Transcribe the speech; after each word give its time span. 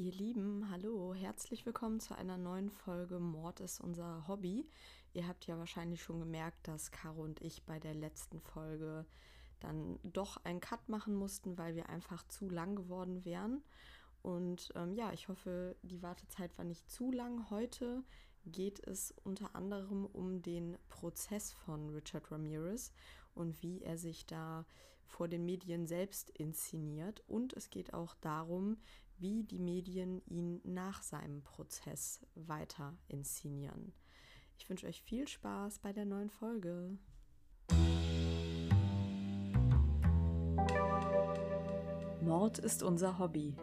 Ihr 0.00 0.12
Lieben, 0.12 0.70
hallo, 0.70 1.12
herzlich 1.12 1.66
willkommen 1.66 1.98
zu 1.98 2.16
einer 2.16 2.38
neuen 2.38 2.70
Folge 2.70 3.18
Mord 3.18 3.58
ist 3.58 3.80
unser 3.80 4.28
Hobby. 4.28 4.64
Ihr 5.12 5.26
habt 5.26 5.44
ja 5.48 5.58
wahrscheinlich 5.58 6.04
schon 6.04 6.20
gemerkt, 6.20 6.68
dass 6.68 6.92
Caro 6.92 7.22
und 7.22 7.40
ich 7.40 7.64
bei 7.64 7.80
der 7.80 7.94
letzten 7.94 8.38
Folge 8.38 9.04
dann 9.58 9.98
doch 10.04 10.36
einen 10.44 10.60
Cut 10.60 10.88
machen 10.88 11.16
mussten, 11.16 11.58
weil 11.58 11.74
wir 11.74 11.88
einfach 11.88 12.22
zu 12.28 12.48
lang 12.48 12.76
geworden 12.76 13.24
wären. 13.24 13.64
Und 14.22 14.70
ähm, 14.76 14.92
ja, 14.92 15.12
ich 15.12 15.26
hoffe, 15.26 15.74
die 15.82 16.00
Wartezeit 16.00 16.56
war 16.58 16.64
nicht 16.64 16.88
zu 16.88 17.10
lang. 17.10 17.50
Heute 17.50 18.04
geht 18.46 18.78
es 18.86 19.12
unter 19.24 19.56
anderem 19.56 20.06
um 20.06 20.42
den 20.42 20.78
Prozess 20.88 21.52
von 21.52 21.90
Richard 21.90 22.30
Ramirez 22.30 22.92
und 23.34 23.64
wie 23.64 23.82
er 23.82 23.98
sich 23.98 24.26
da 24.26 24.64
vor 25.08 25.26
den 25.26 25.44
Medien 25.44 25.88
selbst 25.88 26.30
inszeniert. 26.30 27.24
Und 27.26 27.52
es 27.54 27.70
geht 27.70 27.94
auch 27.94 28.14
darum, 28.20 28.76
wie 29.20 29.44
die 29.44 29.58
Medien 29.58 30.22
ihn 30.26 30.60
nach 30.64 31.02
seinem 31.02 31.42
Prozess 31.42 32.20
weiter 32.34 32.96
inszenieren. 33.08 33.92
Ich 34.56 34.68
wünsche 34.68 34.86
euch 34.86 35.02
viel 35.02 35.28
Spaß 35.28 35.78
bei 35.80 35.92
der 35.92 36.04
neuen 36.04 36.30
Folge. 36.30 36.98
Mord 42.20 42.58
ist 42.58 42.82
unser 42.82 43.18
Hobby. 43.18 43.54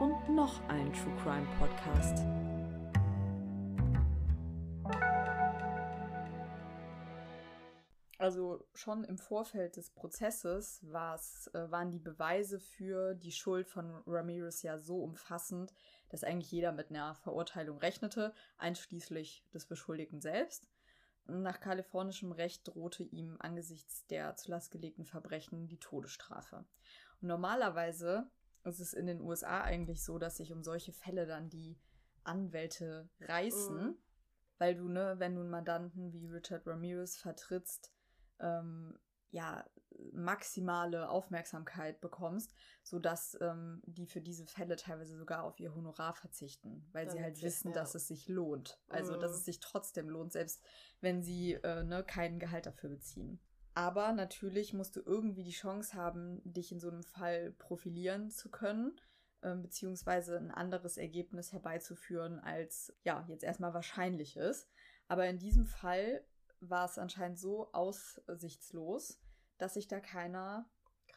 Und 0.00 0.34
noch 0.34 0.60
ein 0.68 0.92
True 0.92 1.16
Crime 1.22 1.46
Podcast. 1.58 2.41
Also 8.52 8.66
schon 8.74 9.04
im 9.04 9.16
Vorfeld 9.16 9.76
des 9.76 9.90
Prozesses 9.90 10.82
äh, 10.82 10.90
waren 10.92 11.90
die 11.90 11.98
Beweise 11.98 12.60
für 12.60 13.14
die 13.14 13.32
Schuld 13.32 13.66
von 13.68 14.02
Ramirez 14.06 14.62
ja 14.62 14.78
so 14.78 15.02
umfassend, 15.02 15.72
dass 16.10 16.22
eigentlich 16.22 16.50
jeder 16.50 16.72
mit 16.72 16.90
einer 16.90 17.14
Verurteilung 17.14 17.78
rechnete, 17.78 18.34
einschließlich 18.58 19.46
des 19.54 19.66
Beschuldigten 19.66 20.20
selbst. 20.20 20.68
Nach 21.26 21.60
kalifornischem 21.60 22.32
Recht 22.32 22.68
drohte 22.68 23.04
ihm 23.04 23.36
angesichts 23.38 24.06
der 24.08 24.36
zu 24.36 24.50
Last 24.50 24.70
gelegten 24.70 25.06
Verbrechen 25.06 25.66
die 25.68 25.78
Todesstrafe. 25.78 26.66
Und 27.22 27.28
normalerweise 27.28 28.30
ist 28.64 28.80
es 28.80 28.92
in 28.92 29.06
den 29.06 29.22
USA 29.22 29.62
eigentlich 29.62 30.04
so, 30.04 30.18
dass 30.18 30.36
sich 30.36 30.52
um 30.52 30.62
solche 30.62 30.92
Fälle 30.92 31.26
dann 31.26 31.48
die 31.48 31.78
Anwälte 32.24 33.08
reißen, 33.20 33.76
mhm. 33.76 33.98
weil 34.58 34.74
du, 34.74 34.88
ne, 34.88 35.14
wenn 35.18 35.36
du 35.36 35.40
einen 35.40 35.50
Mandanten 35.50 36.12
wie 36.12 36.26
Richard 36.26 36.66
Ramirez 36.66 37.16
vertrittst, 37.16 37.92
ähm, 38.42 38.98
ja, 39.30 39.64
maximale 40.12 41.08
Aufmerksamkeit 41.08 42.00
bekommst, 42.00 42.54
sodass 42.82 43.36
ähm, 43.40 43.82
die 43.86 44.06
für 44.06 44.20
diese 44.20 44.46
Fälle 44.46 44.76
teilweise 44.76 45.16
sogar 45.16 45.44
auf 45.44 45.58
ihr 45.60 45.74
Honorar 45.74 46.14
verzichten, 46.14 46.86
weil 46.92 47.06
Damit 47.06 47.18
sie 47.18 47.24
halt 47.24 47.42
wissen, 47.42 47.68
ja. 47.68 47.74
dass 47.74 47.94
es 47.94 48.08
sich 48.08 48.28
lohnt. 48.28 48.78
Also, 48.88 49.14
mhm. 49.14 49.20
dass 49.20 49.32
es 49.32 49.44
sich 49.44 49.60
trotzdem 49.60 50.08
lohnt, 50.08 50.32
selbst 50.32 50.62
wenn 51.00 51.22
sie 51.22 51.54
äh, 51.54 51.84
ne, 51.84 52.04
kein 52.04 52.38
Gehalt 52.38 52.66
dafür 52.66 52.90
beziehen. 52.90 53.40
Aber 53.74 54.12
natürlich 54.12 54.74
musst 54.74 54.96
du 54.96 55.00
irgendwie 55.00 55.44
die 55.44 55.50
Chance 55.50 55.94
haben, 55.94 56.42
dich 56.44 56.72
in 56.72 56.80
so 56.80 56.90
einem 56.90 57.02
Fall 57.02 57.52
profilieren 57.52 58.30
zu 58.30 58.50
können, 58.50 59.00
äh, 59.40 59.54
beziehungsweise 59.54 60.36
ein 60.36 60.50
anderes 60.50 60.98
Ergebnis 60.98 61.52
herbeizuführen, 61.52 62.38
als 62.38 62.92
ja, 63.02 63.24
jetzt 63.28 63.44
erstmal 63.44 63.72
wahrscheinlich 63.72 64.36
ist. 64.36 64.68
Aber 65.08 65.26
in 65.26 65.38
diesem 65.38 65.66
Fall 65.66 66.22
war 66.68 66.86
es 66.86 66.98
anscheinend 66.98 67.38
so 67.38 67.72
aussichtslos, 67.72 69.20
dass 69.58 69.74
sich 69.74 69.88
da 69.88 70.00
keiner 70.00 70.68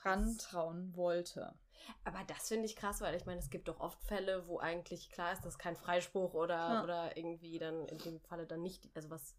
rantrauen 0.04 0.96
wollte. 0.96 1.58
Aber 2.04 2.20
das 2.28 2.48
finde 2.48 2.66
ich 2.66 2.76
krass, 2.76 3.02
weil 3.02 3.16
ich 3.16 3.26
meine, 3.26 3.40
es 3.40 3.50
gibt 3.50 3.68
doch 3.68 3.80
oft 3.80 4.02
Fälle, 4.04 4.48
wo 4.48 4.60
eigentlich 4.60 5.10
klar 5.10 5.34
ist, 5.34 5.46
dass 5.46 5.58
kein 5.58 5.76
Freispruch 5.76 6.34
oder, 6.34 6.56
ja. 6.56 6.84
oder 6.84 7.18
irgendwie 7.18 7.60
dann 7.60 7.88
in 7.88 7.98
dem 8.00 8.20
Falle 8.20 8.46
dann 8.46 8.62
nicht, 8.62 8.90
also 8.96 9.10
was 9.10 9.36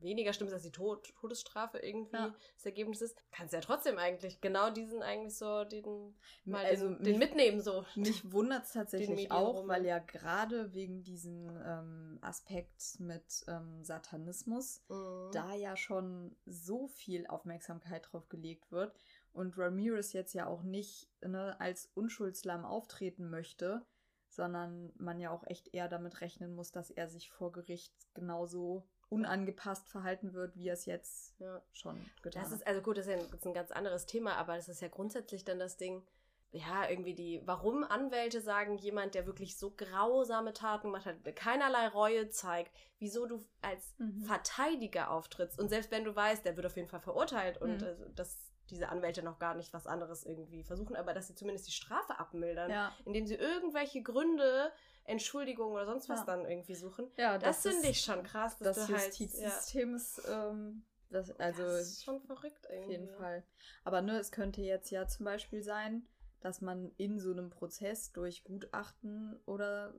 weniger 0.00 0.32
stimmt 0.32 0.52
als 0.52 0.64
die 0.64 0.72
Tod 0.72 1.14
Todesstrafe 1.20 1.78
irgendwie 1.78 2.16
ja. 2.16 2.34
das 2.56 2.66
Ergebnis 2.66 3.00
ist, 3.00 3.24
kannst 3.30 3.52
du 3.52 3.56
ja 3.56 3.60
trotzdem 3.62 3.98
eigentlich 3.98 4.40
genau 4.40 4.70
diesen 4.70 5.02
eigentlich 5.02 5.36
so, 5.36 5.64
den 5.64 6.14
mal 6.44 6.64
also 6.64 6.88
den, 6.88 7.02
den 7.02 7.18
mitnehmen 7.18 7.60
so. 7.60 7.84
Mich 7.94 8.30
wundert 8.32 8.64
es 8.64 8.72
tatsächlich 8.72 9.30
auch, 9.30 9.66
weil 9.68 9.86
ja 9.86 9.98
gerade 9.98 10.74
wegen 10.74 11.04
diesem 11.04 11.56
ähm, 11.64 12.18
Aspekt 12.20 12.98
mit 12.98 13.44
ähm, 13.46 13.84
Satanismus 13.84 14.82
mhm. 14.88 15.30
da 15.32 15.54
ja 15.54 15.76
schon 15.76 16.36
so 16.46 16.88
viel 16.88 17.26
Aufmerksamkeit 17.26 18.08
drauf 18.10 18.28
gelegt 18.28 18.70
wird 18.72 18.94
und 19.32 19.56
Ramirez 19.56 20.12
jetzt 20.12 20.34
ja 20.34 20.46
auch 20.46 20.62
nicht 20.62 21.08
ne, 21.22 21.58
als 21.60 21.90
Unschuldslamm 21.94 22.64
auftreten 22.64 23.30
möchte, 23.30 23.84
sondern 24.28 24.92
man 24.96 25.20
ja 25.20 25.30
auch 25.30 25.44
echt 25.46 25.74
eher 25.74 25.88
damit 25.88 26.20
rechnen 26.20 26.54
muss, 26.54 26.72
dass 26.72 26.90
er 26.90 27.08
sich 27.08 27.30
vor 27.30 27.52
Gericht 27.52 27.94
genauso 28.14 28.86
unangepasst 29.08 29.90
verhalten 29.90 30.32
wird, 30.32 30.56
wie 30.56 30.68
er 30.68 30.72
es 30.72 30.86
jetzt 30.86 31.38
ja. 31.38 31.62
schon 31.72 31.96
getan 32.22 32.42
hat. 32.42 32.50
Das 32.50 32.58
ist 32.58 32.66
also 32.66 32.80
gut, 32.80 32.96
das 32.96 33.06
ist 33.06 33.12
ja 33.12 33.18
ein, 33.18 33.32
ist 33.32 33.46
ein 33.46 33.52
ganz 33.52 33.70
anderes 33.70 34.06
Thema, 34.06 34.36
aber 34.36 34.56
das 34.56 34.70
ist 34.70 34.80
ja 34.80 34.88
grundsätzlich 34.88 35.44
dann 35.44 35.58
das 35.58 35.76
Ding, 35.76 36.02
ja, 36.50 36.88
irgendwie 36.88 37.14
die, 37.14 37.42
warum 37.44 37.84
Anwälte 37.84 38.40
sagen, 38.40 38.78
jemand, 38.78 39.14
der 39.14 39.26
wirklich 39.26 39.58
so 39.58 39.70
grausame 39.70 40.54
Taten 40.54 40.88
gemacht 40.88 41.06
hat, 41.06 41.36
keinerlei 41.36 41.88
Reue 41.88 42.30
zeigt, 42.30 42.72
wieso 42.98 43.26
du 43.26 43.44
als 43.60 43.94
mhm. 43.98 44.24
Verteidiger 44.24 45.10
auftrittst. 45.10 45.58
Und 45.58 45.68
selbst 45.68 45.90
wenn 45.90 46.04
du 46.04 46.16
weißt, 46.16 46.44
der 46.44 46.56
wird 46.56 46.66
auf 46.66 46.76
jeden 46.76 46.88
Fall 46.88 47.00
verurteilt 47.00 47.60
und 47.60 47.82
mhm. 47.82 48.14
das 48.14 48.51
diese 48.72 48.88
Anwälte 48.88 49.22
noch 49.22 49.38
gar 49.38 49.54
nicht 49.54 49.72
was 49.72 49.86
anderes 49.86 50.24
irgendwie 50.24 50.64
versuchen, 50.64 50.96
aber 50.96 51.12
dass 51.14 51.28
sie 51.28 51.34
zumindest 51.34 51.68
die 51.68 51.72
Strafe 51.72 52.18
abmildern, 52.18 52.70
ja. 52.70 52.92
indem 53.04 53.26
sie 53.26 53.34
irgendwelche 53.34 54.02
Gründe, 54.02 54.72
Entschuldigung 55.04 55.72
oder 55.72 55.84
sonst 55.84 56.08
was 56.08 56.20
ja. 56.20 56.26
dann 56.26 56.46
irgendwie 56.46 56.74
suchen. 56.74 57.10
Ja, 57.16 57.38
das, 57.38 57.62
das 57.62 57.74
finde 57.74 57.88
ich 57.88 58.00
schon 58.00 58.22
krass. 58.22 58.58
Dass 58.58 58.76
das 58.76 58.88
Justizsystem 58.88 59.90
halt, 59.90 59.96
ist, 60.00 60.22
ähm, 60.28 60.84
das, 61.10 61.30
also 61.38 61.62
das 61.62 61.88
ist 61.88 62.04
schon 62.04 62.20
verrückt 62.20 62.66
irgendwie. 62.70 62.84
Auf 62.84 62.90
jeden 62.90 63.08
Fall. 63.10 63.44
Aber 63.84 64.00
ne, 64.00 64.18
es 64.18 64.32
könnte 64.32 64.62
jetzt 64.62 64.90
ja 64.90 65.06
zum 65.06 65.24
Beispiel 65.24 65.62
sein, 65.62 66.06
dass 66.40 66.60
man 66.60 66.90
in 66.96 67.20
so 67.20 67.30
einem 67.30 67.50
Prozess 67.50 68.12
durch 68.12 68.42
Gutachten 68.44 69.38
oder 69.44 69.94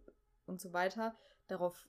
und 0.45 0.59
so 0.59 0.73
weiter 0.73 1.15
darauf 1.47 1.87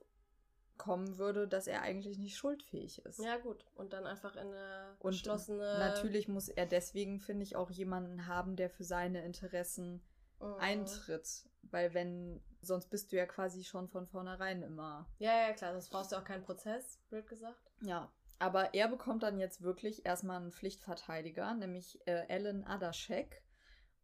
kommen 0.76 1.18
würde, 1.18 1.46
dass 1.46 1.66
er 1.66 1.82
eigentlich 1.82 2.18
nicht 2.18 2.36
schuldfähig 2.36 3.04
ist. 3.04 3.20
Ja, 3.20 3.36
gut. 3.36 3.64
Und 3.74 3.92
dann 3.92 4.06
einfach 4.06 4.34
in 4.36 4.48
eine 4.48 4.96
und 4.98 5.12
geschlossene. 5.12 5.78
Natürlich 5.78 6.28
muss 6.28 6.48
er 6.48 6.66
deswegen, 6.66 7.20
finde 7.20 7.44
ich, 7.44 7.56
auch 7.56 7.70
jemanden 7.70 8.26
haben, 8.26 8.56
der 8.56 8.70
für 8.70 8.84
seine 8.84 9.24
Interessen 9.24 10.02
mhm. 10.40 10.54
eintritt. 10.58 11.48
Weil 11.62 11.94
wenn, 11.94 12.42
sonst 12.60 12.88
bist 12.88 13.12
du 13.12 13.16
ja 13.16 13.26
quasi 13.26 13.64
schon 13.64 13.88
von 13.88 14.06
vornherein 14.06 14.62
immer. 14.62 15.08
Ja, 15.18 15.48
ja, 15.48 15.52
klar, 15.52 15.72
sonst 15.72 15.90
brauchst 15.90 16.12
du 16.12 16.16
auch 16.16 16.24
keinen 16.24 16.42
Prozess, 16.42 17.00
blöd 17.08 17.26
gesagt. 17.26 17.72
Ja. 17.80 18.12
Aber 18.38 18.74
er 18.74 18.88
bekommt 18.88 19.22
dann 19.22 19.38
jetzt 19.38 19.62
wirklich 19.62 20.04
erstmal 20.04 20.38
einen 20.38 20.52
Pflichtverteidiger, 20.52 21.54
nämlich 21.54 22.00
äh, 22.06 22.26
Alan 22.28 22.64
Adaschek. 22.64 23.42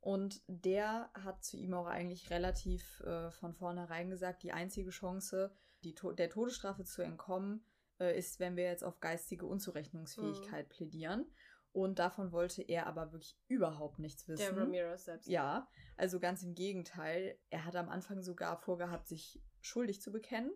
Und 0.00 0.40
der 0.46 1.10
hat 1.12 1.44
zu 1.44 1.58
ihm 1.58 1.74
auch 1.74 1.86
eigentlich 1.86 2.30
relativ 2.30 3.00
äh, 3.00 3.30
von 3.32 3.52
vornherein 3.52 4.08
gesagt, 4.08 4.42
die 4.42 4.52
einzige 4.52 4.90
Chance, 4.90 5.52
die 5.82 5.94
der 5.94 6.30
Todesstrafe 6.30 6.84
zu 6.84 7.02
entkommen, 7.02 7.64
äh, 7.98 8.18
ist, 8.18 8.40
wenn 8.40 8.56
wir 8.56 8.64
jetzt 8.64 8.84
auf 8.84 9.00
geistige 9.00 9.46
Unzurechnungsfähigkeit 9.46 10.66
mhm. 10.66 10.70
plädieren. 10.70 11.26
Und 11.72 12.00
davon 12.00 12.32
wollte 12.32 12.62
er 12.62 12.86
aber 12.86 13.12
wirklich 13.12 13.38
überhaupt 13.46 14.00
nichts 14.00 14.26
wissen. 14.26 14.54
Der 14.54 14.56
Ramirez 14.56 15.04
selbst. 15.04 15.28
Ja, 15.28 15.68
also 15.96 16.18
ganz 16.18 16.42
im 16.42 16.54
Gegenteil. 16.54 17.38
Er 17.48 17.64
hat 17.64 17.76
am 17.76 17.88
Anfang 17.88 18.22
sogar 18.22 18.56
vorgehabt, 18.56 19.06
sich 19.06 19.40
schuldig 19.60 20.00
zu 20.02 20.10
bekennen. 20.10 20.50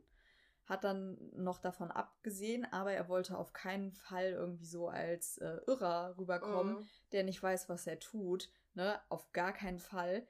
Hat 0.65 0.83
dann 0.83 1.19
noch 1.35 1.59
davon 1.59 1.91
abgesehen, 1.91 2.67
aber 2.73 2.93
er 2.93 3.09
wollte 3.09 3.39
auf 3.39 3.53
keinen 3.53 3.93
Fall 3.93 4.31
irgendwie 4.31 4.65
so 4.65 4.89
als 4.89 5.37
äh, 5.39 5.61
Irrer 5.67 6.17
rüberkommen, 6.19 6.77
mhm. 6.77 6.89
der 7.13 7.23
nicht 7.23 7.43
weiß, 7.43 7.69
was 7.69 7.87
er 7.87 8.01
tut. 8.01 8.51
Ne? 8.73 8.99
Auf 9.09 9.31
gar 9.33 9.53
keinen 9.53 9.79
Fall. 9.79 10.27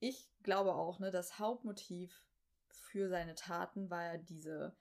Ich 0.00 0.30
glaube 0.42 0.74
auch, 0.74 0.98
ne, 0.98 1.10
das 1.10 1.38
Hauptmotiv 1.38 2.27
für 2.72 3.08
seine 3.08 3.34
Taten 3.34 3.90
war 3.90 4.04
ja 4.04 4.16
diese, 4.18 4.76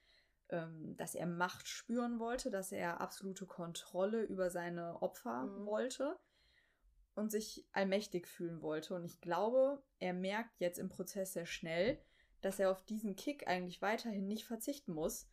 ähm, 0.49 0.95
dass 0.97 1.15
er 1.15 1.25
Macht 1.25 1.67
spüren 1.67 2.19
wollte, 2.19 2.51
dass 2.51 2.71
er 2.71 3.01
absolute 3.01 3.45
Kontrolle 3.45 4.23
über 4.23 4.49
seine 4.49 5.01
Opfer 5.01 5.43
mhm. 5.43 5.65
wollte 5.65 6.19
und 7.15 7.31
sich 7.31 7.65
allmächtig 7.71 8.27
fühlen 8.27 8.61
wollte. 8.61 8.93
Und 8.95 9.03
ich 9.03 9.21
glaube, 9.21 9.83
er 9.99 10.13
merkt 10.13 10.59
jetzt 10.59 10.77
im 10.77 10.89
Prozess 10.89 11.33
sehr 11.33 11.47
schnell, 11.47 11.99
dass 12.41 12.59
er 12.59 12.71
auf 12.71 12.85
diesen 12.85 13.15
Kick 13.15 13.47
eigentlich 13.47 13.81
weiterhin 13.81 14.27
nicht 14.27 14.45
verzichten 14.45 14.93
muss, 14.93 15.27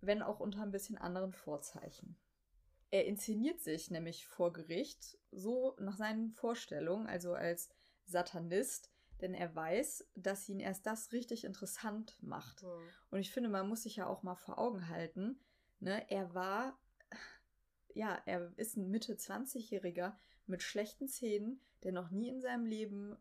wenn 0.00 0.22
auch 0.22 0.40
unter 0.40 0.62
ein 0.62 0.70
bisschen 0.70 0.98
anderen 0.98 1.32
Vorzeichen. 1.32 2.18
Er 2.90 3.06
inszeniert 3.06 3.62
sich 3.62 3.90
nämlich 3.90 4.26
vor 4.26 4.52
Gericht 4.52 5.18
so 5.30 5.74
nach 5.80 5.96
seinen 5.96 6.30
Vorstellungen, 6.32 7.06
also 7.06 7.32
als 7.32 7.70
Satanist, 8.04 8.90
denn 9.22 9.34
er 9.34 9.54
weiß, 9.54 10.06
dass 10.16 10.48
ihn 10.48 10.60
erst 10.60 10.86
das 10.86 11.12
richtig 11.12 11.44
interessant 11.44 12.18
macht. 12.20 12.62
Mhm. 12.62 12.68
Und 13.10 13.20
ich 13.20 13.30
finde, 13.30 13.48
man 13.48 13.68
muss 13.68 13.84
sich 13.84 13.96
ja 13.96 14.06
auch 14.06 14.22
mal 14.22 14.36
vor 14.36 14.58
Augen 14.58 14.88
halten, 14.88 15.38
Ne? 15.82 16.08
Er 16.10 16.32
war, 16.32 16.78
ja, 17.92 18.22
er 18.24 18.52
ist 18.56 18.76
ein 18.76 18.88
Mitte 18.88 19.14
20-Jähriger 19.14 20.16
mit 20.46 20.62
schlechten 20.62 21.08
Zähnen, 21.08 21.60
der 21.82 21.90
noch 21.90 22.10
nie 22.10 22.28
in 22.28 22.40
seinem 22.40 22.64
Leben 22.64 23.16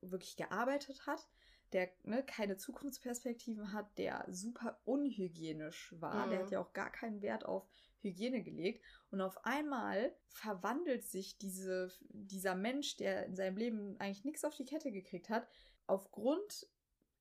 wirklich 0.00 0.36
gearbeitet 0.36 1.08
hat, 1.08 1.28
der 1.72 1.90
ne, 2.04 2.22
keine 2.24 2.56
Zukunftsperspektiven 2.56 3.72
hat, 3.72 3.98
der 3.98 4.24
super 4.28 4.80
unhygienisch 4.84 5.92
war. 5.98 6.26
Mhm. 6.26 6.30
Der 6.30 6.38
hat 6.38 6.50
ja 6.52 6.60
auch 6.60 6.72
gar 6.72 6.92
keinen 6.92 7.20
Wert 7.20 7.44
auf 7.44 7.68
Hygiene 8.04 8.42
gelegt. 8.42 8.84
Und 9.10 9.20
auf 9.20 9.44
einmal 9.44 10.14
verwandelt 10.28 11.04
sich 11.04 11.38
diese, 11.38 11.90
dieser 12.10 12.54
Mensch, 12.54 12.96
der 12.96 13.26
in 13.26 13.34
seinem 13.34 13.56
Leben 13.56 13.98
eigentlich 13.98 14.24
nichts 14.24 14.44
auf 14.44 14.54
die 14.54 14.64
Kette 14.64 14.92
gekriegt 14.92 15.30
hat, 15.30 15.48
aufgrund 15.86 16.68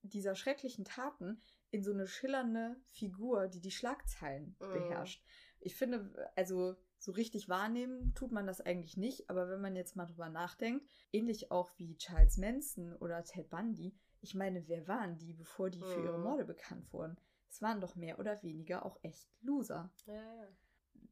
dieser 0.03 0.35
schrecklichen 0.35 0.85
Taten 0.85 1.39
in 1.71 1.83
so 1.83 1.91
eine 1.91 2.07
schillernde 2.07 2.75
Figur, 2.89 3.47
die 3.47 3.62
die 3.62 3.71
Schlagzeilen 3.71 4.56
mhm. 4.59 4.74
beherrscht. 4.74 5.24
Ich 5.59 5.75
finde, 5.75 6.31
also 6.35 6.75
so 6.97 7.12
richtig 7.13 7.50
wahrnehmen 7.50 8.13
tut 8.13 8.31
man 8.31 8.45
das 8.45 8.62
eigentlich 8.62 8.97
nicht, 8.97 9.29
aber 9.29 9.50
wenn 9.50 9.62
man 9.62 9.75
jetzt 9.75 9.95
mal 9.95 10.06
drüber 10.06 10.29
nachdenkt, 10.29 10.86
ähnlich 11.12 11.51
auch 11.51 11.71
wie 11.77 11.97
Charles 11.97 12.38
Manson 12.38 12.94
oder 12.97 13.24
Ted 13.24 13.50
Bundy, 13.50 13.95
ich 14.21 14.36
meine, 14.36 14.68
wer 14.68 14.88
waren 14.88 15.18
die, 15.18 15.33
bevor 15.33 15.69
die 15.69 15.81
für 15.81 16.01
ihre 16.01 16.18
mhm. 16.18 16.24
Morde 16.24 16.45
bekannt 16.45 16.91
wurden? 16.94 17.18
Es 17.50 17.62
waren 17.62 17.81
doch 17.81 17.95
mehr 17.95 18.19
oder 18.19 18.41
weniger 18.41 18.86
auch 18.86 18.97
echt 19.03 19.29
Loser. 19.41 19.91
Ja, 20.06 20.13
ja. 20.13 20.47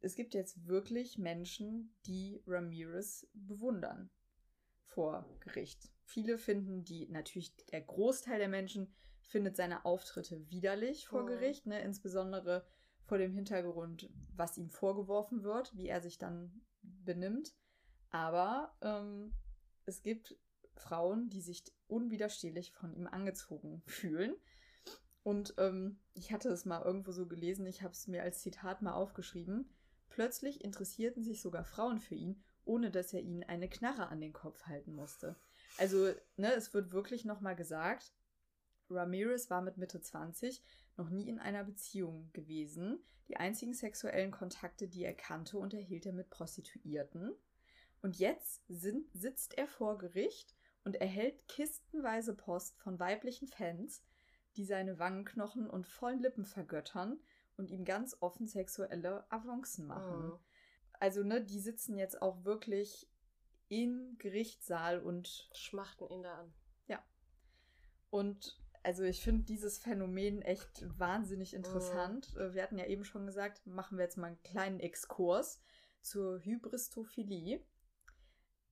Es 0.02 0.16
gibt 0.16 0.34
jetzt 0.34 0.68
wirklich 0.68 1.18
Menschen, 1.18 1.96
die 2.06 2.42
Ramirez 2.48 3.28
bewundern 3.34 4.10
vor 4.84 5.26
Gericht. 5.40 5.92
Viele 6.04 6.38
finden 6.38 6.84
die, 6.84 7.08
natürlich 7.08 7.56
der 7.68 7.82
Großteil 7.82 8.40
der 8.40 8.50
Menschen 8.50 8.94
findet 9.22 9.56
seine 9.56 9.86
Auftritte 9.86 10.50
widerlich 10.50 11.08
vor 11.08 11.24
mhm. 11.24 11.28
Gericht, 11.28 11.66
ne? 11.68 11.82
insbesondere 11.82 12.66
vor 13.06 13.18
dem 13.18 13.34
Hintergrund, 13.34 14.10
was 14.36 14.58
ihm 14.58 14.70
vorgeworfen 14.70 15.44
wird, 15.44 15.76
wie 15.76 15.88
er 15.88 16.02
sich 16.02 16.18
dann 16.18 16.62
benimmt. 16.82 17.54
Aber 18.10 18.76
ähm, 18.82 19.34
es 19.86 20.02
gibt 20.02 20.38
Frauen, 20.76 21.30
die 21.30 21.42
sich 21.42 21.64
unwiderstehlich 21.88 22.74
von 22.74 22.94
ihm 22.94 23.08
angezogen 23.08 23.84
fühlen. 23.86 24.36
Und 25.24 25.54
ähm, 25.58 26.00
ich 26.14 26.32
hatte 26.32 26.50
es 26.50 26.66
mal 26.66 26.82
irgendwo 26.82 27.12
so 27.12 27.28
gelesen, 27.28 27.66
ich 27.68 27.84
habe 27.84 27.94
es 27.94 28.08
mir 28.08 28.24
als 28.24 28.42
Zitat 28.42 28.82
mal 28.82 28.94
aufgeschrieben. 28.94 29.70
Plötzlich 30.12 30.62
interessierten 30.62 31.24
sich 31.24 31.42
sogar 31.42 31.64
Frauen 31.64 31.98
für 31.98 32.16
ihn, 32.16 32.44
ohne 32.66 32.92
dass 32.92 33.14
er 33.14 33.22
ihnen 33.22 33.44
eine 33.44 33.70
Knarre 33.70 34.10
an 34.10 34.20
den 34.20 34.34
Kopf 34.34 34.64
halten 34.66 34.94
musste. 34.94 35.38
Also, 35.78 36.14
ne, 36.36 36.54
es 36.54 36.74
wird 36.74 36.92
wirklich 36.92 37.24
nochmal 37.24 37.56
gesagt, 37.56 38.14
Ramirez 38.90 39.50
war 39.50 39.62
mit 39.62 39.78
Mitte 39.78 40.02
20 40.02 40.62
noch 40.98 41.10
nie 41.10 41.30
in 41.30 41.40
einer 41.40 41.64
Beziehung 41.64 42.30
gewesen. 42.34 43.00
Die 43.30 43.38
einzigen 43.38 43.74
sexuellen 43.74 44.32
Kontakte, 44.32 44.90
die 44.90 45.06
er 45.06 45.14
kannte, 45.14 45.58
unterhielt 45.58 46.06
er 46.06 46.14
mit 46.14 46.30
Prostituierten. 46.30 47.32
Und 48.02 48.20
jetzt 48.20 48.64
sind, 48.68 49.08
sitzt 49.14 49.58
er 49.58 49.68
vor 49.68 49.98
Gericht 49.98 50.58
und 50.84 50.98
erhält 50.98 51.48
kistenweise 51.48 52.36
Post 52.36 52.78
von 52.80 53.00
weiblichen 53.00 53.48
Fans, 53.48 54.04
die 54.58 54.66
seine 54.66 55.00
Wangenknochen 55.00 55.70
und 55.70 55.88
vollen 55.88 56.20
Lippen 56.20 56.44
vergöttern 56.44 57.18
und 57.58 57.70
ihm 57.70 57.86
ganz 57.86 58.18
offen 58.20 58.48
sexuelle 58.48 59.26
Avancen 59.32 59.88
machen. 59.88 60.32
Oh. 60.34 60.40
Also, 60.94 61.24
ne, 61.24 61.44
die 61.44 61.60
sitzen 61.60 61.98
jetzt 61.98 62.22
auch 62.22 62.44
wirklich 62.44 63.10
im 63.70 64.18
Gerichtssaal 64.18 65.00
und 65.00 65.50
schmachten 65.54 66.08
ihn 66.10 66.24
da 66.24 66.40
an. 66.40 66.54
Ja. 66.88 67.04
Und 68.10 68.62
also 68.84 69.04
ich 69.04 69.22
finde 69.22 69.44
dieses 69.44 69.78
Phänomen 69.78 70.42
echt 70.42 70.84
wahnsinnig 71.00 71.54
interessant. 71.54 72.34
Oh. 72.36 72.54
Wir 72.54 72.64
hatten 72.64 72.78
ja 72.78 72.86
eben 72.86 73.06
schon 73.06 73.26
gesagt, 73.26 73.66
machen 73.68 73.98
wir 73.98 74.06
jetzt 74.06 74.18
mal 74.18 74.28
einen 74.28 74.44
kleinen 74.44 74.80
Exkurs 74.80 75.62
zur 76.02 76.40
Hybristophilie. 76.44 77.64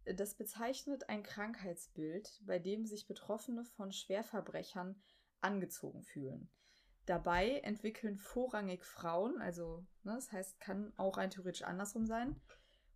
Das 0.06 0.34
bezeichnet 0.36 1.08
ein 1.10 1.22
Krankheitsbild, 1.22 2.42
bei 2.46 2.58
dem 2.58 2.86
sich 2.86 3.08
Betroffene 3.08 3.64
von 3.64 3.92
Schwerverbrechern 3.92 5.00
angezogen 5.42 6.04
fühlen. 6.04 6.50
Dabei 7.10 7.62
entwickeln 7.62 8.18
vorrangig 8.20 8.86
Frauen, 8.86 9.42
also 9.42 9.84
ne, 10.04 10.14
das 10.14 10.32
heißt, 10.32 10.60
kann 10.60 10.94
auch 10.96 11.18
rein 11.18 11.32
theoretisch 11.32 11.64
andersrum 11.64 12.06
sein, 12.06 12.40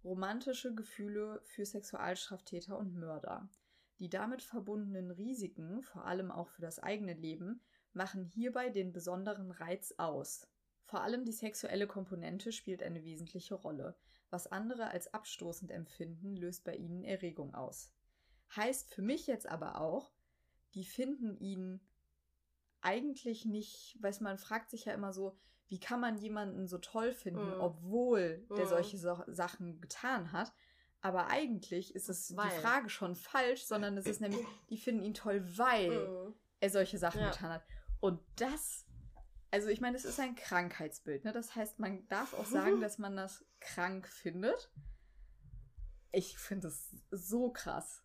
romantische 0.03 0.75
Gefühle 0.75 1.41
für 1.45 1.65
Sexualstraftäter 1.65 2.77
und 2.77 2.93
Mörder. 2.93 3.49
Die 3.97 4.11
damit 4.11 4.43
verbundenen 4.43 5.09
Risiken, 5.09 5.81
vor 5.81 6.05
allem 6.05 6.29
auch 6.29 6.47
für 6.47 6.61
das 6.61 6.77
eigene 6.77 7.13
Leben, 7.13 7.63
machen 7.93 8.23
hierbei 8.23 8.69
den 8.69 8.93
besonderen 8.93 9.49
Reiz 9.49 9.95
aus. 9.97 10.47
Vor 10.83 11.01
allem 11.01 11.25
die 11.25 11.31
sexuelle 11.31 11.87
Komponente 11.87 12.51
spielt 12.51 12.83
eine 12.83 13.03
wesentliche 13.03 13.55
Rolle. 13.55 13.97
Was 14.29 14.45
andere 14.45 14.91
als 14.91 15.11
abstoßend 15.11 15.71
empfinden, 15.71 16.35
löst 16.35 16.65
bei 16.65 16.75
ihnen 16.75 17.03
Erregung 17.03 17.55
aus. 17.55 17.91
Heißt 18.55 18.93
für 18.93 19.01
mich 19.01 19.25
jetzt 19.25 19.47
aber 19.47 19.81
auch, 19.81 20.13
die 20.75 20.85
finden 20.85 21.35
ihn 21.39 21.81
eigentlich 22.83 23.45
nicht, 23.45 23.97
weil 24.01 24.13
man 24.21 24.37
fragt 24.37 24.69
sich 24.69 24.85
ja 24.85 24.93
immer 24.93 25.13
so, 25.13 25.37
wie 25.67 25.79
kann 25.79 25.99
man 25.99 26.17
jemanden 26.17 26.67
so 26.67 26.77
toll 26.77 27.13
finden, 27.13 27.57
mm. 27.57 27.61
obwohl 27.61 28.45
der 28.49 28.65
mhm. 28.65 28.69
solche 28.69 28.97
so 28.97 29.23
Sachen 29.27 29.81
getan 29.81 30.31
hat. 30.31 30.53
Aber 31.01 31.27
eigentlich 31.27 31.95
ist 31.95 32.09
es 32.09 32.35
weil. 32.35 32.49
die 32.49 32.55
Frage 32.57 32.89
schon 32.89 33.15
falsch, 33.15 33.65
sondern 33.65 33.97
es 33.97 34.05
ist 34.05 34.21
nämlich, 34.21 34.45
die 34.69 34.77
finden 34.77 35.03
ihn 35.03 35.13
toll, 35.13 35.43
weil 35.57 36.07
mm. 36.07 36.35
er 36.59 36.69
solche 36.69 36.97
Sachen 36.97 37.21
ja. 37.21 37.31
getan 37.31 37.53
hat. 37.53 37.63
Und 37.99 38.19
das, 38.35 38.85
also 39.51 39.69
ich 39.69 39.81
meine, 39.81 39.97
es 39.97 40.05
ist 40.05 40.19
ein 40.19 40.35
Krankheitsbild. 40.35 41.23
Ne? 41.23 41.31
Das 41.31 41.55
heißt, 41.55 41.79
man 41.79 42.07
darf 42.07 42.33
auch 42.33 42.45
sagen, 42.45 42.81
dass 42.81 42.97
man 42.97 43.15
das 43.15 43.45
krank 43.59 44.07
findet. 44.07 44.71
Ich 46.11 46.37
finde 46.37 46.67
es 46.67 46.95
so 47.09 47.51
krass. 47.51 48.03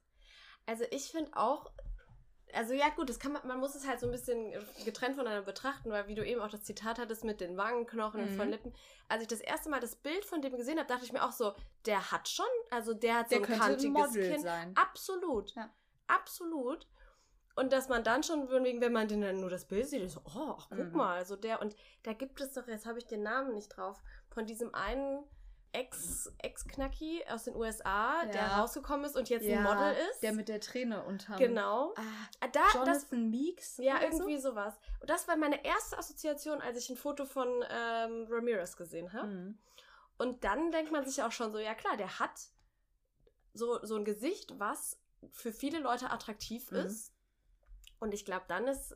Also 0.66 0.84
ich 0.90 1.10
finde 1.10 1.32
auch, 1.34 1.72
also 2.54 2.74
ja 2.74 2.88
gut, 2.90 3.08
das 3.08 3.18
kann 3.18 3.32
man, 3.32 3.46
man 3.46 3.58
muss 3.58 3.74
es 3.74 3.86
halt 3.86 4.00
so 4.00 4.06
ein 4.06 4.12
bisschen 4.12 4.52
getrennt 4.84 5.16
voneinander 5.16 5.44
betrachten, 5.44 5.90
weil 5.90 6.06
wie 6.08 6.14
du 6.14 6.24
eben 6.24 6.40
auch 6.40 6.50
das 6.50 6.64
Zitat 6.64 6.98
hattest 6.98 7.24
mit 7.24 7.40
den 7.40 7.56
Wangenknochen 7.56 8.20
mhm. 8.20 8.28
und 8.28 8.36
von 8.36 8.48
Lippen. 8.48 8.72
Als 9.08 9.22
ich 9.22 9.28
das 9.28 9.40
erste 9.40 9.70
Mal 9.70 9.80
das 9.80 9.96
Bild 9.96 10.24
von 10.24 10.42
dem 10.42 10.56
gesehen 10.56 10.78
habe, 10.78 10.88
dachte 10.88 11.04
ich 11.04 11.12
mir 11.12 11.24
auch 11.24 11.32
so, 11.32 11.54
der 11.86 12.10
hat 12.10 12.28
schon, 12.28 12.46
also 12.70 12.94
der 12.94 13.18
hat 13.18 13.30
der 13.30 13.38
so 13.38 13.44
ein 13.44 13.58
kantiges 13.58 14.16
ein 14.16 14.22
Kinn. 14.22 14.42
Sein. 14.42 14.72
Absolut. 14.76 15.54
Ja. 15.54 15.70
Absolut. 16.06 16.86
Und 17.54 17.72
dass 17.72 17.88
man 17.88 18.04
dann 18.04 18.22
schon, 18.22 18.48
wenn 18.50 18.92
man 18.92 19.08
den 19.08 19.20
dann 19.20 19.40
nur 19.40 19.50
das 19.50 19.66
Bild 19.66 19.88
sieht, 19.88 20.08
so, 20.08 20.20
oh, 20.24 20.54
ach, 20.56 20.68
guck 20.70 20.78
mhm. 20.78 20.96
mal, 20.96 21.16
also 21.16 21.34
der, 21.34 21.60
und 21.60 21.74
da 22.04 22.12
gibt 22.12 22.40
es 22.40 22.52
doch, 22.52 22.68
jetzt 22.68 22.86
habe 22.86 22.98
ich 22.98 23.06
den 23.06 23.22
Namen 23.24 23.54
nicht 23.54 23.68
drauf, 23.68 24.00
von 24.30 24.46
diesem 24.46 24.72
einen 24.74 25.24
Ex-Knacki 25.72 27.24
aus 27.28 27.44
den 27.44 27.54
USA, 27.54 28.22
ja. 28.24 28.30
der 28.30 28.46
rausgekommen 28.52 29.04
ist 29.04 29.16
und 29.16 29.28
jetzt 29.28 29.44
ja, 29.44 29.58
ein 29.58 29.62
Model 29.64 29.94
ist. 30.10 30.22
Der 30.22 30.32
mit 30.32 30.48
der 30.48 30.60
Träne 30.60 31.02
unterm. 31.04 31.36
Genau. 31.36 31.94
Ah, 31.96 32.02
ah 32.40 32.48
da, 32.48 32.60
Jonathan 32.72 32.94
das, 32.94 33.10
Meeks? 33.10 33.76
Ja, 33.78 34.00
irgendwie 34.02 34.38
so? 34.38 34.50
sowas. 34.50 34.74
Und 35.00 35.10
das 35.10 35.28
war 35.28 35.36
meine 35.36 35.64
erste 35.64 35.98
Assoziation, 35.98 36.60
als 36.60 36.78
ich 36.78 36.90
ein 36.90 36.96
Foto 36.96 37.26
von 37.26 37.48
ähm, 37.70 38.26
Ramirez 38.30 38.76
gesehen 38.76 39.12
habe. 39.12 39.28
Mhm. 39.28 39.58
Und 40.16 40.44
dann 40.44 40.70
denkt 40.72 40.90
man 40.90 41.04
sich 41.06 41.22
auch 41.22 41.32
schon 41.32 41.52
so, 41.52 41.58
ja 41.58 41.74
klar, 41.74 41.96
der 41.96 42.18
hat 42.18 42.32
so, 43.54 43.84
so 43.84 43.96
ein 43.96 44.04
Gesicht, 44.04 44.58
was 44.58 44.98
für 45.30 45.52
viele 45.52 45.80
Leute 45.80 46.10
attraktiv 46.10 46.70
mhm. 46.70 46.78
ist. 46.78 47.12
Und 48.00 48.14
ich 48.14 48.24
glaube, 48.24 48.44
dann 48.48 48.66
ist, 48.68 48.94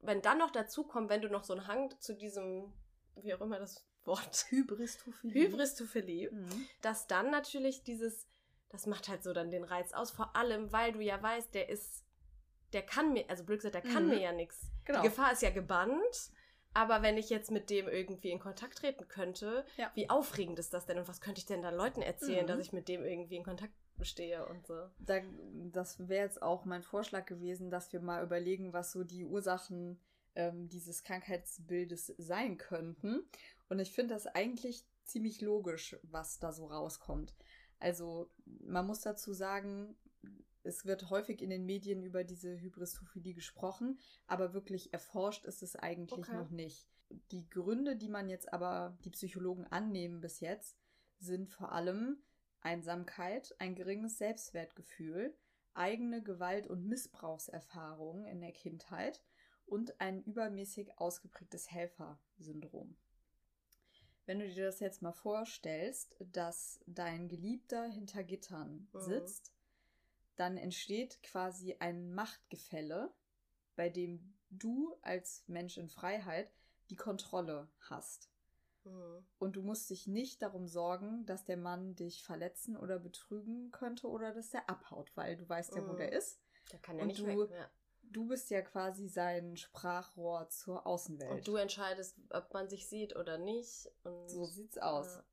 wenn 0.00 0.22
dann 0.22 0.38
noch 0.38 0.50
dazu 0.50 0.84
kommt, 0.84 1.08
wenn 1.08 1.22
du 1.22 1.28
noch 1.28 1.44
so 1.44 1.54
einen 1.54 1.66
Hang 1.66 1.94
zu 2.00 2.14
diesem, 2.14 2.72
wie 3.16 3.34
auch 3.34 3.40
immer 3.40 3.58
das 3.58 3.84
Wort. 4.06 4.46
Hybristophilie. 4.50 5.48
Hybristophilie. 5.48 6.30
Mhm. 6.30 6.66
Dass 6.82 7.06
dann 7.06 7.30
natürlich 7.30 7.82
dieses, 7.82 8.26
das 8.70 8.86
macht 8.86 9.08
halt 9.08 9.22
so 9.22 9.32
dann 9.32 9.50
den 9.50 9.64
Reiz 9.64 9.92
aus, 9.92 10.10
vor 10.10 10.36
allem, 10.36 10.72
weil 10.72 10.92
du 10.92 11.00
ja 11.00 11.22
weißt, 11.22 11.54
der 11.54 11.68
ist, 11.68 12.04
der 12.72 12.82
kann 12.82 13.12
mir, 13.12 13.28
also 13.28 13.44
blöd 13.44 13.60
gesagt, 13.60 13.74
der 13.74 13.82
kann 13.82 14.04
mhm. 14.04 14.10
mir 14.10 14.20
ja 14.20 14.32
nichts. 14.32 14.70
Genau. 14.84 15.02
Die 15.02 15.08
Gefahr 15.08 15.32
ist 15.32 15.42
ja 15.42 15.50
gebannt. 15.50 16.30
Aber 16.76 17.02
wenn 17.02 17.16
ich 17.16 17.30
jetzt 17.30 17.52
mit 17.52 17.70
dem 17.70 17.86
irgendwie 17.86 18.30
in 18.30 18.40
Kontakt 18.40 18.78
treten 18.78 19.06
könnte, 19.06 19.64
ja. 19.76 19.92
wie 19.94 20.10
aufregend 20.10 20.58
ist 20.58 20.74
das 20.74 20.86
denn 20.86 20.98
und 20.98 21.06
was 21.06 21.20
könnte 21.20 21.38
ich 21.38 21.46
denn 21.46 21.62
da 21.62 21.70
Leuten 21.70 22.02
erzählen, 22.02 22.42
mhm. 22.42 22.48
dass 22.48 22.58
ich 22.58 22.72
mit 22.72 22.88
dem 22.88 23.04
irgendwie 23.04 23.36
in 23.36 23.44
Kontakt 23.44 23.72
stehe 24.02 24.44
und 24.46 24.66
so. 24.66 24.74
Da, 24.98 25.20
das 25.72 26.08
wäre 26.08 26.24
jetzt 26.24 26.42
auch 26.42 26.64
mein 26.64 26.82
Vorschlag 26.82 27.26
gewesen, 27.26 27.70
dass 27.70 27.92
wir 27.92 28.00
mal 28.00 28.24
überlegen, 28.24 28.72
was 28.72 28.90
so 28.90 29.04
die 29.04 29.24
Ursachen 29.24 30.00
ähm, 30.34 30.68
dieses 30.68 31.04
Krankheitsbildes 31.04 32.12
sein 32.18 32.56
könnten. 32.58 33.24
Und 33.74 33.80
ich 33.80 33.90
finde 33.90 34.14
das 34.14 34.28
eigentlich 34.28 34.86
ziemlich 35.02 35.40
logisch, 35.40 35.96
was 36.04 36.38
da 36.38 36.52
so 36.52 36.66
rauskommt. 36.66 37.34
Also 37.80 38.30
man 38.46 38.86
muss 38.86 39.00
dazu 39.00 39.32
sagen, 39.32 39.96
es 40.62 40.84
wird 40.84 41.10
häufig 41.10 41.42
in 41.42 41.50
den 41.50 41.66
Medien 41.66 42.04
über 42.04 42.22
diese 42.22 42.56
Hybristophilie 42.60 43.34
gesprochen, 43.34 43.98
aber 44.28 44.54
wirklich 44.54 44.92
erforscht 44.92 45.44
ist 45.44 45.64
es 45.64 45.74
eigentlich 45.74 46.20
okay. 46.20 46.36
noch 46.36 46.50
nicht. 46.50 46.86
Die 47.32 47.50
Gründe, 47.50 47.96
die 47.96 48.08
man 48.08 48.28
jetzt 48.28 48.52
aber, 48.52 48.96
die 49.04 49.10
Psychologen 49.10 49.66
annehmen 49.66 50.20
bis 50.20 50.38
jetzt, 50.38 50.78
sind 51.18 51.50
vor 51.50 51.72
allem 51.72 52.22
Einsamkeit, 52.60 53.56
ein 53.58 53.74
geringes 53.74 54.18
Selbstwertgefühl, 54.18 55.36
eigene 55.72 56.22
Gewalt- 56.22 56.68
und 56.68 56.86
Missbrauchserfahrungen 56.86 58.24
in 58.24 58.40
der 58.40 58.52
Kindheit 58.52 59.20
und 59.66 60.00
ein 60.00 60.22
übermäßig 60.22 60.96
ausgeprägtes 60.96 61.72
Helfersyndrom. 61.72 62.96
Wenn 64.26 64.38
du 64.38 64.48
dir 64.48 64.66
das 64.66 64.80
jetzt 64.80 65.02
mal 65.02 65.12
vorstellst, 65.12 66.14
dass 66.32 66.80
dein 66.86 67.28
Geliebter 67.28 67.84
hinter 67.84 68.24
Gittern 68.24 68.88
Mhm. 68.92 69.00
sitzt, 69.00 69.52
dann 70.36 70.56
entsteht 70.56 71.22
quasi 71.22 71.76
ein 71.78 72.12
Machtgefälle, 72.14 73.12
bei 73.76 73.88
dem 73.88 74.34
du 74.50 74.96
als 75.02 75.44
Mensch 75.46 75.76
in 75.78 75.88
Freiheit 75.88 76.50
die 76.90 76.96
Kontrolle 76.96 77.68
hast. 77.80 78.28
Mhm. 78.84 79.24
Und 79.38 79.56
du 79.56 79.62
musst 79.62 79.88
dich 79.90 80.06
nicht 80.06 80.42
darum 80.42 80.66
sorgen, 80.68 81.24
dass 81.26 81.44
der 81.44 81.56
Mann 81.56 81.94
dich 81.94 82.22
verletzen 82.22 82.76
oder 82.76 82.98
betrügen 82.98 83.70
könnte 83.70 84.08
oder 84.08 84.32
dass 84.34 84.50
der 84.50 84.68
abhaut, 84.68 85.10
weil 85.16 85.36
du 85.36 85.48
weißt 85.48 85.74
ja, 85.76 85.86
wo 85.86 85.92
Mhm. 85.92 85.96
der 85.98 86.12
ist. 86.12 86.40
Der 86.72 86.78
kann 86.80 86.96
ja 86.96 87.02
Und 87.02 87.08
nicht 87.08 87.20
du- 87.20 87.26
weg. 87.26 87.50
Ja. 87.50 87.70
Du 88.14 88.26
bist 88.26 88.48
ja 88.50 88.62
quasi 88.62 89.08
sein 89.08 89.56
Sprachrohr 89.56 90.48
zur 90.48 90.86
Außenwelt. 90.86 91.30
Und 91.32 91.48
du 91.48 91.56
entscheidest, 91.56 92.16
ob 92.30 92.54
man 92.54 92.68
sich 92.68 92.88
sieht 92.88 93.16
oder 93.16 93.38
nicht. 93.38 93.90
Und 94.04 94.30
So 94.30 94.44
sieht's 94.46 94.78
aus. 94.78 95.16
Ja. 95.16 95.24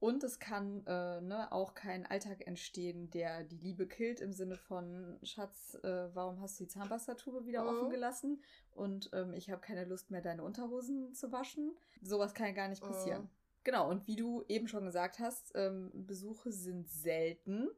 Und 0.00 0.22
es 0.24 0.38
kann 0.38 0.84
äh, 0.86 1.20
ne, 1.20 1.50
auch 1.52 1.74
kein 1.74 2.06
Alltag 2.06 2.46
entstehen, 2.46 3.10
der 3.10 3.42
die 3.44 3.56
Liebe 3.56 3.86
killt, 3.86 4.20
im 4.20 4.32
Sinne 4.32 4.56
von, 4.56 5.18
Schatz, 5.22 5.76
äh, 5.82 6.14
warum 6.14 6.40
hast 6.40 6.58
du 6.58 6.64
die 6.64 6.68
Zahnpastatube 6.68 7.46
wieder 7.46 7.62
Mhm. 7.62 7.68
offen 7.68 7.90
gelassen? 7.90 8.42
Und 8.72 9.10
ähm, 9.12 9.32
ich 9.34 9.50
habe 9.50 9.60
keine 9.60 9.84
Lust 9.84 10.10
mehr, 10.10 10.20
deine 10.20 10.42
Unterhosen 10.44 11.14
zu 11.14 11.30
waschen. 11.32 11.76
Sowas 12.02 12.34
kann 12.34 12.46
ja 12.48 12.52
gar 12.52 12.68
nicht 12.68 12.82
passieren. 12.82 13.22
Mhm. 13.22 13.30
Genau, 13.64 13.88
und 13.90 14.06
wie 14.06 14.16
du 14.16 14.44
eben 14.48 14.66
schon 14.66 14.84
gesagt 14.84 15.18
hast, 15.20 15.52
ähm, 15.54 15.90
Besuche 15.94 16.52
sind 16.52 16.88
selten 16.88 17.68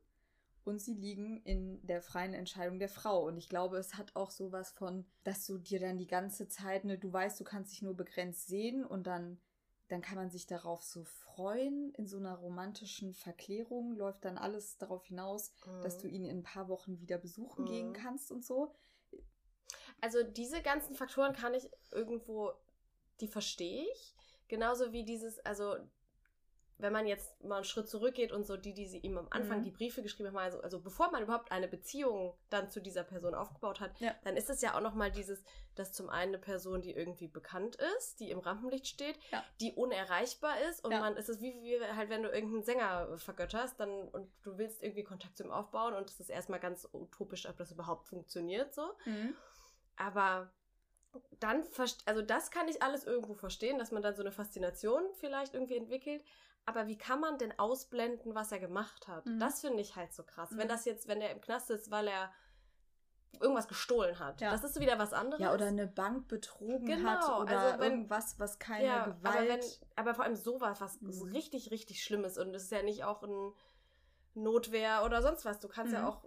und 0.70 0.80
sie 0.80 0.94
liegen 0.94 1.42
in 1.42 1.84
der 1.86 2.00
freien 2.00 2.32
Entscheidung 2.32 2.78
der 2.78 2.88
Frau. 2.88 3.26
Und 3.26 3.36
ich 3.36 3.48
glaube, 3.48 3.76
es 3.76 3.94
hat 3.94 4.14
auch 4.16 4.30
sowas 4.30 4.70
von, 4.70 5.04
dass 5.24 5.44
du 5.46 5.58
dir 5.58 5.80
dann 5.80 5.98
die 5.98 6.06
ganze 6.06 6.48
Zeit, 6.48 6.84
ne, 6.84 6.96
du 6.96 7.12
weißt, 7.12 7.38
du 7.40 7.44
kannst 7.44 7.72
dich 7.72 7.82
nur 7.82 7.94
begrenzt 7.94 8.46
sehen 8.46 8.84
und 8.84 9.06
dann, 9.06 9.40
dann 9.88 10.00
kann 10.00 10.16
man 10.16 10.30
sich 10.30 10.46
darauf 10.46 10.82
so 10.82 11.04
freuen. 11.04 11.92
In 11.94 12.06
so 12.06 12.18
einer 12.18 12.36
romantischen 12.36 13.12
Verklärung 13.12 13.96
läuft 13.96 14.24
dann 14.24 14.38
alles 14.38 14.78
darauf 14.78 15.04
hinaus, 15.04 15.52
dass 15.82 15.96
Mhm. 15.96 16.02
du 16.02 16.08
ihn 16.08 16.24
in 16.24 16.38
ein 16.38 16.42
paar 16.44 16.68
Wochen 16.68 17.00
wieder 17.00 17.18
besuchen 17.18 17.64
gehen 17.66 17.88
Mhm. 17.88 17.92
kannst 17.92 18.30
und 18.30 18.44
so. 18.44 18.74
Also 20.00 20.22
diese 20.22 20.62
ganzen 20.62 20.94
Faktoren 20.94 21.34
kann 21.34 21.52
ich 21.54 21.68
irgendwo, 21.90 22.52
die 23.20 23.28
verstehe 23.28 23.84
ich. 23.92 24.14
Genauso 24.48 24.92
wie 24.92 25.04
dieses, 25.04 25.38
also 25.40 25.76
wenn 26.82 26.92
man 26.92 27.06
jetzt 27.06 27.42
mal 27.44 27.56
einen 27.56 27.64
Schritt 27.64 27.88
zurückgeht 27.88 28.32
und 28.32 28.46
so 28.46 28.56
die, 28.56 28.75
die 28.75 28.87
sie 28.87 28.99
ihm 28.99 29.18
am 29.18 29.26
Anfang 29.30 29.58
Mhm. 29.60 29.64
die 29.64 29.70
Briefe 29.70 30.02
geschrieben 30.02 30.28
haben, 30.28 30.38
also, 30.38 30.60
also 30.60 30.80
bevor 30.80 31.10
man 31.10 31.22
überhaupt 31.22 31.52
eine 31.52 31.68
Beziehung 31.68 32.34
dann 32.50 32.70
zu 32.70 32.80
dieser 32.80 33.04
Person 33.04 33.34
aufgebaut 33.34 33.80
hat, 33.80 33.99
Ja. 34.00 34.14
dann 34.25 34.37
ist 34.37 34.50
es 34.50 34.60
ja 34.62 34.76
auch 34.76 34.80
nochmal 34.80 35.10
dieses, 35.10 35.42
dass 35.75 35.92
zum 35.92 36.08
einen 36.10 36.30
eine 36.34 36.38
Person, 36.38 36.82
die 36.82 36.92
irgendwie 36.92 37.28
bekannt 37.28 37.76
ist, 37.96 38.20
die 38.20 38.30
im 38.30 38.38
Rampenlicht 38.40 38.87
steht, 38.87 39.18
Ja. 39.32 39.44
die 39.60 39.72
unerreichbar 39.72 40.60
ist 40.70 40.84
und 40.84 40.92
Ja. 40.92 41.00
man 41.00 41.16
ist 41.16 41.28
es 41.28 41.40
wie, 41.40 41.60
wie 41.62 41.80
halt, 41.80 42.08
wenn 42.10 42.22
du 42.22 42.28
irgendeinen 42.30 42.62
Sänger 42.64 43.16
vergötterst, 43.18 43.78
dann 43.80 44.08
und 44.08 44.30
du 44.42 44.58
willst 44.58 44.82
irgendwie 44.82 45.04
Kontakt 45.04 45.37
zu 45.37 45.44
ihm 45.44 45.50
aufbauen 45.50 45.94
und 45.94 46.10
es 46.10 46.20
ist 46.20 46.30
erstmal 46.30 46.60
ganz 46.60 46.88
utopisch, 46.92 47.49
ob 47.49 47.56
das 47.56 47.72
überhaupt 47.72 48.06
funktioniert 48.06 48.72
so. 48.75 48.82
Aber 49.96 50.52
dann, 51.40 51.64
also 52.06 52.22
das 52.22 52.50
kann 52.50 52.68
ich 52.68 52.82
alles 52.82 53.04
irgendwo 53.04 53.34
verstehen, 53.34 53.78
dass 53.78 53.90
man 53.90 54.02
dann 54.02 54.14
so 54.14 54.22
eine 54.22 54.32
Faszination 54.32 55.02
vielleicht 55.14 55.54
irgendwie 55.54 55.76
entwickelt. 55.76 56.25
Aber 56.66 56.86
wie 56.86 56.98
kann 56.98 57.20
man 57.20 57.38
denn 57.38 57.58
ausblenden, 57.58 58.34
was 58.34 58.52
er 58.52 58.58
gemacht 58.60 59.08
hat? 59.08 59.26
Mhm. 59.26 59.38
Das 59.40 59.60
finde 59.60 59.80
ich 59.80 59.96
halt 59.96 60.12
so 60.12 60.22
krass. 60.22 60.50
Mhm. 60.52 60.58
Wenn 60.58 60.68
das 60.68 60.84
jetzt, 60.84 61.08
wenn 61.08 61.20
er 61.20 61.30
im 61.30 61.40
Knast 61.40 61.70
ist, 61.70 61.90
weil 61.90 62.06
er 62.08 62.32
irgendwas 63.40 63.68
gestohlen 63.68 64.18
hat, 64.18 64.40
Ja. 64.40 64.50
das 64.50 64.64
ist 64.64 64.78
wieder 64.80 64.98
was 64.98 65.12
anderes. 65.12 65.40
Ja, 65.42 65.54
oder 65.54 65.66
eine 65.66 65.86
Bank 65.86 66.28
betrogen 66.28 66.84
Genau, 66.84 67.08
hat 67.08 67.40
oder 67.40 67.58
also 67.60 67.78
wenn- 67.80 67.92
irgendwas, 67.92 68.38
was 68.38 68.58
keine 68.58 68.86
ja, 68.86 69.04
Gewalt. 69.04 69.24
Aber, 69.36 69.48
wenn, 69.48 69.60
aber 69.96 70.14
vor 70.14 70.24
allem 70.24 70.36
sowas, 70.36 70.80
was 70.80 71.00
Mhm. 71.00 71.12
so 71.12 71.24
richtig, 71.26 71.70
richtig 71.70 72.02
Schlimmes. 72.04 72.38
Und 72.38 72.54
es 72.54 72.64
ist 72.64 72.72
ja 72.72 72.82
nicht 72.82 73.04
auch 73.04 73.22
ein 73.22 73.52
Notwehr 74.34 75.04
oder 75.04 75.22
sonst 75.22 75.44
was. 75.44 75.58
Du 75.60 75.68
kannst 75.68 75.92
ja 75.92 76.00
Mhm. 76.00 76.06
auch 76.06 76.24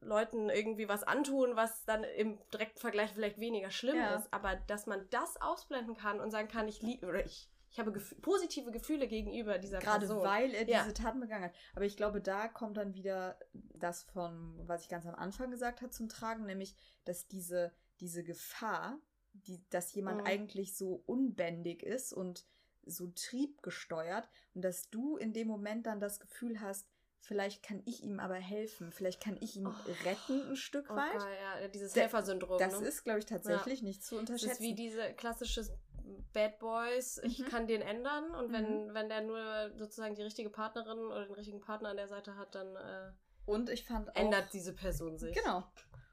Leuten 0.00 0.50
irgendwie 0.50 0.88
was 0.88 1.02
antun, 1.02 1.56
was 1.56 1.84
dann 1.84 2.04
im 2.04 2.38
direkten 2.50 2.78
Vergleich 2.78 3.12
vielleicht 3.12 3.38
weniger 3.38 3.70
schlimm 3.70 3.96
Ja. 3.96 4.14
ist. 4.16 4.32
Aber 4.32 4.54
dass 4.56 4.86
man 4.86 5.08
das 5.10 5.40
ausblenden 5.40 5.96
kann 5.96 6.20
und 6.20 6.30
sagen 6.30 6.48
kann, 6.48 6.68
ich 6.68 6.82
liebe 6.82 7.06
oder 7.06 7.24
ich, 7.24 7.48
ich 7.74 7.80
habe 7.80 7.90
Gef 7.90 8.14
positive 8.22 8.70
Gefühle 8.70 9.08
gegenüber 9.08 9.58
dieser 9.58 9.80
Gerade 9.80 10.06
Person. 10.06 10.22
weil 10.24 10.54
er 10.54 10.68
Ja. 10.68 10.82
diese 10.84 10.94
Taten 10.94 11.18
begangen 11.18 11.46
hat. 11.46 11.54
Aber 11.74 11.84
ich 11.84 11.96
glaube, 11.96 12.20
da 12.20 12.46
kommt 12.46 12.76
dann 12.76 12.94
wieder 12.94 13.36
das 13.52 14.04
von, 14.04 14.56
was 14.68 14.82
ich 14.82 14.88
ganz 14.88 15.06
am 15.06 15.16
Anfang 15.16 15.50
gesagt 15.50 15.82
habe, 15.82 15.90
zum 15.90 16.08
Tragen, 16.08 16.46
nämlich, 16.46 16.76
dass 17.04 17.26
diese, 17.26 17.72
diese 17.98 18.22
Gefahr, 18.22 19.00
die, 19.32 19.60
dass 19.70 19.92
jemand 19.92 20.20
Mhm. 20.20 20.26
eigentlich 20.26 20.76
so 20.76 21.02
unbändig 21.06 21.82
ist 21.82 22.12
und 22.12 22.46
so 22.84 23.08
triebgesteuert 23.08 24.28
und 24.54 24.62
dass 24.62 24.88
du 24.90 25.16
in 25.16 25.32
dem 25.32 25.48
Moment 25.48 25.86
dann 25.86 25.98
das 25.98 26.20
Gefühl 26.20 26.60
hast, 26.60 26.86
vielleicht 27.18 27.64
kann 27.64 27.82
ich 27.86 28.04
ihm 28.04 28.20
aber 28.20 28.36
helfen, 28.36 28.92
vielleicht 28.92 29.20
kann 29.20 29.36
ich 29.40 29.56
ihn 29.56 29.66
Oh. 29.66 29.74
retten 30.04 30.48
ein 30.50 30.54
Stück 30.56 30.90
Oh, 30.90 30.94
weit. 30.94 31.60
ja, 31.60 31.66
dieses 31.68 31.96
Helfersyndrom. 31.96 32.58
Das 32.58 32.80
ne? 32.80 32.86
ist, 32.86 33.02
glaube 33.02 33.18
ich, 33.18 33.24
tatsächlich 33.24 33.82
nicht 33.82 34.04
zu 34.04 34.14
Das 34.14 34.20
unterschätzen. 34.20 34.50
ist 34.52 34.60
wie 34.60 34.74
diese 34.76 35.12
klassische 35.14 35.64
Bad 36.32 36.58
Boys, 36.58 37.18
ich 37.24 37.38
Mhm. 37.38 37.44
kann 37.46 37.66
den 37.66 37.82
ändern 37.82 38.34
und 38.34 38.52
wenn, 38.52 38.92
wenn 38.94 39.08
der 39.08 39.22
nur 39.22 39.72
sozusagen 39.76 40.14
die 40.14 40.22
richtige 40.22 40.50
Partnerin 40.50 40.98
oder 40.98 41.24
den 41.24 41.34
richtigen 41.34 41.60
Partner 41.60 41.90
an 41.90 41.96
der 41.96 42.08
Seite 42.08 42.36
hat, 42.36 42.54
dann 42.54 42.76
äh, 42.76 43.12
und 43.46 43.68
ich 43.70 43.84
fand 43.84 44.10
auch, 44.10 44.16
ändert 44.16 44.52
diese 44.52 44.72
Person 44.72 45.18
sich. 45.18 45.34
Genau. 45.34 45.64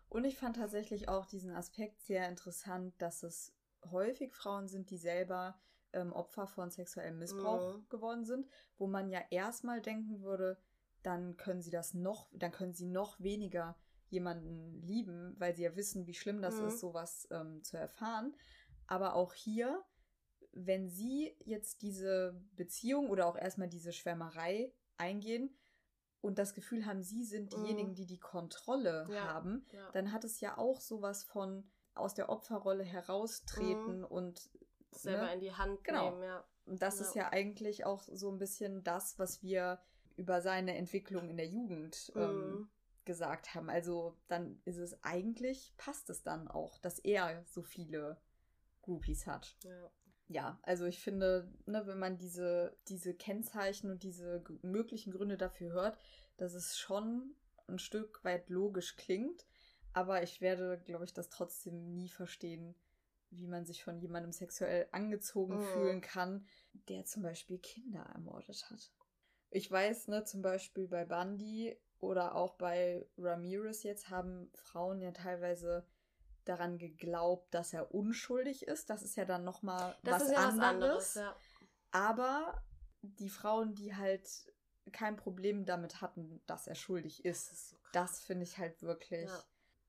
Und 0.09 0.25
ich 0.25 0.37
fand 0.37 0.57
tatsächlich 0.57 1.07
auch 1.07 1.25
diesen 1.25 1.51
Aspekt 1.55 2.01
sehr 2.01 2.27
interessant, 2.27 2.93
dass 3.01 3.23
es 3.23 3.53
häufig 3.89 4.33
Frauen 4.33 4.67
sind, 4.67 4.89
die 4.89 4.97
selber 4.97 5.57
ähm, 5.93 6.11
Opfer 6.13 6.47
von 6.47 6.69
sexuellem 6.69 7.17
Missbrauch 7.17 7.75
Mhm. 7.75 7.89
geworden 7.89 8.25
sind, 8.25 8.47
wo 8.77 8.87
man 8.87 9.09
ja 9.09 9.21
erstmal 9.29 9.81
denken 9.81 10.21
würde, 10.21 10.57
dann 11.03 11.37
können 11.37 11.61
sie 11.61 11.71
das 11.71 11.93
noch, 11.93 12.29
dann 12.33 12.51
können 12.51 12.73
sie 12.73 12.85
noch 12.85 13.19
weniger 13.19 13.77
jemanden 14.09 14.81
lieben, 14.81 15.35
weil 15.39 15.55
sie 15.55 15.63
ja 15.63 15.75
wissen, 15.75 16.05
wie 16.05 16.13
schlimm 16.13 16.41
das 16.41 16.59
Mhm. 16.59 16.67
ist, 16.67 16.79
sowas 16.79 17.27
ähm, 17.31 17.63
zu 17.63 17.77
erfahren. 17.77 18.35
Aber 18.91 19.15
auch 19.15 19.33
hier, 19.33 19.81
wenn 20.51 20.89
sie 20.89 21.33
jetzt 21.45 21.81
diese 21.81 22.35
Beziehung 22.57 23.09
oder 23.09 23.25
auch 23.25 23.37
erstmal 23.37 23.69
diese 23.69 23.93
Schwärmerei 23.93 24.73
eingehen 24.97 25.57
und 26.19 26.37
das 26.37 26.53
Gefühl 26.53 26.85
haben, 26.85 27.01
sie 27.01 27.23
sind 27.23 27.53
Mhm. 27.53 27.55
diejenigen, 27.63 27.95
die 27.95 28.05
die 28.05 28.19
Kontrolle 28.19 29.07
Ja. 29.09 29.21
haben, 29.21 29.65
Ja. 29.71 29.89
dann 29.93 30.11
hat 30.11 30.25
es 30.25 30.41
ja 30.41 30.57
auch 30.57 30.81
sowas 30.81 31.23
von 31.23 31.71
aus 31.93 32.15
der 32.15 32.27
Opferrolle 32.27 32.83
heraustreten 32.83 33.99
Mhm. 33.99 34.05
und 34.05 34.49
selber 34.91 35.27
ne? 35.27 35.33
in 35.35 35.39
die 35.39 35.53
Hand 35.53 35.85
Genau. 35.85 36.09
nehmen, 36.09 36.23
ja. 36.23 36.43
Und 36.65 36.81
das 36.81 36.99
Ja. 36.99 37.05
ist 37.05 37.15
ja 37.15 37.29
eigentlich 37.31 37.85
auch 37.85 38.03
so 38.03 38.29
ein 38.29 38.39
bisschen 38.39 38.83
das, 38.83 39.17
was 39.17 39.41
wir 39.41 39.81
über 40.17 40.41
seine 40.41 40.75
Entwicklung 40.75 41.29
in 41.29 41.37
der 41.37 41.47
Jugend 41.47 42.11
ähm, 42.17 42.49
Mhm. 42.59 42.69
gesagt 43.05 43.55
haben. 43.55 43.69
Also 43.69 44.17
dann 44.27 44.61
ist 44.65 44.79
es 44.79 45.01
eigentlich, 45.01 45.73
passt 45.77 46.09
es 46.09 46.23
dann 46.23 46.49
auch, 46.49 46.77
dass 46.79 46.99
er 46.99 47.45
so 47.45 47.61
viele 47.63 48.21
Groupies 48.81 49.27
hat. 49.27 49.55
ja. 49.63 49.91
Ja, 50.27 50.59
also 50.63 50.85
ich 50.85 51.01
finde, 51.01 51.51
ne, 51.65 51.85
wenn 51.87 51.99
man 51.99 52.17
diese, 52.17 52.77
diese 52.87 53.13
Kennzeichen 53.13 53.91
und 53.91 54.03
diese 54.03 54.43
möglichen 54.61 55.11
Gründe 55.11 55.37
dafür 55.37 55.73
hört, 55.73 55.97
dass 56.37 56.53
es 56.53 56.77
schon 56.77 57.35
ein 57.67 57.79
Stück 57.79 58.23
weit 58.23 58.49
logisch 58.49 58.95
klingt. 58.95 59.45
Aber 59.93 60.23
ich 60.23 60.39
werde, 60.39 60.79
glaube 60.85 61.03
ich, 61.03 61.13
das 61.13 61.29
trotzdem 61.29 61.93
nie 61.93 62.07
verstehen, 62.07 62.75
wie 63.29 63.47
man 63.47 63.65
sich 63.65 63.83
von 63.83 63.99
jemandem 63.99 64.31
sexuell 64.31 64.87
angezogen 64.93 65.55
Mhm. 65.55 65.59
fühlen 65.59 66.01
kann, 66.01 66.47
der 66.87 67.03
zum 67.03 67.23
Beispiel 67.23 67.57
Kinder 67.59 68.01
ermordet 68.13 68.69
hat. 68.69 68.93
Ich 69.49 69.69
weiß, 69.69 70.07
ne, 70.07 70.23
zum 70.23 70.41
Beispiel 70.41 70.87
bei 70.87 71.03
Bundy 71.05 71.77
oder 71.99 72.35
auch 72.35 72.55
bei 72.55 73.05
Ramirez 73.17 73.83
jetzt 73.83 74.09
haben 74.09 74.49
Frauen 74.55 75.01
ja 75.01 75.11
teilweise 75.11 75.85
daran 76.45 76.77
geglaubt, 76.77 77.53
dass 77.53 77.73
er 77.73 77.93
unschuldig 77.93 78.67
ist. 78.67 78.89
Das 78.89 79.03
ist 79.03 79.15
ja 79.15 79.25
dann 79.25 79.43
noch 79.43 79.61
mal 79.61 79.97
Das 80.03 80.15
was 80.15 80.23
ist 80.23 80.31
ja 80.31 80.37
anderes. 80.37 80.57
was 80.57 80.65
anderes, 80.67 81.13
ja. 81.15 81.35
Aber 81.91 82.63
die 83.01 83.29
Frauen, 83.29 83.73
die 83.75 83.95
halt 83.95 84.29
kein 84.91 85.15
Problem 85.15 85.65
damit 85.65 86.01
hatten, 86.01 86.41
dass 86.45 86.67
er 86.67 86.75
schuldig 86.75 87.23
ist, 87.25 87.51
Das 87.51 87.69
so 87.69 87.77
das 87.91 88.19
finde 88.21 88.43
ich 88.43 88.57
halt 88.57 88.81
wirklich. 88.81 89.29
Ja. 89.29 89.43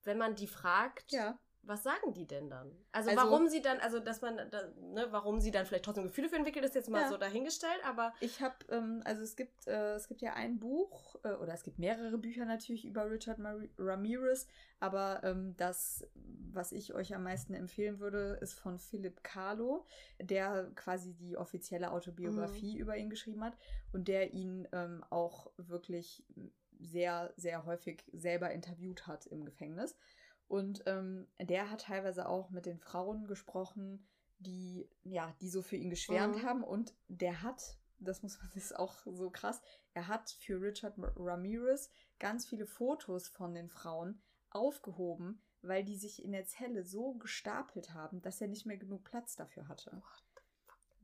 Wenn 0.04 0.18
man 0.18 0.34
die 0.34 0.48
fragt, 0.48 1.12
Ja. 1.12 1.38
Was 1.64 1.82
sagen 1.84 2.12
die 2.12 2.26
denn 2.26 2.50
dann? 2.50 2.72
Also, 2.90 3.10
Also- 3.10 3.22
warum 3.22 3.48
sie 3.48 3.62
dann, 3.62 3.78
also 3.78 4.00
dass 4.00 4.20
man, 4.20 4.36
da, 4.50 4.68
ne, 4.80 5.06
warum 5.10 5.40
sie 5.40 5.50
dann 5.52 5.64
vielleicht 5.64 5.84
trotzdem 5.84 6.04
Gefühle 6.04 6.28
für 6.28 6.36
entwickelt, 6.36 6.64
ist 6.64 6.74
jetzt 6.74 6.88
mal 6.90 7.02
Ja. 7.02 7.08
so 7.08 7.16
dahingestellt, 7.16 7.80
aber 7.84 8.12
Ich 8.20 8.40
habe, 8.42 8.54
ähm, 8.68 9.00
also 9.04 9.22
es 9.22 9.36
gibt, 9.36 9.66
äh, 9.68 9.94
es 9.94 10.08
gibt 10.08 10.22
ja 10.22 10.34
ein 10.34 10.58
Buch, 10.58 11.14
äh, 11.24 11.34
oder 11.34 11.52
es 11.54 11.62
gibt 11.62 11.78
mehrere 11.78 12.18
Bücher 12.18 12.44
natürlich 12.44 12.84
über 12.84 13.08
Richard 13.10 13.38
Mar 13.38 13.56
Ramirez, 13.78 14.48
aber 14.80 15.22
ähm, 15.22 15.56
das, 15.56 16.04
was 16.52 16.72
ich 16.72 16.94
euch 16.94 17.14
am 17.14 17.22
meisten 17.22 17.54
empfehlen 17.54 18.00
würde, 18.00 18.38
ist 18.40 18.54
von 18.54 18.78
Philip 18.80 19.22
Kahlo, 19.22 19.86
der 20.20 20.70
quasi 20.74 21.14
die 21.14 21.36
offizielle 21.36 21.92
Autobiografie 21.92 22.76
über 22.76 22.96
ihn 22.96 23.08
geschrieben 23.08 23.44
hat 23.44 23.56
und 23.92 24.08
der 24.08 24.32
ihn 24.32 24.66
ähm, 24.72 25.04
auch 25.10 25.52
wirklich 25.56 26.24
sehr, 26.80 27.32
sehr 27.36 27.64
häufig 27.64 28.02
selber 28.12 28.50
interviewt 28.50 29.06
hat 29.06 29.26
im 29.26 29.44
Gefängnis. 29.44 29.96
Und 30.52 30.82
ähm, 30.84 31.26
der 31.40 31.70
hat 31.70 31.80
teilweise 31.84 32.28
auch 32.28 32.50
mit 32.50 32.66
den 32.66 32.78
Frauen 32.78 33.26
gesprochen, 33.26 34.06
die, 34.38 34.86
ja, 35.02 35.34
die 35.40 35.48
so 35.48 35.62
für 35.62 35.76
ihn 35.76 35.88
geschwärmt 35.88 36.36
Mhm. 36.36 36.42
haben. 36.42 36.62
Und 36.62 36.92
der 37.08 37.40
hat, 37.40 37.78
das 37.98 38.22
muss 38.22 38.36
man, 38.38 38.50
das 38.54 38.64
ist 38.64 38.76
auch 38.76 38.96
so 39.06 39.30
krass, 39.30 39.62
er 39.94 40.08
hat 40.08 40.28
für 40.28 40.60
Richard 40.60 40.92
Ramirez 40.98 41.90
ganz 42.18 42.44
viele 42.46 42.66
Fotos 42.66 43.28
von 43.28 43.54
den 43.54 43.70
Frauen 43.70 44.20
aufgehoben, 44.50 45.40
weil 45.62 45.84
die 45.86 45.96
sich 45.96 46.22
in 46.22 46.32
der 46.32 46.44
Zelle 46.44 46.84
so 46.84 47.14
gestapelt 47.14 47.94
haben, 47.94 48.20
dass 48.20 48.42
er 48.42 48.48
nicht 48.48 48.66
mehr 48.66 48.76
genug 48.76 49.04
Platz 49.04 49.36
dafür 49.36 49.68
hatte. 49.68 50.02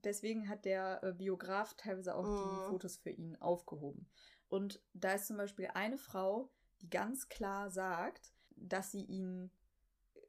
Deswegen 0.05 0.47
hat 0.51 0.67
der 0.67 1.03
äh, 1.03 1.13
Biograf 1.15 1.73
teilweise 1.75 2.15
auch 2.15 2.29
die 2.35 2.59
Mhm. 2.59 2.61
Fotos 2.61 2.99
für 2.99 3.09
ihn 3.11 3.35
aufgehoben. 3.37 4.11
Und 4.49 4.83
da 4.93 5.15
ist 5.15 5.27
zum 5.27 5.39
Beispiel 5.39 5.69
eine 5.73 5.97
Frau, 5.97 6.51
die 6.83 6.91
ganz 6.91 7.31
klar 7.31 7.71
sagt, 7.71 8.35
dass 8.63 8.91
sie 8.93 9.05
ihn 9.05 9.51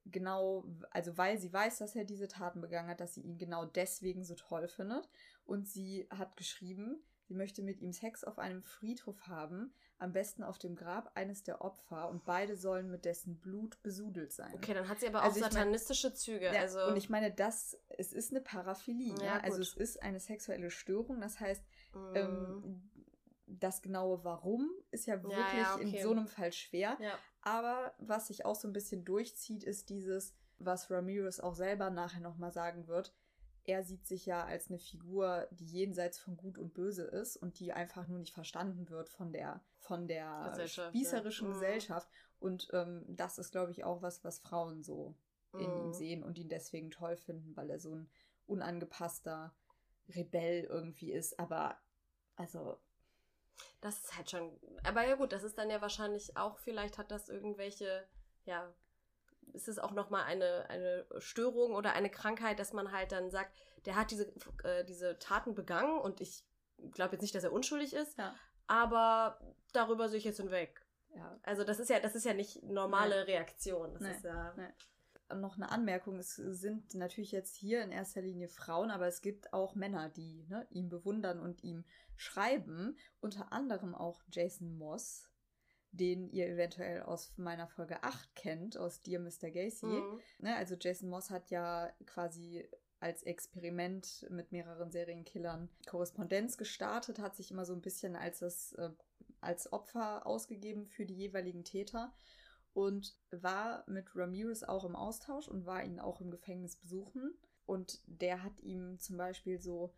genau, 0.05 0.65
also 0.91 1.17
weil 1.17 1.37
sie 1.37 1.51
weiß, 1.53 1.79
dass 1.79 1.95
er 1.95 2.03
diese 2.05 2.27
Taten 2.27 2.61
begangen 2.61 2.89
hat, 2.89 2.99
dass 2.99 3.13
sie 3.13 3.21
ihn 3.21 3.37
genau 3.37 3.65
deswegen 3.65 4.23
so 4.23 4.35
toll 4.35 4.67
findet. 4.67 5.09
Und 5.45 5.67
sie 5.67 6.07
hat 6.09 6.35
geschrieben, 6.37 7.01
sie 7.27 7.33
möchte 7.35 7.61
mit 7.61 7.79
ihm 7.81 7.91
Sex 7.91 8.23
auf 8.23 8.39
einem 8.39 8.63
Friedhof 8.63 9.27
haben, 9.27 9.73
am 9.99 10.13
besten 10.13 10.43
auf 10.43 10.57
dem 10.57 10.75
Grab 10.75 11.11
eines 11.15 11.43
der 11.43 11.61
Opfer 11.61 12.09
und 12.09 12.23
beide 12.25 12.55
sollen 12.55 12.89
mit 12.89 13.05
dessen 13.05 13.39
Blut 13.39 13.81
besudelt 13.83 14.31
sein. 14.31 14.53
Okay, 14.55 14.73
dann 14.73 14.87
hat 14.87 14.99
sie 14.99 15.07
aber 15.07 15.21
Also 15.21 15.37
auch 15.37 15.41
mein- 15.41 15.51
satanistische 15.51 16.13
Züge. 16.13 16.45
Ja, 16.45 16.61
also, 16.61 16.85
und 16.85 16.95
ich 16.95 17.09
meine, 17.09 17.31
das, 17.31 17.77
es 17.89 18.13
ist 18.13 18.31
eine 18.31 18.41
Paraphilie, 18.41 19.13
Ja, 19.19 19.23
ja, 19.25 19.39
also 19.41 19.61
es 19.61 19.75
ist 19.75 20.01
eine 20.01 20.19
sexuelle 20.19 20.71
Störung, 20.71 21.19
das 21.21 21.39
heißt, 21.39 21.63
mm, 21.93 22.15
ähm, 22.15 22.91
das 23.45 23.81
genaue 23.81 24.23
Warum 24.23 24.71
ist 24.91 25.05
ja 25.07 25.21
wirklich 25.21 25.37
ja, 25.57 25.75
okay. 25.75 25.97
in 25.97 26.03
so 26.03 26.11
einem 26.11 26.27
Fall 26.27 26.53
schwer. 26.53 26.97
ja. 27.01 27.17
Aber 27.41 27.93
was 27.99 28.27
sich 28.27 28.45
auch 28.45 28.55
so 28.55 28.67
ein 28.67 28.73
bisschen 28.73 29.05
durchzieht, 29.05 29.63
ist 29.63 29.89
dieses, 29.89 30.35
was 30.57 30.91
Ramirez 30.91 31.39
auch 31.39 31.55
selber 31.55 31.89
nachher 31.89 32.21
nochmal 32.21 32.51
sagen 32.51 32.87
wird. 32.87 33.13
Er 33.63 33.83
sieht 33.83 34.07
sich 34.07 34.25
ja 34.25 34.45
als 34.45 34.69
eine 34.69 34.79
Figur, 34.79 35.47
die 35.51 35.65
jenseits 35.65 36.19
von 36.19 36.37
Gut 36.37 36.57
und 36.57 36.73
Böse 36.73 37.03
ist 37.03 37.37
und 37.37 37.59
die 37.59 37.71
einfach 37.71 38.07
nur 38.07 38.19
nicht 38.19 38.33
verstanden 38.33 38.89
wird 38.89 39.09
von 39.09 39.31
der, 39.31 39.61
von 39.77 40.07
der 40.07 40.47
Gesellschaft, 40.49 40.89
spießerischen 40.89 41.47
ja. 41.47 41.53
Mhm. 41.53 41.59
Gesellschaft. 41.59 42.09
Und 42.39 42.67
ähm, 42.73 43.03
das 43.07 43.37
ist, 43.37 43.51
glaube 43.51 43.71
ich, 43.71 43.83
auch 43.83 44.01
was, 44.01 44.23
was 44.23 44.39
Frauen 44.39 44.81
so 44.83 45.15
in 45.55 45.75
ihm 45.75 45.89
Mm. 45.89 45.93
sehen 45.93 46.23
und 46.23 46.37
ihn 46.37 46.49
deswegen 46.49 46.91
toll 46.91 47.17
finden, 47.17 47.55
weil 47.55 47.69
er 47.69 47.79
so 47.79 47.93
ein 47.95 48.09
unangepasster 48.47 49.53
Rebell 50.09 50.63
irgendwie 50.63 51.11
ist. 51.11 51.39
Aber 51.39 51.77
also 52.35 52.79
Das 53.81 53.99
ist 53.99 54.15
halt 54.17 54.29
schon. 54.29 54.59
Aber 54.83 55.05
ja 55.07 55.15
gut, 55.15 55.31
das 55.31 55.43
ist 55.43 55.57
dann 55.57 55.69
ja 55.69 55.81
wahrscheinlich 55.81 56.35
auch, 56.37 56.57
vielleicht 56.59 56.97
hat 56.97 57.11
das 57.11 57.29
irgendwelche, 57.29 58.07
ja, 58.45 58.73
ist 59.53 59.67
es 59.67 59.79
auch 59.79 59.91
nochmal 59.91 60.23
eine, 60.25 60.69
eine 60.69 61.05
Störung 61.19 61.73
oder 61.73 61.93
eine 61.93 62.09
Krankheit, 62.09 62.59
dass 62.59 62.73
man 62.73 62.91
halt 62.91 63.11
dann 63.11 63.31
sagt, 63.31 63.55
der 63.85 63.95
hat 63.95 64.11
diese, 64.11 64.31
äh, 64.63 64.83
diese 64.85 65.17
Taten 65.19 65.55
begangen 65.55 65.99
und 65.99 66.21
ich 66.21 66.43
glaube 66.91 67.13
jetzt 67.13 67.21
nicht, 67.21 67.33
dass 67.35 67.43
er 67.43 67.51
unschuldig 67.53 67.93
ist, 67.93 68.17
Ja. 68.17 68.35
aber 68.67 69.39
darüber 69.73 70.07
sehe 70.09 70.19
ich 70.19 70.25
jetzt 70.25 70.37
hinweg. 70.39 70.85
ja, 71.15 71.39
Also 71.43 71.63
das 71.63 71.79
ist 71.79 71.89
ja, 71.89 71.99
das 71.99 72.15
ist 72.15 72.25
ja 72.25 72.33
nicht 72.33 72.61
normale 72.63 73.25
Reaktion. 73.27 73.93
Das 73.93 74.01
Nee. 74.03 74.11
ist 74.11 74.23
ja. 74.23 74.53
Nee. 74.55 74.69
Noch 75.35 75.55
eine 75.55 75.71
Anmerkung, 75.71 76.17
es 76.17 76.35
sind 76.35 76.93
natürlich 76.95 77.31
jetzt 77.31 77.55
hier 77.55 77.83
in 77.83 77.91
erster 77.91 78.21
Linie 78.21 78.47
Frauen, 78.47 78.91
aber 78.91 79.07
es 79.07 79.21
gibt 79.21 79.53
auch 79.53 79.75
Männer, 79.75 80.09
die 80.09 80.45
ne, 80.49 80.67
ihn 80.69 80.89
bewundern 80.89 81.39
und 81.39 81.63
ihm 81.63 81.85
schreiben. 82.15 82.97
Unter 83.19 83.51
anderem 83.51 83.95
auch 83.95 84.21
Jason 84.29 84.77
Moss, 84.77 85.29
den 85.91 86.29
ihr 86.29 86.47
eventuell 86.47 87.03
aus 87.03 87.33
meiner 87.37 87.67
Folge 87.67 88.03
8 88.03 88.35
kennt, 88.35 88.77
aus 88.77 89.01
Dear 89.01 89.21
Mr. 89.21 89.51
Gacy. 89.51 89.85
Mhm. 89.85 90.19
Ne, 90.39 90.55
also 90.55 90.75
Jason 90.79 91.09
Moss 91.09 91.29
hat 91.29 91.49
ja 91.49 91.91
quasi 92.05 92.67
als 92.99 93.23
Experiment 93.23 94.27
mit 94.29 94.51
mehreren 94.51 94.91
Serienkillern 94.91 95.69
Korrespondenz 95.87 96.57
gestartet, 96.57 97.19
hat 97.19 97.35
sich 97.35 97.51
immer 97.51 97.65
so 97.65 97.73
ein 97.73 97.81
bisschen 97.81 98.15
als 98.15 98.39
das 98.39 98.73
äh, 98.73 98.89
als 99.41 99.71
Opfer 99.71 100.25
ausgegeben 100.25 100.85
für 100.85 101.05
die 101.05 101.15
jeweiligen 101.15 101.63
Täter 101.63 102.13
und 102.73 103.15
war 103.31 103.83
mit 103.87 104.15
Ramirez 104.15 104.63
auch 104.63 104.85
im 104.85 104.95
Austausch 104.95 105.47
und 105.47 105.65
war 105.65 105.83
ihn 105.83 105.99
auch 105.99 106.21
im 106.21 106.31
Gefängnis 106.31 106.75
besuchen. 106.75 107.33
Und 107.65 107.99
der 108.05 108.43
hat 108.43 108.59
ihm 108.61 108.97
zum 108.99 109.17
Beispiel 109.17 109.59
so 109.59 109.93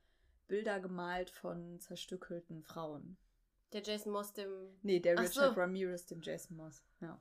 Bilder 0.48 0.80
gemalt 0.80 1.30
von 1.30 1.80
zerstückelten 1.80 2.64
Frauen. 2.64 3.18
Der 3.74 3.82
Jason 3.82 4.12
Moss, 4.12 4.34
dem. 4.34 4.50
Nee, 4.82 5.00
der 5.00 5.16
Ach 5.18 5.24
Richard 5.24 5.54
so. 5.54 5.60
Ramirez, 5.60 6.06
dem 6.06 6.22
Jason 6.22 6.58
Moss. 6.58 6.84
Ja. 7.00 7.20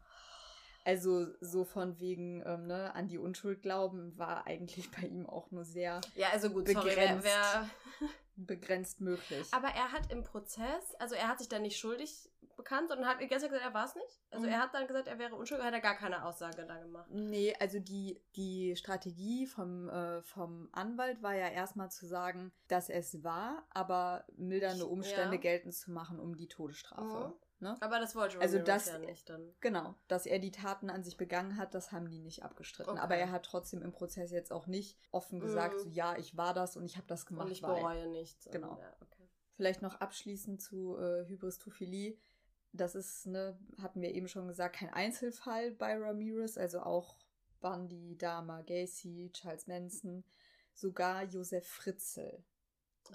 Also 0.85 1.27
so 1.41 1.65
von 1.65 2.01
wegen 2.01 2.43
ähm, 2.45 2.67
ne, 2.67 2.95
an 2.95 3.07
die 3.07 3.19
Unschuld 3.19 3.63
glauben 3.63 4.17
war 4.19 4.47
eigentlich 4.47 4.91
bei 4.91 5.07
ihm 5.07 5.27
auch 5.27 5.51
nur 5.51 5.65
sehr 5.65 6.01
Ja, 6.15 6.31
also 6.31 6.51
gut, 6.51 6.69
sorry, 6.69 6.87
wer, 6.87 6.95
Begrenzt. 6.95 7.25
wer, 7.27 7.71
begrenzt 8.37 9.01
möglich. 9.01 9.47
Aber 9.53 9.69
er 9.69 9.93
hat 9.93 10.11
im 10.11 10.25
Prozess, 10.25 10.95
also 10.99 11.15
er 11.15 11.29
hat 11.29 11.39
sich 11.39 11.49
dann 11.49 11.63
nicht 11.63 11.79
schuldig 11.79 12.31
bekannt 12.62 12.90
und 12.90 13.07
hat 13.07 13.18
Zeit 13.18 13.31
gesagt, 13.31 13.53
er 13.53 13.75
war 13.75 13.85
es 13.87 13.94
nicht. 13.94 14.20
Also 14.31 14.46
Mhm. 14.46 14.53
er 14.53 14.59
hat 14.62 14.75
dann 14.75 14.87
gesagt, 14.87 15.09
er 15.09 15.18
wäre 15.18 15.35
unschuldig, 15.35 15.64
hat 15.66 15.75
er 15.75 15.81
gar 15.81 15.96
keine 15.96 16.25
Aussage 16.25 16.64
da 16.66 16.79
gemacht. 16.79 17.09
Nee, 17.11 17.55
also 17.61 17.79
die, 17.79 18.20
die 18.37 18.77
Strategie 18.77 19.46
vom, 19.46 19.88
äh, 19.88 20.23
vom 20.23 20.68
Anwalt 20.73 21.23
war 21.23 21.35
ja 21.35 21.49
erstmal 21.49 21.90
zu 21.90 22.07
sagen, 22.07 22.53
dass 22.68 22.88
es 22.88 23.23
war, 23.25 23.66
aber 23.70 24.25
mildernde 24.37 24.87
Umstände 24.87 25.37
ja. 25.37 25.40
geltend 25.40 25.75
zu 25.75 25.90
machen 25.90 26.18
um 26.20 26.37
die 26.37 26.49
Todesstrafe. 26.49 27.35
Ne? 27.62 27.77
Aber 27.81 27.99
das 27.99 28.14
wollte 28.16 28.40
Also 28.40 28.57
Ramirez 28.57 28.85
das- 28.87 28.92
ja 28.92 28.99
nicht 28.99 29.29
dann. 29.29 29.53
Genau, 29.61 29.94
dass 30.09 30.25
er 30.25 30.38
die 30.38 30.51
Taten 30.51 30.88
an 30.88 31.05
sich 31.05 31.18
begangen 31.18 31.59
hat, 31.59 31.75
das 31.75 31.92
haben 31.92 32.09
die 32.09 32.18
nicht 32.20 32.42
abgestritten. 32.42 32.92
Okay. 32.92 33.01
Aber 33.03 33.16
er 33.16 33.31
hat 33.31 33.44
trotzdem 33.44 33.83
im 33.83 33.92
Prozess 33.92 34.31
jetzt 34.31 34.51
auch 34.51 34.66
nicht 34.66 34.99
offen 35.11 35.40
gesagt, 35.40 35.75
Mhm. 35.75 35.79
so 35.81 35.88
ja, 35.90 36.16
ich 36.16 36.37
war 36.38 36.55
das 36.55 36.77
und 36.79 36.87
ich 36.87 36.96
habe 36.96 37.07
das 37.07 37.27
gemacht. 37.27 37.46
Und 37.46 37.53
ich 37.53 37.62
weil. 37.62 37.75
bereue 37.75 38.09
nichts. 38.09 38.49
Genau. 38.51 38.79
Ja, 38.81 38.92
okay. 39.03 39.29
Vielleicht 39.57 39.83
noch 39.83 40.01
abschließend 40.01 40.62
zu 40.62 40.96
äh, 40.96 41.27
Hybristophilie. 41.29 42.16
Das 42.73 42.95
ist, 42.95 43.27
ne, 43.27 43.59
hatten 43.83 44.01
wir 44.01 44.15
eben 44.15 44.29
schon 44.29 44.47
gesagt, 44.47 44.77
kein 44.77 44.93
Einzelfall 44.93 45.73
bei 45.73 45.97
Ramirez, 45.97 46.57
also 46.57 46.81
auch 46.81 47.17
Bundy, 47.61 48.17
Dahmer, 48.17 48.63
Gacy, 48.63 49.31
Charles 49.33 49.67
Manson, 49.67 50.25
sogar 50.75 51.25
Josef 51.25 51.67
Fritzl 51.67 52.45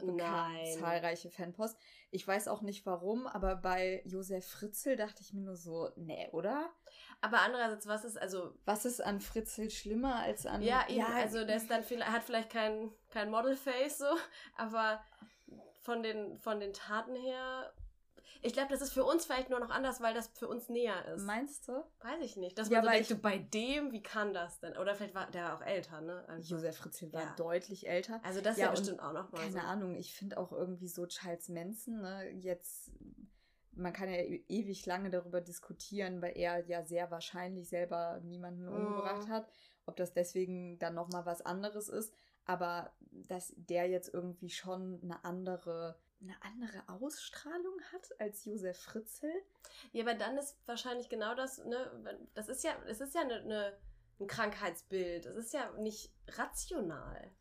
bekam 0.02 0.18
Nein. 0.18 0.80
zahlreiche 0.80 1.30
Fanpost. 1.30 1.78
Ich 2.12 2.28
weiß 2.28 2.48
auch 2.48 2.62
nicht 2.62 2.86
warum, 2.86 3.28
aber 3.28 3.56
bei 3.56 4.02
Josef 4.06 4.46
Fritzl 4.46 4.96
dachte 4.96 5.22
ich 5.22 5.34
mir 5.34 5.41
nur 5.41 5.56
so, 5.56 5.89
nee, 5.96 6.28
oder? 6.32 6.70
Aber 7.22 7.41
andererseits, 7.41 7.88
was 7.88 8.04
ist, 8.06 8.18
also, 8.18 8.54
Was 8.65 8.86
ist 8.86 9.02
an 9.02 9.22
Fritzl 9.22 9.70
schlimmer 9.70 10.18
als 10.18 10.46
an. 10.46 10.62
ja, 10.62 10.88
eben, 10.89 11.06
also 11.06 11.46
der 11.46 11.58
ist 11.58 11.70
dann 11.70 11.84
viel, 11.84 12.04
hat 12.04 12.24
vielleicht 12.24 12.50
kein, 12.50 12.91
kein 13.12 13.30
Modelface 13.30 14.00
so, 14.00 14.18
aber 14.58 15.04
von 15.82 16.04
den, 16.04 16.38
von 16.38 16.60
den 16.60 16.74
Taten 16.74 17.15
her, 17.15 17.74
ich 18.41 18.54
glaube, 18.54 18.69
das 18.69 18.82
ist 18.82 18.93
für 18.93 19.04
uns 19.04 19.25
vielleicht 19.25 19.49
nur 19.49 19.60
noch 19.60 19.69
anders, 19.69 20.01
weil 20.01 20.13
das 20.13 20.28
für 20.30 20.47
uns 20.47 20.69
näher 20.69 21.06
ist. 21.13 21.23
Meinst 21.23 21.67
du? 21.67 21.84
Weiß 22.01 22.21
ich 22.21 22.38
nicht. 22.38 22.58
Dass 22.58 22.69
Ja, 22.69 22.82
so 22.84 22.89
denkt, 22.89 23.12
ich- 23.12 23.21
bei 23.21 23.38
dem, 23.38 23.91
wie 23.91 24.04
kann 24.04 24.34
das 24.34 24.60
denn? 24.60 24.78
Oder 24.78 24.95
vielleicht 24.95 25.15
war 25.15 25.30
der 25.32 25.56
auch 25.56 25.62
älter, 25.62 26.01
ne? 26.01 26.28
Einfach. 26.28 26.49
Josef 26.49 26.78
Fritzl 26.78 27.12
war 27.13 27.21
Ja. 27.23 27.34
deutlich 27.38 27.88
älter. 27.88 28.19
Also 28.23 28.41
das 28.41 28.54
ist 28.56 28.60
Ja, 28.62 28.65
ja, 28.67 28.71
bestimmt 28.71 29.01
auch 29.01 29.13
noch 29.13 29.32
mal 29.32 29.39
Keine 29.39 29.51
so. 29.54 29.60
Ahnung, 29.60 29.95
ich 29.95 30.13
finde 30.13 30.38
auch 30.38 30.51
irgendwie 30.51 30.88
so 30.88 31.06
Charles 31.06 31.49
Manson, 31.49 32.01
ne, 32.01 32.30
jetzt, 32.32 32.91
man 33.73 33.91
kann 33.93 34.10
ja 34.10 34.19
e- 34.21 34.43
ewig 34.47 34.86
lange 34.86 35.10
darüber 35.10 35.41
diskutieren, 35.41 36.21
weil 36.21 36.38
er 36.38 36.65
ja 36.65 36.84
sehr 36.86 37.12
wahrscheinlich 37.12 37.67
selber 37.69 38.19
niemanden 38.23 38.65
Mhm. 38.65 38.73
umgebracht 38.73 39.28
hat, 39.28 39.47
ob 39.86 39.95
das 39.97 40.13
deswegen 40.13 40.80
dann 40.80 40.95
nochmal 40.95 41.25
was 41.25 41.41
anderes 41.41 41.89
ist, 41.89 42.13
aber 42.45 42.93
dass 43.12 43.54
der 43.58 43.88
jetzt 43.88 44.13
irgendwie 44.13 44.49
schon 44.49 44.99
eine 45.04 45.23
andere, 45.25 45.97
eine 46.21 46.36
andere 46.43 46.84
Ausstrahlung 46.88 47.80
hat 47.93 48.10
als 48.19 48.45
Josef 48.45 48.78
Fritzl. 48.80 49.32
Ja, 49.91 50.04
aber 50.04 50.15
dann 50.15 50.38
ist 50.38 50.58
wahrscheinlich 50.65 51.10
genau 51.10 51.36
das, 51.36 51.63
ne, 51.65 52.19
das 52.34 52.47
ist 52.49 52.63
ja, 52.63 52.71
es 52.88 53.01
ist 53.01 53.13
ja 53.15 53.21
eine, 53.21 53.36
eine, 53.36 53.78
ein 54.19 54.28
Krankheitsbild. 54.28 55.25
Es 55.25 55.36
ist 55.36 55.54
ja 55.54 55.71
nicht 55.73 56.12
rational. 56.30 57.32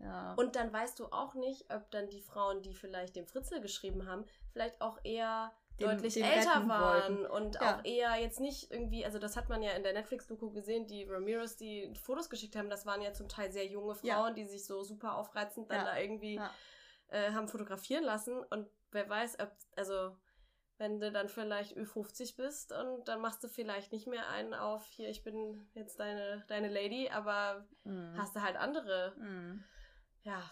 Ja. 0.00 0.34
Und 0.34 0.54
dann 0.56 0.72
weißt 0.72 0.98
du 1.00 1.06
auch 1.06 1.34
nicht, 1.34 1.72
ob 1.74 1.90
dann 1.90 2.08
die 2.08 2.20
Frauen, 2.20 2.62
die 2.62 2.74
vielleicht 2.74 3.16
dem 3.16 3.26
Fritzel 3.26 3.60
geschrieben 3.60 4.06
haben, 4.06 4.24
vielleicht 4.52 4.80
auch 4.80 4.98
eher 5.02 5.52
Den- 5.80 5.88
deutlich 5.90 6.14
den 6.14 6.24
älter 6.24 6.68
waren 6.68 7.18
wollten. 7.22 7.26
und 7.26 7.54
Ja. 7.56 7.78
auch 7.80 7.84
eher 7.84 8.14
jetzt 8.16 8.38
nicht 8.40 8.70
irgendwie, 8.70 9.04
also 9.04 9.18
das 9.18 9.36
hat 9.36 9.48
man 9.48 9.60
ja 9.62 9.72
in 9.72 9.82
der 9.82 9.92
Netflix-Doku 9.94 10.50
gesehen, 10.50 10.86
die 10.86 11.04
Ramirez 11.04 11.56
die 11.56 11.92
Fotos 12.00 12.30
geschickt 12.30 12.54
haben, 12.56 12.70
das 12.70 12.86
waren 12.86 13.00
ja 13.02 13.12
zum 13.12 13.28
Teil 13.28 13.50
sehr 13.52 13.66
junge 13.66 13.94
Frauen, 13.94 14.06
Ja. 14.08 14.30
die 14.30 14.44
sich 14.46 14.64
so 14.64 14.82
super 14.84 15.16
aufreizend 15.16 15.70
dann 15.70 15.84
da 15.84 15.96
irgendwie. 15.98 16.40
Äh, 17.08 17.32
haben 17.32 17.48
fotografieren 17.48 18.04
lassen 18.04 18.38
und 18.50 18.68
wer 18.92 19.08
weiß, 19.08 19.38
ob, 19.40 19.50
also 19.76 20.16
wenn 20.78 21.00
du 21.00 21.10
dann 21.10 21.28
vielleicht 21.28 21.76
Ü50 21.76 22.36
bist 22.36 22.72
und 22.72 23.08
dann 23.08 23.20
machst 23.20 23.42
du 23.42 23.48
vielleicht 23.48 23.90
nicht 23.92 24.06
mehr 24.06 24.28
einen 24.28 24.54
auf, 24.54 24.86
hier, 24.90 25.08
ich 25.08 25.24
bin 25.24 25.68
jetzt 25.74 25.98
deine, 25.98 26.44
deine 26.48 26.68
Lady, 26.68 27.10
aber 27.10 27.66
Mhm. 27.84 28.14
hast 28.16 28.36
du 28.36 28.42
halt 28.42 28.56
andere, 28.56 29.12
Mhm. 29.16 29.64
ja. 30.22 30.42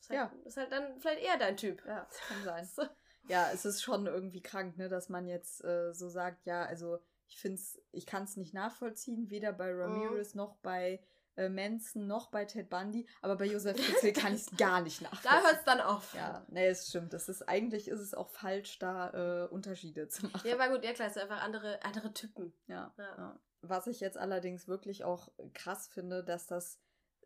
Ist 0.00 0.10
halt, 0.10 0.18
Ja. 0.18 0.32
ist 0.44 0.56
halt 0.58 0.70
dann 0.72 1.00
vielleicht 1.00 1.22
eher 1.24 1.38
dein 1.38 1.56
Typ. 1.56 1.82
Ja, 1.86 2.06
kann 2.28 2.44
sein. 2.44 2.64
So. 2.76 2.82
Ja, 3.28 3.50
es 3.52 3.64
ist 3.64 3.82
schon 3.82 4.06
irgendwie 4.06 4.42
krank, 4.42 4.76
ne, 4.76 4.90
dass 4.90 5.08
man 5.08 5.26
jetzt 5.26 5.64
äh, 5.64 5.94
so 5.94 6.10
sagt, 6.10 6.44
ja, 6.44 6.66
also 6.66 6.98
ich 7.26 7.38
finde 7.38 7.56
es, 7.56 7.80
ich 7.92 8.04
kann 8.04 8.24
es 8.24 8.36
nicht 8.36 8.52
nachvollziehen, 8.52 9.30
weder 9.30 9.54
bei. 9.54 9.72
Ramirez 9.72 10.34
noch 10.34 10.56
bei 10.56 11.02
äh, 11.36 11.48
Manson 11.48 12.06
noch 12.06 12.30
bei 12.30 12.44
Ted 12.44 12.70
Bundy, 12.70 13.06
aber 13.22 13.36
bei 13.36 13.46
Josef 13.46 13.76
Fritzl 13.82 14.12
kann 14.12 14.34
ich 14.34 14.42
es 14.42 14.50
gar 14.56 14.80
nicht 14.80 15.02
nachvollziehen. 15.02 15.30
Da 15.32 15.42
hört 15.42 15.58
es 15.58 15.64
dann 15.64 15.80
auf. 15.80 16.14
Ja, 16.14 16.44
nee, 16.48 16.66
es 16.68 16.88
stimmt. 16.88 17.12
Das 17.12 17.28
ist, 17.28 17.42
eigentlich 17.48 17.88
ist 17.88 18.00
es 18.00 18.14
auch 18.14 18.28
falsch, 18.28 18.78
da 18.78 19.44
äh, 19.44 19.48
Unterschiede 19.48 20.08
zu 20.08 20.26
machen. 20.26 20.48
Ja, 20.48 20.58
war 20.58 20.70
gut, 20.70 20.84
ja 20.84 20.92
klar, 20.92 21.08
es 21.08 21.14
sind 21.14 21.22
einfach 21.24 21.42
andere, 21.42 21.82
andere 21.84 22.12
Typen. 22.12 22.52
Ja, 22.66 22.92
Ja. 22.98 23.16
ja. 23.16 23.40
Was 23.66 23.86
ich 23.86 24.00
jetzt 24.00 24.18
allerdings 24.18 24.68
wirklich 24.68 25.04
auch 25.04 25.30
krass 25.54 25.88
finde, 25.88 26.22
dass 26.22 26.46
das 26.46 26.78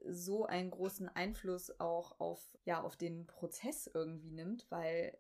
so 0.05 0.47
einen 0.47 0.71
großen 0.71 1.09
Einfluss 1.09 1.81
auch 1.81 2.21
auf, 2.21 2.57
ja, 2.65 2.81
auf 2.81 2.97
den 2.97 3.27
Prozess 3.27 3.91
irgendwie 3.93 4.31
nimmt, 4.31 4.71
weil 4.71 5.19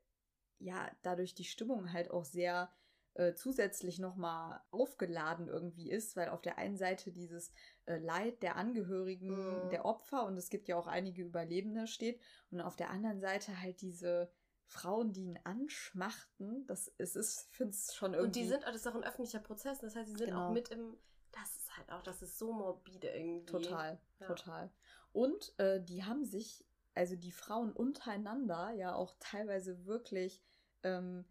ja 0.60 0.88
dadurch 1.02 1.34
die 1.34 1.44
Stimmung 1.44 1.92
halt 1.92 2.10
auch 2.12 2.24
sehr 2.24 2.70
äh, 3.18 3.34
zusätzlich 3.34 3.98
nochmal 3.98 4.60
aufgeladen 4.70 5.48
irgendwie 5.48 5.90
ist, 5.90 6.16
weil 6.16 6.28
auf 6.28 6.40
der 6.40 6.56
einen 6.56 6.76
Seite 6.76 7.10
dieses 7.10 7.52
äh, 7.86 7.98
Leid 7.98 8.42
der 8.42 8.54
Angehörigen, 8.56 9.64
Mhm. 9.64 9.68
der 9.70 9.84
Opfer 9.84 10.24
und 10.24 10.36
es 10.36 10.50
gibt 10.50 10.68
ja 10.68 10.76
auch 10.76 10.86
einige 10.86 11.22
Überlebende 11.22 11.86
steht 11.88 12.20
und 12.50 12.60
auf 12.60 12.76
der 12.76 12.90
anderen 12.90 13.20
Seite 13.20 13.60
halt 13.60 13.80
diese 13.80 14.30
Frauen, 14.66 15.12
die 15.12 15.24
ihn 15.24 15.38
anschmachten, 15.44 16.66
das 16.66 16.92
es 16.98 17.16
ist, 17.16 17.48
finde 17.50 17.72
es 17.72 17.94
schon 17.94 18.14
irgendwie. 18.14 18.26
Und 18.26 18.36
die 18.36 18.46
sind, 18.48 18.62
das 18.64 18.76
ist 18.76 18.86
auch 18.86 18.94
ein 18.94 19.04
öffentlicher 19.04 19.40
Prozess, 19.40 19.80
das 19.80 19.96
heißt, 19.96 20.10
sie 20.10 20.16
sind 20.16 20.28
Genau. 20.28 20.46
auch 20.46 20.52
mit 20.52 20.68
im, 20.68 20.96
das 21.32 21.56
ist 21.56 21.76
halt 21.76 21.90
auch, 21.90 22.02
das 22.02 22.22
ist 22.22 22.38
so 22.38 22.52
morbide 22.52 23.08
irgendwie. 23.08 23.46
Total, 23.46 23.98
Ja. 24.20 24.26
total. 24.26 24.70
Und 25.12 25.58
äh, 25.58 25.82
die 25.82 26.04
haben 26.04 26.24
sich, 26.24 26.64
also 26.94 27.16
die 27.16 27.32
Frauen 27.32 27.72
untereinander, 27.72 28.70
ja 28.70 28.94
auch 28.94 29.16
teilweise 29.18 29.86
wirklich 29.86 30.42
ähm, 30.84 31.24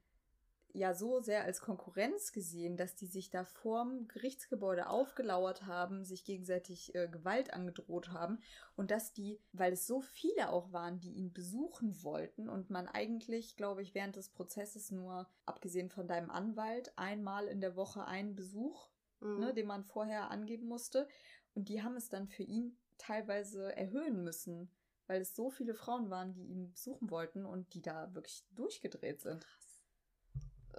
ja 0.73 0.93
so 0.93 1.19
sehr 1.19 1.43
als 1.43 1.61
Konkurrenz 1.61 2.31
gesehen, 2.31 2.77
dass 2.77 2.95
die 2.95 3.07
sich 3.07 3.29
da 3.29 3.45
vorm 3.45 4.07
Gerichtsgebäude 4.07 4.89
aufgelauert 4.89 5.65
haben, 5.65 6.03
sich 6.03 6.23
gegenseitig 6.23 6.93
äh, 6.95 7.07
Gewalt 7.07 7.53
angedroht 7.53 8.09
haben 8.09 8.39
und 8.75 8.91
dass 8.91 9.13
die, 9.13 9.39
weil 9.53 9.73
es 9.73 9.87
so 9.87 10.01
viele 10.01 10.49
auch 10.49 10.71
waren, 10.71 10.99
die 10.99 11.13
ihn 11.13 11.33
besuchen 11.33 12.03
wollten 12.03 12.49
und 12.49 12.69
man 12.69 12.87
eigentlich, 12.87 13.55
glaube 13.55 13.81
ich, 13.81 13.95
während 13.95 14.15
des 14.15 14.29
Prozesses 14.29 14.91
nur, 14.91 15.27
abgesehen 15.45 15.89
von 15.89 16.07
deinem 16.07 16.29
Anwalt, 16.29 16.93
einmal 16.97 17.47
in 17.47 17.61
der 17.61 17.75
Woche 17.75 18.05
einen 18.05 18.35
Besuch 18.35 18.89
Mhm. 19.19 19.39
ne, 19.39 19.53
den 19.53 19.67
man 19.67 19.83
vorher 19.83 20.29
angeben 20.31 20.67
musste. 20.67 21.07
Und 21.53 21.69
die 21.69 21.81
haben 21.81 21.95
es 21.95 22.09
dann 22.09 22.27
für 22.27 22.43
ihn 22.43 22.77
teilweise 22.97 23.75
erhöhen 23.75 24.23
müssen, 24.23 24.71
weil 25.07 25.21
es 25.21 25.35
so 25.35 25.49
viele 25.49 25.73
Frauen 25.73 26.09
waren, 26.09 26.33
die 26.33 26.45
ihn 26.45 26.71
besuchen 26.71 27.09
wollten 27.09 27.45
und 27.45 27.73
die 27.73 27.81
da 27.81 28.13
wirklich 28.13 28.45
durchgedreht 28.51 29.21
sind. 29.21 29.47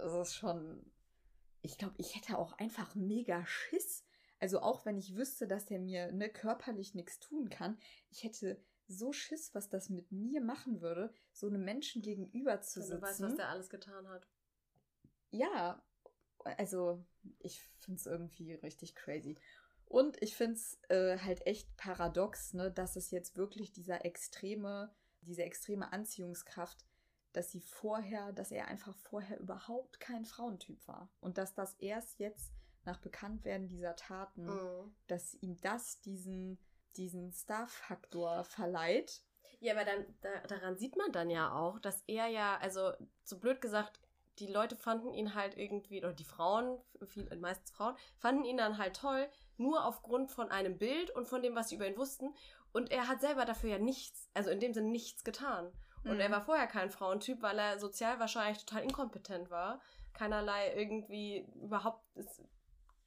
Das 0.03 0.29
ist 0.29 0.35
schon. 0.35 0.85
Ich 1.63 1.77
glaube, 1.77 1.95
ich 1.99 2.15
hätte 2.15 2.39
auch 2.39 2.53
einfach 2.55 2.95
mega 2.95 3.45
Schiss. 3.47 4.05
Also 4.39 4.61
auch 4.61 4.87
wenn 4.87 4.97
ich 4.97 5.17
wüsste, 5.17 5.49
dass 5.49 5.67
der 5.67 5.81
mir 5.81 6.13
ne, 6.13 6.29
körperlich 6.29 6.95
nichts 6.95 7.19
tun 7.19 7.49
kann, 7.51 7.79
ich 8.11 8.23
hätte 8.23 8.63
so 8.87 9.13
Schiss, 9.13 9.55
was 9.55 9.69
das 9.69 9.91
mit 9.91 10.13
mir 10.13 10.41
machen 10.41 10.81
würde, 10.81 11.13
so 11.33 11.49
einem 11.49 11.65
Menschen 11.65 12.03
gegenüber 12.03 12.61
zu 12.61 12.81
Wenn 12.81 12.87
sitzen. 12.87 13.01
du 13.01 13.07
weißt, 13.07 13.21
was 13.21 13.35
der 13.35 13.49
alles 13.49 13.69
getan 13.69 14.09
hat. 14.09 14.27
Ja, 15.31 15.83
also 16.45 17.05
ich 17.41 17.63
finde 17.81 17.99
es 17.99 18.07
irgendwie 18.07 18.55
richtig 18.55 18.95
crazy. 18.95 19.37
Und 19.85 20.21
ich 20.23 20.37
finde 20.37 20.55
es 20.55 20.79
äh, 20.89 21.19
halt 21.19 21.47
echt 21.47 21.75
paradox, 21.77 22.55
ne, 22.55 22.71
dass 22.71 22.97
es 22.97 23.11
jetzt 23.11 23.37
wirklich 23.37 23.73
dieser 23.73 24.05
extreme, 24.05 24.95
diese 25.23 25.43
extreme 25.43 25.93
Anziehungskraft, 25.93 26.85
dass 27.33 27.51
sie 27.51 27.61
vorher, 27.61 28.33
dass 28.33 28.51
er 28.51 28.69
einfach 28.69 28.97
vorher 28.97 29.39
überhaupt 29.39 30.01
kein 30.01 30.25
Frauentyp 30.25 30.87
war. 30.89 31.09
Und 31.21 31.39
dass 31.39 31.55
das 31.55 31.75
erst 31.75 32.19
jetzt 32.19 32.53
nach 32.85 32.99
Bekanntwerden 33.01 33.69
dieser 33.69 33.97
Taten, 33.97 34.47
Mhm. 34.47 34.95
dass 35.09 35.35
ihm 35.35 35.61
das 35.61 36.01
diesen, 36.01 36.59
diesen 36.97 37.33
Star-Faktor 37.33 38.45
verleiht. 38.45 39.23
Ja, 39.61 39.75
aber 39.75 39.85
dann, 39.85 40.07
da, 40.21 40.41
daran 40.47 40.77
sieht 40.79 40.97
man 40.97 41.13
dann 41.13 41.31
ja 41.31 41.53
auch, 41.53 41.79
dass 41.81 42.03
er 42.07 42.27
ja, 42.29 42.57
also 42.59 42.93
so 43.25 43.39
blöd 43.39 43.61
gesagt, 43.61 44.01
die 44.39 44.47
Leute 44.47 44.77
fanden 44.77 45.13
ihn 45.13 45.35
halt 45.35 45.57
irgendwie, 45.57 45.99
oder 45.99 46.13
die 46.13 46.25
Frauen, 46.25 46.81
viel, 47.07 47.29
meistens 47.37 47.73
Frauen, 47.73 47.97
fanden 48.19 48.45
ihn 48.45 48.57
dann 48.57 48.79
halt 48.79 48.97
toll, 48.97 49.29
nur 49.57 49.85
aufgrund 49.85 50.31
von 50.31 50.51
einem 50.51 50.79
Bild 50.79 51.11
und 51.11 51.27
von 51.27 51.43
dem, 51.43 51.57
was 51.57 51.71
sie 51.71 51.75
über 51.75 51.89
ihn 51.89 51.97
wussten. 51.97 52.35
Und 52.73 52.91
er 52.93 53.09
hat 53.09 53.21
selber 53.21 53.45
dafür 53.45 53.71
ja 53.71 53.79
nichts, 53.79 54.31
also 54.35 54.51
in 54.51 54.61
dem 54.61 54.73
Sinne 54.75 54.91
nichts 54.91 55.25
getan. 55.25 55.73
Und 56.09 56.15
Mhm. 56.15 56.21
er 56.21 56.31
war 56.31 56.41
vorher 56.43 56.67
kein 56.67 56.91
Frauentyp, 56.91 57.43
weil 57.43 57.59
er 57.59 57.79
sozial 57.79 58.19
wahrscheinlich 58.19 58.65
total 58.65 58.83
inkompetent 58.83 59.51
war, 59.51 59.81
keinerlei 60.15 60.75
irgendwie 60.75 61.47
überhaupt 61.63 62.03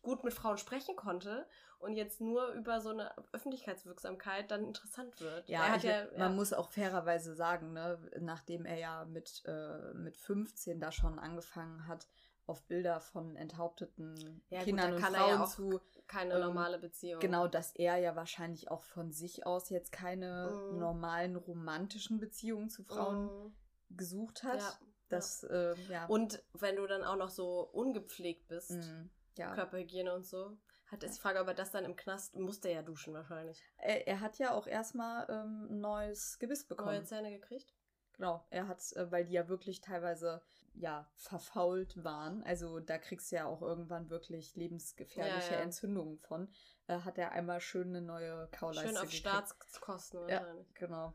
gut 0.02 0.24
mit 0.24 0.34
Frauen 0.34 0.58
sprechen 0.58 0.96
konnte 0.96 1.48
und 1.80 1.94
jetzt 1.94 2.22
nur 2.22 2.48
über 2.50 2.80
so 2.82 2.90
eine 2.90 3.12
Öffentlichkeitswirksamkeit 3.34 4.50
dann 4.50 4.66
interessant 4.66 5.20
wird. 5.20 5.48
Ja, 5.48 5.76
ich, 5.76 5.84
ja, 5.84 6.06
man 6.06 6.18
ja. 6.18 6.30
muss 6.30 6.54
auch 6.54 6.72
fairerweise 6.72 7.34
sagen, 7.36 7.74
ne, 7.74 8.00
nachdem 8.20 8.66
er 8.66 8.78
ja 8.78 9.06
mit, 9.06 9.44
äh, 9.46 9.94
mit 9.94 10.18
15 10.18 10.80
da 10.80 10.92
schon 10.92 11.20
angefangen 11.20 11.88
hat, 11.88 12.08
auf 12.48 12.64
Bilder 12.64 13.00
von 13.00 13.36
enthaupteten 13.36 14.42
Ja, 14.50 14.60
gut, 14.60 14.66
Kindern 14.66 14.92
da 14.92 14.96
und 14.98 15.06
Frauen 15.06 15.30
ja 15.30 15.44
auch 15.44 15.50
zu, 15.50 15.80
keine 16.12 16.34
ähm, 16.36 16.41
normale 16.41 16.80
Beziehung. 16.80 17.19
genau, 17.19 17.47
dass 17.47 17.71
er 17.76 17.97
ja 17.97 18.15
wahrscheinlich 18.15 18.69
auch 18.69 18.84
von 18.84 19.12
sich 19.12 19.45
aus 19.45 19.69
jetzt 19.69 19.91
keine 19.91 20.52
Mhm. 20.71 20.80
normalen 20.80 21.36
romantischen 21.36 22.19
Beziehungen 22.19 22.69
zu 22.69 22.84
Frauen 22.84 23.26
Mhm. 23.26 23.56
gesucht 23.97 24.43
hat. 24.43 24.60
Ja, 24.60 24.80
das, 25.10 25.43
äh, 25.43 25.76
ja. 25.89 26.06
Und 26.08 26.43
wenn 26.54 26.76
du 26.76 26.86
dann 26.88 27.04
auch 27.04 27.15
noch 27.17 27.30
so 27.30 27.62
ungepflegt 27.62 28.47
bist, 28.47 28.71
Mhm, 28.71 29.10
ja. 29.38 29.54
Körperhygiene 29.54 30.13
und 30.13 30.26
so, 30.26 30.58
hat 30.88 31.04
ist 31.04 31.15
die 31.15 31.21
Frage, 31.21 31.39
ob 31.39 31.47
er 31.47 31.54
das 31.54 31.71
dann 31.71 31.86
im 31.86 31.95
Knast 31.95 32.36
musste 32.36 32.67
er 32.67 32.76
ja 32.76 32.82
duschen 32.82 33.13
wahrscheinlich. 33.13 33.63
Er, 33.78 34.08
er 34.08 34.19
hat 34.19 34.38
ja 34.39 34.54
auch 34.54 34.67
erstmal 34.67 35.26
ähm, 35.30 35.67
ein 35.69 35.80
neues 35.80 36.38
Gebiss 36.39 36.65
bekommen. 36.67 36.95
Neue 36.97 37.04
Zähne 37.06 37.32
gekriegt? 37.32 37.74
Genau, 38.13 38.45
er 38.50 38.67
hat, 38.67 38.82
äh, 38.93 39.12
weil 39.12 39.26
die 39.26 39.34
ja 39.34 39.47
wirklich 39.47 39.82
teilweise 39.82 40.41
ja 40.74 41.10
verfault 41.15 42.04
waren. 42.04 42.43
Also 42.43 42.80
da 42.80 42.97
kriegst 42.97 43.32
du 43.32 43.36
ja 43.38 43.45
auch 43.45 43.62
irgendwann 43.62 44.10
wirklich 44.10 44.56
lebensgefährliche 44.56 45.52
Ja, 45.54 45.58
ja. 45.58 45.63
Entzündungen 45.63 46.17
von. 46.19 46.50
Äh, 46.88 47.00
hat 47.00 47.17
er 47.17 47.32
einmal 47.32 47.62
schön 47.62 47.89
eine 47.89 48.02
neue 48.02 48.47
Kauleiste 48.52 48.88
Schön 48.88 48.97
auf 48.97 49.04
gekriegt. 49.04 49.21
Staatskosten 49.21 50.30
Ja, 50.30 50.41
wahrscheinlich. 50.41 50.74
genau. 50.76 51.13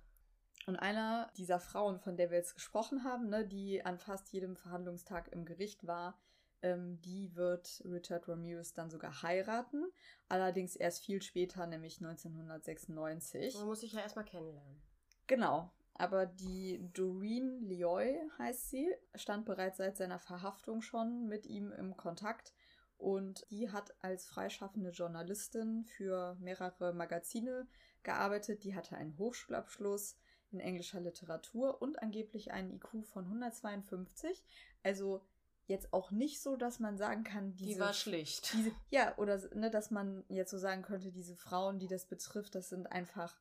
Und 0.67 0.77
einer 0.77 1.31
dieser 1.37 1.61
Frauen, 1.61 2.01
von 2.01 2.17
der 2.17 2.31
wir 2.31 2.39
jetzt 2.39 2.55
gesprochen 2.55 3.05
haben, 3.05 3.29
ne, 3.29 3.47
die 3.47 3.85
an 3.85 3.99
fast 3.99 4.33
jedem 4.33 4.57
Verhandlungstag 4.57 5.29
im 5.29 5.45
Gericht 5.45 5.87
war, 5.87 6.19
ähm, 6.63 7.01
die 7.03 7.35
wird 7.37 7.83
Richard 7.85 8.29
Ramirez 8.29 8.73
dann 8.73 8.91
sogar 8.91 9.23
heiraten. 9.23 9.85
Allerdings 10.29 10.75
erst 10.75 11.05
viel 11.05 11.23
später, 11.23 11.67
nämlich 11.67 12.01
1996. 12.01 13.55
Man 13.55 13.67
muss 13.67 13.81
sich 13.81 13.93
ja 13.93 14.01
erstmal 14.01 14.25
kennenlernen. 14.25 14.83
Genau. 15.29 15.71
Aber 15.99 16.27
die 16.27 16.81
Doreen 16.93 17.61
Lioy 17.63 18.19
heißt 18.39 18.71
sie, 18.71 18.95
stand 19.15 19.47
bereits 19.47 19.79
seit 19.79 19.97
seiner 19.97 20.19
Verhaftung 20.19 20.83
schon 20.83 21.27
mit 21.27 21.47
ihm 21.47 21.73
im 21.73 21.97
Kontakt 21.97 22.53
und 22.99 23.47
die 23.51 23.71
hat 23.71 23.95
als 24.03 24.27
freischaffende 24.27 24.91
Journalistin 24.91 25.85
für 25.85 26.37
mehrere 26.41 26.93
Magazine 26.93 27.67
gearbeitet. 28.03 28.65
Die 28.65 28.75
hatte 28.75 28.97
einen 28.97 29.17
Hochschulabschluss 29.19 30.17
in 30.51 30.61
englischer 30.61 31.01
Literatur 31.01 31.83
und 31.83 32.03
angeblich 32.03 32.53
einen 32.53 32.77
IQ 32.77 33.05
von 33.05 33.25
152. 33.25 34.45
Also 34.83 35.23
jetzt 35.67 35.93
auch 35.93 36.11
nicht 36.11 36.41
so, 36.41 36.57
dass 36.57 36.79
man 36.79 36.97
sagen 36.97 37.25
kann, 37.25 37.55
diese 37.55 37.75
Die 37.75 37.81
war 37.81 37.93
schlicht. 37.93 38.53
diese, 38.55 38.71
ja, 38.91 39.17
oder 39.19 39.41
ne, 39.55 39.71
dass 39.71 39.91
man 39.91 40.25
jetzt 40.29 40.51
so 40.51 40.59
sagen 40.59 40.83
könnte, 40.83 41.11
diese 41.11 41.37
Frauen, 41.37 41.79
die 41.79 41.89
das 41.89 42.07
betrifft, 42.07 42.55
das 42.55 42.69
sind 42.69 42.87
einfach 42.87 43.37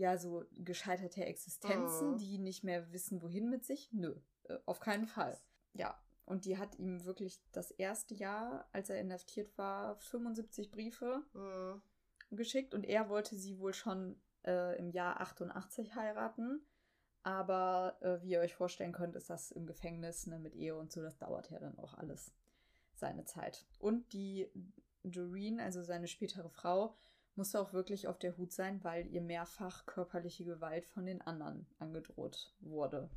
ja 0.00 0.16
so 0.18 0.44
gescheiterte 0.52 1.24
Existenzen, 1.24 2.12
Mhm. 2.12 2.18
die 2.18 2.38
nicht 2.38 2.64
mehr 2.64 2.90
wissen, 2.92 3.22
wohin 3.22 3.48
mit 3.50 3.64
sich. 3.64 3.90
Nö, 3.92 4.14
äh, 4.48 4.58
auf 4.66 4.80
keinen 4.80 5.06
Fall. 5.06 5.38
Ja, 5.74 6.00
und 6.24 6.44
die 6.44 6.58
hat 6.58 6.78
ihm 6.78 7.04
wirklich 7.04 7.40
das 7.52 7.70
erste 7.70 8.14
Jahr, 8.14 8.68
als 8.72 8.90
er 8.90 9.00
inhaftiert 9.00 9.56
war, 9.58 9.96
75 9.98 10.70
Briefe 10.70 11.22
Mhm. 11.34 11.82
geschickt 12.30 12.74
und 12.74 12.84
er 12.84 13.08
wollte 13.08 13.36
sie 13.36 13.58
wohl 13.58 13.74
schon 13.74 14.20
äh, 14.44 14.78
im 14.78 14.90
Jahr 14.90 15.20
88 15.20 15.94
heiraten. 15.94 16.64
Aber 17.22 17.98
äh, 18.00 18.22
wie 18.22 18.30
ihr 18.30 18.40
euch 18.40 18.54
vorstellen 18.54 18.92
könnt, 18.92 19.14
ist 19.14 19.28
das 19.28 19.50
im 19.50 19.66
Gefängnis 19.66 20.26
ne, 20.26 20.38
mit 20.38 20.54
Ehe 20.54 20.74
und 20.74 20.90
so, 20.90 21.02
das 21.02 21.18
dauert 21.18 21.50
ja 21.50 21.58
dann 21.58 21.78
auch 21.78 21.92
alles 21.92 22.32
seine 22.94 23.26
Zeit. 23.26 23.66
Und 23.78 24.14
die 24.14 24.48
Doreen, 25.02 25.60
also 25.60 25.82
seine 25.82 26.06
spätere 26.08 26.48
Frau, 26.48 26.96
musste 27.40 27.58
auch 27.58 27.72
wirklich 27.72 28.06
auf 28.06 28.18
der 28.18 28.36
Hut 28.36 28.52
sein, 28.52 28.84
weil 28.84 29.06
ihr 29.06 29.22
mehrfach 29.22 29.86
körperliche 29.86 30.44
Gewalt 30.44 30.84
von 30.84 31.06
den 31.06 31.22
anderen 31.22 31.66
angedroht 31.78 32.52
wurde. 32.60 33.08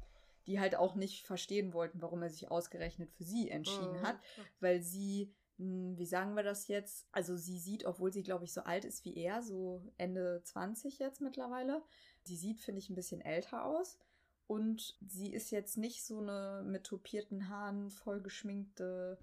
Die 0.47 0.61
halt 0.61 0.75
auch 0.75 0.95
nicht 0.95 1.25
verstehen 1.25 1.73
wollten, 1.73 2.01
warum 2.01 2.21
er 2.23 2.29
sich 2.29 2.49
ausgerechnet 2.49 3.11
für 3.11 3.25
sie 3.25 3.49
entschieden 3.49 3.99
Mhm. 3.99 4.01
hat, 4.01 4.17
weil 4.61 4.81
sie, 4.81 5.33
mh, 5.57 5.97
wie 5.97 6.05
sagen 6.05 6.35
wir 6.35 6.43
das 6.43 6.69
jetzt? 6.69 7.05
Also 7.11 7.35
sie 7.35 7.59
sieht, 7.59 7.83
obwohl 7.83 8.13
sie, 8.13 8.23
glaube 8.23 8.45
ich, 8.45 8.53
so 8.53 8.61
alt 8.61 8.85
ist 8.85 9.03
wie 9.03 9.15
er, 9.17 9.43
so 9.43 9.81
Ende 9.97 10.41
20 10.45 10.99
jetzt 10.99 11.19
mittlerweile, 11.19 11.83
sie 12.23 12.37
sieht, 12.37 12.61
finde 12.61 12.79
ich, 12.79 12.89
ein 12.89 12.95
bisschen 12.95 13.19
älter 13.19 13.65
aus. 13.65 13.99
Und 14.47 14.97
sie 15.05 15.33
ist 15.33 15.51
jetzt 15.51 15.77
nicht 15.77 16.05
so 16.05 16.19
eine 16.19 16.63
mit 16.65 16.85
topierten 16.85 17.49
Haaren 17.49 17.91
vollgeschminkte, 17.91 19.17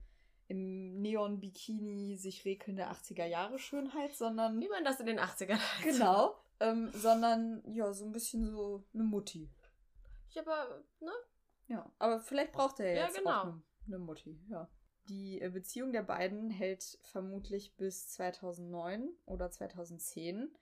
im 0.50 1.00
Neon-Bikini 1.00 2.16
sich 2.16 2.44
regelnde 2.44 2.90
80er-Jahre-Schönheit, 2.90 4.16
sondern. 4.16 4.60
Wie 4.60 4.68
man 4.68 4.84
das 4.84 4.98
in 4.98 5.06
den 5.06 5.20
80ern 5.20 5.58
hat. 5.58 5.84
Genau. 5.84 6.34
Ähm, 6.58 6.90
sondern, 6.92 7.62
ja, 7.72 7.92
so 7.92 8.04
ein 8.04 8.10
bisschen 8.12 8.50
so 8.50 8.84
eine 8.92 9.04
Mutti. 9.04 9.48
Ja, 10.30 10.42
aber, 10.42 10.84
ne? 10.98 11.12
Ja, 11.68 11.90
aber 11.98 12.20
vielleicht 12.20 12.52
braucht 12.52 12.80
er 12.80 12.94
Ja, 12.94 13.04
jetzt 13.06 13.16
genau. 13.16 13.30
auch 13.30 13.44
eine, 13.44 13.62
eine 13.86 13.98
Mutti, 13.98 14.40
ja. 14.48 14.68
Die 15.08 15.40
äh, 15.40 15.48
Beziehung 15.50 15.92
der 15.92 16.02
beiden 16.02 16.50
hält 16.50 16.98
vermutlich 17.02 17.76
bis 17.76 18.08
2009 18.10 19.08
oder 19.26 19.50
2010. 19.50 20.52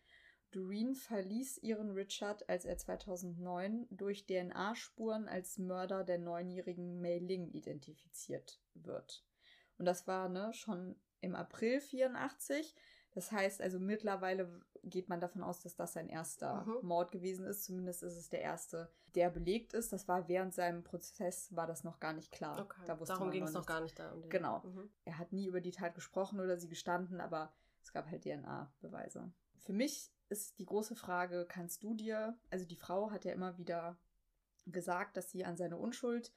Doreen 0.51 0.95
verließ 0.95 1.59
ihren 1.59 1.91
Richard, 1.91 2.49
als 2.49 2.67
er 2.67 2.77
2009 2.77 3.87
durch 3.91 4.27
DNA-Spuren 4.27 5.29
als 5.29 5.57
Mörder 5.59 6.05
der 6.05 6.19
neunjährigen 6.19 7.01
Mei 7.01 7.19
Ling 7.19 7.49
identifiziert 7.49 8.61
wird. 8.75 9.25
Und 9.79 9.85
das 9.87 10.07
war 10.07 10.29
ne, 10.29 10.53
schon 10.53 10.97
im 11.21 11.35
April 11.35 11.81
84. 11.81 12.75
Das 13.13 13.33
heißt 13.33 13.63
also 13.63 13.79
mittlerweile 13.81 14.61
geht 14.85 15.09
man 15.09 15.21
davon 15.21 15.43
aus, 15.43 15.61
dass 15.61 15.75
das 15.77 15.93
sein 15.93 16.09
erster 16.09 16.65
Mhm. 16.65 16.87
Mord 16.87 17.11
gewesen 17.11 17.47
ist. 17.47 17.65
Zumindest 17.65 18.03
ist 18.03 18.17
es 18.17 18.29
der 18.29 18.43
erste, 18.43 18.91
der 19.15 19.31
belegt 19.31 19.73
ist. 19.73 19.93
Das 19.93 20.07
war 20.09 20.29
während 20.29 20.55
seinem 20.55 20.85
Prozess 20.85 21.55
war 21.55 21.67
das 21.67 21.85
noch 21.85 22.01
gar 22.01 22.13
nicht 22.13 22.31
klar. 22.31 22.61
Okay. 22.61 22.83
Da 22.87 22.99
wusste 23.01 23.15
Darum 23.15 23.31
ging 23.31 23.45
es 23.45 23.53
noch 23.53 23.67
gar 23.67 23.81
nicht 23.81 23.99
da. 23.99 24.13
Um 24.13 24.29
Genau. 24.29 24.61
Mhm. 24.61 24.91
Er 25.05 25.19
hat 25.19 25.33
nie 25.33 25.47
über 25.47 25.61
die 25.61 25.73
Tat 25.73 25.95
gesprochen 25.95 26.39
oder 26.41 26.57
sie 26.59 26.69
gestanden, 26.69 27.21
aber 27.21 27.53
es 27.83 27.93
gab 27.93 28.09
halt 28.11 28.23
DNA-Beweise. 28.23 29.33
Für 29.59 29.73
mich 29.73 30.11
ist 30.29 30.59
die 30.59 30.67
große 30.67 30.95
Frage, 30.95 31.47
kannst 31.49 31.83
du 31.83 31.95
dir, 31.95 32.39
also 32.51 32.65
die 32.67 32.77
Frau 32.77 33.11
hat 33.11 33.25
ja 33.25 33.33
immer 33.33 33.57
wieder 33.59 33.99
gesagt, 34.67 35.17
dass 35.17 35.31
sie 35.31 35.45
an 35.45 35.57
seine 35.57 35.79
Unschuld 35.79 36.33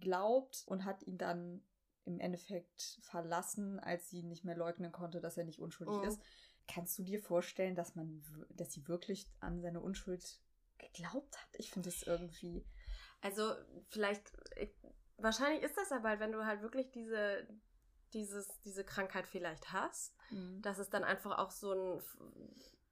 glaubt 0.00 0.64
und 0.66 0.84
hat 0.84 1.02
ihn 1.02 1.18
dann 1.18 1.62
im 2.06 2.20
Endeffekt 2.20 2.98
verlassen, 3.02 3.78
als 3.80 4.08
sie 4.08 4.22
nicht 4.22 4.44
mehr 4.44 4.56
leugnen 4.56 4.92
konnte, 4.92 5.20
dass 5.20 5.36
er 5.36 5.44
nicht 5.44 5.60
unschuldig 5.60 5.96
Mhm. 5.98 6.04
ist. 6.04 6.20
Kannst 6.68 6.98
du 6.98 7.02
dir 7.02 7.20
vorstellen, 7.20 7.74
dass 7.74 7.94
man, 7.94 8.22
dass 8.50 8.72
sie 8.72 8.86
wirklich 8.88 9.26
an 9.40 9.60
seine 9.60 9.80
Unschuld 9.80 10.40
geglaubt 10.78 11.36
hat? 11.36 11.48
Ich 11.58 11.70
finde 11.70 11.88
es 11.90 12.02
irgendwie. 12.02 12.64
Also, 13.20 13.54
vielleicht, 13.88 14.32
ich, 14.56 14.74
wahrscheinlich 15.16 15.62
ist 15.62 15.76
das 15.76 15.92
aber 15.92 16.18
wenn 16.20 16.32
du 16.32 16.44
halt 16.44 16.62
wirklich 16.62 16.90
diese, 16.90 17.46
dieses, 18.12 18.60
diese 18.62 18.84
Krankheit 18.84 19.26
vielleicht 19.26 19.72
hast, 19.72 20.14
dass 20.62 20.78
es 20.78 20.90
dann 20.90 21.04
einfach 21.04 21.38
auch 21.38 21.50
so 21.50 21.72
ein, 21.72 22.02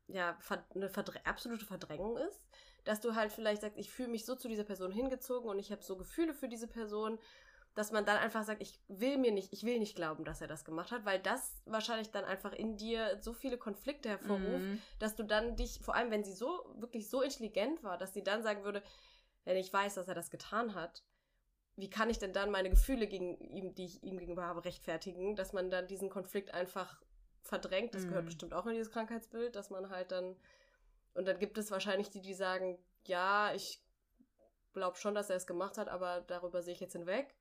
ja, 0.09 0.38
eine 0.74 0.88
Verdr 0.88 1.14
absolute 1.24 1.64
Verdrängung 1.66 2.16
ist, 2.16 2.40
dass 2.85 3.00
du 3.00 3.14
halt 3.14 3.33
vielleicht 3.33 3.62
sagst, 3.62 3.79
ich 3.79 3.90
fühle 3.90 4.09
mich 4.11 4.24
so 4.24 4.35
zu 4.35 4.48
dieser 4.48 4.64
Person 4.64 4.92
hingezogen 4.92 5.48
und 5.48 5.59
ich 5.59 5.72
habe 5.72 5.83
so 5.83 5.96
Gefühle 5.96 6.35
für 6.35 6.48
diese 6.48 6.68
Person, 6.68 7.18
dass 7.74 7.90
man 7.90 8.04
dann 8.04 8.18
einfach 8.18 8.44
sagt, 8.44 8.62
ich 8.62 8.78
will 8.88 9.18
mir 9.18 9.32
nicht, 9.32 9.52
ich 9.52 9.64
will 9.64 9.78
nicht 9.78 9.96
glauben, 9.96 10.24
dass 10.24 10.40
er 10.40 10.46
das 10.46 10.64
gemacht 10.64 10.92
hat, 10.92 11.04
weil 11.04 11.18
das 11.20 11.60
wahrscheinlich 11.66 12.10
dann 12.10 12.24
einfach 12.24 12.52
in 12.52 12.76
dir 12.76 13.18
so 13.20 13.32
viele 13.32 13.58
Konflikte 13.58 14.08
hervorruft, 14.08 14.66
Mhm. 14.66 14.80
dass 15.00 15.16
du 15.16 15.24
dann 15.24 15.56
dich, 15.56 15.80
vor 15.82 15.94
allem 15.94 16.10
wenn 16.10 16.24
sie 16.24 16.32
so, 16.34 16.64
wirklich 16.78 17.10
so 17.10 17.20
intelligent 17.22 17.82
war, 17.82 17.98
dass 17.98 18.14
sie 18.14 18.22
dann 18.22 18.42
sagen 18.42 18.64
würde, 18.64 18.82
wenn 19.44 19.56
ich 19.56 19.72
weiß, 19.72 19.94
dass 19.94 20.08
er 20.08 20.14
das 20.14 20.30
getan 20.30 20.74
hat, 20.74 21.02
wie 21.76 21.90
kann 21.90 22.08
ich 22.08 22.18
denn 22.20 22.32
dann 22.32 22.52
meine 22.52 22.70
Gefühle 22.70 23.08
gegen 23.08 23.37
ihm, 23.40 23.74
die 23.74 23.87
ich 23.87 24.02
ihm 24.04 24.18
gegenüber 24.18 24.44
habe, 24.44 24.64
rechtfertigen, 24.64 25.34
dass 25.34 25.52
man 25.52 25.70
dann 25.70 25.88
diesen 25.88 26.08
Konflikt 26.08 26.54
einfach 26.54 27.02
verdrängt. 27.42 27.94
Das 27.94 28.06
gehört 28.06 28.22
Mhm. 28.22 28.28
bestimmt 28.28 28.54
auch 28.54 28.66
in 28.66 28.74
dieses 28.74 28.92
Krankheitsbild, 28.92 29.56
dass 29.56 29.70
man 29.70 29.90
halt 29.90 30.12
dann. 30.12 30.37
Und 31.14 31.26
dann 31.26 31.40
gibt 31.40 31.58
es 31.58 31.72
wahrscheinlich 31.72 32.10
die, 32.10 32.20
die 32.20 32.34
sagen, 32.34 32.78
ja, 33.06 33.52
ich 33.52 33.82
glaube 34.72 34.96
schon, 34.96 35.14
dass 35.16 35.30
er 35.30 35.37
es 35.37 35.46
gemacht 35.48 35.76
hat, 35.76 35.88
aber 35.88 36.20
darüber 36.22 36.62
sehe 36.62 36.74
ich 36.74 36.80
jetzt 36.80 36.92
hinweg. 36.94 37.34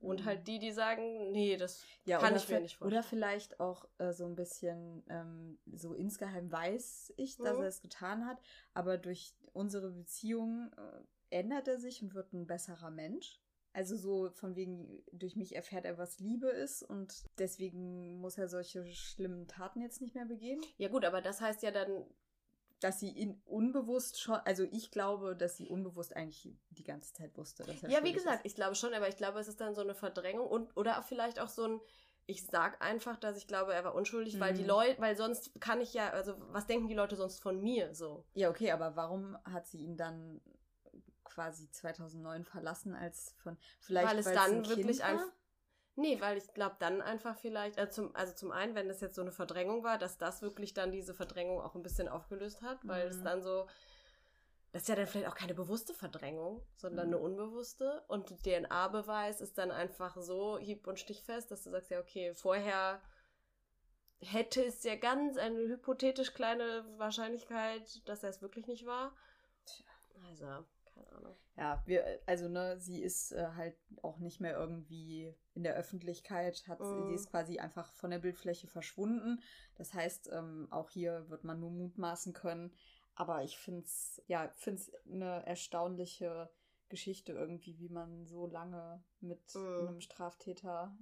Und 0.00 0.20
Mhm. 0.20 0.24
halt 0.24 0.48
die, 0.48 0.58
die 0.58 0.72
sagen, 0.72 1.30
nee, 1.30 1.56
das 1.56 1.84
Ja, 2.04 2.18
kann 2.18 2.34
ich 2.36 2.48
mir 2.48 2.60
nicht 2.60 2.76
vorstellen. 2.76 3.00
Oder 3.00 3.08
vielleicht 3.08 3.60
auch 3.60 3.86
äh, 3.98 4.12
so 4.12 4.24
ein 4.26 4.34
bisschen, 4.34 5.04
ähm, 5.08 5.58
so 5.72 5.94
insgeheim 5.94 6.50
weiß 6.50 7.12
ich, 7.16 7.36
dass 7.36 7.56
Mhm. 7.56 7.62
er 7.62 7.68
es 7.68 7.80
getan 7.82 8.26
hat, 8.26 8.38
aber 8.74 8.96
durch 8.98 9.34
unsere 9.52 9.90
Beziehung 9.90 10.70
äh, 10.76 11.36
ändert 11.38 11.68
er 11.68 11.78
sich 11.78 12.02
und 12.02 12.14
wird 12.14 12.32
ein 12.32 12.46
besserer 12.46 12.90
Mensch. 12.90 13.40
Also 13.72 13.96
so 13.96 14.30
von 14.30 14.56
wegen, 14.56 15.00
durch 15.12 15.36
mich 15.36 15.54
erfährt 15.54 15.84
er, 15.84 15.96
was 15.96 16.18
Liebe 16.18 16.48
ist 16.48 16.82
und 16.82 17.22
deswegen 17.38 18.20
muss 18.20 18.36
er 18.36 18.48
solche 18.48 18.84
schlimmen 18.86 19.46
Taten 19.46 19.80
jetzt 19.80 20.00
nicht 20.00 20.16
mehr 20.16 20.24
begehen. 20.24 20.60
Ja, 20.76 20.88
gut, 20.88 21.04
aber 21.04 21.20
das 21.20 21.40
heißt 21.40 21.62
ja 21.62 21.70
dann, 21.70 22.04
Dass 22.80 22.98
sie 22.98 23.10
ihn 23.10 23.40
unbewusst 23.44 24.20
schon, 24.20 24.36
also 24.36 24.64
ich 24.70 24.90
glaube, 24.90 25.36
dass 25.36 25.56
sie 25.56 25.68
unbewusst 25.68 26.16
eigentlich 26.16 26.56
die 26.70 26.84
ganze 26.84 27.12
Zeit 27.12 27.36
wusste, 27.36 27.64
dass 27.64 27.82
er 27.82 27.90
Ja, 27.90 28.02
wie 28.02 28.12
gesagt, 28.12 28.44
ist. 28.44 28.46
ich 28.46 28.54
glaube 28.54 28.74
schon, 28.74 28.94
aber 28.94 29.08
ich 29.08 29.16
glaube, 29.16 29.38
es 29.38 29.48
ist 29.48 29.60
dann 29.60 29.74
so 29.74 29.82
eine 29.82 29.94
Verdrängung 29.94 30.46
und 30.46 30.74
oder 30.76 31.02
vielleicht 31.02 31.40
auch 31.40 31.48
so 31.48 31.64
ein, 31.64 31.80
ich 32.26 32.46
sag 32.46 32.82
einfach, 32.82 33.18
dass 33.18 33.36
ich 33.36 33.46
glaube, 33.46 33.74
er 33.74 33.84
war 33.84 33.94
unschuldig, 33.94 34.40
weil 34.40 34.54
die 34.54 34.62
Mhm. 34.62 34.68
Leute, 34.68 35.00
weil 35.00 35.16
sonst 35.16 35.52
kann 35.60 35.80
ich 35.80 35.92
ja, 35.94 36.10
also 36.10 36.34
was 36.52 36.66
denken 36.66 36.88
die 36.88 36.94
Leute 36.94 37.16
sonst 37.16 37.40
von 37.40 37.60
mir 37.60 37.94
so? 37.94 38.24
Ja, 38.34 38.48
okay, 38.48 38.70
aber 38.70 38.96
warum 38.96 39.36
hat 39.44 39.66
sie 39.66 39.78
ihn 39.82 39.96
dann 39.96 40.40
quasi 41.24 41.70
2009 41.70 42.44
verlassen 42.44 42.94
als 42.94 43.34
von 43.38 43.56
vielleicht 43.80 44.14
weil 44.14 44.18
es 44.18 44.24
dann 44.24 44.52
ein 44.56 44.68
wirklich 44.68 45.04
einfach. 45.04 45.32
Nee, 46.00 46.18
weil 46.20 46.38
ich 46.38 46.52
glaube 46.54 46.76
dann 46.78 47.02
einfach 47.02 47.36
vielleicht, 47.36 47.78
also 47.78 47.92
zum, 47.92 48.16
also 48.16 48.34
zum 48.34 48.52
einen, 48.52 48.74
wenn 48.74 48.88
das 48.88 49.00
jetzt 49.02 49.14
so 49.14 49.20
eine 49.20 49.32
Verdrängung 49.32 49.84
war, 49.84 49.98
dass 49.98 50.16
das 50.16 50.40
wirklich 50.40 50.72
dann 50.72 50.90
diese 50.92 51.14
Verdrängung 51.14 51.60
auch 51.60 51.74
ein 51.74 51.82
bisschen 51.82 52.08
aufgelöst 52.08 52.62
hat, 52.62 52.78
weil 52.86 53.06
es 53.08 53.18
Mhm. 53.18 53.24
dann 53.24 53.42
so, 53.42 53.66
das 54.72 54.82
ist 54.82 54.88
ja 54.88 54.94
dann 54.94 55.06
vielleicht 55.06 55.28
auch 55.28 55.34
keine 55.34 55.54
bewusste 55.54 55.92
Verdrängung, 55.94 56.62
sondern 56.76 57.08
Mhm. 57.08 57.14
eine 57.14 57.22
unbewusste. 57.22 58.02
Und 58.08 58.42
DNA-Beweis 58.44 59.40
ist 59.40 59.58
dann 59.58 59.70
einfach 59.70 60.16
so 60.16 60.58
hieb- 60.58 60.86
und 60.86 60.98
stichfest, 60.98 61.50
dass 61.50 61.64
du 61.64 61.70
sagst, 61.70 61.90
ja, 61.90 62.00
okay, 62.00 62.34
vorher 62.34 63.02
hätte 64.20 64.62
es 64.64 64.82
ja 64.84 64.96
ganz 64.96 65.36
eine 65.36 65.58
hypothetisch 65.68 66.32
kleine 66.34 66.84
Wahrscheinlichkeit, 66.98 68.08
dass 68.08 68.22
er 68.22 68.30
es 68.30 68.40
wirklich 68.42 68.66
nicht 68.66 68.86
war. 68.86 69.14
Also, 70.30 70.64
keine 71.04 71.12
Ahnung. 71.12 71.36
Ja, 71.56 71.82
wir, 71.84 72.20
also 72.26 72.48
ne, 72.48 72.78
sie 72.78 73.02
ist 73.02 73.32
äh, 73.32 73.48
halt 73.54 73.76
auch 74.02 74.18
nicht 74.18 74.40
mehr 74.40 74.56
irgendwie 74.56 75.34
in 75.54 75.62
der 75.62 75.74
Öffentlichkeit, 75.74 76.64
hat 76.68 76.80
Mhm. 76.80 77.06
sie 77.06 77.14
ist 77.14 77.30
quasi 77.30 77.58
einfach 77.58 77.92
von 77.94 78.10
der 78.10 78.18
Bildfläche 78.18 78.66
verschwunden. 78.66 79.42
Das 79.76 79.92
heißt, 79.92 80.30
ähm, 80.32 80.68
auch 80.70 80.90
hier 80.90 81.28
wird 81.28 81.44
man 81.44 81.60
nur 81.60 81.70
mutmaßen 81.70 82.32
können. 82.32 82.72
Aber 83.14 83.42
ich 83.42 83.58
finde 83.58 83.82
es, 83.84 84.22
ja, 84.26 84.48
finde 84.54 84.80
es 84.80 84.92
eine 85.06 85.44
erstaunliche 85.46 86.50
Geschichte 86.88 87.32
irgendwie, 87.32 87.78
wie 87.78 87.88
man 87.90 88.26
so 88.26 88.46
lange 88.46 89.02
mit 89.20 89.54
Mhm. 89.54 89.88
einem 89.88 90.00
Straftäter 90.00 90.96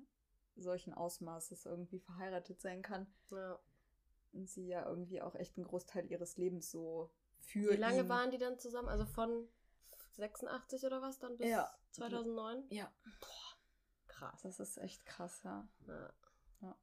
solchen 0.57 0.93
Ausmaßes 0.93 1.67
irgendwie 1.67 2.01
verheiratet 2.01 2.61
sein 2.61 2.83
kann. 2.83 3.07
Ja. 3.31 3.59
Und 4.33 4.49
sie 4.49 4.67
ja 4.69 4.87
irgendwie 4.87 5.21
auch 5.23 5.35
echt 5.35 5.57
einen 5.57 5.67
Großteil 5.67 6.07
ihres 6.11 6.37
Lebens 6.37 6.71
so 6.71 7.11
für 7.41 7.73
Wie 7.73 7.77
lange 7.77 8.01
ihn 8.01 8.09
waren 8.09 8.31
die 8.31 8.39
dann 8.39 8.59
zusammen? 8.59 8.89
Also 8.89 9.05
von 9.07 9.49
86 10.19 10.85
oder 10.85 11.01
was 11.03 11.19
dann 11.19 11.37
bis 11.37 11.49
Ja. 11.49 11.71
2009? 11.93 12.65
Ja, 12.71 12.93
Krass. 14.07 14.43
das 14.43 14.61
ist 14.61 14.79
echt 14.79 15.05
krass, 15.07 15.43
ja. 15.45 15.67
Ja. 16.61 16.77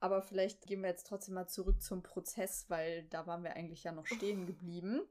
Aber 0.00 0.22
vielleicht 0.22 0.66
gehen 0.66 0.82
wir 0.82 0.88
jetzt 0.90 1.06
trotzdem 1.06 1.34
mal 1.34 1.48
zurück 1.48 1.82
zum 1.82 2.02
Prozess, 2.02 2.66
weil 2.68 3.04
da 3.04 3.26
waren 3.26 3.42
wir 3.42 3.54
eigentlich 3.54 3.84
ja 3.84 3.92
noch 3.92 4.06
stehen 4.06 4.46
geblieben. 4.46 5.02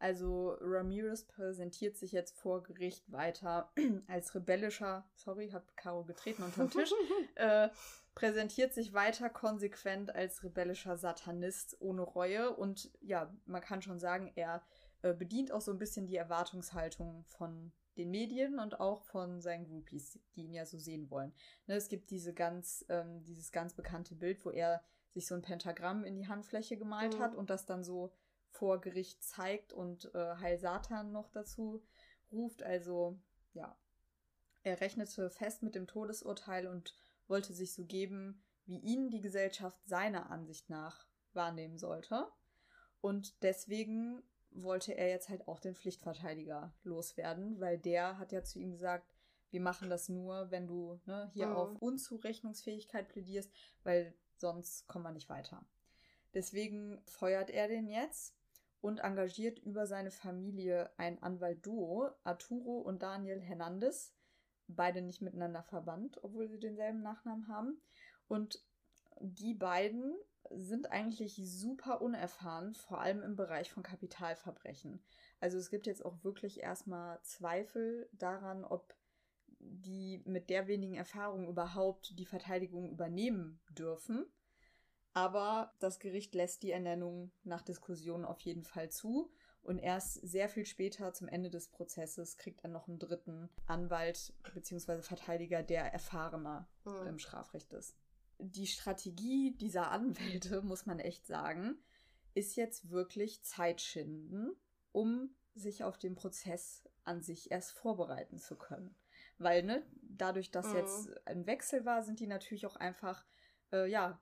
Also 0.00 0.56
Ramirez 0.60 1.24
präsentiert 1.26 1.96
sich 1.96 2.12
jetzt 2.12 2.38
vor 2.38 2.62
Gericht 2.62 3.10
weiter 3.10 3.72
als 4.06 4.32
rebellischer, 4.34 5.08
sorry, 5.16 5.50
hab 5.50 5.76
Caro 5.76 6.04
getreten 6.04 6.44
unter 6.44 6.64
den 6.66 6.70
Tisch, 6.70 6.92
äh, 7.34 7.68
präsentiert 8.14 8.72
sich 8.74 8.92
weiter 8.92 9.28
konsequent 9.28 10.14
als 10.14 10.44
rebellischer 10.44 10.96
Satanist 10.96 11.76
ohne 11.80 12.02
Reue 12.02 12.54
und 12.54 12.92
ja, 13.00 13.32
man 13.46 13.60
kann 13.60 13.82
schon 13.82 13.98
sagen, 13.98 14.30
er 14.36 14.62
äh, 15.02 15.14
bedient 15.14 15.52
auch 15.52 15.60
so 15.60 15.72
ein 15.72 15.78
bisschen 15.78 16.06
die 16.06 16.16
Erwartungshaltung 16.16 17.24
von 17.24 17.72
den 17.96 18.10
Medien 18.10 18.58
und 18.58 18.80
auch 18.80 19.02
von 19.02 19.40
seinen 19.40 19.64
Groupies, 19.64 20.18
die 20.36 20.44
ihn 20.44 20.54
ja 20.54 20.64
so 20.64 20.78
sehen 20.78 21.10
wollen. 21.10 21.32
Ne, 21.66 21.74
es 21.74 21.88
gibt 21.88 22.10
diese 22.10 22.32
ganz, 22.32 22.84
ähm, 22.88 23.24
dieses 23.24 23.50
ganz 23.52 23.74
bekannte 23.74 24.14
Bild, 24.14 24.44
wo 24.44 24.50
er 24.50 24.82
sich 25.10 25.26
so 25.26 25.34
ein 25.34 25.42
Pentagramm 25.42 26.04
in 26.04 26.14
die 26.16 26.28
Handfläche 26.28 26.76
gemalt 26.76 27.14
Mhm. 27.16 27.20
hat 27.20 27.34
und 27.34 27.50
das 27.50 27.66
dann 27.66 27.82
so 27.82 28.12
vor 28.50 28.80
Gericht 28.80 29.22
zeigt 29.22 29.72
und 29.72 30.14
äh, 30.14 30.36
Heil 30.36 30.58
Satan 30.58 31.12
noch 31.12 31.30
dazu 31.30 31.82
ruft. 32.30 32.62
Also 32.62 33.18
ja, 33.52 33.76
er 34.62 34.80
rechnete 34.80 35.30
fest 35.30 35.62
mit 35.62 35.74
dem 35.74 35.86
Todesurteil 35.86 36.66
und 36.66 36.94
wollte 37.26 37.52
sich 37.52 37.74
so 37.74 37.84
geben, 37.84 38.42
wie 38.64 38.78
ihn 38.78 39.10
die 39.10 39.20
Gesellschaft 39.20 39.80
seiner 39.86 40.30
Ansicht 40.30 40.70
nach 40.70 41.06
wahrnehmen 41.32 41.78
sollte. 41.78 42.28
Und 43.00 43.42
deswegen 43.42 44.22
wollte 44.50 44.92
er 44.92 45.08
jetzt 45.08 45.28
halt 45.28 45.46
auch 45.48 45.60
den 45.60 45.74
Pflichtverteidiger 45.74 46.72
loswerden, 46.82 47.60
weil 47.60 47.78
der 47.78 48.18
hat 48.18 48.32
ja 48.32 48.42
zu 48.42 48.58
ihm 48.58 48.72
gesagt, 48.72 49.14
wir 49.50 49.60
machen 49.60 49.88
das 49.88 50.08
nur, 50.08 50.50
wenn 50.50 50.66
du 50.66 51.00
ne, 51.06 51.30
hier 51.32 51.46
Mhm. 51.48 51.56
auf 51.56 51.76
Unzurechnungsfähigkeit 51.80 53.08
plädierst, 53.08 53.50
weil 53.82 54.14
sonst 54.36 54.86
kommen 54.88 55.04
wir 55.04 55.12
nicht 55.12 55.28
weiter. 55.28 55.64
Deswegen 56.34 57.00
feuert 57.06 57.50
er 57.50 57.68
den 57.68 57.88
jetzt 57.88 58.34
und 58.80 58.98
engagiert 59.00 59.58
über 59.58 59.86
seine 59.86 60.10
Familie 60.10 60.90
ein 60.98 61.22
Anwalt-Duo, 61.22 62.10
Arturo 62.24 62.78
und 62.78 63.02
Daniel 63.02 63.40
Hernandez, 63.40 64.14
beide 64.66 65.00
nicht 65.00 65.22
miteinander 65.22 65.62
verwandt, 65.62 66.22
obwohl 66.22 66.46
sie 66.48 66.60
denselben 66.60 67.00
Nachnamen 67.02 67.48
haben. 67.48 67.80
Und 68.28 68.62
die 69.20 69.54
beiden 69.54 70.16
sind 70.50 70.90
eigentlich 70.90 71.40
super 71.44 72.00
unerfahren, 72.00 72.74
vor 72.74 73.00
allem 73.00 73.22
im 73.22 73.36
Bereich 73.36 73.70
von 73.70 73.82
Kapitalverbrechen. 73.82 75.02
Also 75.40 75.58
es 75.58 75.70
gibt 75.70 75.86
jetzt 75.86 76.04
auch 76.04 76.24
wirklich 76.24 76.60
erstmal 76.60 77.20
Zweifel 77.22 78.08
daran, 78.12 78.64
ob 78.64 78.94
die 79.60 80.22
mit 80.24 80.50
der 80.50 80.66
wenigen 80.66 80.94
Erfahrung 80.94 81.48
überhaupt 81.48 82.18
die 82.18 82.26
Verteidigung 82.26 82.90
übernehmen 82.90 83.60
dürfen. 83.70 84.26
Aber 85.14 85.74
das 85.80 85.98
Gericht 85.98 86.34
lässt 86.34 86.62
die 86.62 86.70
Ernennung 86.70 87.32
nach 87.42 87.62
Diskussion 87.62 88.24
auf 88.24 88.40
jeden 88.40 88.64
Fall 88.64 88.90
zu. 88.90 89.32
Und 89.62 89.78
erst 89.78 90.14
sehr 90.26 90.48
viel 90.48 90.64
später, 90.64 91.12
zum 91.12 91.28
Ende 91.28 91.50
des 91.50 91.68
Prozesses, 91.68 92.36
kriegt 92.36 92.62
er 92.62 92.70
noch 92.70 92.88
einen 92.88 92.98
dritten 92.98 93.50
Anwalt 93.66 94.32
bzw. 94.54 95.02
Verteidiger, 95.02 95.62
der 95.62 95.92
erfahrener 95.92 96.68
mhm. 96.84 97.06
im 97.08 97.18
Strafrecht 97.18 97.72
ist. 97.72 97.96
Die 98.38 98.66
Strategie 98.66 99.56
dieser 99.56 99.90
Anwälte, 99.90 100.62
muss 100.62 100.86
man 100.86 100.98
echt 100.98 101.26
sagen, 101.26 101.76
ist 102.34 102.56
jetzt 102.56 102.90
wirklich 102.90 103.42
Zeitschinden, 103.42 104.54
um 104.92 105.34
sich 105.54 105.84
auf 105.84 105.98
den 105.98 106.14
Prozess 106.14 106.88
an 107.04 107.20
sich 107.20 107.50
erst 107.50 107.72
vorbereiten 107.72 108.38
zu 108.38 108.56
können. 108.56 108.94
Weil, 109.38 109.62
ne, 109.62 109.84
dadurch, 110.02 110.50
dass 110.50 110.68
mhm. 110.68 110.76
jetzt 110.76 111.26
ein 111.26 111.46
Wechsel 111.46 111.84
war, 111.84 112.02
sind 112.02 112.20
die 112.20 112.26
natürlich 112.26 112.66
auch 112.66 112.76
einfach, 112.76 113.24
äh, 113.72 113.90
ja, 113.90 114.20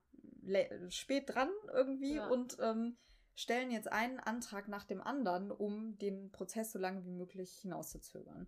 spät 0.88 1.34
dran 1.34 1.50
irgendwie 1.72 2.14
ja. 2.14 2.28
und 2.28 2.56
ähm, 2.60 2.96
stellen 3.34 3.70
jetzt 3.70 3.90
einen 3.90 4.18
Antrag 4.20 4.68
nach 4.68 4.84
dem 4.84 5.00
anderen, 5.00 5.50
um 5.50 5.98
den 5.98 6.30
Prozess 6.30 6.72
so 6.72 6.78
lange 6.78 7.04
wie 7.04 7.10
möglich 7.10 7.58
hinauszuzögern. 7.58 8.46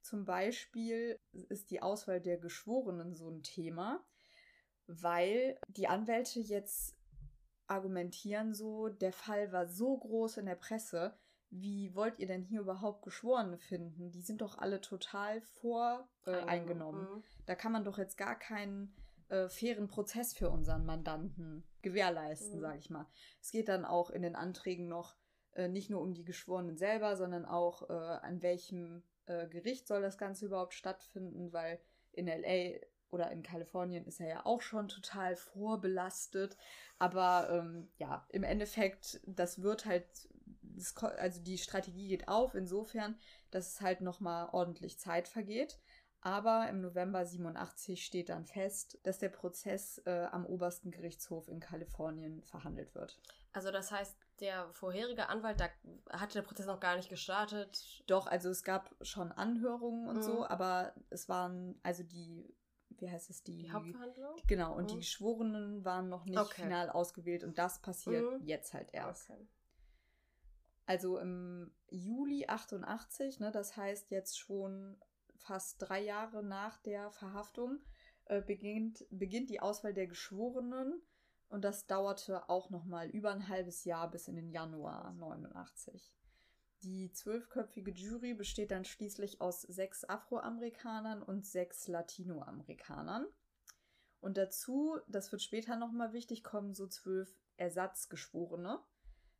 Zum 0.00 0.24
Beispiel 0.24 1.18
ist 1.32 1.70
die 1.70 1.82
Auswahl 1.82 2.20
der 2.20 2.38
Geschworenen 2.38 3.14
so 3.14 3.28
ein 3.28 3.42
Thema, 3.42 4.02
weil 5.02 5.58
die 5.68 5.88
Anwälte 5.88 6.40
jetzt 6.40 6.96
argumentieren 7.66 8.52
so, 8.52 8.88
der 8.88 9.12
Fall 9.12 9.52
war 9.52 9.68
so 9.68 9.96
groß 9.96 10.38
in 10.38 10.46
der 10.46 10.56
Presse, 10.56 11.16
wie 11.50 11.94
wollt 11.94 12.18
ihr 12.18 12.26
denn 12.26 12.42
hier 12.42 12.60
überhaupt 12.60 13.02
Geschworene 13.02 13.58
finden? 13.58 14.10
Die 14.12 14.22
sind 14.22 14.40
doch 14.40 14.58
alle 14.58 14.80
total 14.80 15.40
voreingenommen. 15.40 17.06
Äh, 17.06 17.16
mhm. 17.16 17.22
Da 17.46 17.54
kann 17.54 17.72
man 17.72 17.84
doch 17.84 17.98
jetzt 17.98 18.16
gar 18.16 18.38
keinen 18.38 18.94
äh, 19.28 19.48
fairen 19.48 19.88
Prozess 19.88 20.32
für 20.32 20.50
unseren 20.50 20.84
Mandanten 20.84 21.64
gewährleisten, 21.82 22.58
mhm. 22.58 22.60
sage 22.60 22.78
ich 22.78 22.90
mal. 22.90 23.06
Es 23.40 23.50
geht 23.50 23.68
dann 23.68 23.84
auch 23.84 24.10
in 24.10 24.22
den 24.22 24.36
Anträgen 24.36 24.88
noch 24.88 25.16
äh, 25.52 25.68
nicht 25.68 25.90
nur 25.90 26.00
um 26.00 26.14
die 26.14 26.24
Geschworenen 26.24 26.76
selber, 26.76 27.16
sondern 27.16 27.44
auch 27.44 27.88
äh, 27.90 27.92
an 27.92 28.42
welchem 28.42 29.02
äh, 29.26 29.48
Gericht 29.48 29.88
soll 29.88 30.02
das 30.02 30.18
Ganze 30.18 30.46
überhaupt 30.46 30.74
stattfinden, 30.74 31.52
weil 31.52 31.80
in 32.12 32.26
LA 32.26 32.78
oder 33.10 33.30
in 33.30 33.42
Kalifornien 33.42 34.04
ist 34.06 34.20
er 34.20 34.28
ja 34.28 34.46
auch 34.46 34.62
schon 34.62 34.88
total 34.88 35.36
vorbelastet. 35.36 36.56
Aber 36.98 37.48
ähm, 37.50 37.88
ja, 37.98 38.26
im 38.30 38.42
Endeffekt, 38.42 39.20
das 39.26 39.62
wird 39.62 39.86
halt, 39.86 40.06
das, 40.62 40.96
also 40.96 41.40
die 41.42 41.58
Strategie 41.58 42.08
geht 42.08 42.28
auf, 42.28 42.54
insofern, 42.54 43.18
dass 43.50 43.74
es 43.74 43.80
halt 43.80 44.00
nochmal 44.00 44.48
ordentlich 44.52 44.98
Zeit 44.98 45.28
vergeht. 45.28 45.78
Aber 46.22 46.68
im 46.68 46.82
November 46.82 47.24
87 47.24 48.04
steht 48.04 48.28
dann 48.28 48.44
fest, 48.44 48.98
dass 49.04 49.18
der 49.18 49.30
Prozess 49.30 50.02
äh, 50.04 50.26
am 50.30 50.44
obersten 50.44 50.90
Gerichtshof 50.90 51.48
in 51.48 51.60
Kalifornien 51.60 52.42
verhandelt 52.42 52.94
wird. 52.94 53.18
Also 53.52 53.70
das 53.70 53.90
heißt, 53.90 54.16
der 54.40 54.68
vorherige 54.72 55.28
Anwalt, 55.28 55.60
da 55.60 55.68
hatte 56.10 56.34
der 56.34 56.42
Prozess 56.42 56.66
noch 56.66 56.80
gar 56.80 56.96
nicht 56.96 57.08
gestartet. 57.08 58.02
Doch, 58.06 58.26
also 58.26 58.50
es 58.50 58.64
gab 58.64 58.94
schon 59.00 59.32
Anhörungen 59.32 60.08
und 60.08 60.16
mhm. 60.16 60.22
so, 60.22 60.46
aber 60.46 60.94
es 61.08 61.28
waren, 61.28 61.78
also 61.82 62.02
die, 62.02 62.54
wie 63.00 63.10
heißt 63.10 63.30
es, 63.30 63.42
die, 63.42 63.62
die 63.62 63.70
Hauptverhandlung? 63.70 64.36
Genau, 64.46 64.76
und 64.76 64.84
mhm. 64.84 64.88
die 64.88 64.96
Geschworenen 64.96 65.84
waren 65.84 66.08
noch 66.08 66.24
nicht 66.24 66.38
okay. 66.38 66.62
final 66.62 66.90
ausgewählt 66.90 67.44
und 67.44 67.58
das 67.58 67.80
passiert 67.80 68.40
mhm. 68.40 68.46
jetzt 68.46 68.74
halt 68.74 68.90
erst. 68.92 69.30
Okay. 69.30 69.46
Also 70.86 71.18
im 71.18 71.72
Juli 71.88 72.46
88, 72.46 73.40
ne, 73.40 73.52
das 73.52 73.76
heißt 73.76 74.10
jetzt 74.10 74.38
schon 74.38 74.96
fast 75.36 75.76
drei 75.78 76.02
Jahre 76.02 76.42
nach 76.42 76.78
der 76.78 77.10
Verhaftung 77.10 77.78
äh, 78.26 78.42
beginnt, 78.42 79.06
beginnt 79.10 79.50
die 79.50 79.60
Auswahl 79.60 79.94
der 79.94 80.06
Geschworenen 80.06 81.00
und 81.48 81.64
das 81.64 81.86
dauerte 81.86 82.48
auch 82.48 82.70
noch 82.70 82.84
mal 82.84 83.08
über 83.08 83.30
ein 83.30 83.48
halbes 83.48 83.84
Jahr 83.84 84.10
bis 84.10 84.28
in 84.28 84.36
den 84.36 84.50
Januar 84.50 85.12
89. 85.14 86.12
Die 86.82 87.12
zwölfköpfige 87.12 87.90
Jury 87.90 88.34
besteht 88.34 88.70
dann 88.70 88.84
schließlich 88.84 89.40
aus 89.40 89.62
sechs 89.62 90.04
Afroamerikanern 90.04 91.22
und 91.22 91.44
sechs 91.44 91.88
Latinoamerikanern. 91.88 93.26
Und 94.20 94.36
dazu, 94.36 94.98
das 95.08 95.30
wird 95.32 95.42
später 95.42 95.76
nochmal 95.76 96.12
wichtig, 96.12 96.42
kommen 96.42 96.74
so 96.74 96.86
zwölf 96.86 97.34
Ersatzgeschworene. 97.56 98.80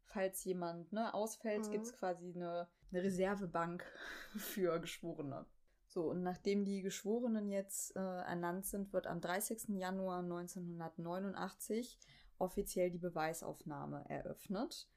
Falls 0.05 0.45
jemand 0.45 0.93
ne, 0.93 1.15
ausfällt, 1.15 1.67
mhm. 1.69 1.73
gibt 1.73 1.87
es 1.87 1.93
quasi 1.93 2.33
eine, 2.35 2.69
eine 2.91 3.03
Reservebank 3.03 3.85
für 4.37 4.79
Geschworene. 4.81 5.47
So, 5.87 6.11
und 6.11 6.23
nachdem 6.23 6.65
die 6.65 6.83
Geschworenen 6.83 7.49
jetzt 7.49 7.97
äh, 7.97 8.01
ernannt 8.01 8.67
sind, 8.67 8.93
wird 8.93 9.07
am 9.07 9.21
30. 9.21 9.71
Januar 9.71 10.21
1989 10.21 11.99
offiziell 12.39 12.91
die 12.91 12.99
Beweisaufnahme 12.99 14.05
eröffnet. 14.09 14.89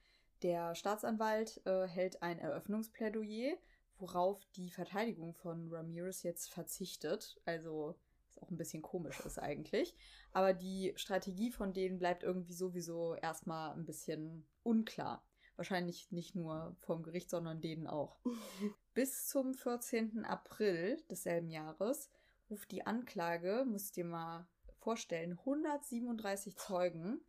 Der 0.44 0.76
Staatsanwalt 0.76 1.66
äh, 1.66 1.88
hält 1.88 2.22
ein 2.22 2.38
Eröffnungsplädoyer, 2.38 3.56
worauf 3.98 4.46
die 4.58 4.70
Verteidigung 4.70 5.34
von 5.34 5.70
Ramirez 5.74 6.22
jetzt 6.24 6.52
verzichtet. 6.52 7.40
Also 7.46 7.96
ist 8.30 8.42
auch 8.42 8.52
ein 8.52 8.58
bisschen 8.58 8.82
komisch 8.82 9.22
ist 9.22 9.40
eigentlich. 9.40 9.96
Aber 10.34 10.54
die 10.54 10.92
Strategie 10.98 11.50
von 11.50 11.72
denen 11.74 11.98
bleibt 11.98 12.24
irgendwie 12.24 12.54
sowieso 12.54 13.16
erstmal 13.16 13.74
ein 13.74 13.86
bisschen 13.86 14.46
unklar. 14.64 15.26
Wahrscheinlich 15.56 16.12
nicht 16.12 16.36
nur 16.36 16.76
vom 16.80 17.04
Gericht, 17.04 17.30
sondern 17.30 17.62
denen 17.62 17.88
auch. 17.88 18.20
Bis 18.94 19.28
zum 19.28 19.54
14. 19.54 20.26
April 20.26 21.02
desselben 21.10 21.50
Jahres 21.50 22.10
ruft 22.50 22.70
die 22.72 22.86
Anklage, 22.86 23.66
müsst 23.66 23.96
ihr 23.98 24.06
mal 24.06 24.48
vorstellen, 24.80 25.40
137 25.40 26.58
Zeugen 26.58 27.22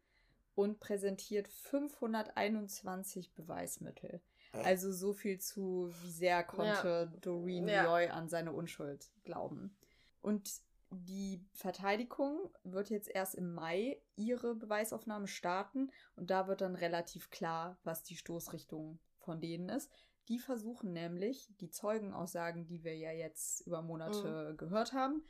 und 0.55 0.81
präsentiert 0.81 1.49
521 1.49 3.35
Beweismittel. 3.35 4.21
Also 4.53 4.93
so 4.93 5.13
viel 5.13 5.41
zu, 5.41 5.93
wie 6.03 6.11
sehr 6.11 6.45
konnte 6.45 7.11
ja. 7.13 7.19
Doreen 7.21 7.69
ja. 7.69 7.85
Loy 7.85 8.09
an 8.09 8.29
seine 8.29 8.53
Unschuld 8.53 9.11
glauben. 9.25 9.77
Und 10.23 10.63
die 10.91 11.45
Verteidigung 11.53 12.51
wird 12.63 12.89
jetzt 12.89 13.09
erst 13.09 13.35
im 13.35 13.53
Mai 13.53 14.01
ihre 14.15 14.55
Beweisaufnahme 14.55 15.27
starten 15.27 15.91
und 16.15 16.31
da 16.31 16.47
wird 16.47 16.61
dann 16.61 16.77
relativ 16.77 17.31
klar, 17.31 17.79
was 17.83 18.05
die 18.05 18.17
Stoßrichtung 18.17 19.01
von 19.19 19.41
denen 19.41 19.69
ist. 19.69 19.91
Die 20.29 20.39
versuchen 20.39 20.93
nämlich, 20.93 21.53
die 21.61 21.71
Zeugenaussagen, 21.71 22.65
die 22.65 22.85
wir 22.85 22.97
ja 22.97 23.11
jetzt 23.11 23.67
über 23.67 23.83
Monate 23.83 24.53
mhm. 24.53 24.57
gehört 24.57 24.93
haben, 24.93 25.25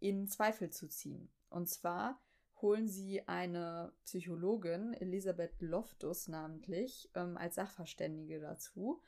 in 0.00 0.26
Zweifel 0.28 0.70
zu 0.70 0.88
ziehen. 0.88 1.30
Und 1.48 1.68
zwar 1.68 2.20
holen 2.62 2.88
sie 2.88 3.26
eine 3.28 3.92
Psychologin, 4.04 4.94
Elisabeth 4.94 5.60
Loftus 5.60 6.28
namentlich, 6.28 7.10
ähm, 7.14 7.36
als 7.36 7.56
Sachverständige 7.56 8.40
dazu 8.40 9.02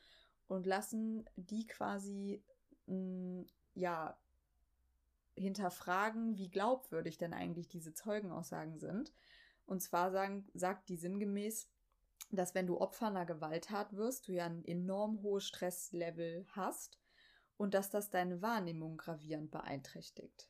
und 0.47 0.65
lassen 0.65 1.29
die 1.35 1.65
quasi 1.67 2.43
mh, 2.87 3.45
ja 3.73 4.17
hinterfragen, 5.35 6.37
wie 6.37 6.49
glaubwürdig 6.49 7.17
denn 7.17 7.33
eigentlich 7.33 7.67
diese 7.67 7.93
Zeugenaussagen 7.93 8.79
sind. 8.79 9.13
Und 9.65 9.81
zwar 9.81 10.11
sagen, 10.11 10.49
sagt 10.53 10.89
die 10.89 10.97
sinngemäß, 10.97 11.69
dass 12.31 12.55
wenn 12.55 12.67
du 12.67 12.79
Opfer 12.79 13.07
einer 13.07 13.25
Gewalttat 13.25 13.95
wirst, 13.95 14.27
du 14.27 14.33
ja 14.33 14.45
ein 14.45 14.65
enorm 14.65 15.21
hohes 15.21 15.45
Stresslevel 15.45 16.45
hast 16.49 16.99
und 17.57 17.73
dass 17.73 17.89
das 17.89 18.09
deine 18.09 18.41
Wahrnehmung 18.41 18.97
gravierend 18.97 19.51
beeinträchtigt. 19.51 20.49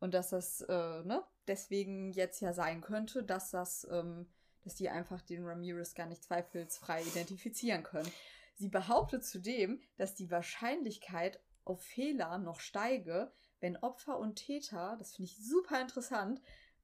Und 0.00 0.14
dass 0.14 0.30
das 0.30 0.60
äh, 0.62 1.02
ne, 1.04 1.24
deswegen 1.48 2.12
jetzt 2.12 2.40
ja 2.40 2.52
sein 2.52 2.80
könnte, 2.80 3.22
dass 3.24 3.50
das, 3.50 3.86
ähm, 3.90 4.26
dass 4.62 4.74
die 4.74 4.88
einfach 4.88 5.22
den 5.22 5.44
Ramirez 5.44 5.94
gar 5.94 6.06
nicht 6.06 6.22
zweifelsfrei 6.22 7.02
identifizieren 7.02 7.82
können. 7.82 8.10
Sie 8.54 8.68
behauptet 8.68 9.24
zudem, 9.24 9.80
dass 9.96 10.14
die 10.14 10.30
Wahrscheinlichkeit 10.30 11.40
auf 11.64 11.82
Fehler 11.82 12.38
noch 12.38 12.60
steige, 12.60 13.32
wenn 13.60 13.76
Opfer 13.76 14.18
und 14.18 14.36
Täter, 14.36 14.96
das 14.98 15.16
finde 15.16 15.30
ich 15.30 15.38
super 15.38 15.80
interessant, 15.80 16.40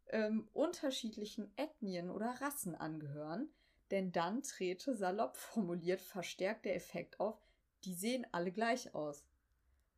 ähm, 0.09 0.49
unterschiedlichen 0.53 1.53
Ethnien 1.57 2.11
oder 2.11 2.41
Rassen 2.41 2.75
angehören, 2.75 3.49
denn 3.91 4.13
dann 4.13 4.43
trete 4.43 4.95
salopp 4.95 5.37
formuliert 5.37 6.01
verstärkt 6.01 6.65
der 6.65 6.77
Effekt 6.77 7.21
auf, 7.21 7.41
die 7.85 7.95
sehen 7.95 8.27
alle 8.33 8.53
gleich 8.53 8.95
aus. 8.95 9.25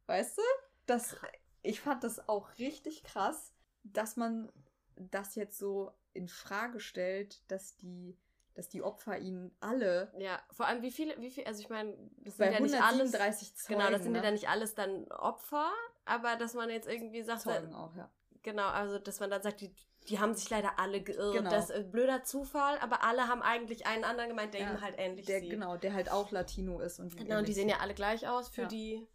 Weißt 0.07 0.39
du? 0.39 0.43
Das, 0.87 1.17
ich 1.63 1.81
fand 1.81 2.05
das 2.05 2.29
auch 2.29 2.59
richtig 2.59 3.03
krass, 3.03 3.53
dass 3.93 4.17
man 4.17 4.51
das 4.97 5.35
jetzt 5.35 5.59
so 5.59 5.93
in 6.13 6.29
Frage 6.29 6.81
stellt, 6.81 7.51
dass 7.51 7.77
die 7.77 8.17
dass 8.57 8.69
die 8.71 8.83
Opfer 8.83 9.19
ihnen 9.19 9.55
alle. 9.61 10.11
Ja, 10.19 10.41
vor 10.51 10.67
allem 10.67 10.81
wie 10.83 10.91
viele, 10.91 11.21
wie 11.21 11.31
viel, 11.31 11.45
also 11.45 11.61
ich 11.61 11.69
meine, 11.69 11.95
das 12.17 12.39
sind 12.39 12.53
ja 12.53 12.61
nicht 12.61 12.75
alles. 12.83 13.13
Zeugen, 13.13 13.79
genau, 13.79 13.91
das 13.91 14.03
sind 14.03 14.13
ne? 14.13 14.19
ja 14.19 14.25
dann 14.25 14.33
nicht 14.33 14.49
alles 14.49 14.75
dann 14.75 15.05
Opfer, 15.13 15.71
aber 16.07 16.37
dass 16.37 16.55
man 16.55 16.71
jetzt 16.71 16.89
irgendwie 16.89 17.23
sagt, 17.23 17.43
Zeugen 17.43 17.75
auch, 17.75 17.95
ja. 17.95 18.11
genau, 18.43 18.67
also 18.69 18.99
dass 18.99 19.21
man 19.21 19.29
dann 19.29 19.43
sagt, 19.43 19.61
die, 19.61 19.75
die 20.09 20.19
haben 20.21 20.35
sich 20.35 20.49
leider 20.49 20.79
alle 20.79 21.03
geirrt. 21.03 21.35
Genau. 21.35 21.51
Das 21.51 21.69
ist 21.69 21.77
ein 21.77 21.91
blöder 21.91 22.25
Zufall, 22.25 22.79
aber 22.79 23.05
alle 23.05 23.29
haben 23.29 23.43
eigentlich 23.43 23.87
einen 23.87 24.05
anderen 24.05 24.31
gemeint, 24.31 24.55
der 24.55 24.63
Ja, 24.63 24.71
ihm 24.73 24.81
halt 24.81 24.95
ähnlich 24.97 25.27
Der, 25.27 25.41
sieht. 25.41 25.51
genau, 25.51 25.77
der 25.77 25.93
halt 25.93 26.11
auch 26.11 26.31
Latino 26.31 26.81
ist. 26.81 26.99
Und 26.99 27.15
Genau, 27.15 27.39
und 27.39 27.49
die 27.49 27.53
sehen 27.53 27.69
ja 27.69 27.81
alle 27.81 27.93
gleich 27.93 28.27
aus 28.27 28.49
für 28.49 28.63
Ja. 28.63 28.69
die 28.69 29.07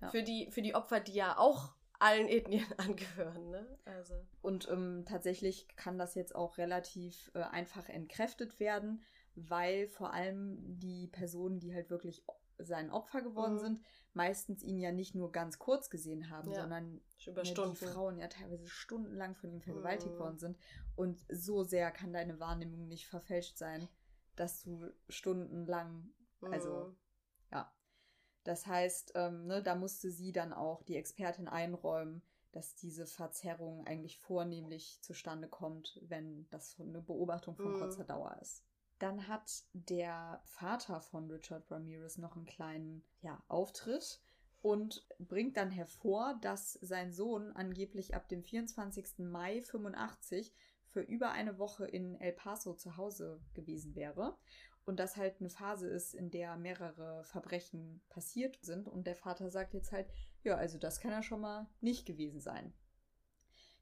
Ja. 0.00 0.10
für 0.10 0.22
die 0.22 0.50
für 0.52 0.62
die 0.62 0.74
Opfer, 0.74 1.00
die 1.00 1.14
ja 1.14 1.38
auch 1.38 1.74
allen 2.00 2.28
Ethnien 2.28 2.66
angehören, 2.78 3.50
ne? 3.50 3.78
Also 3.84 4.14
Und 4.42 4.68
ähm, 4.70 5.04
tatsächlich 5.06 5.68
kann 5.76 5.98
das 5.98 6.14
jetzt 6.14 6.34
auch 6.34 6.58
relativ 6.58 7.30
äh, 7.34 7.40
einfach 7.42 7.88
entkräftet 7.88 8.60
werden, 8.60 9.02
weil 9.34 9.88
vor 9.88 10.12
allem 10.12 10.58
die 10.78 11.08
Personen, 11.08 11.58
die 11.60 11.74
halt 11.74 11.90
wirklich 11.90 12.24
sein 12.58 12.90
Opfer 12.90 13.20
geworden 13.20 13.54
Mhm. 13.54 13.58
sind, 13.58 13.80
meistens 14.14 14.62
ihn 14.62 14.78
ja 14.78 14.90
nicht 14.92 15.14
nur 15.14 15.30
ganz 15.30 15.58
kurz 15.58 15.90
gesehen 15.90 16.30
haben, 16.30 16.52
Ja. 16.52 16.62
sondern 16.62 17.02
über 17.26 17.42
ja, 17.42 17.44
Stunden. 17.44 17.74
die 17.74 17.84
Frauen 17.86 18.18
ja 18.18 18.28
teilweise 18.28 18.66
stundenlang 18.66 19.34
von 19.34 19.50
ihm 19.52 19.60
vergewaltigt 19.60 20.14
Mhm. 20.14 20.18
worden 20.18 20.38
sind. 20.38 20.58
Und 20.94 21.20
so 21.28 21.64
sehr 21.64 21.90
kann 21.90 22.12
deine 22.14 22.40
Wahrnehmung 22.40 22.88
nicht 22.88 23.08
verfälscht 23.08 23.58
sein, 23.58 23.88
dass 24.36 24.62
du 24.62 24.90
stundenlang 25.08 26.10
also, 26.40 26.86
Mhm. 26.86 26.96
ja. 27.52 27.72
Das 28.46 28.64
heißt, 28.66 29.12
ähm, 29.16 29.46
ne, 29.46 29.60
da 29.60 29.74
musste 29.74 30.10
sie 30.12 30.32
dann 30.32 30.52
auch 30.52 30.84
die 30.84 30.96
Expertin 30.96 31.48
einräumen, 31.48 32.22
dass 32.52 32.76
diese 32.76 33.04
Verzerrung 33.04 33.84
eigentlich 33.86 34.18
vornehmlich 34.18 35.00
zustande 35.02 35.48
kommt, 35.48 36.00
wenn 36.06 36.48
das 36.50 36.78
eine 36.78 37.02
Beobachtung 37.02 37.56
von 37.56 37.72
Mhm. 37.72 37.76
kurzer 37.78 38.04
Dauer 38.04 38.38
ist. 38.40 38.62
Dann 39.00 39.26
hat 39.26 39.64
der 39.72 40.40
Vater 40.44 41.00
von 41.00 41.28
Richard 41.28 41.68
Ramirez 41.72 42.18
noch 42.18 42.36
einen 42.36 42.46
kleinen 42.46 43.04
ja, 43.20 43.42
Auftritt 43.48 44.20
und 44.62 45.04
bringt 45.18 45.56
dann 45.56 45.72
hervor, 45.72 46.38
dass 46.40 46.74
sein 46.74 47.12
Sohn 47.12 47.50
angeblich 47.52 48.14
ab 48.14 48.28
dem 48.28 48.44
24. 48.44 49.18
Mai 49.18 49.60
85 49.62 50.54
für 50.86 51.00
über 51.00 51.32
eine 51.32 51.58
Woche 51.58 51.84
in 51.84 52.14
El 52.20 52.32
Paso 52.32 52.74
zu 52.74 52.96
Hause 52.96 53.40
gewesen 53.54 53.96
wäre 53.96 54.38
und 54.86 55.00
das 55.00 55.16
halt 55.16 55.40
eine 55.40 55.50
Phase 55.50 55.88
ist, 55.88 56.14
in 56.14 56.30
der 56.30 56.56
mehrere 56.56 57.24
Verbrechen 57.24 58.00
passiert 58.08 58.56
sind. 58.62 58.88
Und 58.88 59.06
der 59.06 59.16
Vater 59.16 59.50
sagt 59.50 59.74
jetzt 59.74 59.90
halt, 59.92 60.08
ja, 60.44 60.56
also 60.56 60.78
das 60.78 61.00
kann 61.00 61.10
ja 61.10 61.22
schon 61.22 61.40
mal 61.40 61.68
nicht 61.80 62.06
gewesen 62.06 62.40
sein. 62.40 62.72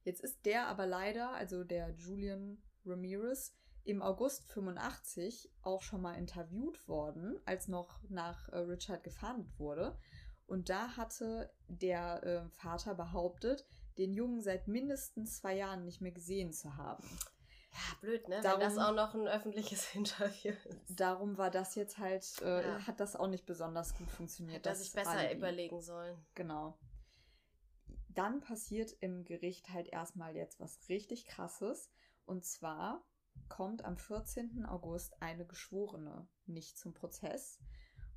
Jetzt 0.03 0.23
ist 0.23 0.45
der 0.47 0.67
aber 0.67 0.87
leider, 0.87 1.31
also 1.31 1.63
der 1.63 1.91
Julian 1.91 2.63
Ramirez, 2.87 3.55
im 3.85 4.01
August 4.01 4.45
85 4.53 5.53
auch 5.61 5.83
schon 5.83 6.01
mal 6.01 6.15
interviewt 6.15 6.89
worden, 6.89 7.39
als 7.45 7.69
noch 7.69 8.03
nach 8.09 8.49
äh, 8.49 8.57
Richard 8.57 9.05
gefahndet 9.05 9.59
wurde. 9.59 9.99
Und 10.47 10.71
da 10.71 10.97
hatte 10.97 11.53
der 11.69 12.23
äh, 12.25 12.49
Vater 12.49 12.95
behauptet, 12.95 13.67
den 13.99 14.15
Jungen 14.15 14.41
seit 14.41 14.69
mindestens 14.69 15.39
zwei 15.39 15.57
Jahren 15.57 15.85
nicht 15.85 16.01
mehr 16.01 16.13
gesehen 16.13 16.53
zu 16.53 16.77
haben. 16.77 17.05
Ja, 17.75 17.81
blöd, 18.01 18.29
ne? 18.29 18.41
Darum- 18.41 18.61
Wenn 18.61 18.69
das 18.69 18.79
auch 18.79 18.95
noch 18.95 19.15
ein 19.15 19.27
öffentliches 19.27 19.95
Interview 19.95 20.53
ist. 20.53 21.01
Darum 21.01 21.37
war 21.37 21.51
das 21.51 21.75
jetzt 21.75 21.99
halt, 21.99 22.25
äh, 22.43 22.63
Ja. 22.63 22.87
hat 22.87 23.01
das 23.01 23.17
auch 23.17 23.27
nicht 23.27 23.47
besonders 23.47 23.95
gut 23.97 24.09
funktioniert. 24.11 24.59
Hätte 24.59 24.69
das 24.71 24.79
sich 24.81 24.93
besser 24.93 25.11
Alibi. 25.11 25.35
überlegen 25.39 25.81
sollen. 25.83 26.17
Genau. 26.35 26.79
Dann 28.11 28.41
passiert 28.41 28.93
im 29.01 29.25
Gericht 29.25 29.71
halt 29.71 29.89
erstmal 29.89 30.37
jetzt 30.37 30.61
was 30.61 30.89
richtig 30.89 31.27
krasses. 31.27 31.91
Und 32.27 32.45
zwar 32.45 33.05
kommt 33.49 33.85
am 33.85 33.99
14. 33.99 34.65
August 34.67 35.21
eine 35.21 35.45
Geschworene 35.45 36.29
nicht 36.47 36.79
zum 36.79 36.95
Prozess. 36.95 37.59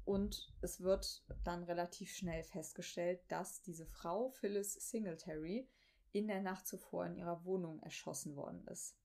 Und 0.06 0.54
es 0.62 0.82
wird 0.82 1.24
dann 1.44 1.64
relativ 1.64 2.12
schnell 2.12 2.44
festgestellt, 2.44 3.20
dass 3.30 3.62
diese 3.64 3.86
Frau, 3.88 4.30
Phyllis 4.30 4.74
Singletary, 4.74 5.68
in 6.14 6.28
der 6.28 6.42
Nacht 6.42 6.68
zuvor 6.68 7.06
in 7.08 7.16
ihrer 7.16 7.44
Wohnung 7.44 7.82
erschossen 7.82 8.36
worden 8.36 8.66
ist. 8.68 8.96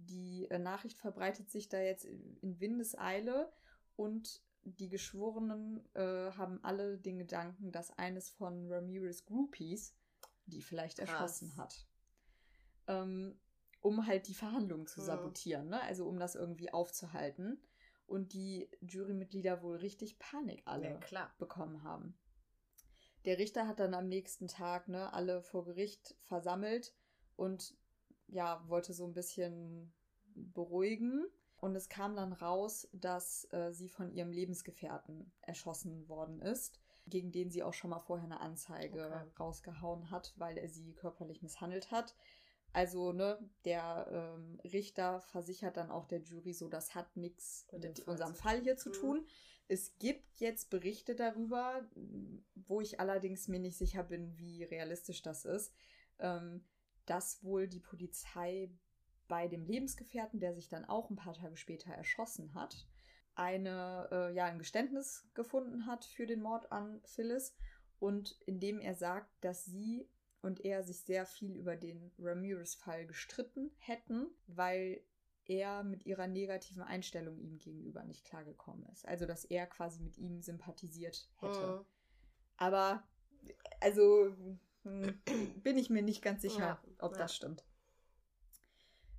Die 0.00 0.46
äh, 0.50 0.58
Nachricht 0.58 0.98
verbreitet 0.98 1.50
sich 1.50 1.68
da 1.68 1.80
jetzt 1.80 2.04
in 2.04 2.36
in 2.38 2.60
Windeseile 2.60 3.52
und 3.96 4.42
die 4.62 4.88
Geschworenen 4.88 5.84
äh, 5.94 6.32
haben 6.32 6.62
alle 6.62 6.98
den 6.98 7.18
Gedanken, 7.18 7.72
dass 7.72 7.96
eines 7.98 8.30
von 8.30 8.70
Ramirez 8.70 9.24
Groupies 9.24 9.94
die 10.46 10.62
vielleicht 10.62 10.98
Krass. 10.98 11.42
erschossen 11.42 11.56
hat. 11.56 11.86
Ähm, 12.86 13.38
um 13.80 14.06
halt 14.06 14.28
die 14.28 14.34
Verhandlungen 14.34 14.86
zu 14.86 15.00
Mhm. 15.00 15.04
sabotieren, 15.04 15.68
ne? 15.68 15.80
also 15.82 16.06
um 16.08 16.18
das 16.18 16.34
irgendwie 16.34 16.72
aufzuhalten. 16.72 17.62
Und 18.06 18.32
die 18.32 18.70
Jurymitglieder 18.80 19.62
wohl 19.62 19.76
richtig 19.76 20.18
Panik 20.18 20.62
alle 20.64 20.98
Ja, 21.10 21.30
bekommen 21.38 21.82
haben. 21.82 22.16
Der 23.26 23.36
Richter 23.38 23.68
hat 23.68 23.80
dann 23.80 23.92
am 23.94 24.08
nächsten 24.08 24.48
Tag 24.48 24.88
ne, 24.88 25.12
alle 25.12 25.42
vor 25.42 25.64
Gericht 25.66 26.16
versammelt 26.22 26.94
und 27.36 27.76
ja, 28.28 28.62
wollte 28.68 28.92
so 28.92 29.06
ein 29.06 29.14
bisschen 29.14 29.92
beruhigen. 30.34 31.26
Und 31.60 31.74
es 31.74 31.88
kam 31.88 32.14
dann 32.14 32.32
raus, 32.32 32.88
dass 32.92 33.52
äh, 33.52 33.72
sie 33.72 33.88
von 33.88 34.12
ihrem 34.12 34.30
Lebensgefährten 34.30 35.32
erschossen 35.42 36.08
worden 36.08 36.40
ist, 36.40 36.78
gegen 37.06 37.32
den 37.32 37.50
sie 37.50 37.64
auch 37.64 37.74
schon 37.74 37.90
mal 37.90 37.98
vorher 37.98 38.26
eine 38.26 38.40
Anzeige 38.40 39.04
Okay. 39.04 39.30
rausgehauen 39.40 40.10
hat, 40.12 40.34
weil 40.36 40.56
er 40.56 40.68
sie 40.68 40.92
körperlich 40.92 41.42
misshandelt 41.42 41.90
hat. 41.90 42.14
Also, 42.72 43.12
ne, 43.12 43.38
der 43.64 44.06
ähm, 44.36 44.60
Richter 44.62 45.20
versichert 45.22 45.76
dann 45.76 45.90
auch 45.90 46.06
der 46.06 46.20
Jury 46.20 46.52
so, 46.52 46.68
das 46.68 46.94
hat 46.94 47.16
nichts 47.16 47.66
Mit 47.72 47.98
Fall 47.98 48.12
unserem 48.12 48.34
Fall 48.34 48.60
hier 48.60 48.76
zu 48.76 48.90
tun. 48.90 49.26
Es 49.68 49.98
gibt 49.98 50.38
jetzt 50.40 50.70
Berichte 50.70 51.14
darüber, 51.14 51.88
wo 52.54 52.80
ich 52.80 53.00
allerdings 53.00 53.48
mir 53.48 53.58
nicht 53.58 53.76
sicher 53.76 54.04
bin, 54.04 54.36
wie 54.38 54.64
realistisch 54.64 55.22
das 55.22 55.44
ist, 55.44 55.74
ähm, 56.20 56.64
dass 57.08 57.42
wohl 57.42 57.68
die 57.68 57.80
Polizei 57.80 58.70
bei 59.28 59.48
dem 59.48 59.64
Lebensgefährten, 59.64 60.40
der 60.40 60.54
sich 60.54 60.68
dann 60.68 60.84
auch 60.84 61.10
ein 61.10 61.16
paar 61.16 61.34
Tage 61.34 61.56
später 61.56 61.92
erschossen 61.92 62.54
hat, 62.54 62.86
eine, 63.34 64.08
äh, 64.10 64.34
ja, 64.34 64.46
ein 64.46 64.58
Geständnis 64.58 65.28
gefunden 65.34 65.86
hat 65.86 66.04
für 66.04 66.26
den 66.26 66.42
Mord 66.42 66.72
an 66.72 67.00
Phyllis 67.04 67.54
und 67.98 68.36
indem 68.46 68.80
er 68.80 68.94
sagt, 68.94 69.30
dass 69.42 69.64
sie 69.64 70.08
und 70.42 70.64
er 70.64 70.82
sich 70.82 71.02
sehr 71.02 71.26
viel 71.26 71.56
über 71.56 71.76
den 71.76 72.12
Ramirez-Fall 72.18 73.06
gestritten 73.06 73.70
hätten, 73.78 74.28
weil 74.46 75.02
er 75.46 75.82
mit 75.82 76.04
ihrer 76.04 76.26
negativen 76.26 76.82
Einstellung 76.82 77.38
ihm 77.38 77.58
gegenüber 77.58 78.04
nicht 78.04 78.24
klargekommen 78.24 78.86
ist. 78.92 79.06
Also, 79.06 79.26
dass 79.26 79.44
er 79.44 79.66
quasi 79.66 80.00
mit 80.00 80.18
ihm 80.18 80.40
sympathisiert 80.42 81.28
hätte. 81.36 81.78
Mhm. 81.78 81.84
Aber, 82.56 83.02
also, 83.80 84.36
bin 84.84 85.76
ich 85.76 85.90
mir 85.90 86.02
nicht 86.02 86.22
ganz 86.22 86.42
sicher, 86.42 86.58
Ja, 86.60 86.82
ob 86.98 87.12
ja. 87.12 87.18
das 87.18 87.34
stimmt. 87.34 87.64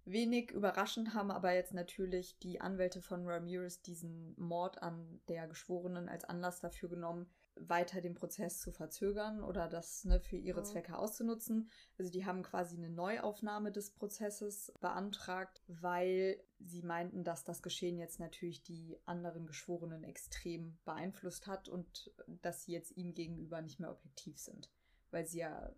Wenig 0.05 0.49
überraschend 0.51 1.13
haben 1.13 1.29
aber 1.29 1.53
jetzt 1.53 1.73
natürlich 1.73 2.39
die 2.39 2.61
Anwälte 2.61 2.99
von 3.01 3.27
Ramirez 3.27 3.81
diesen 3.83 4.33
Mord 4.39 4.81
an 4.81 5.21
der 5.27 5.47
Geschworenen 5.47 6.09
als 6.09 6.23
Anlass 6.25 6.59
dafür 6.61 6.89
genommen, 6.89 7.29
weiter 7.55 8.01
den 8.01 8.15
Prozess 8.15 8.59
zu 8.59 8.71
verzögern 8.71 9.43
oder 9.43 9.67
das 9.67 10.05
ne, 10.05 10.19
für 10.19 10.37
ihre 10.37 10.61
Mhm. 10.61 10.65
Zwecke 10.65 10.97
auszunutzen. 10.97 11.69
Also 11.99 12.09
die 12.09 12.25
haben 12.25 12.41
quasi 12.41 12.77
eine 12.77 12.89
Neuaufnahme 12.89 13.71
des 13.71 13.91
Prozesses 13.91 14.73
beantragt, 14.79 15.61
weil 15.67 16.41
sie 16.57 16.81
meinten, 16.81 17.23
dass 17.23 17.43
das 17.43 17.61
Geschehen 17.61 17.99
jetzt 17.99 18.19
natürlich 18.19 18.63
die 18.63 18.97
anderen 19.05 19.45
Geschworenen 19.45 20.03
extrem 20.03 20.79
beeinflusst 20.85 21.45
hat 21.45 21.69
und 21.69 22.11
dass 22.41 22.63
sie 22.63 22.71
jetzt 22.71 22.97
ihm 22.97 23.13
gegenüber 23.13 23.61
nicht 23.61 23.79
mehr 23.79 23.91
objektiv 23.91 24.39
sind, 24.39 24.71
weil 25.11 25.25
sie 25.25 25.39
ja 25.39 25.71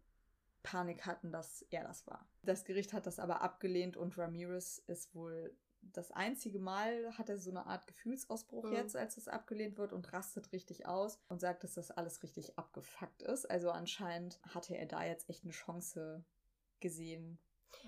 Panik 0.64 1.06
hatten, 1.06 1.32
dass 1.32 1.64
er 1.72 1.84
das 1.84 2.06
war. 2.08 2.28
Das 2.44 2.66
Gericht 2.66 2.94
hat 2.94 3.06
das 3.08 3.20
aber 3.20 3.42
abgelehnt 3.42 3.98
und 3.98 4.18
Ramirez 4.18 4.78
ist 4.88 5.14
wohl 5.16 5.56
das 5.84 6.12
einzige 6.12 6.60
Mal 6.60 7.18
hat 7.18 7.30
er 7.30 7.40
so 7.40 7.50
eine 7.50 7.66
Art 7.66 7.88
Gefühlsausbruch 7.88 8.66
Mhm. 8.66 8.74
jetzt, 8.74 8.96
als 8.96 9.18
es 9.18 9.28
abgelehnt 9.28 9.78
wird 9.80 9.94
und 9.94 10.14
rastet 10.14 10.52
richtig 10.52 10.86
aus 10.86 11.20
und 11.28 11.42
sagt, 11.42 11.64
dass 11.64 11.74
das 11.74 11.90
alles 11.90 12.22
richtig 12.22 12.56
abgefuckt 12.60 13.24
ist. 13.24 13.50
Also 13.50 13.72
anscheinend 13.72 14.40
hatte 14.54 14.78
er 14.78 14.86
da 14.86 15.04
jetzt 15.04 15.28
echt 15.28 15.44
eine 15.44 15.54
Chance 15.54 16.24
gesehen. 16.80 17.40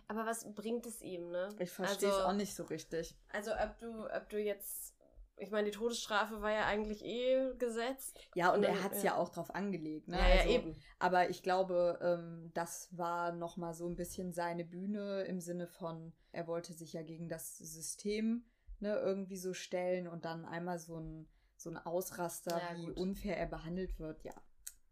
Aber 0.08 0.26
was 0.26 0.52
bringt 0.56 0.88
es 0.88 1.02
ihm, 1.04 1.30
ne? 1.30 1.50
Ich 1.60 1.70
verstehe 1.70 2.10
es 2.10 2.16
Also- 2.16 2.28
auch 2.30 2.34
nicht 2.34 2.56
so 2.56 2.64
richtig. 2.64 3.16
Also 3.32 3.52
ob 3.54 3.78
du, 3.78 4.10
ob 4.12 4.28
du 4.30 4.40
jetzt, 4.40 4.96
ich 5.38 5.52
meine, 5.52 5.70
die 5.70 5.76
Todesstrafe 5.76 6.42
war 6.42 6.52
ja 6.52 6.66
eigentlich 6.66 7.04
eh 7.04 7.54
gesetzt. 7.58 8.20
Ja, 8.36 8.54
und 8.54 8.62
dann- 8.62 8.76
er 8.76 8.84
hat 8.84 8.94
es 8.94 9.04
ja. 9.04 9.12
ja. 9.12 9.18
auch 9.18 9.30
drauf 9.30 9.54
angelegt. 9.54 10.08
Ne? 10.08 10.18
Ja, 10.18 10.28
ja, 10.28 10.42
also, 10.42 10.50
eben. 10.50 10.76
Aber 11.00 11.30
ich 11.30 11.44
glaube, 11.44 12.00
ähm, 12.02 12.52
das 12.54 12.90
war 12.92 13.32
nochmal 13.34 13.74
so 13.74 13.88
ein 13.88 13.96
bisschen 13.96 14.32
seine 14.34 14.64
Bühne 14.64 15.24
im 15.24 15.40
Sinne 15.40 15.68
von, 15.68 16.14
er 16.32 16.48
wollte 16.48 16.74
sich 16.74 16.94
ja 16.94 17.02
gegen 17.04 17.30
das 17.30 17.58
System 17.58 18.46
ne, 18.80 18.96
irgendwie 18.98 19.38
so 19.38 19.54
stellen 19.54 20.08
und 20.08 20.26
dann 20.26 20.46
einmal 20.46 20.78
so 20.80 20.98
ein, 21.00 21.28
so 21.58 21.70
ein 21.70 21.78
Ausraster, 21.78 22.60
Ja, 22.60 22.78
wie 22.78 22.92
unfair 22.92 23.38
er 23.38 23.48
behandelt 23.48 23.98
wird, 24.00 24.24
ja, 24.24 24.36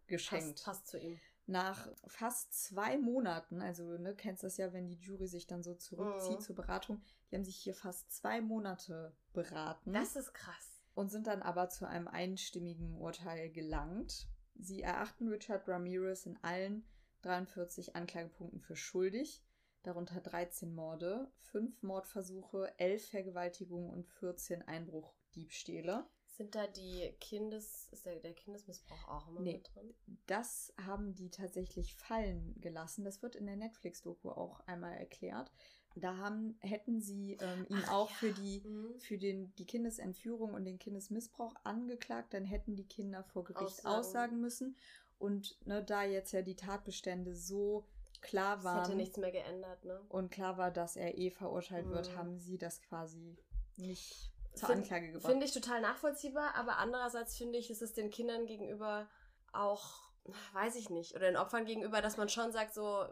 geschenkt. 0.08 0.64
Passt, 0.64 0.66
passt 0.66 0.88
zu 0.88 0.98
ihm. 1.00 1.20
Nach 1.48 1.90
fast 2.08 2.54
zwei 2.54 2.98
Monaten, 2.98 3.62
also 3.62 3.84
ne, 3.98 4.16
kennst 4.16 4.44
das 4.44 4.58
ja, 4.58 4.72
wenn 4.74 4.88
die 4.88 4.96
Jury 5.00 5.28
sich 5.28 5.48
dann 5.48 5.64
so 5.64 5.74
zurückzieht 5.76 6.38
Mhm. 6.40 6.42
zur 6.44 6.56
Beratung, 6.56 7.02
die 7.30 7.36
haben 7.36 7.44
sich 7.44 7.58
hier 7.58 7.76
fast 7.76 8.12
zwei 8.12 8.42
Monate 8.42 9.16
beraten 9.34 9.92
Das 9.94 10.16
ist 10.16 10.34
krass. 10.34 10.82
und 10.94 11.10
sind 11.10 11.28
dann 11.28 11.42
aber 11.42 11.70
zu 11.70 11.88
einem 11.88 12.08
einstimmigen 12.08 12.96
Urteil 12.98 13.50
gelangt. 13.52 14.28
Sie 14.56 14.82
erachten 14.82 15.28
Richard 15.30 15.68
Ramirez 15.68 16.26
in 16.26 16.38
allen 16.44 16.86
43 17.24 17.96
Anklagepunkten 17.96 18.62
für 18.62 18.76
schuldig, 18.76 19.44
darunter 19.84 20.22
13 20.22 20.74
Morde, 20.74 21.32
5 21.52 21.82
Mordversuche, 21.84 22.74
11 22.80 23.10
Vergewaltigungen 23.10 23.90
und 23.90 24.08
14 24.08 24.62
Einbruchdiebstähle. 24.62 26.06
Sind 26.32 26.56
da 26.56 26.66
die 26.66 27.14
Kindes, 27.20 27.88
ist 27.92 28.06
der, 28.06 28.16
der 28.20 28.34
Kindesmissbrauch 28.34 29.08
auch 29.10 29.28
immer 29.28 29.42
Nee. 29.42 29.54
mit 29.58 29.76
drin? 29.76 29.94
Das 30.28 30.74
haben 30.86 31.14
die 31.14 31.30
tatsächlich 31.30 31.94
fallen 31.96 32.56
gelassen. 32.62 33.04
Das 33.04 33.22
wird 33.22 33.36
in 33.36 33.46
der 33.46 33.58
Netflix-Doku 33.58 34.30
auch 34.30 34.62
einmal 34.62 34.94
erklärt. 34.98 35.52
Da 35.96 36.16
haben, 36.16 36.58
hätten 36.62 37.02
sie 37.02 37.34
ähm, 37.42 37.66
ihn 37.70 37.84
Ach 37.86 37.92
auch 37.94 38.10
ja. 38.10 38.16
für 38.16 38.32
die 38.32 38.62
Mhm. 38.66 39.00
für 39.02 39.18
den, 39.18 39.54
die 39.56 39.66
Kindesentführung 39.66 40.54
und 40.54 40.64
den 40.64 40.80
Kindesmissbrauch 40.80 41.54
angeklagt, 41.66 42.34
dann 42.34 42.46
hätten 42.46 42.76
die 42.78 42.88
Kinder 42.88 43.24
vor 43.26 43.44
Gericht 43.44 43.62
Aussagen. 43.86 43.88
aussagen, 44.00 44.40
müssen. 44.42 44.78
Und 45.20 45.58
ne, 45.68 45.84
da 45.84 46.04
jetzt 46.04 46.32
ja 46.32 46.42
die 46.42 46.56
Tatbestände 46.56 47.36
so 47.36 47.86
klar 48.22 48.60
Es 48.60 48.64
waren 48.64 48.84
hätte 48.86 48.96
nichts 48.96 49.18
mehr 49.18 49.32
geändert, 49.32 49.84
ne? 49.84 50.00
und 50.08 50.32
klar 50.32 50.58
war, 50.58 50.72
dass 50.72 50.96
er 50.96 51.18
eh 51.18 51.30
verurteilt 51.30 51.90
wird, 51.90 52.10
Mhm. 52.10 52.16
haben 52.16 52.40
sie 52.40 52.58
das 52.58 52.82
quasi 52.82 53.36
nicht 53.76 54.31
zur 54.56 54.68
Find- 54.70 54.82
Anklage 54.84 55.12
gebracht. 55.12 55.30
Finde 55.32 55.46
ich 55.46 55.52
total 55.54 55.82
nachvollziehbar, 55.82 56.56
aber 56.56 56.78
andererseits 56.78 57.38
finde 57.38 57.58
ich, 57.60 57.70
ist 57.70 57.82
es 57.82 57.94
den 57.94 58.10
Kindern 58.10 58.46
gegenüber 58.46 59.08
auch, 59.54 60.12
weiß 60.54 60.76
ich 60.76 60.90
nicht, 60.90 61.16
oder 61.16 61.26
den 61.28 61.38
Opfern 61.38 61.66
gegenüber, 61.66 62.02
dass 62.02 62.18
man 62.18 62.30
schon 62.30 62.52
sagt, 62.52 62.74
so, 62.74 63.06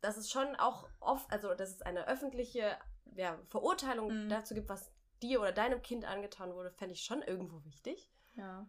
dass 0.00 0.16
es 0.16 0.30
schon 0.30 0.56
auch 0.56 0.88
oft, 1.00 1.30
also 1.32 1.54
dass 1.54 1.70
es 1.70 1.82
eine 1.82 2.06
öffentliche 2.08 2.76
ja, 3.14 3.38
Verurteilung 3.48 4.24
Mhm. 4.24 4.28
dazu 4.28 4.54
gibt, 4.54 4.68
was 4.68 4.90
dir 5.22 5.40
oder 5.40 5.52
deinem 5.52 5.82
Kind 5.82 6.04
angetan 6.04 6.54
wurde, 6.54 6.70
fände 6.72 6.94
ich 6.94 7.02
schon 7.04 7.22
irgendwo 7.22 7.64
wichtig. 7.64 8.10
ja. 8.34 8.66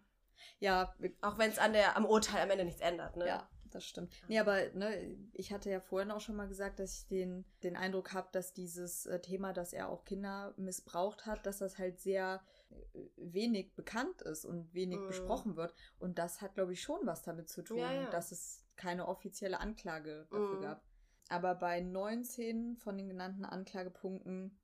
Ja, 0.59 0.93
Auch 1.21 1.37
wenn 1.37 1.49
es 1.51 1.57
an 1.57 1.71
der, 1.73 1.95
am 1.95 2.05
Urteil 2.05 2.41
am 2.41 2.49
Ende 2.51 2.65
nichts 2.65 2.81
ändert, 2.81 3.15
ne? 3.15 3.27
Ja, 3.27 3.49
das 3.73 3.85
stimmt. 3.85 4.13
Nee, 4.27 4.39
aber 4.39 4.69
ne, 4.73 5.15
ich 5.33 5.51
hatte 5.53 5.69
ja 5.69 5.79
vorhin 5.79 6.11
auch 6.11 6.19
schon 6.21 6.35
mal 6.35 6.47
gesagt, 6.47 6.79
dass 6.79 6.93
ich 6.99 7.07
den, 7.07 7.45
den 7.63 7.75
Eindruck 7.75 8.13
habe, 8.13 8.29
dass 8.31 8.53
dieses 8.53 9.05
äh, 9.05 9.19
Thema, 9.21 9.53
dass 9.53 9.73
er 9.73 9.89
auch 9.89 10.03
Kinder 10.05 10.53
missbraucht 10.57 11.25
hat, 11.25 11.45
dass 11.45 11.59
das 11.59 11.77
halt 11.77 11.99
sehr 11.99 12.41
äh, 12.69 12.75
wenig 13.17 13.73
bekannt 13.75 14.21
ist 14.21 14.45
und 14.45 14.73
wenig 14.73 14.99
Mhm. 14.99 15.07
besprochen 15.07 15.55
wird. 15.55 15.73
Und 15.99 16.17
das 16.19 16.41
hat, 16.41 16.55
glaube 16.55 16.73
ich, 16.73 16.81
schon 16.81 17.05
was 17.05 17.21
damit 17.23 17.49
zu 17.49 17.61
tun, 17.63 17.77
Ja, 17.77 17.91
ja. 17.91 18.09
dass 18.09 18.31
es 18.31 18.65
keine 18.75 19.07
offizielle 19.07 19.59
Anklage 19.59 20.27
dafür 20.31 20.57
Mhm. 20.57 20.61
gab. 20.61 20.83
Aber 21.29 21.55
bei 21.55 21.79
19 21.79 22.75
von 22.77 22.97
den 22.97 23.07
genannten 23.07 23.45
Anklagepunkten 23.45 24.57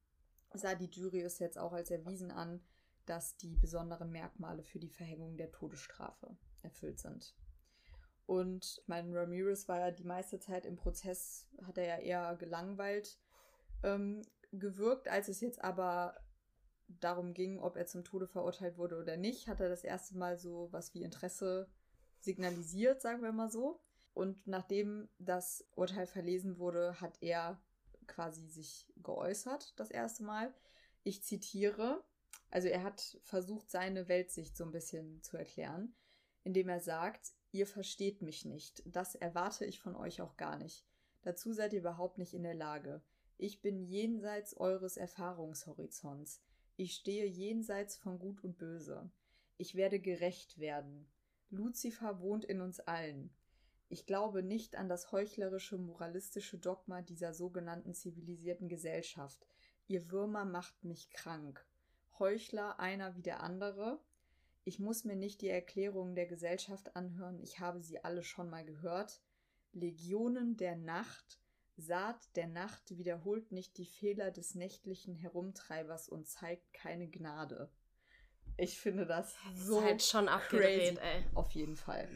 sah 0.53 0.76
die 0.76 0.89
Jury 0.89 1.22
es 1.22 1.39
jetzt 1.39 1.57
auch 1.57 1.74
als 1.74 1.89
erwiesen 1.91 2.32
an, 2.32 2.62
dass 3.05 3.38
die 3.38 3.55
besonderen 3.55 4.12
Merkmale 4.12 4.64
für 4.64 4.78
die 4.80 4.89
Verhängung 4.89 5.38
der 5.38 5.51
Todesstrafe 5.51 6.36
erfüllt 6.62 6.99
sind. 6.99 7.34
Und 8.30 8.77
ich 8.80 8.88
meine, 8.88 9.11
Ramirez 9.15 9.67
war 9.67 9.80
ja 9.80 9.89
die 9.89 10.03
meiste 10.03 10.39
Zeit 10.39 10.67
im 10.67 10.75
Prozess, 10.75 11.47
hat 11.65 11.80
er 11.80 11.86
ja 11.86 11.97
eher 11.97 12.36
gelangweilt 12.36 13.17
ähm, 13.82 14.21
gewirkt, 14.51 15.07
als 15.07 15.30
es 15.30 15.41
jetzt 15.41 15.63
aber 15.63 16.15
darum 16.88 17.34
ging, 17.34 17.57
ob 17.57 17.75
er 17.75 17.88
zum 17.88 18.03
Tode 18.03 18.27
verurteilt 18.27 18.77
wurde 18.77 18.99
oder 18.99 19.17
nicht, 19.17 19.47
hat 19.47 19.59
er 19.61 19.67
das 19.67 19.84
erste 19.84 20.15
Mal 20.15 20.38
so 20.38 20.67
was 20.71 20.93
wie 20.93 21.01
Interesse 21.01 21.71
signalisiert, 22.19 23.01
sagen 23.01 23.23
wir 23.23 23.32
mal 23.32 23.49
so. 23.49 23.82
Und 24.13 24.45
nachdem 24.45 25.09
das 25.17 25.67
Urteil 25.75 26.05
verlesen 26.05 26.59
wurde, 26.59 27.01
hat 27.01 27.17
er 27.21 27.59
quasi 28.05 28.45
sich 28.45 28.86
geäußert, 28.97 29.73
das 29.80 29.89
erste 29.89 30.21
Mal. 30.21 30.53
Ich 31.01 31.23
zitiere, 31.23 32.03
also 32.51 32.67
er 32.67 32.84
hat 32.84 33.17
versucht, 33.23 33.71
seine 33.71 34.07
Weltsicht 34.07 34.55
so 34.55 34.65
ein 34.65 34.71
bisschen 34.71 35.23
zu 35.23 35.36
erklären, 35.36 35.95
indem 36.43 36.69
er 36.69 36.80
sagt, 36.80 37.34
ihr 37.51 37.67
versteht 37.67 38.21
mich 38.21 38.45
nicht, 38.45 38.83
das 38.85 39.15
erwarte 39.15 39.65
ich 39.65 39.79
von 39.79 39.95
euch 39.95 40.21
auch 40.21 40.37
gar 40.37 40.57
nicht. 40.57 40.85
Dazu 41.21 41.51
seid 41.53 41.73
ihr 41.73 41.79
überhaupt 41.79 42.17
nicht 42.17 42.33
in 42.33 42.43
der 42.43 42.53
Lage. 42.53 43.01
Ich 43.37 43.61
bin 43.61 43.81
jenseits 43.81 44.55
eures 44.57 44.97
Erfahrungshorizonts. 44.97 46.41
Ich 46.75 46.95
stehe 46.95 47.25
jenseits 47.25 47.97
von 47.97 48.19
Gut 48.19 48.43
und 48.43 48.57
Böse. 48.57 49.11
Ich 49.57 49.75
werde 49.75 49.99
gerecht 49.99 50.59
werden. 50.59 51.09
Luzifer 51.49 52.21
wohnt 52.21 52.45
in 52.45 52.61
uns 52.61 52.79
allen. 52.79 53.33
Ich 53.89 54.05
glaube 54.05 54.43
nicht 54.43 54.75
an 54.75 54.87
das 54.87 55.11
heuchlerische, 55.11 55.77
moralistische 55.77 56.59
Dogma 56.59 57.01
dieser 57.01 57.33
sogenannten 57.33 57.93
zivilisierten 57.93 58.69
Gesellschaft. 58.69 59.47
Ihr 59.87 60.11
Würmer 60.11 60.45
macht 60.45 60.83
mich 60.83 61.09
krank. 61.09 61.65
Heuchler 62.19 62.79
einer 62.79 63.15
wie 63.15 63.23
der 63.23 63.41
andere. 63.41 63.99
Ich 64.70 64.78
muss 64.78 65.03
mir 65.03 65.15
nicht 65.15 65.41
die 65.41 65.49
Erklärungen 65.49 66.13
der 66.13 66.28
Gesellschaft 66.28 66.95
anhören, 66.95 67.39
ich 67.41 67.59
habe 67.59 67.82
sie 67.82 68.03
alle 68.03 68.22
schon 68.22 68.51
mal 68.51 68.63
gehört. 68.63 69.20
Legionen 69.72 70.57
der 70.57 70.76
Nacht, 70.76 71.39
Saat 71.76 72.36
der 72.36 72.45
Nacht 72.45 72.95
wiederholt 72.95 73.51
nicht 73.51 73.80
die 73.80 73.88
Fehler 73.88 74.30
des 74.30 74.53
nächtlichen 74.53 75.15
Herumtreibers 75.15 76.07
und 76.07 76.28
zeigt 76.28 76.72
keine 76.72 77.07
Gnade. 77.09 77.72
Ich 78.57 78.80
finde 78.80 79.07
das 79.07 79.34
Das 79.55 79.65
so 79.65 79.80
ist 79.80 79.86
halt 79.86 80.03
schon 80.03 80.30
abgedreht, 80.30 80.99
ey. 80.99 81.26
auf 81.34 81.49
jeden 81.53 81.76
Fall. 81.76 82.07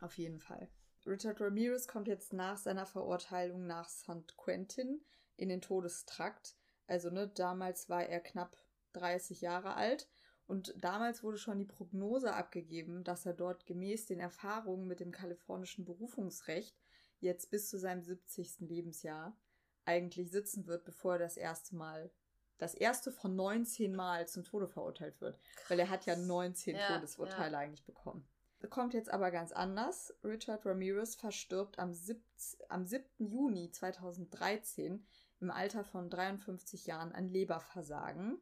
Auf 0.00 0.16
jeden 0.16 0.38
Fall. 0.40 0.70
Richard 1.04 1.38
Ramirez 1.38 1.86
kommt 1.86 2.08
jetzt 2.08 2.32
nach 2.32 2.56
seiner 2.56 2.86
Verurteilung 2.86 3.66
nach 3.66 3.90
St. 3.90 4.38
Quentin 4.38 5.04
in 5.36 5.50
den 5.50 5.60
Todestrakt. 5.60 6.56
Also, 6.86 7.10
ne, 7.10 7.28
damals 7.28 7.90
war 7.90 8.06
er 8.06 8.20
knapp 8.20 8.56
30 8.94 9.42
Jahre 9.42 9.74
alt 9.74 10.08
und 10.48 10.74
damals 10.82 11.22
wurde 11.22 11.36
schon 11.36 11.58
die 11.58 11.66
Prognose 11.66 12.32
abgegeben, 12.32 13.04
dass 13.04 13.26
er 13.26 13.34
dort 13.34 13.66
gemäß 13.66 14.06
den 14.06 14.18
Erfahrungen 14.18 14.86
mit 14.86 14.98
dem 14.98 15.12
kalifornischen 15.12 15.84
Berufungsrecht 15.84 16.74
jetzt 17.20 17.50
bis 17.50 17.68
zu 17.68 17.78
seinem 17.78 18.02
70. 18.02 18.60
Lebensjahr 18.60 19.36
eigentlich 19.84 20.30
sitzen 20.30 20.66
wird, 20.66 20.86
bevor 20.86 21.14
er 21.14 21.18
das 21.18 21.36
erste 21.36 21.76
Mal, 21.76 22.10
das 22.56 22.72
erste 22.72 23.12
von 23.12 23.36
19 23.36 23.94
Mal 23.94 24.26
zum 24.26 24.42
Tode 24.42 24.68
verurteilt 24.68 25.20
wird. 25.20 25.38
Weil 25.68 25.80
er 25.80 25.90
hat 25.90 26.06
ja 26.06 26.16
19 26.16 26.76
Ja, 26.76 26.94
Todesurteile 26.94 27.58
eigentlich 27.58 27.84
bekommen. 27.84 28.26
Kommt 28.70 28.94
jetzt 28.94 29.10
aber 29.10 29.30
ganz 29.30 29.52
anders. 29.52 30.14
Richard 30.24 30.64
Ramirez 30.64 31.14
verstirbt 31.14 31.78
am, 31.78 31.92
7, 31.92 32.24
am 32.70 32.86
7. 32.86 33.04
Juni 33.18 33.70
2013 33.70 35.06
im 35.40 35.50
Alter 35.50 35.84
von 35.84 36.08
53 36.08 36.86
Jahren 36.86 37.12
an 37.12 37.28
Leberversagen. 37.28 38.40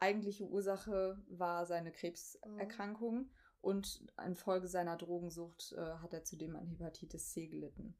Eigentliche 0.00 0.44
Ursache 0.48 1.22
war 1.28 1.66
seine 1.66 1.92
Krebserkrankung 1.92 3.30
und 3.60 4.02
infolge 4.24 4.66
seiner 4.66 4.96
Drogensucht 4.96 5.72
äh, 5.72 5.80
hat 5.98 6.14
er 6.14 6.24
zudem 6.24 6.56
an 6.56 6.66
Hepatitis 6.66 7.30
C 7.32 7.46
gelitten. 7.46 7.94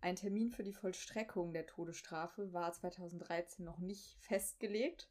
Ein 0.00 0.16
Termin 0.16 0.50
für 0.50 0.62
die 0.62 0.72
Vollstreckung 0.72 1.52
der 1.52 1.66
Todesstrafe 1.66 2.54
war 2.54 2.72
2013 2.72 3.64
noch 3.64 3.78
nicht 3.78 4.16
festgelegt. 4.20 5.10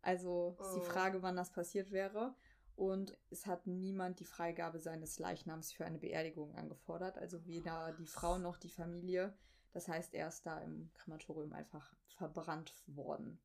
Also 0.00 0.56
ist 0.60 0.74
die 0.76 0.80
Oh. 0.80 0.84
Frage, 0.84 1.22
wann 1.22 1.34
das 1.34 1.50
passiert 1.50 1.90
wäre. 1.90 2.36
Und 2.76 3.18
es 3.30 3.46
hat 3.46 3.66
niemand 3.66 4.20
die 4.20 4.24
Freigabe 4.24 4.78
seines 4.78 5.18
Leichnams 5.18 5.72
für 5.72 5.84
eine 5.84 5.98
Beerdigung 5.98 6.54
angefordert. 6.54 7.18
Also 7.18 7.44
weder 7.46 7.92
die 7.94 8.06
Frau 8.06 8.38
noch 8.38 8.58
die 8.58 8.70
Familie. 8.70 9.36
Das 9.72 9.88
heißt, 9.88 10.14
er 10.14 10.28
ist 10.28 10.46
da 10.46 10.60
im 10.60 10.92
Krematorium 10.94 11.52
einfach 11.52 11.96
verbrannt 12.16 12.74
worden. 12.86 13.40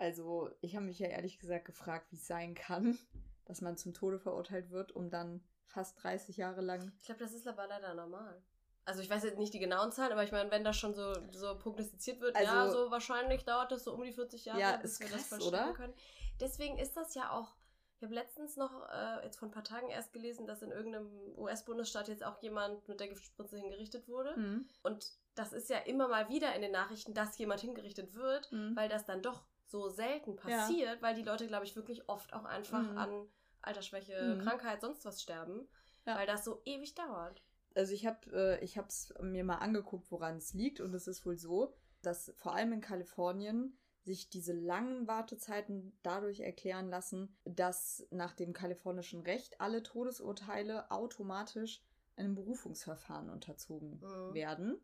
Also 0.00 0.50
ich 0.62 0.74
habe 0.76 0.86
mich 0.86 0.98
ja 0.98 1.08
ehrlich 1.08 1.38
gesagt 1.38 1.66
gefragt, 1.66 2.10
wie 2.10 2.16
es 2.16 2.26
sein 2.26 2.54
kann, 2.54 2.98
dass 3.44 3.60
man 3.60 3.76
zum 3.76 3.92
Tode 3.92 4.18
verurteilt 4.18 4.70
wird, 4.70 4.92
um 4.92 5.10
dann 5.10 5.44
fast 5.66 6.02
30 6.02 6.36
Jahre 6.38 6.62
lang. 6.62 6.90
Ich 7.00 7.06
glaube, 7.06 7.20
das 7.20 7.32
ist 7.34 7.46
aber 7.46 7.66
leider 7.66 7.94
normal. 7.94 8.42
Also 8.86 9.02
ich 9.02 9.10
weiß 9.10 9.22
jetzt 9.24 9.38
nicht 9.38 9.52
die 9.52 9.58
genauen 9.60 9.92
Zahlen, 9.92 10.10
aber 10.12 10.24
ich 10.24 10.32
meine, 10.32 10.50
wenn 10.50 10.64
das 10.64 10.76
schon 10.78 10.94
so, 10.94 11.12
so 11.32 11.56
prognostiziert 11.58 12.20
wird, 12.20 12.34
ja, 12.40 12.62
Also- 12.62 12.86
so 12.86 12.90
wahrscheinlich 12.90 13.44
dauert 13.44 13.70
das 13.70 13.84
so 13.84 13.92
um 13.92 14.02
die 14.02 14.12
40 14.12 14.46
Jahre, 14.46 14.58
Ja, 14.60 14.76
bis 14.78 14.92
ist 14.92 15.00
wir 15.00 15.06
krass, 15.08 15.28
das 15.28 15.28
vollstrecken 15.28 15.64
oder? 15.68 15.74
können. 15.76 15.94
Deswegen 16.40 16.78
ist 16.78 16.96
das 16.96 17.14
ja 17.14 17.30
auch, 17.30 17.54
ich 17.98 18.02
habe 18.02 18.14
letztens 18.14 18.56
noch, 18.56 18.88
äh, 18.90 19.22
jetzt 19.24 19.38
vor 19.38 19.48
ein 19.48 19.52
paar 19.52 19.62
Tagen 19.64 19.90
erst 19.90 20.12
gelesen, 20.14 20.46
dass 20.46 20.62
in 20.62 20.70
irgendeinem 20.72 21.10
US-Bundesstaat 21.36 22.08
jetzt 22.08 22.24
auch 22.24 22.40
jemand 22.42 22.88
mit 22.88 22.98
der 22.98 23.08
Giftspritze 23.08 23.58
hingerichtet 23.58 24.08
wurde. 24.08 24.34
Mhm. 24.36 24.66
Und 24.82 25.06
das 25.34 25.52
ist 25.52 25.68
ja 25.68 25.76
immer 25.80 26.08
mal 26.08 26.28
wieder 26.30 26.54
in 26.56 26.62
den 26.62 26.72
Nachrichten, 26.72 27.12
dass 27.12 27.36
jemand 27.36 27.60
hingerichtet 27.60 28.14
wird, 28.14 28.50
Mhm. 28.50 28.74
weil 28.74 28.88
das 28.88 29.04
dann 29.04 29.20
doch 29.22 29.44
so 29.70 29.88
selten 29.88 30.36
passiert, 30.36 31.00
weil 31.02 31.14
die 31.14 31.22
Leute, 31.22 31.46
glaube 31.46 31.64
ich, 31.64 31.76
wirklich 31.76 32.08
oft 32.08 32.32
auch 32.32 32.44
einfach 32.44 32.82
Mhm. 32.90 32.98
an 32.98 33.28
Altersschwäche, 33.62 34.36
Mhm. 34.36 34.42
Krankheit, 34.42 34.80
sonst 34.80 35.04
was 35.04 35.22
sterben, 35.22 35.68
Ja. 36.06 36.16
weil 36.16 36.26
das 36.26 36.44
so 36.44 36.60
ewig 36.64 36.94
dauert. 36.94 37.42
Also 37.74 37.92
ich 37.92 38.04
habe 38.06 38.18
äh, 38.32 38.64
ich 38.64 38.76
es 38.76 39.14
mir 39.20 39.44
mal 39.44 39.58
angeguckt, 39.58 40.10
woran 40.10 40.36
es 40.36 40.54
liegt 40.54 40.80
und 40.80 40.92
es 40.94 41.06
ist 41.06 41.24
wohl 41.24 41.36
so, 41.36 41.74
dass 42.02 42.32
vor 42.36 42.54
allem 42.54 42.72
in 42.72 42.80
Kalifornien 42.80 43.78
sich 44.02 44.30
diese 44.30 44.54
langen 44.54 45.06
Wartezeiten 45.06 45.96
dadurch 46.02 46.40
erklären 46.40 46.88
lassen, 46.88 47.36
dass 47.44 48.06
nach 48.10 48.32
dem 48.34 48.52
kalifornischen 48.54 49.20
Recht 49.20 49.60
alle 49.60 49.82
Todesurteile 49.82 50.90
automatisch 50.90 51.82
einem 52.16 52.34
Berufungsverfahren 52.34 53.30
unterzogen 53.30 54.00
Mhm. 54.00 54.34
werden. 54.34 54.80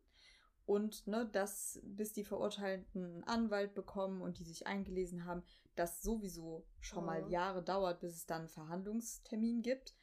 Und 0.66 1.06
ne, 1.06 1.28
dass 1.32 1.80
bis 1.84 2.12
die 2.12 2.24
Verurteilten 2.24 3.04
einen 3.04 3.24
Anwalt 3.24 3.72
bekommen 3.74 4.20
und 4.20 4.38
die 4.38 4.44
sich 4.44 4.66
eingelesen 4.66 5.24
haben, 5.24 5.42
das 5.76 6.02
sowieso 6.02 6.66
schon 6.80 7.04
mal 7.04 7.22
Mhm. 7.22 7.30
Jahre 7.30 7.62
dauert, 7.62 8.00
bis 8.00 8.14
es 8.14 8.26
dann 8.26 8.40
einen 8.42 8.48
Verhandlungstermin 8.48 9.62
gibt. 9.62 9.94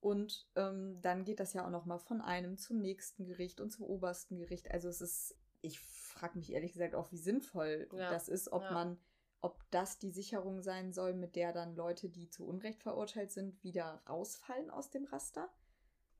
Und 0.00 0.46
ähm, 0.56 1.00
dann 1.02 1.24
geht 1.24 1.40
das 1.40 1.52
ja 1.54 1.66
auch 1.66 1.70
noch 1.70 1.86
mal 1.86 1.98
von 1.98 2.20
einem 2.20 2.58
zum 2.58 2.80
nächsten 2.80 3.24
Gericht 3.24 3.60
und 3.60 3.70
zum 3.70 3.84
obersten 3.86 4.36
Gericht. 4.36 4.70
Also 4.70 4.88
es 4.88 5.00
ist, 5.00 5.36
ich 5.62 5.78
frage 5.80 6.38
mich 6.38 6.52
ehrlich 6.52 6.72
gesagt 6.72 6.94
auch, 6.94 7.10
wie 7.12 7.18
sinnvoll 7.18 7.88
Ja. 7.92 8.10
das 8.10 8.28
ist, 8.28 8.52
ob 8.52 8.62
Ja. 8.62 8.72
man, 8.72 8.98
ob 9.40 9.58
das 9.70 9.98
die 9.98 10.10
Sicherung 10.10 10.62
sein 10.62 10.92
soll, 10.92 11.14
mit 11.14 11.34
der 11.36 11.52
dann 11.52 11.74
Leute, 11.74 12.08
die 12.10 12.28
zu 12.28 12.46
Unrecht 12.46 12.82
verurteilt 12.82 13.30
sind, 13.30 13.62
wieder 13.62 14.02
rausfallen 14.08 14.70
aus 14.70 14.90
dem 14.90 15.04
Raster. 15.04 15.50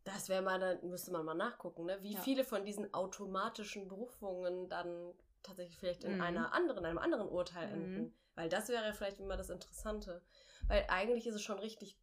Das 0.04 0.28
wäre 0.28 0.42
mal, 0.42 0.58
dann 0.58 0.88
müsste 0.88 1.10
man 1.12 1.24
mal 1.24 1.34
nachgucken, 1.34 1.84
ne? 1.86 2.02
wie 2.02 2.14
Ja. 2.14 2.20
viele 2.20 2.44
von 2.44 2.64
diesen 2.64 2.92
automatischen 2.94 3.86
Berufungen 3.88 4.68
dann 4.68 5.12
tatsächlich 5.42 5.78
vielleicht 5.78 6.04
in 6.04 6.14
Mhm. 6.14 6.20
einer 6.20 6.52
anderen, 6.54 6.84
einem 6.84 6.98
anderen 6.98 7.28
Urteil 7.28 7.66
Mhm. 7.68 7.72
enden. 7.84 8.14
Weil 8.34 8.48
das 8.48 8.68
wäre 8.68 8.92
vielleicht 8.94 9.20
immer 9.20 9.36
das 9.36 9.50
Interessante. 9.50 10.22
Weil 10.68 10.84
eigentlich 10.88 11.26
ist 11.26 11.34
es 11.34 11.42
schon 11.42 11.58
richtig, 11.58 11.98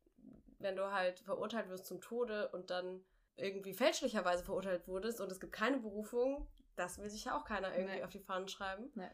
wenn 0.60 0.76
du 0.76 0.92
halt 0.92 1.20
verurteilt 1.22 1.70
wirst 1.70 1.86
zum 1.86 2.02
Tode 2.02 2.50
und 2.50 2.70
dann 2.70 3.04
irgendwie 3.36 3.74
fälschlicherweise 3.74 4.44
verurteilt 4.44 4.88
wurdest 4.88 5.22
und 5.22 5.32
es 5.32 5.40
gibt 5.40 5.54
keine 5.54 5.78
Berufung, 5.78 6.48
das 6.76 6.98
will 7.00 7.10
sich 7.10 7.26
ja 7.26 7.38
auch 7.38 7.46
keiner 7.46 7.76
irgendwie 7.76 7.98
Nee. 7.98 8.04
auf 8.04 8.10
die 8.12 8.20
Fahnen 8.20 8.48
schreiben. 8.48 8.92
Nee. 8.96 9.10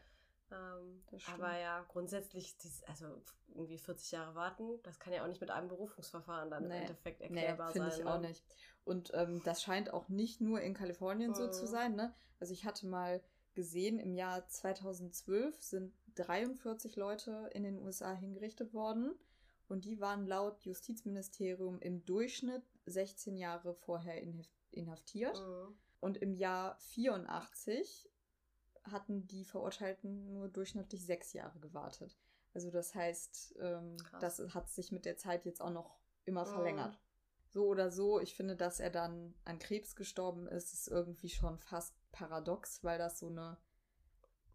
Ähm, 0.54 1.02
aber 1.32 1.58
ja, 1.58 1.84
grundsätzlich, 1.88 2.56
dies, 2.58 2.82
also 2.84 3.22
irgendwie 3.54 3.78
40 3.78 4.12
Jahre 4.12 4.34
warten, 4.34 4.80
das 4.82 4.98
kann 4.98 5.12
ja 5.12 5.22
auch 5.24 5.28
nicht 5.28 5.40
mit 5.40 5.50
einem 5.50 5.68
Berufungsverfahren 5.68 6.50
dann 6.50 6.68
Nee. 6.68 6.76
im 6.76 6.82
Endeffekt 6.82 7.20
Nee, 7.20 7.26
erklärbar 7.26 7.70
finde 7.72 7.90
sein. 7.90 7.98
ich 8.00 8.04
ne? 8.04 8.12
auch 8.14 8.20
nicht. 8.20 8.44
Und 8.84 9.10
ähm, 9.14 9.42
das 9.44 9.62
scheint 9.62 9.92
auch 9.92 10.08
nicht 10.08 10.40
nur 10.40 10.60
in 10.60 10.74
Kalifornien 10.74 11.34
so 11.34 11.48
zu 11.50 11.62
Mhm. 11.62 11.68
sein. 11.68 11.94
Ne? 11.96 12.14
Also 12.40 12.52
ich 12.52 12.64
hatte 12.64 12.86
mal 12.86 13.22
gesehen, 13.54 13.98
im 13.98 14.14
Jahr 14.14 14.46
2012 14.48 15.62
sind 15.62 15.94
43 16.16 16.96
Leute 16.96 17.48
in 17.52 17.62
den 17.62 17.78
USA 17.78 18.12
hingerichtet 18.12 18.72
worden. 18.74 19.14
Und 19.68 19.84
die 19.86 19.98
waren 20.00 20.26
laut 20.26 20.60
Justizministerium 20.64 21.80
im 21.80 22.04
Durchschnitt 22.04 22.62
16 22.86 23.36
Jahre 23.36 23.74
vorher 23.74 24.22
inhaf- 24.22 24.48
inhaftiert. 24.72 25.40
Mhm. 25.40 25.78
Und 26.00 26.16
im 26.18 26.34
Jahr 26.34 26.76
84 26.80 28.10
hatten 28.90 29.26
die 29.26 29.44
Verurteilten 29.44 30.32
nur 30.32 30.48
durchschnittlich 30.48 31.04
sechs 31.04 31.32
Jahre 31.32 31.58
gewartet. 31.60 32.18
Also 32.52 32.70
das 32.70 32.94
heißt, 32.94 33.56
ähm, 33.60 33.96
das 34.20 34.38
hat 34.54 34.68
sich 34.70 34.92
mit 34.92 35.04
der 35.04 35.16
Zeit 35.16 35.44
jetzt 35.44 35.60
auch 35.60 35.70
noch 35.70 35.98
immer 36.24 36.46
verlängert. 36.46 37.00
So 37.48 37.66
oder 37.66 37.90
so, 37.90 38.20
ich 38.20 38.34
finde, 38.34 38.56
dass 38.56 38.80
er 38.80 38.90
dann 38.90 39.34
an 39.44 39.58
Krebs 39.58 39.96
gestorben 39.96 40.46
ist, 40.46 40.72
ist 40.72 40.88
irgendwie 40.88 41.28
schon 41.28 41.58
fast 41.58 41.94
paradox, 42.12 42.82
weil 42.82 42.98
das 42.98 43.18
so 43.18 43.28
eine 43.28 43.58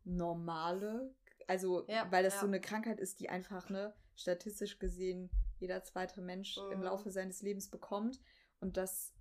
normale, 0.04 1.14
also 1.48 1.86
Ja, 1.88 2.12
weil 2.12 2.24
das 2.24 2.36
ja. 2.36 2.40
so 2.42 2.48
eine 2.48 2.62
Krankheit 2.62 3.00
ist, 3.00 3.20
die 3.20 3.30
einfach, 3.30 3.70
ne, 3.70 3.94
statistisch 4.16 4.80
gesehen 4.80 5.30
jeder 5.60 5.84
zweite 5.84 6.22
Mensch 6.22 6.58
im 6.72 6.80
Mhm. 6.80 6.84
Laufe 6.86 7.12
seines 7.12 7.42
Lebens 7.42 7.70
bekommt. 7.70 8.20
Und 8.62 8.78
das, 8.78 9.14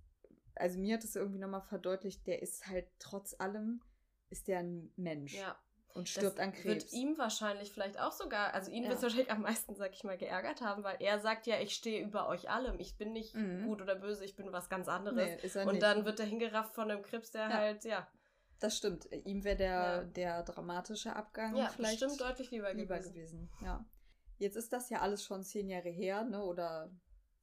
also 0.55 0.79
mir 0.79 0.95
hat 0.95 1.03
es 1.03 1.15
irgendwie 1.15 1.39
nochmal 1.39 1.61
verdeutlicht, 1.61 2.25
der 2.27 2.41
ist 2.41 2.67
halt 2.67 2.87
trotz 2.99 3.35
allem, 3.39 3.81
ist 4.29 4.47
der 4.47 4.59
ein 4.59 4.91
Mensch 4.95 5.35
Ja. 5.35 5.57
und 5.93 6.07
stirbt 6.09 6.37
das 6.37 6.45
an 6.45 6.51
Krebs. 6.53 6.65
Wird 6.65 6.93
ihm 6.93 7.17
wahrscheinlich 7.17 7.71
vielleicht 7.71 7.99
auch 7.99 8.11
sogar, 8.11 8.53
also 8.53 8.71
ihn 8.71 8.83
Ja. 8.83 8.89
wird 8.89 8.97
es 8.97 9.03
wahrscheinlich 9.03 9.31
am 9.31 9.41
meisten, 9.41 9.75
sag 9.75 9.91
ich 9.93 10.03
mal, 10.03 10.17
geärgert 10.17 10.61
haben, 10.61 10.83
weil 10.83 10.97
er 10.99 11.19
sagt 11.19 11.47
ja, 11.47 11.59
ich 11.59 11.73
stehe 11.73 12.01
über 12.03 12.27
euch 12.27 12.49
allem. 12.49 12.79
Ich 12.79 12.97
bin 12.97 13.11
nicht 13.13 13.35
Mhm. 13.35 13.65
gut 13.65 13.81
oder 13.81 13.95
böse, 13.95 14.23
ich 14.25 14.35
bin 14.35 14.51
was 14.51 14.69
ganz 14.69 14.87
anderes. 14.87 15.15
Nee, 15.43 15.61
Und 15.63 15.71
nicht. 15.73 15.83
dann 15.83 16.05
wird 16.05 16.19
er 16.19 16.25
hingerafft 16.25 16.75
von 16.75 16.89
einem 16.91 17.01
Krebs, 17.03 17.31
der 17.31 17.49
Ja. 17.49 17.53
halt, 17.53 17.83
ja, 17.85 18.07
Das 18.61 18.75
stimmt. 18.75 19.07
Ihm 19.25 19.45
wäre 19.45 19.55
der, 19.55 20.03
der 20.03 20.43
dramatische 20.43 21.15
Abgang 21.15 21.55
ja 21.55 21.69
vielleicht 21.69 22.01
bestimmt 22.01 22.19
deutlich 22.19 22.51
lieber, 22.51 22.73
lieber 22.73 22.97
gewesen. 22.97 23.13
gewesen. 23.13 23.49
Ja. 23.61 23.85
Jetzt 24.37 24.57
ist 24.57 24.73
das 24.73 24.89
ja 24.89 24.99
alles 24.99 25.23
schon 25.23 25.43
zehn 25.43 25.69
Jahre 25.69 25.87
her, 25.89 26.25
ne? 26.25 26.43
Oder 26.43 26.91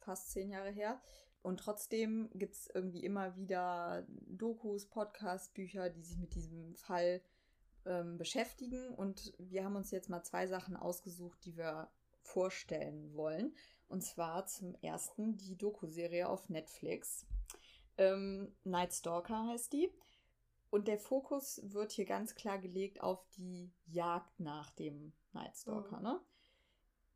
fast 0.01 0.31
zehn 0.31 0.51
Jahre 0.51 0.69
her. 0.71 1.01
Und 1.47 1.61
trotzdem 1.61 2.29
gibt 2.35 2.57
es 2.57 2.69
irgendwie 2.75 3.05
immer 3.05 3.37
wieder 3.37 4.05
Dokus, 4.27 4.87
Podcasts, 4.87 5.49
Bücher, 5.51 5.89
die 5.91 6.03
sich 6.03 6.19
mit 6.19 6.35
diesem 6.35 6.75
Fall 6.75 7.23
ähm, 7.85 8.19
beschäftigen. 8.19 8.89
Und 8.89 9.33
wir 9.39 9.65
haben 9.65 9.77
uns 9.77 9.93
jetzt 9.93 10.11
mal 10.11 10.25
zwei 10.25 10.49
Sachen 10.49 10.75
ausgesucht, 10.75 11.39
die 11.45 11.57
wir 11.57 11.89
vorstellen 12.21 13.15
wollen. 13.15 13.55
Und 13.87 14.03
zwar 14.03 14.47
zum 14.47 14.75
ersten 14.83 15.37
die 15.37 15.57
Doku-Serie 15.57 16.29
auf 16.29 16.49
Netflix. 16.49 17.25
Ähm, 17.97 18.53
Night 18.65 18.93
Stalker 18.93 19.47
heißt 19.47 19.73
die. 19.73 19.93
Und 20.71 20.89
der 20.89 20.99
Fokus 20.99 21.61
wird 21.63 21.93
hier 21.93 22.07
ganz 22.07 22.35
klar 22.35 22.59
gelegt 22.59 23.01
auf 23.03 23.25
die 23.37 23.71
Jagd 23.87 24.41
nach 24.41 24.71
dem 24.71 25.13
Night 25.33 25.57
Stalker, 25.57 25.99
Mhm. 25.99 26.03
ne? 26.03 26.21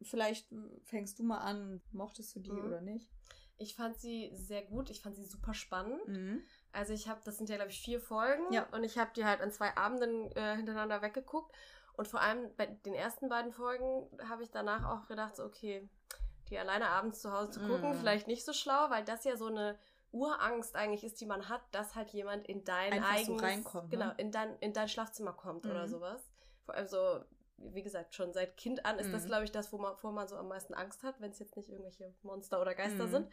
Vielleicht 0.03 0.47
fängst 0.85 1.19
du 1.19 1.25
mal 1.25 1.39
an, 1.39 1.83
mochtest 1.91 2.37
du 2.37 2.39
die 2.39 2.53
Mhm. 2.53 2.65
oder 2.65 2.81
nicht? 2.81 3.11
Ich 3.61 3.75
fand 3.77 3.99
sie 3.99 4.31
sehr 4.35 4.63
gut, 4.63 4.89
ich 4.89 5.03
fand 5.03 5.15
sie 5.17 5.25
super 5.25 5.53
spannend. 5.53 6.01
Mhm. 6.09 6.43
Also 6.73 6.95
ich 6.95 7.09
habe, 7.09 7.21
das 7.25 7.37
sind 7.37 7.51
ja 7.51 7.57
glaube 7.57 7.71
ich 7.71 7.81
vier 7.81 8.01
Folgen 8.01 8.51
Ja. 8.53 8.67
und 8.73 8.85
ich 8.85 8.97
habe 8.99 9.11
die 9.15 9.25
halt 9.25 9.41
an 9.43 9.53
zwei 9.53 9.77
Abenden 9.77 10.33
äh, 10.33 10.57
hintereinander 10.57 11.03
weggeguckt 11.03 11.55
und 11.95 12.09
vor 12.09 12.21
allem 12.23 12.55
bei 12.57 12.67
den 12.67 12.95
ersten 12.95 13.29
beiden 13.29 13.53
Folgen 13.53 14.09
habe 14.29 14.43
ich 14.43 14.51
danach 14.51 14.85
auch 14.89 15.07
gedacht, 15.09 15.37
so, 15.37 15.45
okay, 15.45 15.87
die 16.49 16.59
alleine 16.59 16.89
abends 16.89 17.21
zu 17.21 17.33
Hause 17.33 17.51
zu 17.51 17.61
gucken, 17.61 17.91
Mm. 17.91 17.95
vielleicht 18.01 18.27
nicht 18.29 18.45
so 18.47 18.53
schlau, 18.55 18.89
weil 18.89 19.05
das 19.05 19.25
ja 19.25 19.37
so 19.37 19.47
eine 19.47 19.79
Urangst 20.11 20.75
eigentlich 20.75 21.05
ist, 21.05 21.21
die 21.21 21.27
man 21.27 21.49
hat, 21.51 21.61
dass 21.73 21.95
halt 21.95 22.11
jemand 22.11 22.49
in 22.49 22.65
dein 22.65 22.95
Einfach 22.95 23.09
so 23.19 23.33
eigenes, 23.35 23.43
reinkommt, 23.43 23.85
ne? 23.85 23.99
genau, 23.99 24.13
in 24.17 24.33
dein, 24.33 24.57
in 24.61 24.73
dein 24.73 24.89
Schlafzimmer 24.89 25.35
kommt 25.35 25.67
oder 25.67 25.85
Mhm. 25.87 25.91
sowas. 25.91 26.33
Vor 26.65 26.75
allem 26.75 26.89
so, 26.89 27.21
wie 27.61 27.83
gesagt, 27.83 28.15
schon 28.15 28.33
seit 28.33 28.57
Kind 28.57 28.85
an 28.87 28.99
ist 28.99 29.13
das, 29.13 29.25
Mhm. 29.25 29.27
glaube 29.29 29.45
ich, 29.45 29.53
das, 29.53 29.73
wo 29.73 29.79
man, 29.79 29.93
wovor 29.93 30.13
man 30.13 30.27
so 30.29 30.37
am 30.37 30.49
meisten 30.49 30.75
Angst 30.75 31.03
hat, 31.03 31.21
wenn 31.21 31.31
es 31.31 31.39
jetzt 31.39 31.57
nicht 31.57 31.69
irgendwelche 31.69 32.15
Monster 32.23 32.61
oder 32.61 32.75
Geister 32.75 33.07
Mhm. 33.07 33.11
sind. 33.11 33.29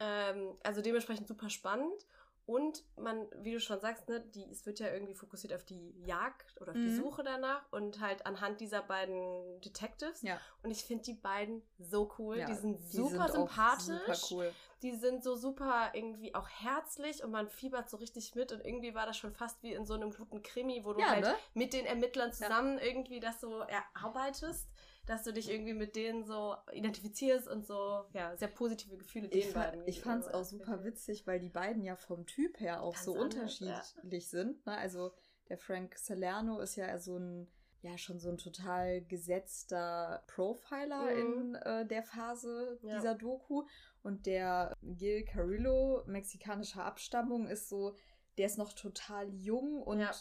Ähm, 0.00 0.56
also 0.62 0.80
dementsprechend 0.82 1.28
super 1.28 1.50
spannend. 1.50 2.06
Und 2.44 2.82
man, 2.96 3.28
wie 3.36 3.52
du 3.52 3.60
schon 3.60 3.78
sagst, 3.80 4.08
ne, 4.08 4.20
die, 4.20 4.50
es 4.50 4.66
wird 4.66 4.80
ja 4.80 4.88
irgendwie 4.92 5.14
fokussiert 5.14 5.52
auf 5.54 5.64
die 5.64 5.94
Jagd 6.04 6.60
oder 6.60 6.72
auf 6.72 6.76
die 6.76 6.88
Mhm. 6.90 6.96
Suche 6.96 7.22
danach 7.22 7.64
und 7.70 8.00
halt 8.00 8.26
anhand 8.26 8.60
dieser 8.60 8.82
beiden 8.82 9.60
Detectives. 9.60 10.22
Ja. 10.22 10.40
Und 10.62 10.70
ich 10.72 10.84
finde 10.84 11.04
die 11.04 11.14
beiden 11.14 11.62
so 11.78 12.12
cool. 12.18 12.38
ja, 12.38 12.46
die 12.46 12.54
sind 12.54 12.80
die 12.92 12.96
super 12.96 13.28
sind 13.28 13.42
auch 13.42 13.48
sympathisch. 13.48 14.16
Super 14.18 14.18
cool. 14.32 14.52
Die 14.82 14.96
sind 14.96 15.22
so 15.22 15.36
super 15.36 15.90
irgendwie 15.94 16.34
auch 16.34 16.48
herzlich 16.48 17.22
und 17.22 17.30
man 17.30 17.48
fiebert 17.48 17.88
so 17.88 17.96
richtig 17.98 18.34
mit. 18.34 18.50
Und 18.50 18.64
irgendwie 18.64 18.92
war 18.96 19.06
das 19.06 19.16
schon 19.16 19.32
fast 19.32 19.62
wie 19.62 19.72
in 19.72 19.86
so 19.86 19.94
einem 19.94 20.10
guten 20.10 20.42
Krimi, 20.42 20.84
wo 20.84 20.92
du 20.94 21.00
Ja, 21.00 21.10
halt 21.10 21.22
ne? 21.24 21.34
mit 21.54 21.72
den 21.72 21.86
Ermittlern 21.86 22.32
zusammen 22.32 22.78
irgendwie 22.80 23.20
das 23.20 23.40
so 23.40 23.60
erarbeitest, 23.60 24.68
dass 25.06 25.24
du 25.24 25.32
dich 25.32 25.50
irgendwie 25.50 25.74
mit 25.74 25.96
denen 25.96 26.24
so 26.24 26.54
identifizierst 26.72 27.48
und 27.48 27.66
so, 27.66 28.04
ja, 28.12 28.36
sehr 28.36 28.48
positive 28.48 28.96
Gefühle 28.96 29.28
Ich, 29.28 29.44
den 29.46 29.52
fa 29.52 29.60
beiden. 29.70 29.86
ich 29.88 30.00
fand 30.00 30.24
es 30.24 30.32
auch 30.32 30.44
super 30.44 30.84
witzig, 30.84 31.26
weil 31.26 31.40
die 31.40 31.48
beiden 31.48 31.82
ja 31.82 31.96
vom 31.96 32.26
Typ 32.26 32.60
her 32.60 32.82
auch 32.82 32.94
Ganz 32.94 33.04
so 33.04 33.14
anders, 33.18 33.60
unterschiedlich 33.60 34.28
sind. 34.28 34.64
Ne? 34.66 34.76
Also 34.76 35.12
der 35.48 35.58
Frank 35.58 35.96
Salerno 35.98 36.60
ist 36.60 36.76
ja 36.76 36.98
so 36.98 37.16
ein, 37.18 37.50
ja, 37.82 37.98
schon 37.98 38.20
so 38.20 38.28
ein 38.30 38.38
total 38.38 39.02
gesetzter 39.02 40.22
Profiler 40.28 41.02
Mhm. 41.02 41.18
in 41.18 41.54
äh, 41.56 41.86
der 41.86 42.02
Phase 42.04 42.78
Ja. 42.82 42.96
dieser 42.96 43.14
Doku. 43.14 43.64
Und 44.02 44.26
der 44.26 44.76
Gil 44.82 45.24
Carrillo, 45.24 46.02
mexikanischer 46.06 46.84
Abstammung, 46.84 47.48
ist 47.48 47.68
so, 47.68 47.96
der 48.38 48.46
ist 48.46 48.56
noch 48.58 48.72
total 48.72 49.28
jung 49.34 49.82
und 49.82 50.00
Ja. 50.00 50.12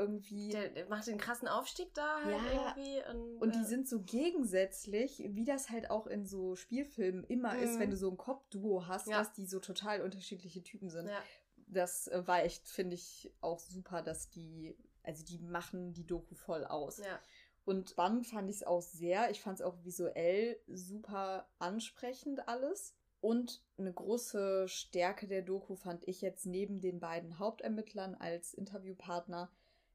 Irgendwie. 0.00 0.48
Der, 0.50 0.68
der 0.70 0.88
macht 0.88 1.06
den 1.06 1.18
krassen 1.18 1.46
Aufstieg 1.48 1.92
da 1.94 2.22
halt 2.24 2.34
Ja, 2.36 2.74
irgendwie. 2.76 3.02
Und, 3.10 3.42
Und 3.42 3.54
die 3.54 3.60
äh, 3.60 3.64
sind 3.64 3.88
so 3.88 4.00
gegensätzlich, 4.02 5.22
wie 5.28 5.44
das 5.44 5.70
halt 5.70 5.90
auch 5.90 6.06
in 6.06 6.26
so 6.26 6.56
Spielfilmen 6.56 7.24
immer 7.24 7.56
ist, 7.58 7.74
Mhm. 7.76 7.80
wenn 7.80 7.90
du 7.90 7.96
so 7.96 8.10
ein 8.10 8.16
Cop-Duo 8.16 8.86
hast, 8.88 9.06
Ja. 9.08 9.18
dass 9.18 9.32
die 9.32 9.46
so 9.46 9.60
total 9.60 10.00
unterschiedliche 10.02 10.62
Typen 10.62 10.88
sind. 10.90 11.08
Ja. 11.08 11.22
Das 11.66 12.08
äh, 12.08 12.26
war 12.26 12.42
echt, 12.42 12.68
finde 12.68 12.94
ich, 12.94 13.32
auch 13.40 13.60
super, 13.60 14.02
dass 14.02 14.28
die, 14.30 14.76
also 15.04 15.24
die 15.24 15.38
machen 15.38 15.92
die 15.92 16.06
Doku 16.06 16.34
voll 16.34 16.64
aus. 16.64 16.98
Ja. 16.98 17.20
Und 17.64 17.90
spannend 17.90 18.26
fand 18.26 18.50
ich 18.50 18.56
es 18.56 18.62
auch 18.64 18.80
sehr. 18.82 19.30
Ich 19.30 19.40
fand 19.42 19.60
es 19.60 19.64
auch 19.64 19.84
visuell 19.84 20.58
super 20.66 21.48
ansprechend 21.58 22.48
alles. 22.48 22.94
Und 23.20 23.62
eine 23.76 23.92
große 23.92 24.66
Stärke 24.66 25.28
der 25.28 25.42
Doku 25.42 25.76
fand 25.76 26.08
ich 26.08 26.22
jetzt 26.22 26.46
neben 26.46 26.80
den 26.80 27.00
beiden 27.00 27.38
Hauptermittlern 27.38 28.14
als 28.14 28.54
Interviewpartner, 28.54 29.52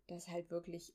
dass 0.08 0.28
halt 0.28 0.52
wirklich 0.52 0.94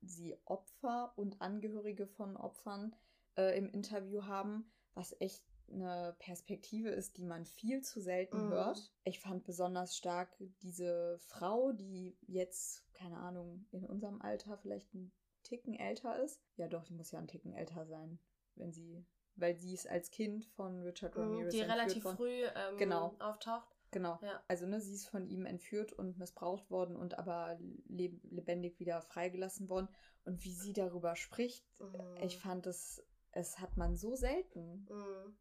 sie 0.00 0.36
Opfer 0.44 1.12
und 1.16 1.40
Angehörige 1.40 2.06
von 2.06 2.36
Opfern 2.36 2.94
äh, 3.36 3.56
im 3.58 3.68
Interview 3.70 4.24
haben, 4.24 4.70
was 4.94 5.14
echt 5.20 5.44
eine 5.70 6.16
Perspektive 6.18 6.88
ist, 6.88 7.18
die 7.18 7.24
man 7.24 7.44
viel 7.44 7.82
zu 7.82 8.00
selten 8.00 8.36
Mhm. 8.38 8.48
hört. 8.48 8.90
Ich 9.04 9.20
fand 9.20 9.44
besonders 9.44 9.96
stark 9.96 10.34
diese 10.62 11.18
Frau, 11.18 11.72
die 11.72 12.16
jetzt, 12.26 12.84
keine 12.94 13.18
Ahnung, 13.18 13.66
in 13.70 13.84
unserem 13.84 14.22
Alter 14.22 14.56
vielleicht 14.56 14.94
ein 14.94 15.12
Ticken 15.42 15.74
älter 15.74 16.22
ist. 16.22 16.40
Ja 16.56 16.68
doch, 16.68 16.84
die 16.84 16.94
muss 16.94 17.10
ja 17.10 17.18
ein 17.18 17.28
Ticken 17.28 17.52
älter 17.52 17.86
sein, 17.86 18.18
wenn 18.54 18.72
sie, 18.72 19.04
weil 19.36 19.56
sie 19.56 19.74
ist 19.74 19.88
als 19.88 20.10
Kind 20.10 20.46
von 20.46 20.82
Richard 20.82 21.16
Mhm, 21.16 21.18
Ramirez 21.18 21.52
die 21.52 21.60
relativ 21.60 22.04
früh 22.04 22.44
ähm, 22.54 22.78
Genau. 22.78 23.14
auftaucht. 23.18 23.77
Genau. 23.90 24.18
Ja. 24.22 24.42
Also, 24.48 24.66
ne, 24.66 24.80
sie 24.80 24.94
ist 24.94 25.08
von 25.08 25.26
ihm 25.26 25.46
entführt 25.46 25.92
und 25.92 26.18
missbraucht 26.18 26.70
worden 26.70 26.96
und 26.96 27.18
aber 27.18 27.58
leb 27.86 28.20
lebendig 28.30 28.78
wieder 28.78 29.00
freigelassen 29.02 29.68
worden. 29.68 29.88
Und 30.24 30.44
wie 30.44 30.52
sie 30.52 30.72
darüber 30.72 31.16
spricht, 31.16 31.64
Mhm. 31.80 32.22
ich 32.22 32.38
fand 32.38 32.66
es, 32.66 33.02
es 33.32 33.58
hat 33.58 33.76
man 33.76 33.96
so 33.96 34.14
selten. 34.14 34.86
Mhm. 34.90 35.36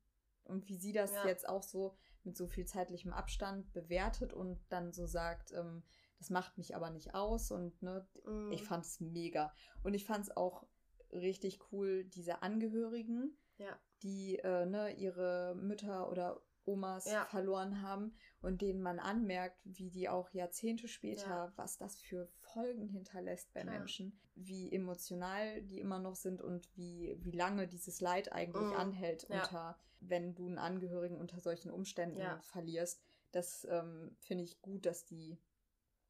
Und 0.46 0.70
wie 0.70 0.78
sie 0.78 0.94
das 0.94 1.12
Ja. 1.14 1.28
jetzt 1.28 1.48
auch 1.48 1.64
so 1.64 1.96
mit 2.24 2.38
so 2.38 2.48
viel 2.48 2.66
zeitlichem 2.66 3.12
Abstand 3.12 3.72
bewertet 3.74 4.34
und 4.34 4.60
dann 4.70 4.94
so 4.94 5.06
sagt, 5.06 5.52
ähm, 5.54 5.84
das 6.20 6.30
macht 6.30 6.58
mich 6.58 6.76
aber 6.76 6.90
nicht 6.90 7.14
aus 7.14 7.52
und 7.52 7.82
ne, 7.82 8.08
mm. 8.26 8.52
ich 8.52 8.64
fand 8.64 8.86
es 8.86 9.00
mega. 9.00 9.54
Und 9.84 9.94
ich 9.94 10.06
fand 10.06 10.24
es 10.24 10.36
auch 10.36 10.66
richtig 11.12 11.60
cool, 11.72 12.06
diese 12.06 12.42
Angehörigen, 12.42 13.38
ja. 13.58 13.78
die 14.04 14.38
äh, 14.40 14.66
ne, 14.66 14.94
ihre 14.96 15.56
Mütter 15.56 16.10
oder 16.10 16.42
Omas 16.68 17.06
ja. 17.06 17.26
verloren 17.26 17.82
haben 17.82 18.16
und 18.42 18.62
denen 18.62 18.82
man 18.82 19.00
anmerkt, 19.00 19.60
wie 19.64 19.90
die 19.90 20.10
auch 20.10 20.30
Jahrzehnte 20.32 20.88
später, 20.88 21.28
ja. 21.28 21.54
was 21.56 21.78
das 21.78 22.00
für 22.00 22.30
Folgen 22.40 22.88
hinterlässt 22.88 23.54
bei 23.54 23.62
Klar. 23.62 23.80
Menschen, 23.80 24.20
wie 24.36 24.72
emotional 24.72 25.62
die 25.64 25.80
immer 25.80 26.00
noch 26.00 26.16
sind 26.16 26.42
und 26.42 26.70
wie, 26.76 27.18
wie 27.22 27.32
lange 27.32 27.68
dieses 27.68 28.02
Leid 28.02 28.32
eigentlich 28.32 28.72
mhm. 28.72 28.76
anhält, 28.76 29.28
ja. 29.30 29.42
unter, 29.42 29.80
wenn 30.00 30.36
du 30.36 30.46
einen 30.46 30.60
Angehörigen 30.60 31.18
unter 31.18 31.40
solchen 31.40 31.72
Umständen 31.72 32.22
verlierst. 32.42 33.02
Das 33.32 33.68
ähm, 33.70 34.16
finde 34.20 34.44
ich 34.44 34.62
gut, 34.62 34.86
dass 34.86 35.06
die 35.06 35.38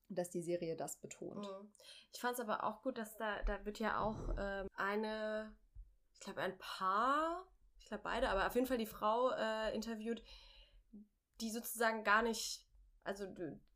dass 0.10 0.30
die 0.30 0.42
Serie 0.42 0.76
das 0.76 0.98
betont. 0.98 1.46
Mhm. 1.46 1.72
Ich 2.14 2.20
fand 2.20 2.36
es 2.36 2.40
aber 2.40 2.64
auch 2.64 2.82
gut, 2.82 2.98
dass 2.98 3.18
da, 3.18 3.42
da 3.44 3.66
wird 3.66 3.80
ja 3.80 4.00
auch 4.00 4.18
ähm, 4.38 4.68
eine, 4.76 5.56
ich 6.14 6.20
glaube, 6.20 6.42
ein 6.42 6.58
Paar, 6.58 7.46
ich 7.80 7.88
glaube 7.88 8.04
beide, 8.04 8.30
aber 8.30 8.48
auf 8.48 8.56
jeden 8.56 8.68
Fall 8.68 8.78
die 8.78 8.86
Frau 8.86 9.32
äh, 9.32 9.74
interviewt, 9.76 10.24
die 11.42 11.52
sozusagen 11.52 12.04
gar 12.04 12.22
nicht, 12.22 12.66
also 13.04 13.26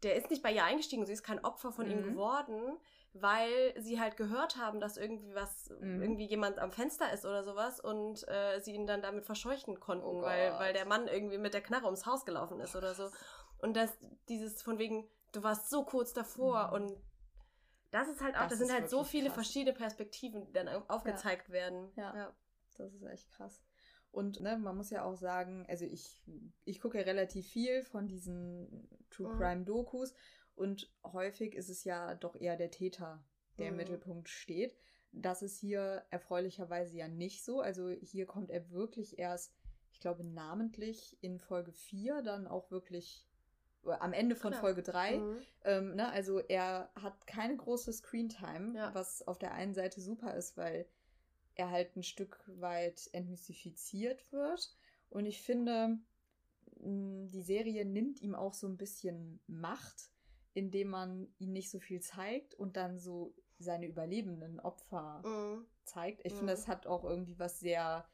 der 0.04 0.16
ist 0.16 0.30
nicht 0.30 0.44
bei 0.44 0.52
ihr 0.52 0.64
eingestiegen, 0.64 1.06
sie 1.06 1.14
ist 1.14 1.24
kein 1.24 1.44
Opfer 1.44 1.72
von 1.72 1.86
mhm. 1.86 1.92
ihm 1.92 2.04
geworden, 2.04 2.78
weil 3.14 3.74
sie 3.78 4.00
halt 4.00 4.16
gehört 4.16 4.58
haben, 4.58 4.80
dass 4.80 4.98
irgendwie 4.98 5.34
was, 5.36 5.70
mhm. 5.82 6.02
irgendwie 6.02 6.26
jemand 6.26 6.60
am 6.60 6.72
Fenster 6.72 7.12
ist 7.12 7.26
oder 7.26 7.44
sowas 7.44 7.80
und 7.80 8.28
äh, 8.28 8.60
sie 8.62 8.74
ihn 8.74 8.88
dann 8.88 9.02
damit 9.02 9.26
verscheuchen 9.26 9.80
konnten, 9.80 10.06
oh 10.06 10.22
weil, 10.22 10.54
weil 10.54 10.74
der 10.74 10.86
Mann 10.86 11.08
irgendwie 11.08 11.38
mit 11.38 11.54
der 11.54 11.62
Knarre 11.62 11.86
ums 11.86 12.06
Haus 12.06 12.26
gelaufen 12.26 12.60
ist 12.60 12.76
oder 12.76 12.94
so. 12.94 13.10
Und 13.58 13.76
das, 13.76 13.92
dieses 14.30 14.62
von 14.62 14.80
wegen, 14.80 15.10
du 15.34 15.44
warst 15.44 15.70
so 15.70 15.84
kurz 15.84 16.14
davor 16.14 16.68
mhm. 16.68 16.74
und 16.74 16.98
das 17.92 18.08
ist 18.08 18.22
halt 18.22 18.36
auch, 18.36 18.48
das, 18.48 18.52
das 18.52 18.60
sind 18.60 18.72
halt 18.72 18.90
so 18.90 19.04
viele 19.04 19.28
krass. 19.28 19.36
verschiedene 19.36 19.74
Perspektiven, 19.74 20.46
die 20.46 20.54
dann 20.54 20.70
aufgezeigt 20.70 21.50
ja. 21.50 21.54
werden. 21.54 21.92
Ja. 21.98 22.16
ja. 22.16 22.34
das 22.78 22.94
ist 22.94 23.04
echt 23.04 23.30
krass. 23.32 23.62
Und 24.12 24.42
ne, 24.42 24.58
man 24.58 24.76
muss 24.76 24.90
ja 24.90 25.04
auch 25.06 25.16
sagen, 25.16 25.66
also 25.70 25.86
ich, 25.86 26.22
ich 26.66 26.82
gucke 26.82 26.98
ja 26.98 27.04
relativ 27.06 27.48
viel 27.48 27.84
von 27.86 28.08
diesen 28.08 28.88
True 29.10 29.34
mhm. 29.34 29.38
Crime 29.38 29.64
Dokus 29.64 30.14
und 30.56 30.92
häufig 31.04 31.56
ist 31.56 31.70
es 31.70 31.86
ja 31.86 32.16
doch 32.16 32.36
eher 32.36 32.58
der 32.58 32.72
Täter, 32.72 33.24
der 33.58 33.68
mhm. 33.68 33.72
im 33.72 33.78
Mittelpunkt 33.78 34.30
steht. 34.30 34.76
Das 35.14 35.42
ist 35.42 35.60
hier 35.60 36.06
erfreulicherweise 36.10 36.98
ja 36.98 37.08
nicht 37.08 37.44
so. 37.44 37.62
Also 37.62 37.90
hier 37.90 38.26
kommt 38.26 38.50
er 38.50 38.70
wirklich 38.70 39.18
erst, 39.18 39.54
ich 39.92 40.00
glaube, 40.00 40.24
namentlich 40.24 41.18
in 41.22 41.40
Folge 41.40 41.72
4 41.72 42.22
dann 42.22 42.48
auch 42.48 42.70
wirklich 42.70 43.26
äh, 43.86 43.92
am 43.92 44.14
Ende 44.14 44.36
von 44.36 44.52
Klar. 44.52 44.62
Folge 44.62 44.84
3. 44.84 45.18
Mhm. 45.18 45.38
Ähm, 45.64 45.96
ne, 45.96 46.12
also 46.12 46.40
er 46.40 46.92
hat 46.96 47.28
keine 47.28 47.56
große 47.56 47.92
Screentime, 47.94 48.76
ja. 48.76 48.94
was 48.94 49.26
auf 49.28 49.38
der 49.38 49.54
einen 49.54 49.74
Seite 49.74 50.02
super 50.02 50.36
ist, 50.36 50.58
weil 50.58 50.86
er 51.56 51.70
halt 51.70 51.96
ein 51.96 52.04
Stück 52.04 52.44
weit 52.48 53.10
entmystifiziert 53.14 54.32
wird. 54.32 54.76
Und 55.10 55.26
ich 55.26 55.42
finde, 55.42 56.00
die 56.78 57.42
Serie 57.42 57.86
nimmt 57.86 58.22
ihm 58.22 58.36
auch 58.36 58.54
so 58.54 58.68
ein 58.68 58.78
bisschen 58.78 59.40
Macht, 59.48 60.12
indem 60.54 60.90
man 60.90 61.28
ihn 61.38 61.54
nicht 61.54 61.70
so 61.70 61.80
viel 61.80 62.02
zeigt 62.02 62.56
und 62.56 62.78
dann 62.78 62.98
so 62.98 63.36
seine 63.60 63.88
überlebenden 63.88 64.60
Opfer 64.60 65.22
mhm. 65.26 65.66
zeigt. 65.84 66.26
Ich 66.26 66.34
mhm. 66.34 66.38
finde, 66.38 66.54
das 66.54 66.68
hat 66.68 66.88
auch 66.88 67.04
irgendwie 67.04 67.38
was 67.38 67.60
sehr 67.60 68.08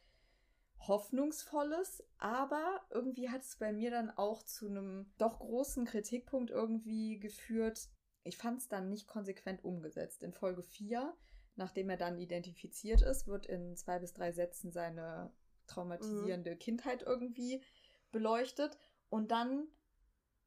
Hoffnungsvolles, 0.79 2.03
aber 2.17 2.81
irgendwie 2.91 3.29
hat 3.29 3.41
es 3.41 3.55
bei 3.55 3.73
mir 3.73 3.89
dann 3.89 4.11
auch 4.11 4.43
zu 4.43 4.67
einem 4.67 5.11
doch 5.17 5.39
großen 5.39 5.85
Kritikpunkt 5.85 6.51
irgendwie 6.51 7.19
geführt. 7.19 7.89
Ich 8.23 8.37
fand 8.37 8.59
es 8.59 8.67
dann 8.67 8.89
nicht 8.89 9.07
konsequent 9.07 9.63
umgesetzt. 9.63 10.21
In 10.21 10.33
Folge 10.33 10.61
4 10.61 11.15
Nachdem 11.57 11.89
er 11.89 11.97
dann 11.97 12.19
identifiziert 12.19 13.01
ist, 13.01 13.27
wird 13.27 13.47
in 13.47 13.75
zwei 13.75 13.99
bis 13.99 14.13
drei 14.13 14.31
Sätzen 14.31 14.71
seine 14.71 15.33
traumatisierende 15.65 16.51
mhm. 16.51 16.59
Kindheit 16.59 17.03
irgendwie 17.03 17.63
beleuchtet. 18.11 18.77
Und 19.09 19.31
dann 19.31 19.67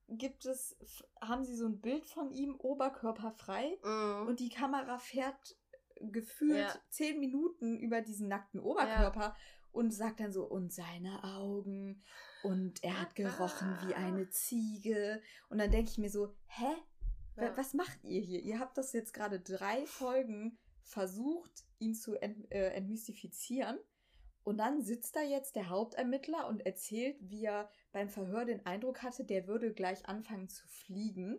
gibt 0.09 0.47
es, 0.47 0.77
haben 1.21 1.45
sie 1.45 1.57
so 1.57 1.67
ein 1.67 1.81
Bild 1.81 2.07
von 2.07 2.31
ihm, 2.31 2.55
oberkörperfrei, 2.57 3.79
mhm. 3.83 4.29
und 4.29 4.41
die 4.41 4.49
Kamera 4.49 4.99
fährt 4.99 5.57
gefühlt 6.01 6.59
ja. 6.59 6.81
zehn 6.89 7.21
Minuten 7.21 7.79
über 7.79 8.01
diesen 8.01 8.29
nackten 8.29 8.61
Oberkörper 8.61 9.21
ja. 9.21 9.37
und 9.73 9.93
sagt 9.93 10.21
dann 10.21 10.33
so, 10.33 10.45
und 10.45 10.73
seine 10.73 11.23
Augen, 11.25 12.03
und 12.43 12.83
er 12.83 13.01
hat 13.01 13.15
gerochen 13.15 13.77
wie 13.85 13.95
eine 13.95 14.31
Ziege. 14.31 15.21
Und 15.49 15.59
dann 15.59 15.71
denke 15.71 15.91
ich 15.91 15.99
mir 15.99 16.11
so, 16.11 16.35
hä? 16.47 16.73
Ja. 17.37 17.57
Was 17.57 17.75
macht 17.75 18.03
ihr 18.05 18.21
hier? 18.21 18.41
Ihr 18.41 18.59
habt 18.59 18.77
das 18.79 18.93
jetzt 18.93 19.13
gerade 19.13 19.41
drei 19.41 19.87
Folgen 19.87 20.59
versucht, 20.91 21.65
ihn 21.79 21.95
zu 21.95 22.17
ent, 22.17 22.51
äh, 22.53 22.71
entmystifizieren. 22.71 23.79
Und 24.43 24.59
dann 24.59 24.83
sitzt 24.83 25.15
da 25.17 25.23
jetzt 25.23 25.55
der 25.55 25.69
Hauptermittler 25.69 26.49
und 26.49 26.67
erzählt, 26.67 27.17
wie 27.21 27.45
er 27.45 27.71
beim 27.93 28.09
Verhör 28.09 28.45
den 28.45 28.65
Eindruck 28.67 29.03
hatte, 29.03 29.25
der 29.25 29.47
würde 29.47 29.73
gleich 29.73 30.09
anfangen 30.09 30.49
zu 30.49 30.67
fliegen. 30.67 31.39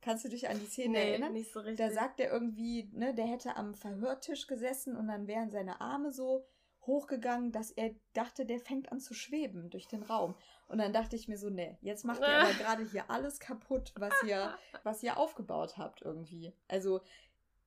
Kannst 0.00 0.24
du 0.24 0.28
dich 0.28 0.48
an 0.48 0.58
die 0.58 0.66
Szene 0.66 0.98
nee, 0.98 1.10
erinnern? 1.10 1.32
Nicht 1.32 1.52
so 1.52 1.60
richtig. 1.60 1.78
Da 1.84 1.92
sagt 1.92 2.20
er 2.20 2.32
irgendwie, 2.32 2.88
ne, 2.92 3.14
der 3.14 3.26
hätte 3.26 3.56
am 3.56 3.74
Verhörtisch 3.74 4.46
gesessen 4.46 4.96
und 4.96 5.08
dann 5.08 5.26
wären 5.26 5.50
seine 5.50 5.80
Arme 5.80 6.12
so 6.12 6.46
hochgegangen, 6.82 7.52
dass 7.52 7.72
er 7.72 7.94
dachte, 8.12 8.46
der 8.46 8.60
fängt 8.60 8.90
an 8.92 9.00
zu 9.00 9.14
schweben 9.14 9.70
durch 9.70 9.88
den 9.88 10.02
Raum. 10.02 10.36
Und 10.68 10.78
dann 10.78 10.92
dachte 10.92 11.16
ich 11.16 11.28
mir 11.28 11.38
so, 11.38 11.50
ne, 11.50 11.76
jetzt 11.80 12.04
macht 12.04 12.20
ihr 12.20 12.28
aber 12.28 12.52
gerade 12.54 12.84
hier 12.84 13.10
alles 13.10 13.40
kaputt, 13.40 13.92
was 13.96 14.12
ihr, 14.24 14.56
was 14.84 15.02
ihr 15.02 15.16
aufgebaut 15.16 15.76
habt 15.76 16.02
irgendwie. 16.02 16.52
Also 16.68 17.00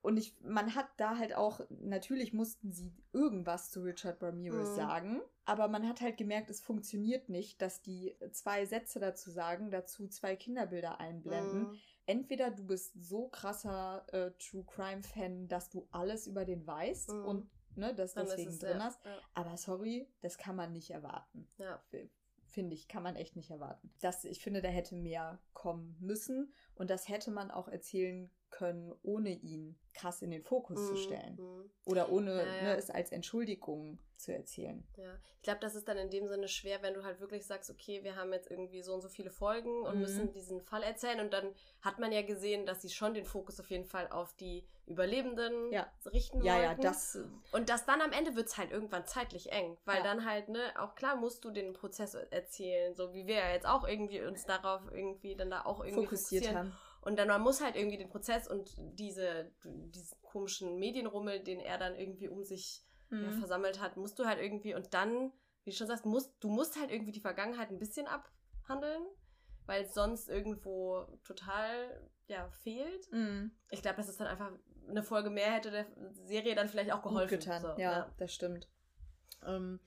und 0.02 0.18
ich, 0.18 0.39
man 0.41 0.76
hat 0.76 0.88
da 0.97 1.18
halt 1.18 1.36
auch, 1.36 1.60
natürlich 1.70 2.34
mussten 2.34 2.72
sie 2.72 2.93
irgendwas 3.12 3.70
zu 3.70 3.82
Richard 3.82 4.22
Ramirez 4.24 4.70
mhm. 4.70 4.76
sagen, 4.76 5.22
aber 5.45 5.68
man 5.68 5.88
hat 5.88 6.00
halt 6.00 6.18
gemerkt, 6.18 6.50
es 6.50 6.62
funktioniert 6.62 7.28
nicht, 7.28 7.62
dass 7.62 7.82
die 7.82 8.16
zwei 8.32 8.66
Sätze 8.66 9.00
dazu 9.00 9.30
sagen, 9.30 9.72
dazu 9.72 10.08
zwei 10.08 10.36
Kinderbilder 10.36 11.00
einblenden. 11.00 11.64
Mhm. 11.64 11.78
Entweder 12.06 12.50
du 12.50 12.66
bist 12.66 12.93
so 13.04 13.28
krasser 13.28 14.06
äh, 14.14 14.32
True 14.39 14.66
Crime 14.66 15.04
Fan, 15.04 15.47
dass 15.47 15.70
du 15.70 15.88
alles 15.91 16.28
über 16.28 16.45
den 16.45 16.66
weißt 16.66 17.12
mhm. 17.12 17.26
und 17.26 17.50
ne, 17.76 17.93
das 17.93 18.14
Dann 18.14 18.26
deswegen 18.26 18.58
drin 18.58 18.78
ja, 18.78 18.84
hast. 18.86 19.04
Ja. 19.06 19.18
Aber 19.34 19.58
sorry, 19.58 20.08
das 20.22 20.38
kann 20.38 20.56
man 20.56 20.72
nicht 20.72 20.91
erwarten. 20.91 21.47
Ja. 21.58 21.82
Finde 22.45 22.74
ich, 22.74 22.88
kann 22.88 23.04
man 23.04 23.16
echt 23.16 23.36
nicht 23.36 23.52
erwarten. 23.52 23.91
Das, 24.00 24.24
ich 24.24 24.41
finde, 24.41 24.62
da 24.62 24.70
hätte 24.70 24.95
mehr 24.95 25.39
kommen 25.54 25.97
müssen 26.00 26.54
und 26.76 26.89
das 26.89 27.10
hätte 27.10 27.32
man 27.32 27.52
auch 27.52 27.68
erzählen 27.68 28.32
können, 28.50 28.93
ohne 29.04 29.32
ihn 29.32 29.78
krass 29.93 30.22
in 30.22 30.32
den 30.32 30.43
Fokus 30.43 30.80
mhm. 30.80 30.88
zu 30.88 30.97
stellen. 30.97 31.36
Mhm. 31.36 31.70
Oder 31.86 32.12
ohne 32.12 32.38
ja, 32.38 32.56
ja. 32.56 32.64
Ne, 32.64 32.78
es 32.78 32.89
als 32.89 33.12
Entschuldigung 33.12 34.00
zu 34.16 34.34
erzählen. 34.34 34.86
Ja, 34.97 35.16
ich 35.38 35.43
glaube, 35.43 35.60
das 35.62 35.76
ist 35.76 35.88
dann 35.88 35.97
in 35.97 36.10
dem 36.10 36.28
Sinne 36.28 36.47
schwer, 36.47 36.82
wenn 36.82 36.93
du 36.93 37.04
halt 37.04 37.20
wirklich 37.22 37.45
sagst, 37.45 37.70
okay, 37.70 38.04
wir 38.04 38.16
haben 38.16 38.34
jetzt 38.34 38.52
irgendwie 38.52 38.82
so 38.82 38.93
und 38.93 39.02
so 39.02 39.10
viele 39.10 39.32
Folgen 39.32 39.84
und 39.84 39.95
mhm. 39.95 40.02
müssen 40.02 40.32
diesen 40.32 40.62
Fall 40.62 40.84
erzählen. 40.84 41.20
Und 41.22 41.34
dann 41.34 41.54
hat 41.82 42.00
man 42.00 42.12
ja 42.12 42.22
gesehen, 42.22 42.66
dass 42.66 42.82
sie 42.82 42.89
schon 42.89 43.14
den 43.14 43.26
Fokus 43.26 43.60
auf 43.60 43.70
jeden 43.70 43.86
Fall 43.86 44.08
auf 44.10 44.34
die 44.34 44.68
Überlebenden 44.86 45.72
ja. 45.72 45.88
richten 46.12 46.41
ja, 46.41 46.56
wollten. 46.56 46.82
Ja, 46.82 46.89
das. 46.89 47.18
Und 47.54 47.70
das 47.70 47.86
dann 47.86 48.02
am 48.02 48.12
Ende 48.12 48.36
wird 48.36 48.47
es 48.47 48.58
halt 48.58 48.72
irgendwann 48.72 49.06
zeitlich 49.06 49.52
eng. 49.52 49.78
Weil 49.86 49.97
ja. 49.97 50.04
dann 50.04 50.26
halt, 50.26 50.50
ne, 50.50 50.62
auch 50.78 50.95
klar 50.95 51.16
musst 51.16 51.45
du 51.45 51.52
den 51.52 51.74
Prozess 51.74 52.16
erzählen, 52.16 52.95
so 52.95 53.14
wie 53.14 53.26
wir 53.26 53.36
ja 53.36 53.52
jetzt 53.52 53.68
auch 53.68 53.88
irgendwie 53.88 54.22
uns 54.22 54.45
darauf 54.45 54.82
irgendwie 54.91 55.36
dann 55.36 55.50
da 55.50 55.64
auch 55.64 55.80
irgendwie 55.80 56.04
fokussiert 56.04 56.54
haben. 56.54 56.76
Und 57.02 57.18
dann 57.18 57.28
man 57.28 57.41
muss 57.41 57.62
halt 57.64 57.76
irgendwie 57.76 57.97
den 57.97 58.10
Prozess 58.10 58.47
und 58.47 58.76
diese, 58.78 59.52
diesen 59.64 60.22
komischen 60.22 60.78
Medienrummel, 60.78 61.41
den 61.41 61.60
er 61.60 61.78
dann 61.78 61.95
irgendwie 61.95 62.28
um 62.28 62.43
sich 62.43 62.84
mhm. 63.10 63.24
ja, 63.24 63.32
versammelt 63.32 63.82
hat, 63.82 63.97
musst 63.97 64.20
du 64.20 64.26
halt 64.26 64.39
irgendwie 64.39 64.76
und 64.76 64.93
dann, 64.93 65.32
wie 65.64 65.72
du 65.72 65.76
schon 65.76 65.88
sagst, 65.88 66.06
musst, 66.06 66.34
du 66.41 66.50
musst 66.50 66.80
halt 66.80 66.91
irgendwie 66.91 67.12
die 67.12 67.22
Vergangenheit 67.22 67.70
ein 67.70 67.80
bisschen 67.80 68.08
abhandeln, 68.08 69.04
weil 69.66 69.84
es 69.84 69.93
sonst 69.93 70.30
irgendwo 70.30 71.06
total 71.24 72.10
ja, 72.28 72.50
fehlt. 72.50 73.12
Mhm. 73.12 73.52
Ich 73.70 73.82
glaube, 73.82 73.97
das 73.97 74.10
ist 74.10 74.20
dann 74.20 74.28
einfach 74.28 74.52
eine 74.88 75.04
Folge 75.04 75.30
mehr 75.30 75.52
hätte 75.52 75.72
der 75.72 75.86
Serie 76.26 76.56
dann 76.56 76.68
vielleicht 76.68 76.91
auch 76.91 77.02
geholfen. 77.02 77.38
Gut 77.38 77.45
getan. 77.45 77.62
So, 77.62 77.68
ja, 77.70 77.76
ja, 77.78 78.16
das 78.18 78.34
stimmt. 78.34 78.68
Ähm, 79.45 79.80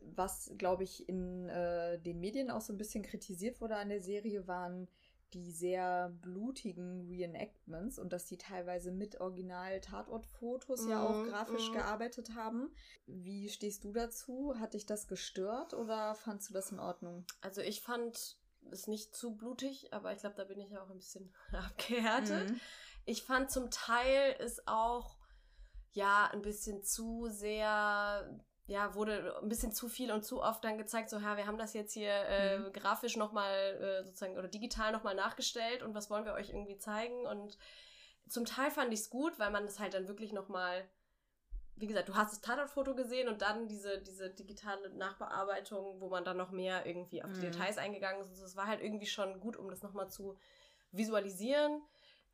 was, 0.00 0.52
glaube 0.56 0.84
ich, 0.84 1.08
in 1.08 1.48
äh, 1.48 1.98
den 2.00 2.20
Medien 2.20 2.50
auch 2.50 2.60
so 2.60 2.72
ein 2.72 2.78
bisschen 2.78 3.02
kritisiert 3.02 3.60
wurde 3.60 3.76
an 3.76 3.88
der 3.88 4.02
Serie, 4.02 4.46
waren 4.46 4.88
die 5.34 5.50
sehr 5.50 6.10
blutigen 6.22 7.06
Reenactments 7.08 7.98
und 7.98 8.12
dass 8.12 8.26
die 8.26 8.38
teilweise 8.38 8.90
mit 8.90 9.20
Original-Tatortfotos 9.20 10.82
mm, 10.82 10.90
ja 10.90 11.06
auch 11.06 11.24
mhm, 11.24 11.28
grafisch 11.28 11.70
mm. 11.70 11.74
gearbeitet 11.74 12.34
haben. 12.34 12.74
Wie 13.06 13.48
stehst 13.48 13.84
du 13.84 13.92
dazu? 13.92 14.54
Hat 14.58 14.74
dich 14.74 14.86
das 14.86 15.06
gestört 15.06 15.74
oder 15.74 16.14
fandst 16.14 16.48
du 16.48 16.54
das 16.54 16.72
in 16.72 16.78
Ordnung? 16.78 17.26
Also 17.40 17.60
ich 17.60 17.82
fand 17.82 18.38
es 18.70 18.86
nicht 18.86 19.14
zu 19.14 19.36
blutig, 19.36 19.92
aber 19.92 20.12
ich 20.12 20.20
glaube, 20.20 20.36
da 20.36 20.44
bin 20.44 20.60
ich 20.60 20.70
ja 20.70 20.82
auch 20.82 20.90
ein 20.90 20.98
bisschen 20.98 21.32
abgehärtet. 21.52 22.50
Mm. 22.50 22.60
Ich 23.04 23.22
fand 23.22 23.50
zum 23.50 23.70
Teil 23.70 24.36
es 24.38 24.66
auch 24.66 25.18
ja 25.92 26.28
ein 26.32 26.42
bisschen 26.42 26.82
zu 26.82 27.28
sehr 27.30 28.40
ja, 28.68 28.94
wurde 28.94 29.34
ein 29.42 29.48
bisschen 29.48 29.72
zu 29.72 29.88
viel 29.88 30.12
und 30.12 30.24
zu 30.24 30.42
oft 30.42 30.62
dann 30.62 30.76
gezeigt, 30.76 31.08
so, 31.08 31.18
ja, 31.18 31.38
wir 31.38 31.46
haben 31.46 31.56
das 31.56 31.72
jetzt 31.72 31.94
hier 31.94 32.12
äh, 32.12 32.58
mhm. 32.58 32.72
grafisch 32.74 33.16
nochmal 33.16 33.54
äh, 33.54 34.04
sozusagen 34.04 34.36
oder 34.36 34.46
digital 34.46 34.92
nochmal 34.92 35.14
nachgestellt 35.14 35.82
und 35.82 35.94
was 35.94 36.10
wollen 36.10 36.26
wir 36.26 36.34
euch 36.34 36.50
irgendwie 36.50 36.76
zeigen 36.76 37.26
und 37.26 37.56
zum 38.28 38.44
Teil 38.44 38.70
fand 38.70 38.92
ich 38.92 39.00
es 39.00 39.10
gut, 39.10 39.38
weil 39.38 39.50
man 39.50 39.64
das 39.64 39.80
halt 39.80 39.94
dann 39.94 40.06
wirklich 40.06 40.34
nochmal, 40.34 40.86
wie 41.76 41.86
gesagt, 41.86 42.10
du 42.10 42.14
hast 42.14 42.30
das 42.30 42.40
Tatortfoto 42.42 42.94
gesehen 42.94 43.28
und 43.28 43.40
dann 43.40 43.68
diese, 43.68 44.02
diese 44.02 44.28
digitale 44.28 44.90
Nachbearbeitung, 44.90 45.98
wo 46.02 46.10
man 46.10 46.26
dann 46.26 46.36
noch 46.36 46.50
mehr 46.50 46.84
irgendwie 46.84 47.22
auf 47.22 47.32
die 47.32 47.38
mhm. 47.38 47.52
Details 47.52 47.78
eingegangen 47.78 48.20
ist. 48.20 48.38
Es 48.38 48.54
war 48.54 48.66
halt 48.66 48.82
irgendwie 48.82 49.06
schon 49.06 49.40
gut, 49.40 49.56
um 49.56 49.70
das 49.70 49.82
nochmal 49.82 50.10
zu 50.10 50.36
visualisieren, 50.92 51.80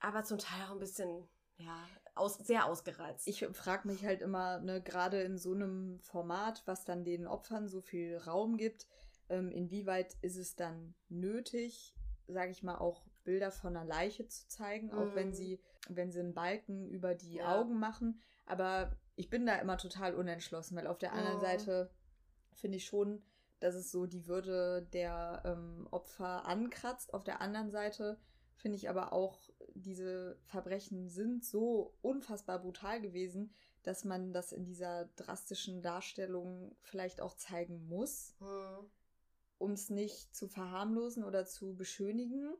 aber 0.00 0.24
zum 0.24 0.38
Teil 0.38 0.64
auch 0.66 0.72
ein 0.72 0.80
bisschen, 0.80 1.28
ja, 1.58 1.86
aus, 2.14 2.38
sehr 2.38 2.66
ausgereizt. 2.66 3.26
Ich 3.26 3.46
frage 3.52 3.88
mich 3.88 4.04
halt 4.04 4.22
immer, 4.22 4.60
ne, 4.60 4.80
gerade 4.80 5.22
in 5.22 5.38
so 5.38 5.52
einem 5.52 5.98
Format, 6.00 6.62
was 6.66 6.84
dann 6.84 7.04
den 7.04 7.26
Opfern 7.26 7.68
so 7.68 7.80
viel 7.80 8.16
Raum 8.18 8.56
gibt, 8.56 8.86
ähm, 9.28 9.50
inwieweit 9.50 10.16
ist 10.22 10.36
es 10.36 10.54
dann 10.54 10.94
nötig, 11.08 11.94
sage 12.26 12.50
ich 12.50 12.62
mal, 12.62 12.76
auch 12.76 13.04
Bilder 13.24 13.50
von 13.50 13.76
einer 13.76 13.86
Leiche 13.86 14.28
zu 14.28 14.46
zeigen, 14.48 14.92
auch 14.92 15.12
mm. 15.12 15.14
wenn 15.14 15.28
mhm. 15.28 15.34
sie, 15.34 15.60
wenn 15.88 16.12
sie 16.12 16.20
einen 16.20 16.34
Balken 16.34 16.88
über 16.88 17.14
die 17.14 17.36
ja. 17.36 17.58
Augen 17.58 17.78
machen. 17.78 18.20
Aber 18.46 18.96
ich 19.16 19.30
bin 19.30 19.46
da 19.46 19.56
immer 19.56 19.78
total 19.78 20.14
unentschlossen, 20.14 20.76
weil 20.76 20.86
auf 20.86 20.98
der 20.98 21.12
anderen 21.12 21.38
oh. 21.38 21.40
Seite 21.40 21.90
finde 22.52 22.76
ich 22.76 22.84
schon, 22.84 23.22
dass 23.60 23.74
es 23.74 23.90
so 23.90 24.06
die 24.06 24.26
Würde 24.26 24.82
der 24.92 25.42
ähm, 25.44 25.88
Opfer 25.90 26.46
ankratzt. 26.46 27.14
Auf 27.14 27.24
der 27.24 27.40
anderen 27.40 27.70
Seite 27.70 28.18
finde 28.56 28.76
ich 28.76 28.90
aber 28.90 29.12
auch, 29.12 29.38
diese 29.74 30.38
Verbrechen 30.46 31.08
sind 31.08 31.44
so 31.44 31.94
unfassbar 32.00 32.60
brutal 32.60 33.00
gewesen, 33.00 33.52
dass 33.82 34.04
man 34.04 34.32
das 34.32 34.52
in 34.52 34.64
dieser 34.64 35.06
drastischen 35.16 35.82
Darstellung 35.82 36.74
vielleicht 36.80 37.20
auch 37.20 37.34
zeigen 37.34 37.86
muss, 37.86 38.34
mhm. 38.40 38.90
um 39.58 39.72
es 39.72 39.90
nicht 39.90 40.34
zu 40.34 40.48
verharmlosen 40.48 41.24
oder 41.24 41.44
zu 41.44 41.74
beschönigen. 41.74 42.54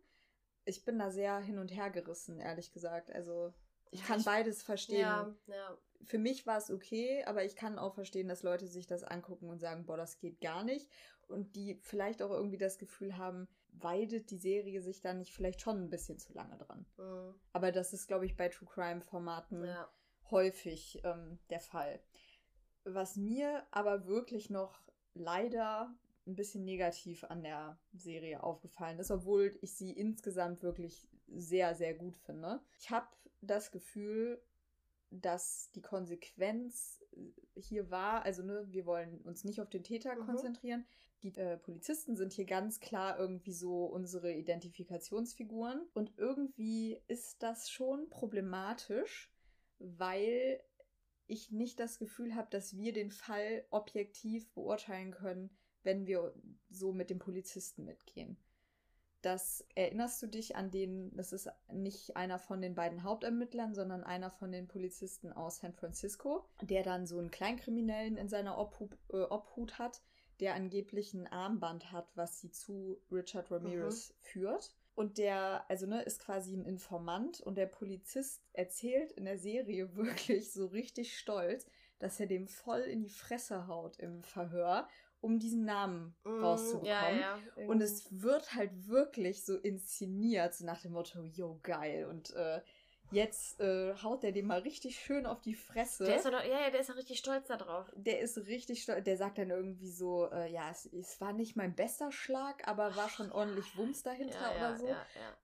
Ich 0.64 0.84
bin 0.84 0.98
da 0.98 1.10
sehr 1.10 1.38
hin 1.38 1.58
und 1.58 1.74
her 1.74 1.90
gerissen, 1.90 2.40
ehrlich 2.40 2.72
gesagt. 2.72 3.10
Also 3.10 3.54
ich 3.90 4.00
ja, 4.00 4.06
kann 4.06 4.20
ich, 4.20 4.26
beides 4.26 4.62
verstehen. 4.62 5.00
Ja, 5.00 5.34
ja. 5.46 5.78
Für 6.02 6.18
mich 6.18 6.46
war 6.46 6.58
es 6.58 6.70
okay, 6.70 7.24
aber 7.24 7.44
ich 7.44 7.56
kann 7.56 7.78
auch 7.78 7.94
verstehen, 7.94 8.28
dass 8.28 8.42
Leute 8.42 8.66
sich 8.66 8.86
das 8.86 9.04
angucken 9.04 9.48
und 9.48 9.60
sagen, 9.60 9.86
boah, 9.86 9.96
das 9.96 10.18
geht 10.18 10.40
gar 10.40 10.64
nicht. 10.64 10.90
Und 11.28 11.56
die 11.56 11.78
vielleicht 11.80 12.20
auch 12.20 12.30
irgendwie 12.30 12.58
das 12.58 12.78
Gefühl 12.78 13.16
haben, 13.16 13.48
weidet 13.80 14.30
die 14.30 14.38
Serie 14.38 14.80
sich 14.80 15.00
da 15.00 15.14
nicht 15.14 15.32
vielleicht 15.32 15.60
schon 15.60 15.82
ein 15.82 15.90
bisschen 15.90 16.18
zu 16.18 16.32
lange 16.32 16.56
dran. 16.58 16.86
Mhm. 16.96 17.34
Aber 17.52 17.72
das 17.72 17.92
ist, 17.92 18.06
glaube 18.06 18.26
ich, 18.26 18.36
bei 18.36 18.48
True 18.48 18.68
Crime-Formaten 18.68 19.64
ja. 19.64 19.88
häufig 20.30 21.00
ähm, 21.04 21.38
der 21.50 21.60
Fall. 21.60 22.00
Was 22.84 23.16
mir 23.16 23.66
aber 23.70 24.06
wirklich 24.06 24.50
noch 24.50 24.82
leider 25.14 25.94
ein 26.26 26.36
bisschen 26.36 26.64
negativ 26.64 27.24
an 27.24 27.42
der 27.42 27.78
Serie 27.92 28.42
aufgefallen 28.42 28.98
ist, 28.98 29.10
obwohl 29.10 29.56
ich 29.60 29.74
sie 29.74 29.92
insgesamt 29.92 30.62
wirklich 30.62 31.08
sehr, 31.28 31.74
sehr 31.74 31.94
gut 31.94 32.16
finde. 32.16 32.60
Ich 32.78 32.90
habe 32.90 33.08
das 33.40 33.70
Gefühl, 33.70 34.42
dass 35.20 35.70
die 35.74 35.82
Konsequenz 35.82 37.02
hier 37.54 37.90
war, 37.90 38.24
also 38.24 38.42
ne, 38.42 38.66
wir 38.68 38.86
wollen 38.86 39.20
uns 39.22 39.44
nicht 39.44 39.60
auf 39.60 39.70
den 39.70 39.84
Täter 39.84 40.14
mhm. 40.16 40.26
konzentrieren, 40.26 40.84
die 41.22 41.34
äh, 41.36 41.56
Polizisten 41.56 42.16
sind 42.16 42.32
hier 42.32 42.44
ganz 42.44 42.80
klar 42.80 43.18
irgendwie 43.18 43.54
so 43.54 43.86
unsere 43.86 44.32
Identifikationsfiguren. 44.32 45.80
Und 45.94 46.12
irgendwie 46.18 47.00
ist 47.08 47.42
das 47.42 47.70
schon 47.70 48.10
problematisch, 48.10 49.32
weil 49.78 50.62
ich 51.26 51.50
nicht 51.50 51.80
das 51.80 51.98
Gefühl 51.98 52.34
habe, 52.34 52.48
dass 52.50 52.76
wir 52.76 52.92
den 52.92 53.10
Fall 53.10 53.64
objektiv 53.70 54.52
beurteilen 54.52 55.12
können, 55.12 55.50
wenn 55.82 56.06
wir 56.06 56.34
so 56.68 56.92
mit 56.92 57.08
dem 57.08 57.18
Polizisten 57.18 57.84
mitgehen. 57.84 58.36
Das 59.24 59.66
erinnerst 59.74 60.20
du 60.22 60.26
dich 60.26 60.54
an 60.54 60.70
den, 60.70 61.10
das 61.16 61.32
ist 61.32 61.48
nicht 61.72 62.14
einer 62.14 62.38
von 62.38 62.60
den 62.60 62.74
beiden 62.74 63.04
Hauptermittlern, 63.04 63.74
sondern 63.74 64.04
einer 64.04 64.30
von 64.30 64.52
den 64.52 64.68
Polizisten 64.68 65.32
aus 65.32 65.60
San 65.60 65.72
Francisco, 65.72 66.44
der 66.60 66.82
dann 66.82 67.06
so 67.06 67.18
einen 67.18 67.30
Kleinkriminellen 67.30 68.18
in 68.18 68.28
seiner 68.28 68.58
Obhut, 68.58 68.98
äh, 69.10 69.22
Obhut 69.22 69.78
hat, 69.78 70.02
der 70.40 70.54
angeblich 70.54 71.14
ein 71.14 71.26
Armband 71.26 71.90
hat, 71.90 72.06
was 72.16 72.38
sie 72.38 72.50
zu 72.50 73.00
Richard 73.10 73.50
Ramirez 73.50 74.10
mhm. 74.10 74.14
führt. 74.20 74.74
Und 74.94 75.16
der, 75.16 75.64
also 75.70 75.86
ne, 75.86 76.02
ist 76.02 76.20
quasi 76.20 76.54
ein 76.54 76.66
Informant 76.66 77.40
und 77.40 77.56
der 77.56 77.66
Polizist 77.66 78.42
erzählt 78.52 79.10
in 79.12 79.24
der 79.24 79.38
Serie 79.38 79.96
wirklich 79.96 80.52
so 80.52 80.66
richtig 80.66 81.16
stolz, 81.16 81.66
dass 81.98 82.20
er 82.20 82.26
dem 82.26 82.46
voll 82.46 82.80
in 82.80 83.00
die 83.00 83.08
Fresse 83.08 83.68
haut 83.68 83.96
im 83.96 84.22
Verhör, 84.22 84.86
um 85.24 85.38
diesen 85.38 85.64
Namen 85.64 86.14
mm, 86.24 86.44
rauszubekommen. 86.44 86.86
Ja, 86.86 87.38
ja, 87.56 87.66
und 87.66 87.80
es 87.80 88.22
wird 88.22 88.54
halt 88.54 88.86
wirklich 88.88 89.44
so 89.44 89.56
inszeniert, 89.56 90.54
so 90.54 90.66
nach 90.66 90.82
dem 90.82 90.92
Motto, 90.92 91.24
yo, 91.24 91.58
geil. 91.62 92.06
Und 92.06 92.34
äh, 92.34 92.60
Jetzt 93.10 93.60
äh, 93.60 93.94
haut 94.02 94.22
der 94.22 94.32
dem 94.32 94.46
mal 94.46 94.60
richtig 94.60 94.98
schön 94.98 95.26
auf 95.26 95.40
die 95.40 95.54
Fresse. 95.54 96.04
Der 96.04 96.16
ist 96.16 96.24
doch, 96.24 96.32
ja, 96.32 96.62
ja, 96.62 96.70
der 96.70 96.80
ist 96.80 96.90
auch 96.90 96.96
richtig 96.96 97.18
stolz 97.18 97.46
darauf. 97.46 97.92
Der 97.94 98.20
ist 98.20 98.36
richtig 98.46 98.82
stolz. 98.82 99.04
Der 99.04 99.16
sagt 99.16 99.38
dann 99.38 99.50
irgendwie 99.50 99.90
so, 99.90 100.28
äh, 100.32 100.50
ja, 100.50 100.70
es, 100.70 100.86
es, 100.86 101.20
war 101.20 101.32
nicht 101.32 101.54
mein 101.54 101.76
bester 101.76 102.10
Schlag, 102.10 102.66
aber 102.66 102.96
war 102.96 103.08
schon 103.08 103.30
ordentlich 103.30 103.76
Wumms 103.76 104.02
dahinter 104.02 104.40
ja, 104.40 104.56
oder 104.56 104.76
so. 104.76 104.88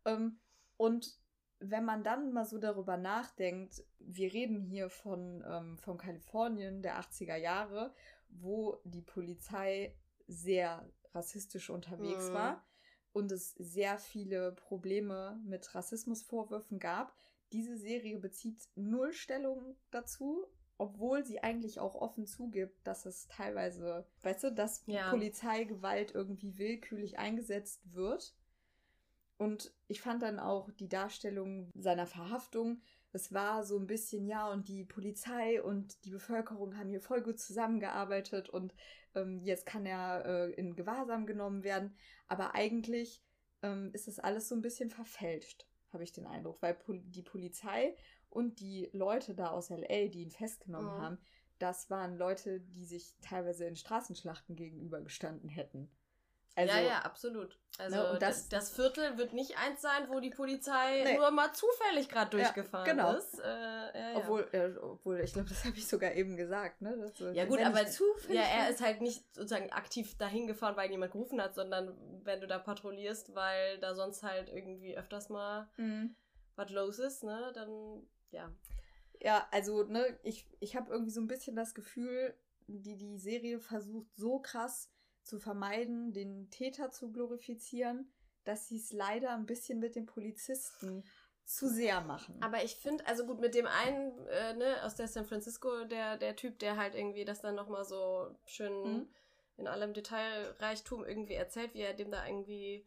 Ähm, 0.07 0.41
und 0.79 1.15
wenn 1.61 1.85
man 1.85 2.03
dann 2.03 2.33
mal 2.33 2.47
so 2.47 2.59
darüber 2.59 2.97
nachdenkt, 2.97 3.85
wir 3.99 4.33
reden 4.33 4.63
hier 4.63 4.89
von, 4.89 5.45
ähm, 5.47 5.79
von 5.79 5.99
Kalifornien 5.99 6.83
der 6.83 6.99
80er 6.99 7.37
Jahre, 7.37 7.95
wo 8.31 8.81
die 8.85 9.03
Polizei 9.03 9.97
sehr 10.27 10.89
rassistisch 11.13 11.71
unterwegs 11.71 12.29
mhm. 12.29 12.35
war 12.35 12.67
und 13.13 13.33
es 13.33 13.51
sehr 13.59 13.99
viele 13.99 14.53
Probleme 14.53 15.41
mit 15.45 15.75
Rassismusvorwürfen 15.75 16.79
gab, 16.79 17.15
diese 17.53 17.77
Serie 17.77 18.19
bezieht 18.19 18.69
null 18.77 19.13
Stellung 19.13 19.77
dazu, 19.91 20.47
obwohl 20.79 21.25
sie 21.25 21.43
eigentlich 21.43 21.81
auch 21.81 21.95
offen 21.95 22.27
zugibt, 22.27 22.87
dass 22.87 23.07
es 23.07 23.27
teilweise, 23.27 24.07
weißt 24.23 24.45
du, 24.45 24.53
dass 24.53 24.85
ja. 24.87 25.11
Polizeigewalt 25.11 26.15
irgendwie 26.15 26.57
willkürlich 26.59 27.19
eingesetzt 27.19 27.93
wird. 27.93 28.35
Und 29.37 29.75
ich 29.89 30.01
fand 30.01 30.23
dann 30.23 30.39
auch 30.39 30.71
die 30.71 30.89
Darstellung 30.89 31.71
seiner 31.75 32.07
Verhaftung, 32.07 32.83
es 33.13 33.33
war 33.33 33.65
so 33.65 33.79
ein 33.79 33.87
bisschen, 33.87 34.27
ja, 34.27 34.51
und 34.51 34.69
die 34.69 34.85
Polizei 34.85 35.63
und 35.63 36.05
die 36.05 36.11
Bevölkerung 36.11 36.77
haben 36.77 36.91
hier 36.91 37.01
voll 37.01 37.23
gut 37.23 37.39
zusammengearbeitet 37.39 38.49
und 38.49 38.75
ähm, 39.15 39.41
jetzt 39.43 39.67
kann 39.67 39.87
er 39.87 40.25
äh, 40.25 40.51
in 40.53 40.77
Gewahrsam 40.77 41.27
genommen 41.27 41.65
werden. 41.65 41.95
Aber 42.29 42.55
eigentlich 42.55 43.23
ähm, 43.63 43.91
ist 43.93 44.07
das 44.07 44.19
alles 44.19 44.49
so 44.49 44.55
ein 44.55 44.63
bisschen 44.63 44.91
verfälscht 44.91 45.67
habe 45.93 46.05
ich 46.05 46.13
den 46.13 46.27
Eindruck, 46.27 46.61
weil 46.63 46.77
die 46.89 47.23
Polizei 47.23 47.95
und 48.29 48.61
die 48.61 48.89
Leute 48.93 49.35
da 49.35 49.51
aus 49.51 49.71
LA, 49.71 50.09
die 50.09 50.23
ihn 50.23 50.31
festgenommen 50.31 50.97
mhm. 50.97 51.03
haben, 51.03 51.19
das 51.59 51.91
waren 51.91 52.17
Leute, 52.17 52.61
die 52.61 52.85
sich 52.85 53.15
teilweise 53.21 53.67
in 53.67 53.77
Straßenschlachten 53.77 54.57
gegenübergestanden 54.57 55.49
hätten. 55.49 55.91
Also, 56.57 56.75
ja, 56.75 56.81
ja, 56.81 56.99
absolut. 57.01 57.59
Also 57.79 57.97
ne, 57.97 58.19
das, 58.19 58.49
das, 58.49 58.71
Viertel 58.71 59.17
wird 59.17 59.33
nicht 59.33 59.57
eins 59.57 59.81
sein, 59.81 60.09
wo 60.09 60.21
die 60.21 60.31
Polizei 60.31 61.03
nee. 61.05 61.17
nur 61.17 61.31
mal 61.31 61.53
zufällig 61.55 62.09
gerade 62.09 62.31
durchgefahren 62.31 62.87
ja, 62.87 62.93
genau. 62.93 63.15
ist. 63.15 63.39
Äh, 63.39 64.13
ja, 64.13 64.17
obwohl, 64.17 64.47
äh, 64.53 64.77
obwohl, 64.77 65.21
ich 65.21 65.33
glaube, 65.33 65.49
das 65.49 65.65
habe 65.65 65.77
ich 65.77 65.87
sogar 65.87 66.13
eben 66.13 66.37
gesagt. 66.37 66.83
Ne? 66.83 66.97
Das, 66.99 67.35
ja 67.35 67.47
gut, 67.47 67.61
aber 67.61 67.87
zufällig. 67.87 68.37
Ja, 68.37 68.43
er 68.43 68.71
ist 68.71 68.83
halt 68.83 69.01
nicht 69.01 69.25
sozusagen 69.35 69.73
aktiv 69.73 70.19
dahin 70.19 70.47
gefahren, 70.47 70.77
weil 70.77 70.91
jemand 70.91 71.13
gerufen 71.13 71.41
hat, 71.41 71.55
sondern 71.55 71.97
wenn 72.25 72.41
du 72.41 72.47
da 72.47 72.59
patrouillierst, 72.59 73.35
weil 73.35 73.79
da 73.79 73.95
sonst 73.95 74.23
halt 74.23 74.51
irgendwie 74.51 74.99
öfters 74.99 75.31
mal 75.31 75.71
mhm. 75.79 76.15
was 76.57 76.71
los 76.71 76.99
ist, 76.99 77.25
ne, 77.25 77.51
dann 77.55 78.03
ja. 78.31 78.53
Ja, 79.23 79.47
also 79.53 79.85
ne, 79.85 80.19
ich, 80.23 80.47
ich 80.61 80.77
habe 80.77 80.93
irgendwie 80.93 81.13
so 81.13 81.21
ein 81.21 81.29
bisschen 81.29 81.57
das 81.57 81.75
Gefühl, 81.75 82.35
die 82.67 82.97
die 82.97 83.19
Serie 83.19 83.59
versucht 83.59 84.15
so 84.17 84.39
krass 84.39 84.91
zu 85.31 85.39
vermeiden, 85.39 86.13
den 86.13 86.51
Täter 86.51 86.91
zu 86.91 87.13
glorifizieren, 87.13 88.13
dass 88.45 88.69
sie 88.69 88.79
es 88.79 88.93
leider 88.93 89.31
ein 89.31 89.47
bisschen 89.47 89.79
mit 89.79 89.95
den 89.95 90.07
Polizisten 90.07 91.05
zu 91.45 91.69
sehr 91.69 92.01
machen. 92.01 92.37
Aber 92.43 92.65
ich 92.65 92.75
finde, 92.77 93.07
also 93.07 93.25
gut, 93.27 93.41
mit 93.41 93.55
dem 93.55 93.67
einen, 93.67 94.27
äh, 94.27 94.55
ne, 94.55 94.85
aus 94.85 94.97
der 94.97 95.09
San 95.09 95.25
Francisco, 95.25 95.85
der, 95.85 96.17
der 96.17 96.35
Typ, 96.37 96.59
der 96.59 96.77
halt 96.77 96.95
irgendwie 96.95 97.25
das 97.25 97.41
dann 97.41 97.55
nochmal 97.55 97.85
so 97.85 98.37
schön 98.45 98.73
mhm. 98.73 99.09
in 99.57 99.69
allem 99.69 99.95
Detailreichtum 99.95 101.05
irgendwie 101.05 101.35
erzählt, 101.35 101.75
wie 101.75 101.83
er 101.83 101.95
dem 101.95 102.11
da 102.11 102.27
irgendwie 102.27 102.87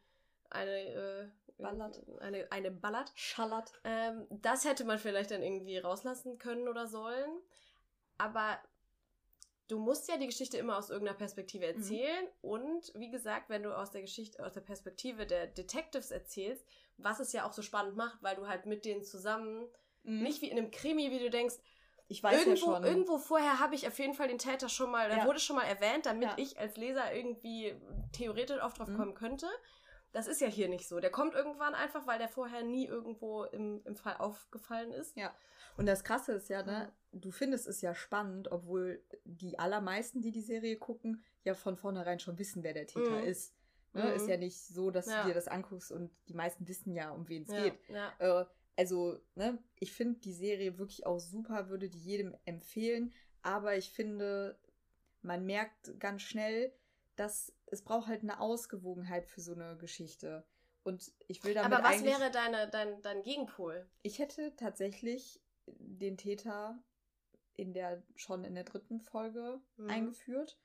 eine, 0.49 0.71
äh, 0.71 1.27
Ballert. 1.57 2.01
Eine, 2.19 2.51
eine 2.51 2.71
Ballert. 2.71 3.11
Schallert. 3.15 3.71
Ähm, 3.85 4.27
das 4.29 4.65
hätte 4.65 4.83
man 4.83 4.99
vielleicht 4.99 5.31
dann 5.31 5.43
irgendwie 5.43 5.77
rauslassen 5.77 6.37
können 6.39 6.67
oder 6.67 6.87
sollen. 6.87 7.31
Aber 8.17 8.59
du 9.68 9.80
musst 9.80 10.09
ja 10.09 10.18
die 10.18 10.28
Geschichte 10.28 10.57
immer 10.57 10.78
aus 10.78 10.89
irgendeiner 10.89 11.18
Perspektive 11.18 11.66
mhm. 11.68 11.78
erzählen. 11.78 12.24
Mhm. 12.26 12.49
Und 12.49 12.91
wie 12.95 13.09
gesagt, 13.09 13.49
wenn 13.49 13.64
du 13.64 13.76
aus 13.76 13.91
der 13.91 14.01
Geschichte, 14.01 14.45
aus 14.45 14.53
der 14.53 14.61
Perspektive 14.61 15.26
der 15.26 15.47
Detectives 15.47 16.11
erzählst, 16.11 16.66
was 16.97 17.20
es 17.20 17.34
ja 17.34 17.47
auch 17.47 17.53
so 17.53 17.61
spannend 17.61 17.95
macht, 17.95 18.22
weil 18.22 18.36
du 18.36 18.47
halt 18.47 18.66
mit 18.66 18.86
denen 18.86 19.03
zusammen, 19.03 19.68
mhm. 20.03 20.24
nicht 20.24 20.41
wie 20.41 20.49
in 20.49 20.57
einem 20.57 20.72
Krimi, 20.72 21.11
wie 21.11 21.20
du 21.20 21.30
denkst, 21.30 21.55
ich 22.09 22.22
weiß 22.22 22.45
irgendwo, 22.45 22.72
ja 22.72 22.76
schon. 22.76 22.84
Irgendwo 22.84 23.18
vorher 23.18 23.59
habe 23.59 23.76
ich 23.76 23.88
auf 23.88 23.97
jeden 23.97 24.14
Fall 24.14 24.28
den 24.28 24.38
Täter 24.38 24.70
schon 24.70 24.91
mal, 24.91 25.09
Ja. 25.09 25.26
wurde 25.26 25.39
schon 25.39 25.55
mal 25.55 25.64
erwähnt, 25.64 26.05
damit 26.05 26.30
Ja. 26.30 26.36
ich 26.38 26.59
als 26.59 26.76
Leser 26.76 27.14
irgendwie 27.16 27.76
theoretisch 28.11 28.59
auch 28.59 28.74
drauf 28.74 28.89
Mhm. 28.89 28.97
kommen 28.97 29.14
könnte. 29.16 29.47
Das 30.14 30.28
ist 30.28 30.39
ja 30.41 30.47
hier 30.47 30.70
nicht 30.70 30.88
so. 30.88 30.99
Der 30.99 31.09
kommt 31.09 31.34
irgendwann 31.34 31.74
einfach, 31.76 32.07
weil 32.07 32.20
der 32.20 32.30
vorher 32.30 32.64
nie 32.64 32.86
irgendwo 32.86 33.43
im, 33.45 33.82
im 33.84 33.95
Fall 33.95 34.16
aufgefallen 34.18 34.91
ist. 34.91 35.18
Ja. 35.18 35.34
Und 35.76 35.88
das 35.88 36.03
Krasse 36.03 36.34
ist 36.34 36.49
ja, 36.49 36.61
ne, 36.64 36.93
du 37.11 37.32
findest 37.32 37.68
es 37.68 37.82
ja 37.82 37.95
spannend, 37.95 38.51
obwohl 38.51 39.03
die 39.26 39.57
allermeisten, 39.57 40.22
die 40.22 40.32
die 40.32 40.41
Serie 40.41 40.78
gucken, 40.78 41.24
ja 41.43 41.55
von 41.55 41.76
vornherein 41.78 42.20
schon 42.20 42.38
wissen, 42.38 42.64
wer 42.64 42.74
der 42.74 42.86
Täter 42.88 43.18
Mhm. 43.22 43.24
ist. 43.28 43.55
Ne? 43.93 44.03
Mhm. 44.03 44.16
Ist 44.16 44.28
ja 44.28 44.38
nicht 44.38 44.59
so, 44.61 44.91
dass 44.91 45.07
Ja. 45.07 45.24
du 45.24 45.30
dir 45.30 45.34
das 45.34 45.47
anguckst 45.47 45.91
und 45.91 46.11
die 46.28 46.36
meisten 46.36 46.68
wissen 46.68 46.93
ja, 46.93 47.09
um 47.11 47.28
wen 47.28 47.41
es 47.43 47.49
Ja, 47.49 47.64
geht. 47.64 47.80
ja. 47.89 48.14
Äh, 48.20 48.45
also, 48.78 49.20
ne, 49.36 49.57
ich 49.80 49.93
finde 49.93 50.20
die 50.20 50.34
Serie 50.34 50.78
wirklich 50.78 51.05
auch 51.07 51.20
super, 51.20 51.70
würde 51.70 51.89
die 51.89 51.99
jedem 51.99 52.36
empfehlen, 52.45 53.14
aber 53.41 53.76
ich 53.78 53.89
finde, 53.91 54.59
man 55.22 55.45
merkt 55.45 55.99
ganz 55.99 56.22
schnell, 56.22 56.72
dass 57.16 57.53
es 57.68 57.84
braucht 57.84 58.07
halt 58.07 58.22
eine 58.24 58.39
Ausgewogenheit 58.39 59.26
für 59.26 59.41
so 59.41 59.53
eine 59.53 59.78
Geschichte. 59.78 60.45
Und 60.84 61.14
ich 61.28 61.43
will 61.43 61.53
damit 61.53 61.72
Aber 61.74 61.84
was 61.84 62.03
wäre 62.03 62.30
deine, 62.32 62.70
dein, 62.70 63.01
dein 63.01 63.22
Gegenpol? 63.24 63.89
ich 64.01 64.20
hätte 64.20 64.55
tatsächlich 64.55 65.41
den 65.66 66.18
Täter 66.18 66.84
in 67.55 67.74
der 67.74 68.03
schon 68.16 68.43
in 68.43 68.55
der 68.55 68.64
dritten 68.66 68.99
Folge 68.99 69.61
Mhm. 69.78 69.89
eingeführt 69.89 70.59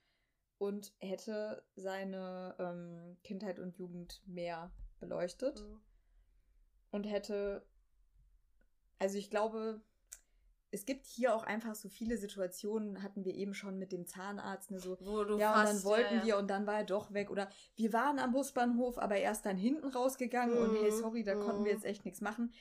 und 0.57 0.93
hätte 0.99 1.63
seine 1.75 2.55
ähm, 2.59 3.17
Kindheit 3.23 3.59
und 3.59 3.77
Jugend 3.77 4.21
mehr 4.25 4.71
beleuchtet 4.99 5.61
Mhm. 5.61 5.81
und 6.91 7.03
hätte, 7.05 7.65
also 8.97 9.17
ich 9.17 9.29
glaube, 9.29 9.81
es 10.71 10.85
gibt 10.85 11.05
hier 11.05 11.33
auch 11.35 11.43
einfach 11.43 11.75
so 11.75 11.89
viele 11.89 12.17
Situationen, 12.17 13.01
hatten 13.01 13.25
wir 13.25 13.33
eben 13.35 13.53
schon 13.53 13.77
mit 13.79 13.91
dem 13.91 14.05
Zahnarzt, 14.05 14.71
ne, 14.71 14.79
so, 14.79 14.97
Wo 14.99 15.23
du 15.23 15.37
ja, 15.37 15.51
und 15.59 15.65
dann 15.65 15.67
fast, 15.67 15.85
wollten 15.85 16.15
ja, 16.15 16.19
ja. 16.19 16.25
wir 16.25 16.37
und 16.37 16.47
dann 16.49 16.67
war 16.67 16.77
er 16.79 16.83
doch 16.85 17.11
weg. 17.13 17.29
Oder 17.31 17.49
wir 17.75 17.91
waren 17.93 18.19
am 18.19 18.31
Busbahnhof, 18.31 18.97
aber 18.97 19.17
er 19.17 19.31
ist 19.31 19.43
dann 19.43 19.57
hinten 19.57 19.87
rausgegangen 19.87 20.57
und 20.57 20.75
hey, 20.75 20.91
Mhm, 20.91 20.95
sorry, 20.97 21.23
da 21.23 21.35
konnten 21.35 21.63
wir 21.65 21.71
mhm. 21.71 21.77
jetzt 21.77 21.85
echt 21.85 22.05
nichts 22.05 22.21
machen. 22.21 22.53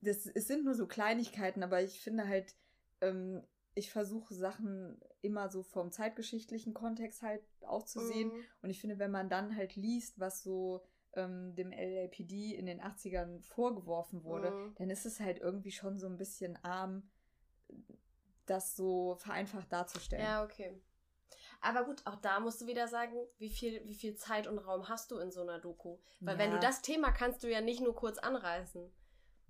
Das, 0.00 0.26
es 0.26 0.46
sind 0.46 0.64
nur 0.64 0.74
so 0.74 0.86
Kleinigkeiten, 0.86 1.62
aber 1.62 1.82
ich 1.82 2.00
finde 2.00 2.26
halt, 2.26 2.54
ähm, 3.00 3.42
ich 3.74 3.90
versuche 3.90 4.34
Sachen 4.34 5.00
immer 5.22 5.48
so 5.50 5.62
vom 5.62 5.92
zeitgeschichtlichen 5.92 6.74
Kontext 6.74 7.22
halt 7.22 7.42
auch 7.60 7.84
zu 7.84 8.00
sehen. 8.00 8.28
Mhm. 8.28 8.44
Und 8.62 8.70
ich 8.70 8.80
finde, 8.80 8.98
wenn 8.98 9.10
man 9.10 9.28
dann 9.28 9.56
halt 9.56 9.76
liest, 9.76 10.18
was 10.18 10.42
so 10.42 10.82
ähm, 11.14 11.54
dem 11.54 11.70
LAPD 11.72 12.54
in 12.54 12.66
den 12.66 12.80
80ern 12.80 13.40
vorgeworfen 13.42 14.24
wurde, 14.24 14.50
Mhm. 14.50 14.74
dann 14.76 14.90
ist 14.90 15.06
es 15.06 15.20
halt 15.20 15.38
irgendwie 15.38 15.72
schon 15.72 15.98
so 15.98 16.06
ein 16.06 16.16
bisschen 16.16 16.56
arm, 16.64 17.08
das 18.46 18.76
so 18.76 19.14
vereinfacht 19.16 19.72
darzustellen. 19.72 20.24
Ja, 20.24 20.44
okay. 20.44 20.80
Aber 21.60 21.84
gut, 21.84 22.00
auch 22.06 22.16
da 22.16 22.40
musst 22.40 22.60
du 22.60 22.66
wieder 22.66 22.88
sagen, 22.88 23.14
wie 23.38 23.50
viel, 23.50 23.86
wie 23.86 23.94
viel 23.94 24.14
Zeit 24.16 24.46
und 24.46 24.58
Raum 24.58 24.88
hast 24.88 25.10
du 25.10 25.18
in 25.18 25.30
so 25.30 25.42
einer 25.42 25.58
Doku? 25.58 25.98
Weil 26.20 26.38
wenn 26.38 26.50
du 26.50 26.56
Ja. 26.56 26.60
das 26.62 26.80
Thema 26.82 27.12
kannst 27.12 27.42
du 27.42 27.50
ja 27.50 27.60
nicht 27.60 27.80
nur 27.80 27.94
kurz 27.94 28.18
anreißen. 28.18 28.90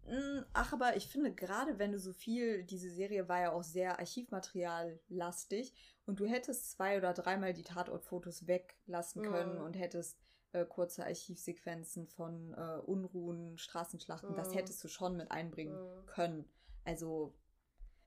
Mm, 0.06 0.40
Ach, 0.52 0.72
aber 0.72 0.96
ich 0.96 1.06
finde, 1.08 1.32
gerade 1.32 1.78
wenn 1.78 1.92
du 1.92 1.98
so 1.98 2.12
viel, 2.12 2.64
diese 2.64 2.90
Serie 2.90 3.28
war 3.28 3.40
ja 3.40 3.52
auch 3.52 3.62
sehr 3.62 3.98
Archivmaterial-lastig 3.98 5.72
und 6.06 6.20
du 6.20 6.26
hättest 6.26 6.70
zwei 6.72 6.98
oder 6.98 7.12
dreimal 7.12 7.52
die 7.52 7.62
Tatortfotos 7.62 8.46
weglassen 8.46 9.22
können 9.22 9.58
Mhm. 9.58 9.64
und 9.64 9.74
hättest 9.74 10.18
äh, 10.52 10.64
kurze 10.64 11.04
Archivsequenzen 11.04 12.08
von 12.08 12.54
äh, 12.54 12.80
Unruhen, 12.84 13.56
Straßenschlachten, 13.56 14.34
das 14.34 14.50
Mhm. 14.52 14.54
hättest 14.58 14.82
du 14.82 14.88
schon 14.88 15.16
mit 15.16 15.30
einbringen 15.30 15.76
Mhm. 15.78 16.06
können. 16.06 16.50
Also 16.84 17.34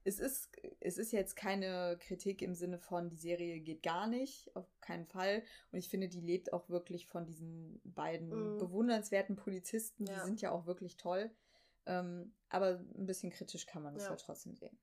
es 0.05 0.19
ist, 0.19 0.49
es 0.79 0.97
ist 0.97 1.11
jetzt 1.11 1.35
keine 1.35 1.97
Kritik 1.99 2.41
im 2.41 2.55
Sinne 2.55 2.77
von, 2.77 3.09
die 3.09 3.17
Serie 3.17 3.59
geht 3.59 3.83
gar 3.83 4.07
nicht, 4.07 4.53
auf 4.55 4.67
keinen 4.81 5.05
Fall. 5.05 5.43
Und 5.71 5.79
ich 5.79 5.89
finde, 5.89 6.09
die 6.09 6.21
lebt 6.21 6.51
auch 6.53 6.69
wirklich 6.69 7.07
von 7.07 7.25
diesen 7.25 7.79
beiden 7.83 8.29
Mhm. 8.29 8.57
bewundernswerten 8.57 9.35
Polizisten. 9.35 10.05
Die 10.05 10.11
Ja. 10.11 10.25
sind 10.25 10.41
ja 10.41 10.51
auch 10.51 10.65
wirklich 10.65 10.97
toll. 10.97 11.31
Ähm, 11.85 12.33
aber 12.49 12.79
ein 12.97 13.05
bisschen 13.05 13.31
kritisch 13.31 13.65
kann 13.65 13.83
man 13.83 13.93
das 13.93 14.03
Ja. 14.03 14.09
halt 14.09 14.21
trotzdem 14.21 14.55
sehen. 14.55 14.77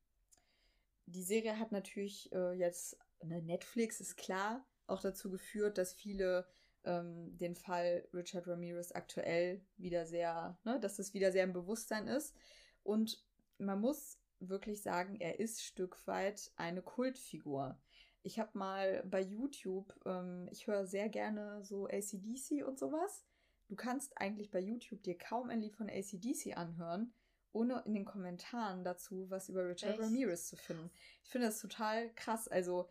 Die 1.06 1.22
Serie 1.22 1.58
hat 1.58 1.72
natürlich 1.72 2.30
äh, 2.32 2.52
jetzt, 2.52 2.96
ne, 3.22 3.42
Netflix 3.42 4.00
ist 4.00 4.16
klar, 4.16 4.66
auch 4.86 5.00
dazu 5.00 5.30
geführt, 5.30 5.76
dass 5.78 5.92
viele 5.92 6.46
ähm, 6.84 7.36
den 7.36 7.56
Fall 7.56 8.08
Richard 8.14 8.46
Ramirez 8.46 8.92
aktuell 8.92 9.60
wieder 9.76 10.06
sehr, 10.06 10.58
ne, 10.64 10.78
dass 10.80 10.98
es 10.98 11.12
wieder 11.12 11.32
sehr 11.32 11.44
im 11.44 11.52
Bewusstsein 11.52 12.06
ist. 12.06 12.34
Und 12.82 13.24
man 13.58 13.80
muss 13.80 14.19
wirklich 14.40 14.82
sagen, 14.82 15.16
er 15.20 15.38
ist 15.40 15.62
Stück 15.62 16.06
weit 16.06 16.50
eine 16.56 16.82
Kultfigur. 16.82 17.78
Ich 18.22 18.38
habe 18.38 18.56
mal 18.58 19.02
bei 19.06 19.20
YouTube, 19.20 19.94
ähm, 20.04 20.48
ich 20.50 20.66
höre 20.66 20.86
sehr 20.86 21.08
gerne 21.08 21.62
so 21.64 21.86
ACDC 21.86 22.64
und 22.66 22.78
sowas. 22.78 23.24
Du 23.68 23.76
kannst 23.76 24.18
eigentlich 24.20 24.50
bei 24.50 24.60
YouTube 24.60 25.02
dir 25.02 25.16
kaum 25.16 25.48
ein 25.48 25.60
Lied 25.60 25.74
von 25.76 25.88
ACDC 25.88 26.56
anhören, 26.56 27.12
ohne 27.52 27.82
in 27.86 27.94
den 27.94 28.04
Kommentaren 28.04 28.84
dazu 28.84 29.30
was 29.30 29.48
über 29.48 29.66
Richard 29.68 29.92
Echt? 29.92 30.00
Ramirez 30.02 30.48
zu 30.48 30.56
finden. 30.56 30.90
Ich 31.22 31.30
finde 31.30 31.46
das 31.46 31.60
total 31.60 32.12
krass. 32.14 32.48
Also, 32.48 32.90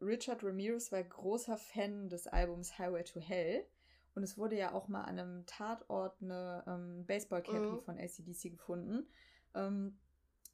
Richard 0.00 0.44
Ramirez 0.44 0.92
war 0.92 1.02
großer 1.02 1.56
Fan 1.56 2.08
des 2.08 2.26
Albums 2.26 2.78
Highway 2.78 3.04
to 3.04 3.20
Hell. 3.20 3.66
Und 4.14 4.22
es 4.24 4.36
wurde 4.36 4.56
ja 4.56 4.72
auch 4.72 4.88
mal 4.88 5.04
an 5.04 5.18
einem 5.18 5.46
Tatort 5.46 6.20
eine 6.20 6.64
ähm, 6.66 7.06
Baseball-Cappy 7.06 7.76
Mhm. 7.76 7.80
von 7.80 7.98
ACDC 7.98 8.50
gefunden. 8.50 9.08
Ähm, 9.54 9.98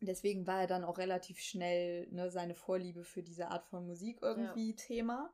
deswegen 0.06 0.46
war 0.46 0.62
er 0.62 0.66
dann 0.66 0.84
auch 0.84 0.98
relativ 0.98 1.40
schnell 1.40 2.06
ne, 2.10 2.30
seine 2.30 2.54
Vorliebe 2.54 3.04
für 3.04 3.22
diese 3.22 3.48
Art 3.48 3.66
von 3.66 3.86
Musik 3.86 4.18
irgendwie 4.22 4.74
Thema. 4.74 5.32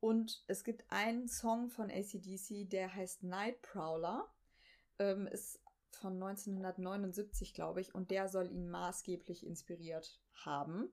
Und 0.00 0.42
es 0.48 0.64
gibt 0.64 0.84
einen 0.90 1.28
Song 1.28 1.68
von 1.68 1.90
ACDC, 1.90 2.68
der 2.68 2.94
heißt 2.94 3.22
Night 3.22 3.62
Prowler. 3.62 4.28
Ähm, 4.98 5.26
ist 5.26 5.60
von 5.90 6.14
1979, 6.14 7.54
glaube 7.54 7.80
ich, 7.80 7.94
und 7.94 8.10
der 8.10 8.28
soll 8.28 8.50
ihn 8.50 8.68
maßgeblich 8.68 9.46
inspiriert 9.46 10.20
haben. 10.34 10.92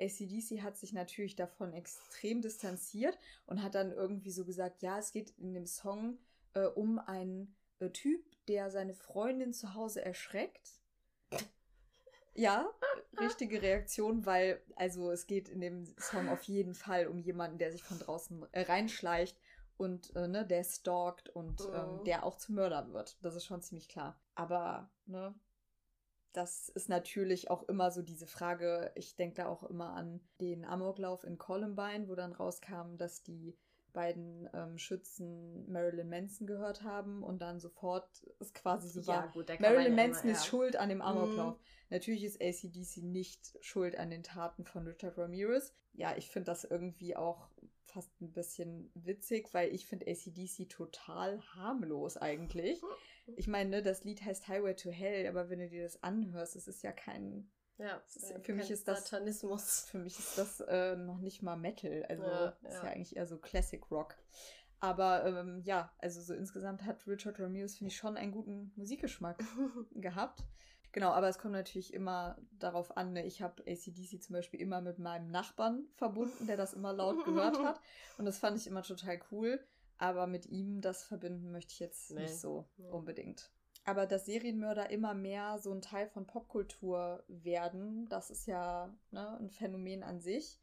ACDC 0.00 0.62
hat 0.62 0.76
sich 0.76 0.92
natürlich 0.92 1.36
davon 1.36 1.72
extrem 1.72 2.40
distanziert 2.40 3.18
und 3.46 3.62
hat 3.62 3.74
dann 3.74 3.92
irgendwie 3.92 4.30
so 4.30 4.44
gesagt, 4.44 4.82
ja, 4.82 4.98
es 4.98 5.12
geht 5.12 5.30
in 5.38 5.54
dem 5.54 5.66
Song 5.66 6.18
äh, 6.54 6.66
um 6.66 6.98
einen 6.98 7.56
äh, 7.80 7.90
Typ, 7.90 8.24
der 8.46 8.70
seine 8.70 8.94
Freundin 8.94 9.52
zu 9.52 9.74
Hause 9.74 10.04
erschreckt. 10.04 10.80
Ja, 12.38 12.68
richtige 13.20 13.60
Reaktion, 13.62 14.24
weil, 14.24 14.62
also 14.76 15.10
es 15.10 15.26
geht 15.26 15.48
in 15.48 15.60
dem 15.60 15.84
Song 15.98 16.28
auf 16.28 16.42
jeden 16.44 16.74
Fall 16.74 17.06
um 17.08 17.18
jemanden, 17.18 17.58
der 17.58 17.72
sich 17.72 17.82
von 17.82 17.98
draußen 17.98 18.46
äh, 18.52 18.62
reinschleicht 18.62 19.38
und 19.76 20.14
äh, 20.16 20.28
ne, 20.28 20.46
der 20.46 20.62
stalkt 20.64 21.28
und 21.30 21.68
ähm, 21.72 21.96
Mhm. 21.96 22.04
der 22.04 22.24
auch 22.24 22.36
zum 22.36 22.54
Mörder 22.54 22.92
wird. 22.92 23.18
Das 23.22 23.34
ist 23.34 23.44
schon 23.44 23.60
ziemlich 23.62 23.88
klar. 23.88 24.20
Aber, 24.36 24.88
ne, 25.06 25.34
das 26.32 26.68
ist 26.70 26.88
natürlich 26.88 27.50
auch 27.50 27.64
immer 27.64 27.90
so 27.90 28.02
diese 28.02 28.26
Frage, 28.26 28.92
ich 28.94 29.16
denke 29.16 29.36
da 29.36 29.48
auch 29.48 29.64
immer 29.64 29.94
an 29.94 30.20
den 30.40 30.64
Amoklauf 30.64 31.24
in 31.24 31.38
Columbine, 31.38 32.08
wo 32.08 32.14
dann 32.14 32.32
rauskam, 32.32 32.96
dass 32.96 33.22
die 33.22 33.56
beiden 33.98 34.48
ähm, 34.54 34.78
Schützen 34.78 35.68
Marilyn 35.68 36.08
Manson 36.08 36.46
gehört 36.46 36.84
haben 36.84 37.24
und 37.24 37.42
dann 37.42 37.58
sofort 37.58 38.08
es 38.38 38.54
quasi 38.54 38.88
so 38.88 39.04
war, 39.08 39.32
gut, 39.32 39.48
Marilyn 39.58 39.96
ja 39.96 40.06
Manson 40.06 40.28
immer, 40.28 40.32
ist 40.34 40.44
ja. 40.44 40.50
schuld 40.50 40.76
an 40.76 40.88
dem 40.88 41.02
Amoklauf. 41.02 41.58
Mhm. 41.58 41.62
Natürlich 41.90 42.22
ist 42.22 42.40
ACDC 42.40 43.02
nicht 43.02 43.58
schuld 43.60 43.98
an 43.98 44.10
den 44.10 44.22
Taten 44.22 44.64
von 44.64 44.86
Richard 44.86 45.18
Ramirez. 45.18 45.74
Ja, 45.94 46.16
ich 46.16 46.30
finde 46.30 46.44
das 46.44 46.62
irgendwie 46.62 47.16
auch 47.16 47.48
fast 47.86 48.20
ein 48.20 48.30
bisschen 48.30 48.88
witzig, 48.94 49.52
weil 49.52 49.74
ich 49.74 49.86
finde 49.86 50.06
ACDC 50.06 50.68
total 50.68 51.40
harmlos 51.54 52.16
eigentlich. 52.16 52.80
Ich 53.36 53.46
meine, 53.46 53.68
ne, 53.68 53.82
das 53.82 54.04
Lied 54.04 54.24
heißt 54.24 54.48
Highway 54.48 54.74
to 54.74 54.88
Hell, 54.88 55.26
aber 55.26 55.50
wenn 55.50 55.58
du 55.58 55.68
dir 55.68 55.82
das 55.82 56.02
anhörst, 56.02 56.56
es 56.56 56.66
ist 56.66 56.82
ja 56.82 56.92
kein. 56.92 57.50
Ja, 57.78 58.02
ist- 58.06 58.30
äh, 58.30 58.40
für 58.40 58.54
mich 58.54 58.70
ist 58.70 58.86
das- 58.88 59.04
Satanismus. 59.08 59.80
Für 59.90 59.98
mich 59.98 60.18
ist 60.18 60.36
das 60.36 60.60
äh, 60.60 60.96
noch 60.96 61.18
nicht 61.20 61.42
mal 61.42 61.56
Metal. 61.56 62.04
Also 62.08 62.24
Ja, 62.24 62.48
ist 62.48 62.74
ja. 62.74 62.84
ja 62.84 62.90
eigentlich 62.90 63.16
eher 63.16 63.26
so 63.26 63.38
Classic 63.38 63.82
Rock. 63.90 64.14
Aber 64.80 65.24
ähm, 65.24 65.60
ja, 65.64 65.92
also 65.98 66.20
so 66.20 66.34
insgesamt 66.34 66.84
hat 66.84 67.06
Richard 67.06 67.40
Ramirez, 67.40 67.76
finde 67.76 67.90
ich, 67.92 67.96
schon 67.96 68.16
einen 68.16 68.30
guten 68.32 68.72
Musikgeschmack 68.76 69.38
gehabt. 69.92 70.44
Genau, 70.92 71.10
aber 71.10 71.28
es 71.28 71.38
kommt 71.38 71.52
natürlich 71.52 71.92
immer 71.92 72.38
darauf 72.58 72.96
an, 72.96 73.12
ne? 73.12 73.26
ich 73.26 73.42
habe 73.42 73.62
ACDC 73.66 74.22
zum 74.22 74.32
Beispiel 74.34 74.60
immer 74.60 74.80
mit 74.80 74.98
meinem 74.98 75.30
Nachbarn 75.30 75.86
verbunden, 75.96 76.46
der 76.46 76.56
das 76.56 76.72
immer 76.72 76.92
laut 76.92 77.24
gehört 77.24 77.58
hat. 77.64 77.80
Und 78.16 78.24
das 78.24 78.38
fand 78.38 78.56
ich 78.56 78.66
immer 78.66 78.82
total 78.82 79.20
cool. 79.30 79.60
Aber 79.98 80.26
mit 80.28 80.46
ihm 80.46 80.80
das 80.80 81.02
verbinden 81.04 81.50
möchte 81.50 81.72
ich 81.72 81.80
jetzt 81.80 82.12
Nee. 82.12 82.22
nicht 82.22 82.38
so 82.38 82.64
Nee. 82.76 82.88
unbedingt. 82.90 83.50
Aber 83.88 84.06
dass 84.06 84.26
Serienmörder 84.26 84.90
immer 84.90 85.14
mehr 85.14 85.58
so 85.58 85.72
ein 85.72 85.80
Teil 85.80 86.08
von 86.08 86.26
Popkultur 86.26 87.24
werden, 87.28 88.08
das 88.08 88.30
ist 88.30 88.46
ja 88.46 88.94
ne, 89.10 89.38
ein 89.38 89.50
Phänomen 89.50 90.02
an 90.02 90.20
sich. 90.20 90.60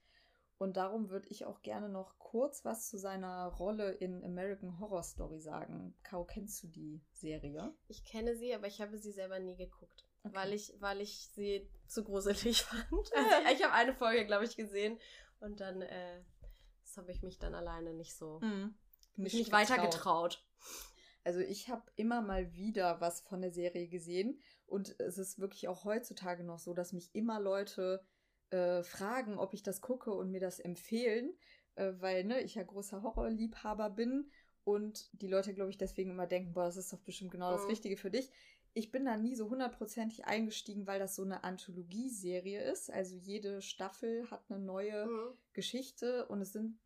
Und 0.58 0.78
darum 0.78 1.10
würde 1.10 1.28
ich 1.30 1.46
auch 1.46 1.62
gerne 1.62 1.90
noch 1.90 2.18
kurz 2.18 2.64
was 2.64 2.88
zu 2.88 2.98
seiner 2.98 3.48
Rolle 3.48 3.92
in 3.92 4.24
American 4.24 4.80
Horror 4.80 5.04
Story 5.04 5.40
sagen. 5.40 5.94
Kau, 6.04 6.24
kennst 6.24 6.64
du 6.64 6.68
die 6.68 7.02
Serie? 7.12 7.74
Ich 7.88 8.06
kenne 8.06 8.36
sie, 8.38 8.54
aber 8.54 8.68
ich 8.68 8.80
habe 8.80 8.98
sie 8.98 9.12
selber 9.12 9.40
nie 9.40 9.58
geguckt. 9.58 10.06
Okay. 10.24 10.36
Weil, 10.36 10.54
ich, 10.54 10.74
weil 10.80 11.02
ich 11.02 11.28
sie 11.34 11.68
zu 11.88 12.04
gruselig 12.04 12.62
fand. 12.64 12.86
Also 12.92 13.54
ich 13.54 13.64
habe 13.64 13.74
eine 13.74 13.94
Folge, 13.94 14.26
glaube 14.26 14.46
ich, 14.46 14.56
gesehen 14.56 14.98
und 15.40 15.60
dann 15.60 15.82
äh, 15.82 16.22
das 16.86 16.98
habe 16.98 17.12
ich 17.12 17.24
mich 17.24 17.40
dann 17.40 17.56
alleine 17.56 17.94
nicht 17.94 18.16
so 18.16 18.40
mhm. 18.42 18.76
nicht, 19.18 19.36
nicht 19.36 19.52
weiter 19.52 19.78
getraut. 19.78 20.46
Also 21.26 21.40
ich 21.40 21.70
habe 21.70 21.84
immer 21.96 22.22
mal 22.22 22.54
wieder 22.54 23.02
was 23.02 23.22
von 23.22 23.42
der 23.42 23.52
Serie 23.52 23.88
gesehen 23.88 24.40
und 24.68 25.00
es 25.00 25.18
ist 25.18 25.40
wirklich 25.40 25.68
auch 25.68 25.84
heutzutage 25.84 26.44
noch 26.44 26.60
so, 26.60 26.74
dass 26.76 26.94
mich 26.94 27.10
immer 27.14 27.40
Leute 27.40 28.06
äh, 28.52 28.84
fragen, 28.84 29.40
ob 29.40 29.56
ich 29.56 29.64
das 29.64 29.82
gucke 29.82 30.14
und 30.14 30.30
mir 30.30 30.40
das 30.40 30.60
empfehlen, 30.60 31.34
äh, 31.76 31.94
weil 31.98 32.26
ne, 32.26 32.42
ich 32.42 32.54
ja 32.56 32.64
großer 32.64 33.02
Horrorliebhaber 33.02 33.90
bin 33.90 34.30
und 34.64 35.10
die 35.20 35.28
Leute, 35.28 35.56
glaube 35.56 35.72
ich, 35.72 35.80
deswegen 35.80 36.12
immer 36.12 36.28
denken, 36.28 36.54
boah, 36.54 36.66
das 36.66 36.78
ist 36.78 36.94
doch 36.94 37.00
bestimmt 37.00 37.32
genau 37.32 37.52
das 37.52 37.64
mhm. 37.64 37.70
Richtige 37.70 37.98
für 37.98 38.12
dich. 38.12 38.30
Ich 38.76 38.92
bin 38.92 39.06
da 39.06 39.18
nie 39.18 39.36
so 39.36 39.50
hundertprozentig 39.50 40.26
eingestiegen, 40.26 40.86
weil 40.86 41.00
das 41.00 41.16
so 41.16 41.24
eine 41.24 41.44
Anthologieserie 41.44 42.62
ist. 42.62 42.92
Also 42.92 43.16
jede 43.16 43.64
Staffel 43.64 44.30
hat 44.30 44.44
eine 44.50 44.60
neue 44.60 45.08
mhm. 45.08 45.38
Geschichte 45.54 46.28
und 46.28 46.42
es 46.42 46.52
sind 46.52 46.78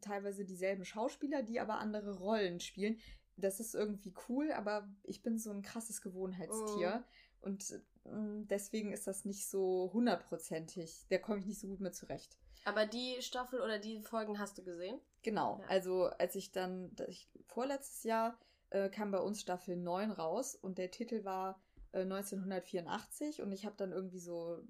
teilweise 0.00 0.44
dieselben 0.44 0.84
Schauspieler, 0.84 1.42
die 1.42 1.60
aber 1.60 1.78
andere 1.78 2.18
Rollen 2.18 2.60
spielen. 2.60 2.98
Das 3.40 3.60
ist 3.60 3.74
irgendwie 3.74 4.12
cool, 4.28 4.52
aber 4.52 4.88
ich 5.04 5.22
bin 5.22 5.38
so 5.38 5.50
ein 5.50 5.62
krasses 5.62 6.02
Gewohnheitstier. 6.02 6.98
Mhm. 6.98 7.04
Und 7.40 7.80
mm, 8.04 8.48
deswegen 8.48 8.92
ist 8.92 9.06
das 9.06 9.24
nicht 9.24 9.48
so 9.48 9.90
hundertprozentig. 9.92 11.06
Da 11.08 11.18
komme 11.18 11.40
ich 11.40 11.46
nicht 11.46 11.60
so 11.60 11.68
gut 11.68 11.80
mit 11.80 11.94
zurecht. 11.94 12.36
Aber 12.64 12.84
die 12.84 13.16
Staffel 13.20 13.60
oder 13.60 13.78
die 13.78 14.02
Folgen 14.02 14.38
hast 14.38 14.58
du 14.58 14.64
gesehen? 14.64 15.00
Genau. 15.22 15.60
Ja. 15.60 15.66
Also 15.68 16.06
als 16.06 16.34
ich 16.34 16.52
dann, 16.52 16.94
ich, 17.06 17.28
vorletztes 17.46 18.02
Jahr 18.02 18.38
äh, 18.70 18.90
kam 18.90 19.10
bei 19.10 19.20
uns 19.20 19.40
Staffel 19.40 19.76
9 19.76 20.10
raus 20.10 20.54
und 20.54 20.78
der 20.78 20.90
Titel 20.90 21.24
war 21.24 21.60
äh, 21.92 22.02
1984 22.02 23.40
und 23.40 23.52
ich 23.52 23.64
habe 23.64 23.76
dann 23.76 23.92
irgendwie 23.92 24.18
so 24.18 24.62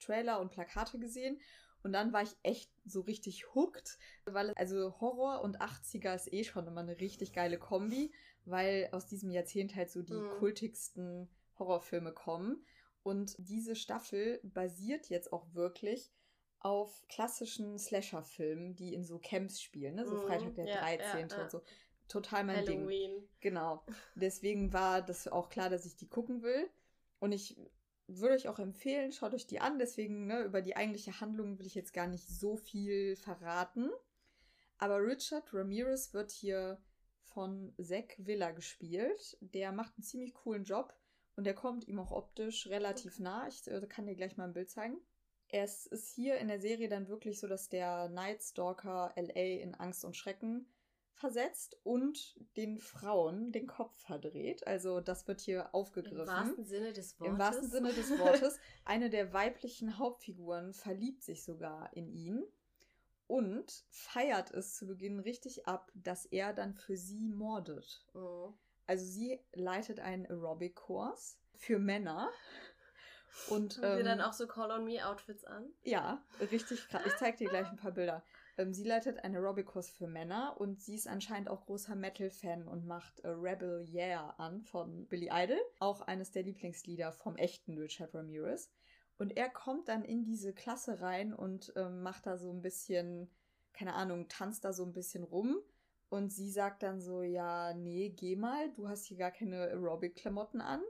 Trailer 0.00 0.40
und 0.40 0.50
Plakate 0.50 0.98
gesehen 0.98 1.40
und 1.84 1.92
dann 1.92 2.12
war 2.14 2.22
ich 2.22 2.34
echt 2.42 2.72
so 2.86 3.02
richtig 3.02 3.54
hooked, 3.54 3.98
weil 4.24 4.52
also 4.56 4.98
Horror 5.00 5.42
und 5.42 5.60
80er 5.60 6.14
ist 6.14 6.32
eh 6.32 6.42
schon 6.42 6.66
immer 6.66 6.80
eine 6.80 6.98
richtig 6.98 7.34
geile 7.34 7.58
Kombi, 7.58 8.10
weil 8.46 8.88
aus 8.92 9.06
diesem 9.06 9.30
Jahrzehnt 9.30 9.76
halt 9.76 9.90
so 9.90 10.02
die 10.02 10.14
mhm. 10.14 10.30
kultigsten 10.38 11.28
Horrorfilme 11.58 12.12
kommen. 12.12 12.64
Und 13.02 13.36
diese 13.38 13.76
Staffel 13.76 14.40
basiert 14.42 15.10
jetzt 15.10 15.30
auch 15.30 15.52
wirklich 15.52 16.10
auf 16.58 17.04
klassischen 17.08 17.78
Slasher-Filmen, 17.78 18.74
die 18.74 18.94
in 18.94 19.04
so 19.04 19.18
Camps 19.18 19.60
spielen, 19.60 19.96
ne? 19.96 20.06
so 20.06 20.16
mhm. 20.16 20.22
Freitag 20.22 20.54
der 20.54 20.66
ja, 20.66 20.80
13. 20.80 21.28
Ja, 21.28 21.36
ja. 21.36 21.42
und 21.42 21.50
so. 21.50 21.62
Total 22.08 22.44
mein 22.44 22.56
Halloween. 22.56 23.10
Ding. 23.10 23.28
Genau. 23.40 23.84
Deswegen 24.14 24.72
war 24.72 25.02
das 25.02 25.28
auch 25.28 25.50
klar, 25.50 25.68
dass 25.68 25.84
ich 25.84 25.96
die 25.96 26.08
gucken 26.08 26.42
will. 26.42 26.70
Und 27.18 27.32
ich 27.32 27.58
würde 28.06 28.36
ich 28.36 28.48
auch 28.48 28.58
empfehlen, 28.58 29.12
schaut 29.12 29.34
euch 29.34 29.46
die 29.46 29.60
an. 29.60 29.78
Deswegen, 29.78 30.26
ne, 30.26 30.42
über 30.42 30.62
die 30.62 30.76
eigentliche 30.76 31.20
Handlung 31.20 31.58
will 31.58 31.66
ich 31.66 31.74
jetzt 31.74 31.92
gar 31.92 32.06
nicht 32.06 32.28
so 32.28 32.56
viel 32.56 33.16
verraten. 33.16 33.90
Aber 34.78 34.98
Richard 35.02 35.52
Ramirez 35.52 36.12
wird 36.12 36.30
hier 36.30 36.82
von 37.22 37.74
Zack 37.80 38.16
Villa 38.18 38.50
gespielt. 38.50 39.36
Der 39.40 39.72
macht 39.72 39.94
einen 39.96 40.04
ziemlich 40.04 40.34
coolen 40.34 40.64
Job 40.64 40.94
und 41.36 41.44
der 41.44 41.54
kommt 41.54 41.86
ihm 41.88 41.98
auch 41.98 42.12
optisch 42.12 42.66
relativ 42.68 43.18
nah. 43.18 43.46
Ich 43.48 43.66
äh, 43.66 43.86
kann 43.88 44.06
dir 44.06 44.14
gleich 44.14 44.36
mal 44.36 44.44
ein 44.44 44.52
Bild 44.52 44.70
zeigen. 44.70 44.98
Es 45.48 45.86
ist 45.86 46.14
hier 46.14 46.38
in 46.38 46.48
der 46.48 46.60
Serie 46.60 46.88
dann 46.88 47.08
wirklich 47.08 47.38
so, 47.38 47.46
dass 47.46 47.68
der 47.68 48.08
Night 48.08 48.42
Stalker 48.42 49.12
LA 49.16 49.60
in 49.60 49.74
Angst 49.74 50.04
und 50.04 50.16
Schrecken 50.16 50.66
versetzt 51.14 51.78
und 51.84 52.36
den 52.56 52.78
Frauen 52.78 53.52
den 53.52 53.66
Kopf 53.66 53.96
verdreht. 53.96 54.66
Also 54.66 55.00
das 55.00 55.26
wird 55.26 55.40
hier 55.40 55.74
aufgegriffen. 55.74 56.20
Im 56.20 56.26
wahrsten 56.26 56.64
Sinne 56.64 56.92
des 56.92 57.18
Wortes. 57.18 57.32
Im 57.32 57.38
wahrsten 57.38 57.70
Sinne 57.70 57.92
des 57.92 58.18
Wortes. 58.18 58.58
Eine 58.84 59.10
der 59.10 59.32
weiblichen 59.32 59.98
Hauptfiguren 59.98 60.74
verliebt 60.74 61.22
sich 61.22 61.44
sogar 61.44 61.92
in 61.94 62.08
ihn 62.08 62.44
und 63.26 63.84
feiert 63.90 64.50
es 64.50 64.74
zu 64.74 64.86
Beginn 64.86 65.20
richtig 65.20 65.66
ab, 65.66 65.90
dass 65.94 66.26
er 66.26 66.52
dann 66.52 66.74
für 66.74 66.96
sie 66.96 67.28
mordet. 67.28 68.04
Oh. 68.14 68.52
Also 68.86 69.06
sie 69.06 69.40
leitet 69.52 70.00
einen 70.00 70.26
Aerobic-Kurs 70.26 71.38
für 71.54 71.78
Männer. 71.78 72.30
Und 73.48 73.78
Haben 73.78 73.84
ähm, 73.84 73.96
sie 73.98 74.04
dann 74.04 74.20
auch 74.20 74.32
so 74.32 74.46
Call-on-Me-Outfits 74.46 75.44
an? 75.44 75.68
Ja, 75.82 76.22
richtig 76.52 76.88
krass. 76.88 77.02
Ich 77.04 77.16
zeig 77.16 77.36
dir 77.36 77.48
gleich 77.48 77.68
ein 77.68 77.76
paar 77.76 77.90
Bilder. 77.90 78.22
Ähm, 78.56 78.72
sie 78.72 78.84
leitet 78.84 79.24
einen 79.24 79.36
Aerobic-Kurs 79.36 79.90
für 79.90 80.06
Männer 80.06 80.56
und 80.58 80.80
sie 80.80 80.94
ist 80.94 81.08
anscheinend 81.08 81.48
auch 81.48 81.66
großer 81.66 81.96
Metal-Fan 81.96 82.68
und 82.68 82.86
macht 82.86 83.20
äh, 83.20 83.28
Rebel 83.28 83.86
Yeah 83.92 84.30
an 84.38 84.62
von 84.62 85.06
Billy 85.06 85.30
Idol. 85.32 85.58
Auch 85.80 86.02
eines 86.02 86.30
der 86.30 86.44
Lieblingslieder 86.44 87.12
vom 87.12 87.36
echten 87.36 87.76
Richard 87.78 88.14
Ramirez. 88.14 88.70
Und 89.18 89.36
er 89.36 89.48
kommt 89.48 89.88
dann 89.88 90.04
in 90.04 90.24
diese 90.24 90.52
Klasse 90.52 91.00
rein 91.00 91.34
und 91.34 91.72
ähm, 91.76 92.02
macht 92.02 92.26
da 92.26 92.36
so 92.36 92.50
ein 92.50 92.62
bisschen, 92.62 93.30
keine 93.72 93.94
Ahnung, 93.94 94.28
tanzt 94.28 94.64
da 94.64 94.72
so 94.72 94.84
ein 94.84 94.92
bisschen 94.92 95.24
rum. 95.24 95.58
Und 96.08 96.32
sie 96.32 96.50
sagt 96.50 96.82
dann 96.82 97.00
so, 97.00 97.22
ja, 97.22 97.74
nee, 97.74 98.10
geh 98.10 98.36
mal, 98.36 98.70
du 98.72 98.88
hast 98.88 99.06
hier 99.06 99.16
gar 99.16 99.32
keine 99.32 99.56
Aerobic-Klamotten 99.68 100.60
an. 100.60 100.80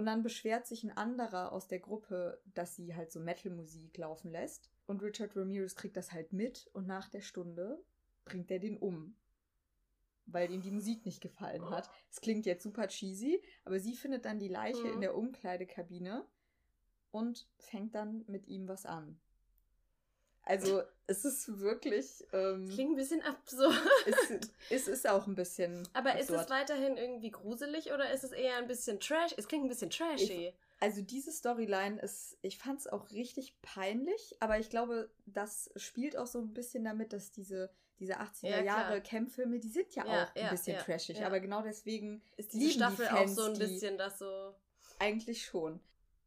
Und 0.00 0.06
dann 0.06 0.22
beschwert 0.22 0.66
sich 0.66 0.82
ein 0.82 0.96
anderer 0.96 1.52
aus 1.52 1.68
der 1.68 1.78
Gruppe, 1.78 2.40
dass 2.54 2.74
sie 2.74 2.94
halt 2.94 3.12
so 3.12 3.20
Metal-Musik 3.20 3.98
laufen 3.98 4.30
lässt. 4.30 4.70
Und 4.86 5.02
Richard 5.02 5.36
Ramirez 5.36 5.74
kriegt 5.74 5.94
das 5.94 6.12
halt 6.12 6.32
mit 6.32 6.70
und 6.72 6.86
nach 6.86 7.10
der 7.10 7.20
Stunde 7.20 7.84
bringt 8.24 8.50
er 8.50 8.60
den 8.60 8.78
um. 8.78 9.14
Weil 10.24 10.50
ihm 10.52 10.62
die 10.62 10.70
Musik 10.70 11.04
nicht 11.04 11.20
gefallen 11.20 11.68
hat. 11.68 11.90
Es 12.10 12.22
klingt 12.22 12.46
jetzt 12.46 12.62
super 12.62 12.88
cheesy, 12.88 13.42
aber 13.66 13.78
sie 13.78 13.94
findet 13.94 14.24
dann 14.24 14.38
die 14.38 14.48
Leiche 14.48 14.86
mhm. 14.86 14.94
in 14.94 15.00
der 15.02 15.14
Umkleidekabine 15.14 16.26
und 17.10 17.46
fängt 17.58 17.94
dann 17.94 18.24
mit 18.26 18.48
ihm 18.48 18.68
was 18.68 18.86
an. 18.86 19.20
Also 20.44 20.82
es 21.06 21.24
ist 21.24 21.60
wirklich. 21.60 22.24
Ähm, 22.32 22.68
Klingt 22.68 22.92
ein 22.92 22.96
bisschen 22.96 23.22
absurd. 23.22 23.74
Es, 24.06 24.42
es 24.70 24.88
ist 24.88 25.08
auch 25.08 25.26
ein 25.26 25.34
bisschen. 25.34 25.86
Aber 25.92 26.10
absurd. 26.10 26.30
ist 26.30 26.44
es 26.44 26.50
weiterhin 26.50 26.96
irgendwie 26.96 27.30
gruselig 27.30 27.92
oder 27.92 28.10
ist 28.12 28.24
es 28.24 28.32
eher 28.32 28.56
ein 28.56 28.66
bisschen 28.66 29.00
trash? 29.00 29.34
Es 29.36 29.48
klingt 29.48 29.64
ein 29.64 29.68
bisschen 29.68 29.90
trashy. 29.90 30.48
Ich, 30.48 30.54
also 30.80 31.02
diese 31.02 31.30
Storyline 31.30 32.00
ist, 32.00 32.38
ich 32.40 32.56
fand 32.56 32.80
es 32.80 32.86
auch 32.86 33.10
richtig 33.10 33.60
peinlich, 33.60 34.36
aber 34.40 34.58
ich 34.58 34.70
glaube, 34.70 35.10
das 35.26 35.70
spielt 35.76 36.16
auch 36.16 36.26
so 36.26 36.40
ein 36.40 36.54
bisschen 36.54 36.84
damit, 36.84 37.12
dass 37.12 37.32
diese, 37.32 37.70
diese 37.98 38.18
80er 38.18 38.48
ja, 38.48 38.62
Jahre 38.62 39.02
Campfilme, 39.02 39.58
die 39.58 39.68
sind 39.68 39.94
ja, 39.94 40.06
ja 40.06 40.24
auch 40.24 40.34
ein 40.34 40.42
ja, 40.44 40.50
bisschen 40.50 40.78
trashig, 40.78 41.22
aber 41.22 41.38
genau 41.40 41.60
deswegen 41.62 42.22
ist 42.38 42.54
diese 42.54 42.70
Staffel 42.70 43.06
die 43.06 43.14
Fans, 43.14 43.32
auch 43.32 43.44
so 43.44 43.52
ein 43.52 43.58
bisschen 43.58 43.98
das 43.98 44.18
so. 44.18 44.54
Eigentlich 44.98 45.44
schon. 45.44 45.80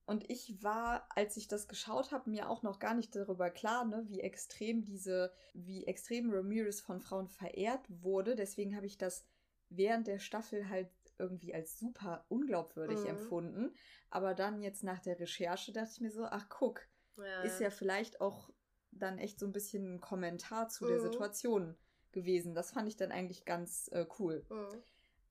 Und 0.06 0.30
ich 0.30 0.62
war, 0.62 1.08
als 1.16 1.38
ich 1.38 1.48
das 1.48 1.68
geschaut 1.68 2.12
habe, 2.12 2.30
mir 2.30 2.50
auch 2.50 2.62
noch 2.62 2.80
gar 2.80 2.94
nicht 2.94 3.16
darüber 3.16 3.50
klar, 3.50 3.86
ne, 3.86 4.04
wie 4.08 4.20
extrem 4.20 4.84
diese, 4.84 5.32
wie 5.54 5.86
extrem 5.86 6.30
Ramirez 6.30 6.82
von 6.82 7.00
Frauen 7.00 7.30
verehrt 7.30 7.86
wurde. 7.88 8.36
Deswegen 8.36 8.76
habe 8.76 8.86
ich 8.86 8.98
das 8.98 9.26
während 9.70 10.08
der 10.08 10.20
Staffel 10.20 10.68
halt 10.70 10.90
irgendwie 11.18 11.54
als 11.54 11.80
super 11.80 12.26
unglaubwürdig 12.28 13.00
mhm. 13.00 13.08
empfunden. 13.08 13.76
Aber 14.10 14.34
dann 14.34 14.62
jetzt 14.62 14.84
nach 14.84 15.00
der 15.00 15.20
Recherche 15.20 15.72
dachte 15.72 15.92
ich 15.94 16.02
mir 16.02 16.12
so, 16.12 16.26
ach 16.26 16.50
guck, 16.50 16.82
ja. 17.18 17.42
ist 17.44 17.62
ja 17.62 17.70
vielleicht 17.70 18.20
auch 18.20 18.50
dann 18.92 19.18
echt 19.18 19.40
so 19.40 19.46
ein 19.46 19.52
bisschen 19.54 19.96
ein 19.96 20.02
Kommentar 20.02 20.68
zu 20.68 20.84
mhm. 20.84 20.90
der 20.90 21.00
Situation 21.00 21.78
gewesen. 22.12 22.54
Das 22.56 22.72
fand 22.72 22.90
ich 22.90 22.98
dann 22.98 23.12
eigentlich 23.12 23.46
ganz 23.46 23.90
äh, 23.94 24.06
cool. 24.20 24.46
Mhm. 24.50 24.84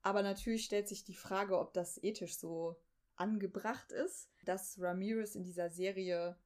Aber 0.02 0.22
natürlich 0.22 0.64
stellt 0.64 0.88
sich 0.88 1.05
die 1.05 1.14
Frage, 1.14 1.59
ob 1.59 1.72
das 1.74 2.02
ethisch 2.02 2.36
so 2.36 2.76
angebracht 3.16 3.93
ist, 3.93 4.30
dass 4.44 4.80
Ramirez 4.80 5.34
in 5.34 5.44
dieser 5.44 5.70
Serie 5.70 6.36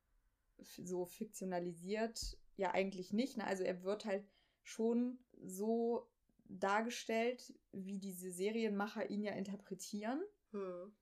so 0.59 1.05
fiktionalisiert, 1.06 2.38
ja 2.56 2.72
eigentlich 2.72 3.12
nicht. 3.12 3.36
Ne? 3.36 3.47
Also 3.47 3.64
er 3.64 3.82
wird 3.82 4.05
halt 4.05 4.24
schon 4.62 5.18
so 5.43 6.09
dargestellt, 6.48 7.55
wie 7.72 7.98
diese 7.98 8.30
Serienmacher 8.30 9.10
ihn 9.10 9.22
ja 9.22 9.32
interpretieren. 9.32 10.22
Hm. 10.52 10.93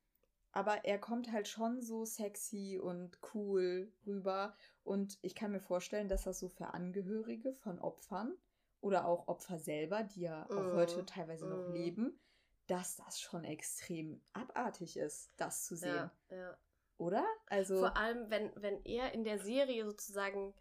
Aber 0.52 0.84
er 0.84 0.98
kommt 0.98 1.32
halt 1.32 1.48
schon 1.48 1.82
so 1.82 2.04
sexy 2.04 2.78
und 2.80 3.18
cool 3.34 3.92
rüber. 4.06 4.54
Und 4.84 5.18
ich 5.22 5.34
kann 5.34 5.50
mir 5.50 5.60
vorstellen, 5.60 6.08
dass 6.08 6.24
das 6.24 6.38
so 6.38 6.48
für 6.48 6.74
Angehörige 6.74 7.54
von 7.54 7.80
Opfern 7.80 8.36
oder 8.80 9.06
auch 9.06 9.26
Opfer 9.26 9.58
selber, 9.58 10.04
die 10.04 10.20
ja 10.20 10.44
auch 10.50 10.74
mm. 10.74 10.76
heute 10.76 11.06
teilweise 11.06 11.46
mm. 11.46 11.48
noch 11.48 11.66
hm. 11.66 11.72
leben, 11.72 12.20
dass 12.66 12.96
das 12.96 13.20
schon 13.20 13.44
extrem 13.44 14.20
abartig 14.32 14.96
ist, 14.96 15.30
das 15.36 15.64
zu 15.64 15.76
sehen. 15.76 16.10
Ja, 16.30 16.36
ja. 16.36 16.56
Oder? 16.98 17.26
Also. 17.46 17.78
Vor 17.78 17.96
allem, 17.96 18.30
wenn, 18.30 18.52
wenn 18.56 18.82
er 18.84 19.12
in 19.12 19.24
der 19.24 19.38
Serie 19.38 19.84
sozusagen 19.84 20.54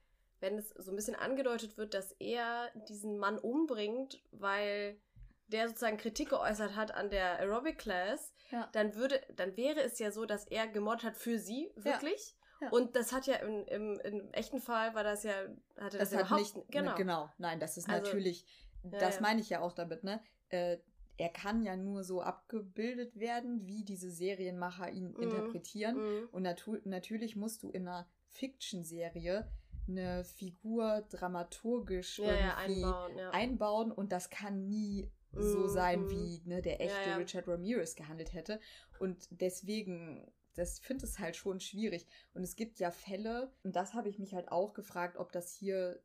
wenn 0.43 0.57
es 0.57 0.69
so 0.71 0.91
ein 0.91 0.97
bisschen 0.97 1.15
angedeutet 1.15 1.77
wird, 1.77 1.93
dass 1.93 2.11
er 2.19 2.69
diesen 2.89 3.17
Mann 3.17 3.39
umbringt, 3.39 4.21
weil 4.31 4.99
der 5.47 5.69
sozusagen 5.69 5.97
Kritik 5.97 6.29
geäußert 6.29 6.75
hat 6.75 6.93
an 6.93 7.09
der 7.09 7.39
Aerobic 7.39 7.77
Class, 7.77 8.33
ja. 8.51 8.67
dann 8.73 8.93
würde, 8.93 9.21
dann 9.35 9.55
wäre 9.55 9.81
es 9.81 9.99
ja 9.99 10.11
so, 10.11 10.25
dass 10.25 10.45
er 10.45 10.67
gemoddet 10.67 11.05
hat 11.05 11.15
für 11.15 11.39
sie, 11.39 11.71
wirklich. 11.75 12.35
Ja. 12.59 12.67
Ja. 12.67 12.69
Und 12.71 12.95
das 12.95 13.13
hat 13.13 13.25
ja 13.25 13.35
im, 13.37 13.65
im, 13.67 13.99
im, 14.01 14.31
echten 14.33 14.59
Fall 14.59 14.93
war 14.95 15.03
das 15.03 15.23
ja, 15.23 15.33
hatte 15.79 15.97
das, 15.97 16.11
das 16.11 16.29
hat 16.29 16.39
nicht, 16.39 16.55
ne, 16.55 16.63
genau. 16.69 16.95
genau, 16.95 17.29
nein, 17.37 17.59
das 17.59 17.77
ist 17.77 17.89
also, 17.89 18.01
natürlich, 18.03 18.45
das 18.83 19.15
ja, 19.15 19.21
meine 19.21 19.41
ich 19.41 19.49
ja 19.49 19.61
auch 19.61 19.73
damit, 19.73 20.03
ne? 20.03 20.21
Äh, 20.49 20.77
er 21.17 21.29
kann 21.29 21.63
ja 21.63 21.75
nur 21.75 22.03
so 22.03 22.21
abgebildet 22.21 23.19
werden, 23.19 23.65
wie 23.67 23.83
diese 23.83 24.11
Serienmacher 24.11 24.91
ihn 24.91 25.11
mm, 25.11 25.21
interpretieren. 25.21 25.95
Mm. 25.97 26.29
Und 26.31 26.43
natu 26.43 26.77
natürlich 26.85 27.35
musst 27.35 27.63
du 27.63 27.69
in 27.69 27.87
einer 27.87 28.07
Fiction-Serie 28.29 29.47
eine 29.87 30.23
Figur 30.23 31.05
dramaturgisch 31.09 32.19
ja, 32.19 32.33
irgendwie 32.33 32.81
ja, 32.81 32.93
einbauen, 32.95 33.17
ja. 33.17 33.29
einbauen, 33.31 33.91
und 33.91 34.11
das 34.11 34.29
kann 34.29 34.67
nie 34.67 35.11
so 35.33 35.65
mm, 35.65 35.69
sein, 35.69 36.01
mm. 36.03 36.09
wie 36.09 36.41
ne, 36.45 36.61
der 36.61 36.79
echte 36.81 37.17
Richard 37.17 37.47
Ramirez 37.47 37.95
gehandelt 37.95 38.33
hätte. 38.33 38.59
Und 38.99 39.27
deswegen, 39.29 40.31
das 40.55 40.79
finde 40.79 41.05
ich 41.05 41.19
halt 41.19 41.35
schon 41.35 41.59
schwierig. 41.59 42.07
Und 42.33 42.43
es 42.43 42.55
gibt 42.55 42.79
ja 42.79 42.91
Fälle, 42.91 43.51
und 43.63 43.75
das 43.75 43.93
habe 43.93 44.09
ich 44.09 44.19
mich 44.19 44.33
halt 44.33 44.51
auch 44.51 44.73
gefragt, 44.73 45.17
ob 45.17 45.31
das 45.31 45.51
hier 45.53 45.99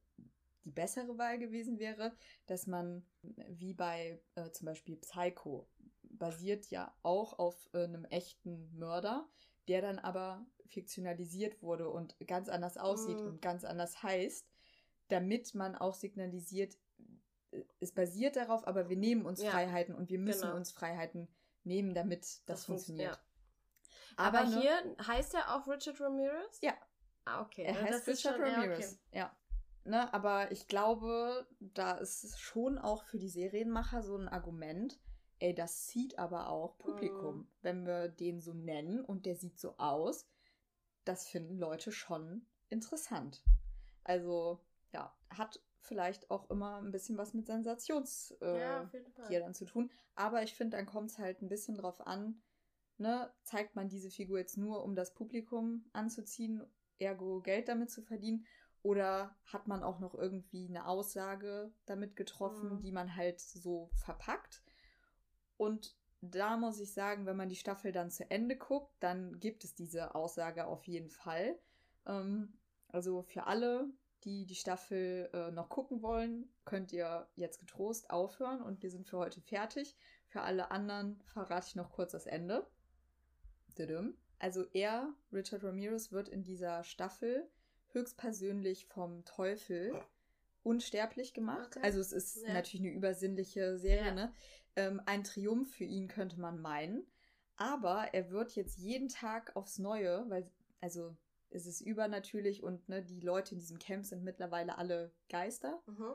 die 0.69 0.73
bessere 0.73 1.17
Wahl 1.17 1.39
gewesen 1.39 1.79
wäre, 1.79 2.15
dass 2.45 2.67
man 2.67 3.03
wie 3.23 3.73
bei 3.73 4.21
äh, 4.35 4.51
zum 4.51 4.67
Beispiel 4.67 4.99
Psycho 4.99 5.67
basiert 6.03 6.67
ja 6.67 6.95
auch 7.03 7.39
auf 7.39 7.71
äh, 7.73 7.85
einem 7.85 8.05
echten 8.05 8.77
Mörder, 8.79 9.27
der 9.67 9.81
dann 9.81 9.99
aber 9.99 10.45
fiktionalisiert 10.67 11.63
wurde 11.63 11.89
und 11.89 12.17
ganz 12.27 12.51
anders 12.51 12.77
aussieht 12.77 13.19
mm. 13.19 13.27
und 13.27 13.41
ganz 13.41 13.65
anders 13.65 14.03
heißt, 14.03 14.47
damit 15.09 15.55
man 15.55 15.75
auch 15.75 15.95
signalisiert, 15.95 16.77
äh, 17.51 17.63
es 17.81 17.93
basiert 17.93 18.37
darauf, 18.37 18.67
aber 18.67 18.91
wir 18.91 18.97
nehmen 18.99 19.25
uns 19.25 19.43
ja, 19.43 19.51
Freiheiten 19.51 19.95
und 19.95 20.11
wir 20.11 20.19
müssen 20.19 20.43
genau. 20.43 20.57
uns 20.57 20.71
Freiheiten 20.71 21.29
nehmen, 21.65 21.95
damit 21.95 22.25
das, 22.25 22.43
das 22.45 22.65
funktioniert. 22.67 23.15
Ja. 23.15 23.19
Aber, 24.17 24.41
aber 24.41 24.51
ne, 24.51 24.61
hier 24.61 24.97
heißt 25.07 25.33
er 25.33 25.55
auch 25.55 25.67
Richard 25.67 25.99
Ramirez? 25.99 26.59
Ja. 26.61 26.75
Ah, 27.25 27.41
okay. 27.41 27.63
Er 27.63 27.81
heißt 27.81 28.07
Richard 28.07 28.37
schon, 28.37 28.43
Ramirez. 28.43 28.99
Ja, 29.13 29.27
okay. 29.27 29.33
ja. 29.33 29.38
Ne, 29.89 30.13
aber 30.13 30.53
ich 30.53 30.69
glaube, 30.69 31.47
da 31.61 31.93
ist 31.93 32.39
schon 32.39 32.77
auch 32.77 33.05
für 33.05 33.19
die 33.19 33.31
Serienmacher 33.31 34.03
so 34.03 34.19
ein 34.19 34.29
Argument, 34.29 35.01
ey, 35.39 35.55
das 35.55 35.89
sieht 35.89 36.19
aber 36.19 36.51
auch 36.51 36.77
Publikum, 36.77 37.39
mm. 37.39 37.49
wenn 37.63 37.87
wir 37.87 38.09
den 38.09 38.43
so 38.43 38.53
nennen 38.53 39.03
und 39.03 39.25
der 39.25 39.35
sieht 39.35 39.59
so 39.59 39.79
aus. 39.79 40.29
Das 41.07 41.27
finden 41.27 41.57
Leute 41.57 41.91
schon 41.91 42.45
interessant. 42.69 43.43
Also, 44.05 44.61
ja, 44.93 45.17
hat 45.31 45.59
vielleicht 45.81 46.31
auch 46.31 46.51
immer 46.51 46.83
ein 46.83 46.93
bisschen 46.93 47.17
was 47.17 47.33
mit 47.33 47.47
Sensationsgier 47.47 48.37
äh, 48.43 49.33
ja, 49.33 49.41
dann 49.41 49.55
zu 49.55 49.65
tun. 49.65 49.91
Aber 50.17 50.43
ich 50.43 50.53
finde, 50.53 50.77
dann 50.77 50.85
kommt 50.85 51.13
es 51.13 51.19
halt 51.19 51.41
ein 51.41 51.49
bisschen 51.49 51.77
drauf 51.77 52.07
an, 52.07 52.43
ne, 52.99 53.33
zeigt 53.43 53.75
man 53.75 53.89
diese 53.89 54.11
Figur 54.11 54.39
jetzt 54.39 54.59
nur, 54.59 54.85
um 54.85 54.95
das 54.95 55.15
Publikum 55.15 55.89
anzuziehen, 55.95 56.63
ergo 56.99 57.41
Geld 57.41 57.69
damit 57.69 57.91
zu 57.91 58.03
verdienen, 58.03 58.45
oder 58.83 59.37
hat 59.45 59.67
man 59.67 59.83
auch 59.83 59.99
noch 59.99 60.15
irgendwie 60.15 60.69
eine 60.69 60.87
Aussage 60.87 61.73
damit 61.87 62.17
getroffen, 62.17 62.75
mhm. 62.75 62.81
die 62.81 62.93
man 62.93 63.17
halt 63.17 63.41
so 63.41 63.91
verpackt? 63.95 64.63
Und 65.57 65.97
da 66.21 66.57
muss 66.57 66.81
ich 66.81 66.93
sagen, 66.93 67.27
wenn 67.27 67.37
man 67.37 67.49
die 67.49 67.57
Staffel 67.57 67.93
dann 67.93 68.11
zu 68.11 68.29
Ende 68.31 68.57
guckt, 68.57 68.93
dann 69.01 69.39
gibt 69.41 69.65
es 69.65 69.75
diese 69.75 70.15
Aussage 70.15 70.67
auf 70.67 70.87
jeden 70.87 71.11
Fall. 71.11 71.59
Ähm, 72.07 72.59
also 72.89 73.23
für 73.23 73.47
alle, 73.47 73.89
die 74.25 74.47
die 74.47 74.55
Staffel 74.55 75.31
äh, 75.33 75.51
noch 75.51 75.69
gucken 75.69 76.03
wollen, 76.03 76.49
könnt 76.65 76.93
ihr 76.93 77.29
jetzt 77.37 77.61
getrost 77.61 78.11
aufhören 78.11 78.63
und 78.63 78.83
wir 78.83 78.91
sind 78.91 79.07
für 79.07 79.19
heute 79.19 79.41
fertig. 79.41 79.97
Für 80.27 80.43
alle 80.43 80.71
anderen 80.71 81.21
verrate 81.27 81.69
ich 81.69 81.77
noch 81.77 81.93
kurz 81.93 82.13
das 82.13 82.27
Ende. 82.27 82.67
Also 84.41 84.65
er, 84.73 85.15
Richard 85.33 85.65
Ramirez, 85.65 86.13
wird 86.13 86.29
in 86.29 86.43
dieser 86.43 86.85
Staffel 86.85 87.49
höchstpersönlich 87.93 88.87
vom 88.87 89.25
Teufel 89.25 90.01
unsterblich 90.63 91.35
gemacht. 91.35 91.77
Okay. 91.77 91.81
Also 91.83 92.01
es 92.01 92.13
ist 92.13 92.43
ja. 92.43 92.53
natürlich 92.53 92.87
eine 92.87 92.95
übersinnliche 92.95 93.79
Serie, 93.79 94.07
ja. 94.07 94.15
ne? 94.15 94.33
Ähm, 94.77 95.01
ein 95.07 95.25
Triumph 95.25 95.75
für 95.75 95.85
ihn 95.85 96.09
könnte 96.09 96.39
man 96.41 96.61
meinen. 96.61 97.07
Aber 97.57 98.15
er 98.15 98.31
wird 98.31 98.55
jetzt 98.55 98.79
jeden 98.79 99.09
Tag 99.09 99.57
aufs 99.57 99.79
Neue, 99.79 100.25
weil, 100.29 100.49
also 100.81 101.17
es 101.51 101.67
ist 101.67 101.81
übernatürlich 101.81 102.63
und 102.63 102.89
ne, 102.89 103.03
die 103.03 103.21
Leute 103.21 103.55
in 103.55 103.59
diesem 103.59 103.79
Camp 103.79 104.05
sind 104.05 104.23
mittlerweile 104.23 104.79
alle 104.79 105.13
Geister. 105.29 105.83
Mhm. 105.87 106.15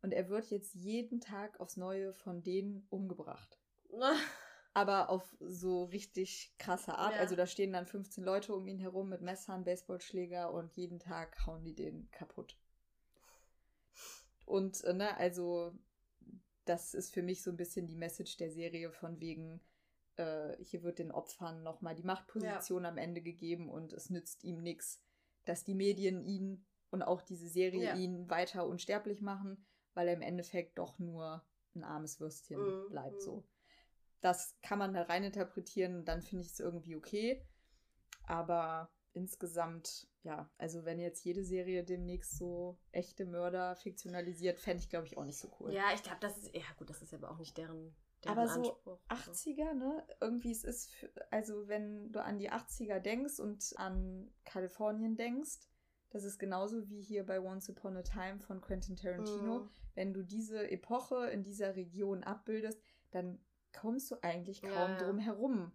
Und 0.00 0.12
er 0.12 0.28
wird 0.28 0.50
jetzt 0.50 0.74
jeden 0.74 1.20
Tag 1.20 1.60
aufs 1.60 1.76
Neue 1.76 2.12
von 2.14 2.42
denen 2.42 2.86
umgebracht. 2.90 3.58
aber 4.74 5.10
auf 5.10 5.36
so 5.40 5.84
richtig 5.84 6.54
krasse 6.58 6.96
Art. 6.96 7.14
Ja. 7.14 7.20
Also 7.20 7.36
da 7.36 7.46
stehen 7.46 7.72
dann 7.72 7.86
15 7.86 8.24
Leute 8.24 8.54
um 8.54 8.66
ihn 8.66 8.78
herum 8.78 9.08
mit 9.08 9.20
Messern, 9.20 9.64
Baseballschläger 9.64 10.52
und 10.52 10.72
jeden 10.74 10.98
Tag 10.98 11.46
hauen 11.46 11.64
die 11.64 11.74
den 11.74 12.10
kaputt. 12.10 12.56
Und, 14.46 14.82
äh, 14.84 14.94
ne, 14.94 15.16
also 15.18 15.72
das 16.64 16.94
ist 16.94 17.12
für 17.12 17.22
mich 17.22 17.42
so 17.42 17.50
ein 17.50 17.56
bisschen 17.56 17.86
die 17.86 17.96
Message 17.96 18.36
der 18.36 18.50
Serie 18.50 18.90
von 18.92 19.20
wegen, 19.20 19.60
äh, 20.16 20.56
hier 20.62 20.82
wird 20.82 20.98
den 20.98 21.12
Opfern 21.12 21.62
nochmal 21.62 21.94
die 21.94 22.02
Machtposition 22.02 22.84
ja. 22.84 22.88
am 22.88 22.98
Ende 22.98 23.20
gegeben 23.20 23.68
und 23.68 23.92
es 23.92 24.10
nützt 24.10 24.44
ihm 24.44 24.62
nichts, 24.62 25.02
dass 25.44 25.64
die 25.64 25.74
Medien 25.74 26.22
ihn 26.24 26.64
und 26.90 27.02
auch 27.02 27.22
diese 27.22 27.48
Serie 27.48 27.84
ja. 27.84 27.96
ihn 27.96 28.28
weiter 28.30 28.66
unsterblich 28.66 29.20
machen, 29.20 29.64
weil 29.94 30.08
er 30.08 30.14
im 30.14 30.22
Endeffekt 30.22 30.78
doch 30.78 30.98
nur 30.98 31.44
ein 31.74 31.84
armes 31.84 32.20
Würstchen 32.20 32.60
mhm. 32.60 32.90
bleibt 32.90 33.22
so. 33.22 33.44
Das 34.22 34.56
kann 34.62 34.78
man 34.78 34.94
da 34.94 35.02
rein 35.02 35.24
interpretieren, 35.24 36.06
dann 36.06 36.22
finde 36.22 36.44
ich 36.44 36.52
es 36.52 36.60
irgendwie 36.60 36.96
okay. 36.96 37.44
Aber 38.24 38.90
insgesamt, 39.12 40.08
ja, 40.22 40.50
also 40.58 40.84
wenn 40.84 40.98
jetzt 40.98 41.24
jede 41.24 41.44
Serie 41.44 41.84
demnächst 41.84 42.38
so 42.38 42.78
echte 42.92 43.26
Mörder 43.26 43.76
fiktionalisiert, 43.76 44.58
fände 44.58 44.82
ich, 44.82 44.88
glaube 44.88 45.06
ich, 45.06 45.18
auch 45.18 45.24
nicht 45.24 45.38
so 45.38 45.54
cool. 45.60 45.72
Ja, 45.72 45.92
ich 45.94 46.02
glaube, 46.02 46.20
das 46.20 46.38
ist, 46.38 46.54
ja 46.54 46.62
gut, 46.78 46.88
das 46.88 47.02
ist 47.02 47.12
aber 47.12 47.30
auch 47.30 47.38
nicht 47.38 47.58
deren, 47.58 47.94
deren 48.24 48.38
aber 48.38 48.48
so 48.48 48.60
Anspruch. 48.60 49.00
80er, 49.08 49.68
also. 49.68 49.78
ne? 49.78 50.06
Irgendwie 50.20 50.52
es 50.52 50.64
ist, 50.64 50.90
also 51.30 51.68
wenn 51.68 52.10
du 52.12 52.22
an 52.22 52.38
die 52.38 52.50
80er 52.50 53.00
denkst 53.00 53.38
und 53.38 53.74
an 53.76 54.32
Kalifornien 54.44 55.16
denkst, 55.16 55.68
das 56.10 56.24
ist 56.24 56.38
genauso 56.38 56.88
wie 56.88 57.00
hier 57.00 57.24
bei 57.24 57.40
Once 57.40 57.70
Upon 57.70 57.96
a 57.96 58.02
Time 58.02 58.38
von 58.38 58.60
Quentin 58.60 58.96
Tarantino. 58.96 59.60
Mhm. 59.60 59.70
Wenn 59.94 60.12
du 60.12 60.22
diese 60.22 60.70
Epoche 60.70 61.30
in 61.30 61.42
dieser 61.42 61.74
Region 61.74 62.22
abbildest, 62.22 62.78
dann 63.12 63.42
kommst 63.72 64.10
du 64.10 64.16
eigentlich 64.22 64.62
kaum 64.62 64.72
ja, 64.72 64.98
drum 64.98 65.18
herum, 65.18 65.72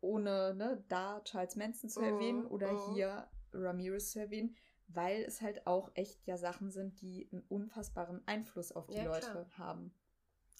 ohne 0.00 0.54
ne, 0.54 0.84
da 0.88 1.20
Charles 1.24 1.56
Manson 1.56 1.90
zu 1.90 2.00
erwähnen 2.00 2.44
mhm, 2.44 2.50
oder 2.50 2.72
mhm. 2.72 2.94
hier 2.94 3.28
Ramirez 3.52 4.10
zu 4.12 4.20
erwähnen, 4.20 4.56
weil 4.88 5.22
es 5.22 5.40
halt 5.40 5.66
auch 5.66 5.90
echt 5.94 6.26
ja 6.26 6.36
Sachen 6.36 6.70
sind, 6.70 7.00
die 7.00 7.28
einen 7.32 7.42
unfassbaren 7.48 8.22
Einfluss 8.26 8.72
auf 8.72 8.86
die 8.86 8.96
ja, 8.96 9.04
Leute 9.04 9.30
klar. 9.30 9.58
haben. 9.58 9.94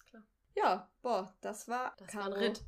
Klar. 0.09 0.23
Ja, 0.55 0.91
boah, 1.01 1.33
das 1.41 1.67
war, 1.67 1.95
das 1.97 2.15
war 2.15 2.25
ein 2.25 2.33
Ritt. 2.33 2.65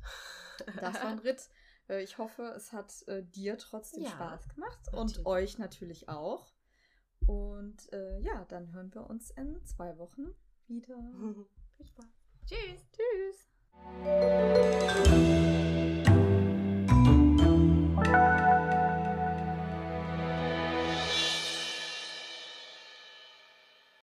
das 0.80 0.94
war 0.94 1.10
ein 1.10 1.18
Ritt. 1.20 1.50
Äh, 1.88 2.02
ich 2.02 2.18
hoffe, 2.18 2.54
es 2.56 2.72
hat 2.72 3.06
äh, 3.08 3.22
dir 3.22 3.58
trotzdem 3.58 4.04
ja, 4.04 4.10
Spaß 4.10 4.48
gemacht 4.48 4.80
natürlich. 4.92 5.18
und 5.18 5.26
euch 5.26 5.58
natürlich 5.58 6.08
auch. 6.08 6.52
Und 7.26 7.92
äh, 7.92 8.18
ja, 8.20 8.44
dann 8.46 8.72
hören 8.72 8.94
wir 8.94 9.08
uns 9.08 9.30
in 9.30 9.62
zwei 9.64 9.98
Wochen 9.98 10.34
wieder. 10.66 10.96
Viel 11.76 11.86
Spaß. 11.86 12.06
Tschüss. 12.46 13.50
Música 13.88 15.59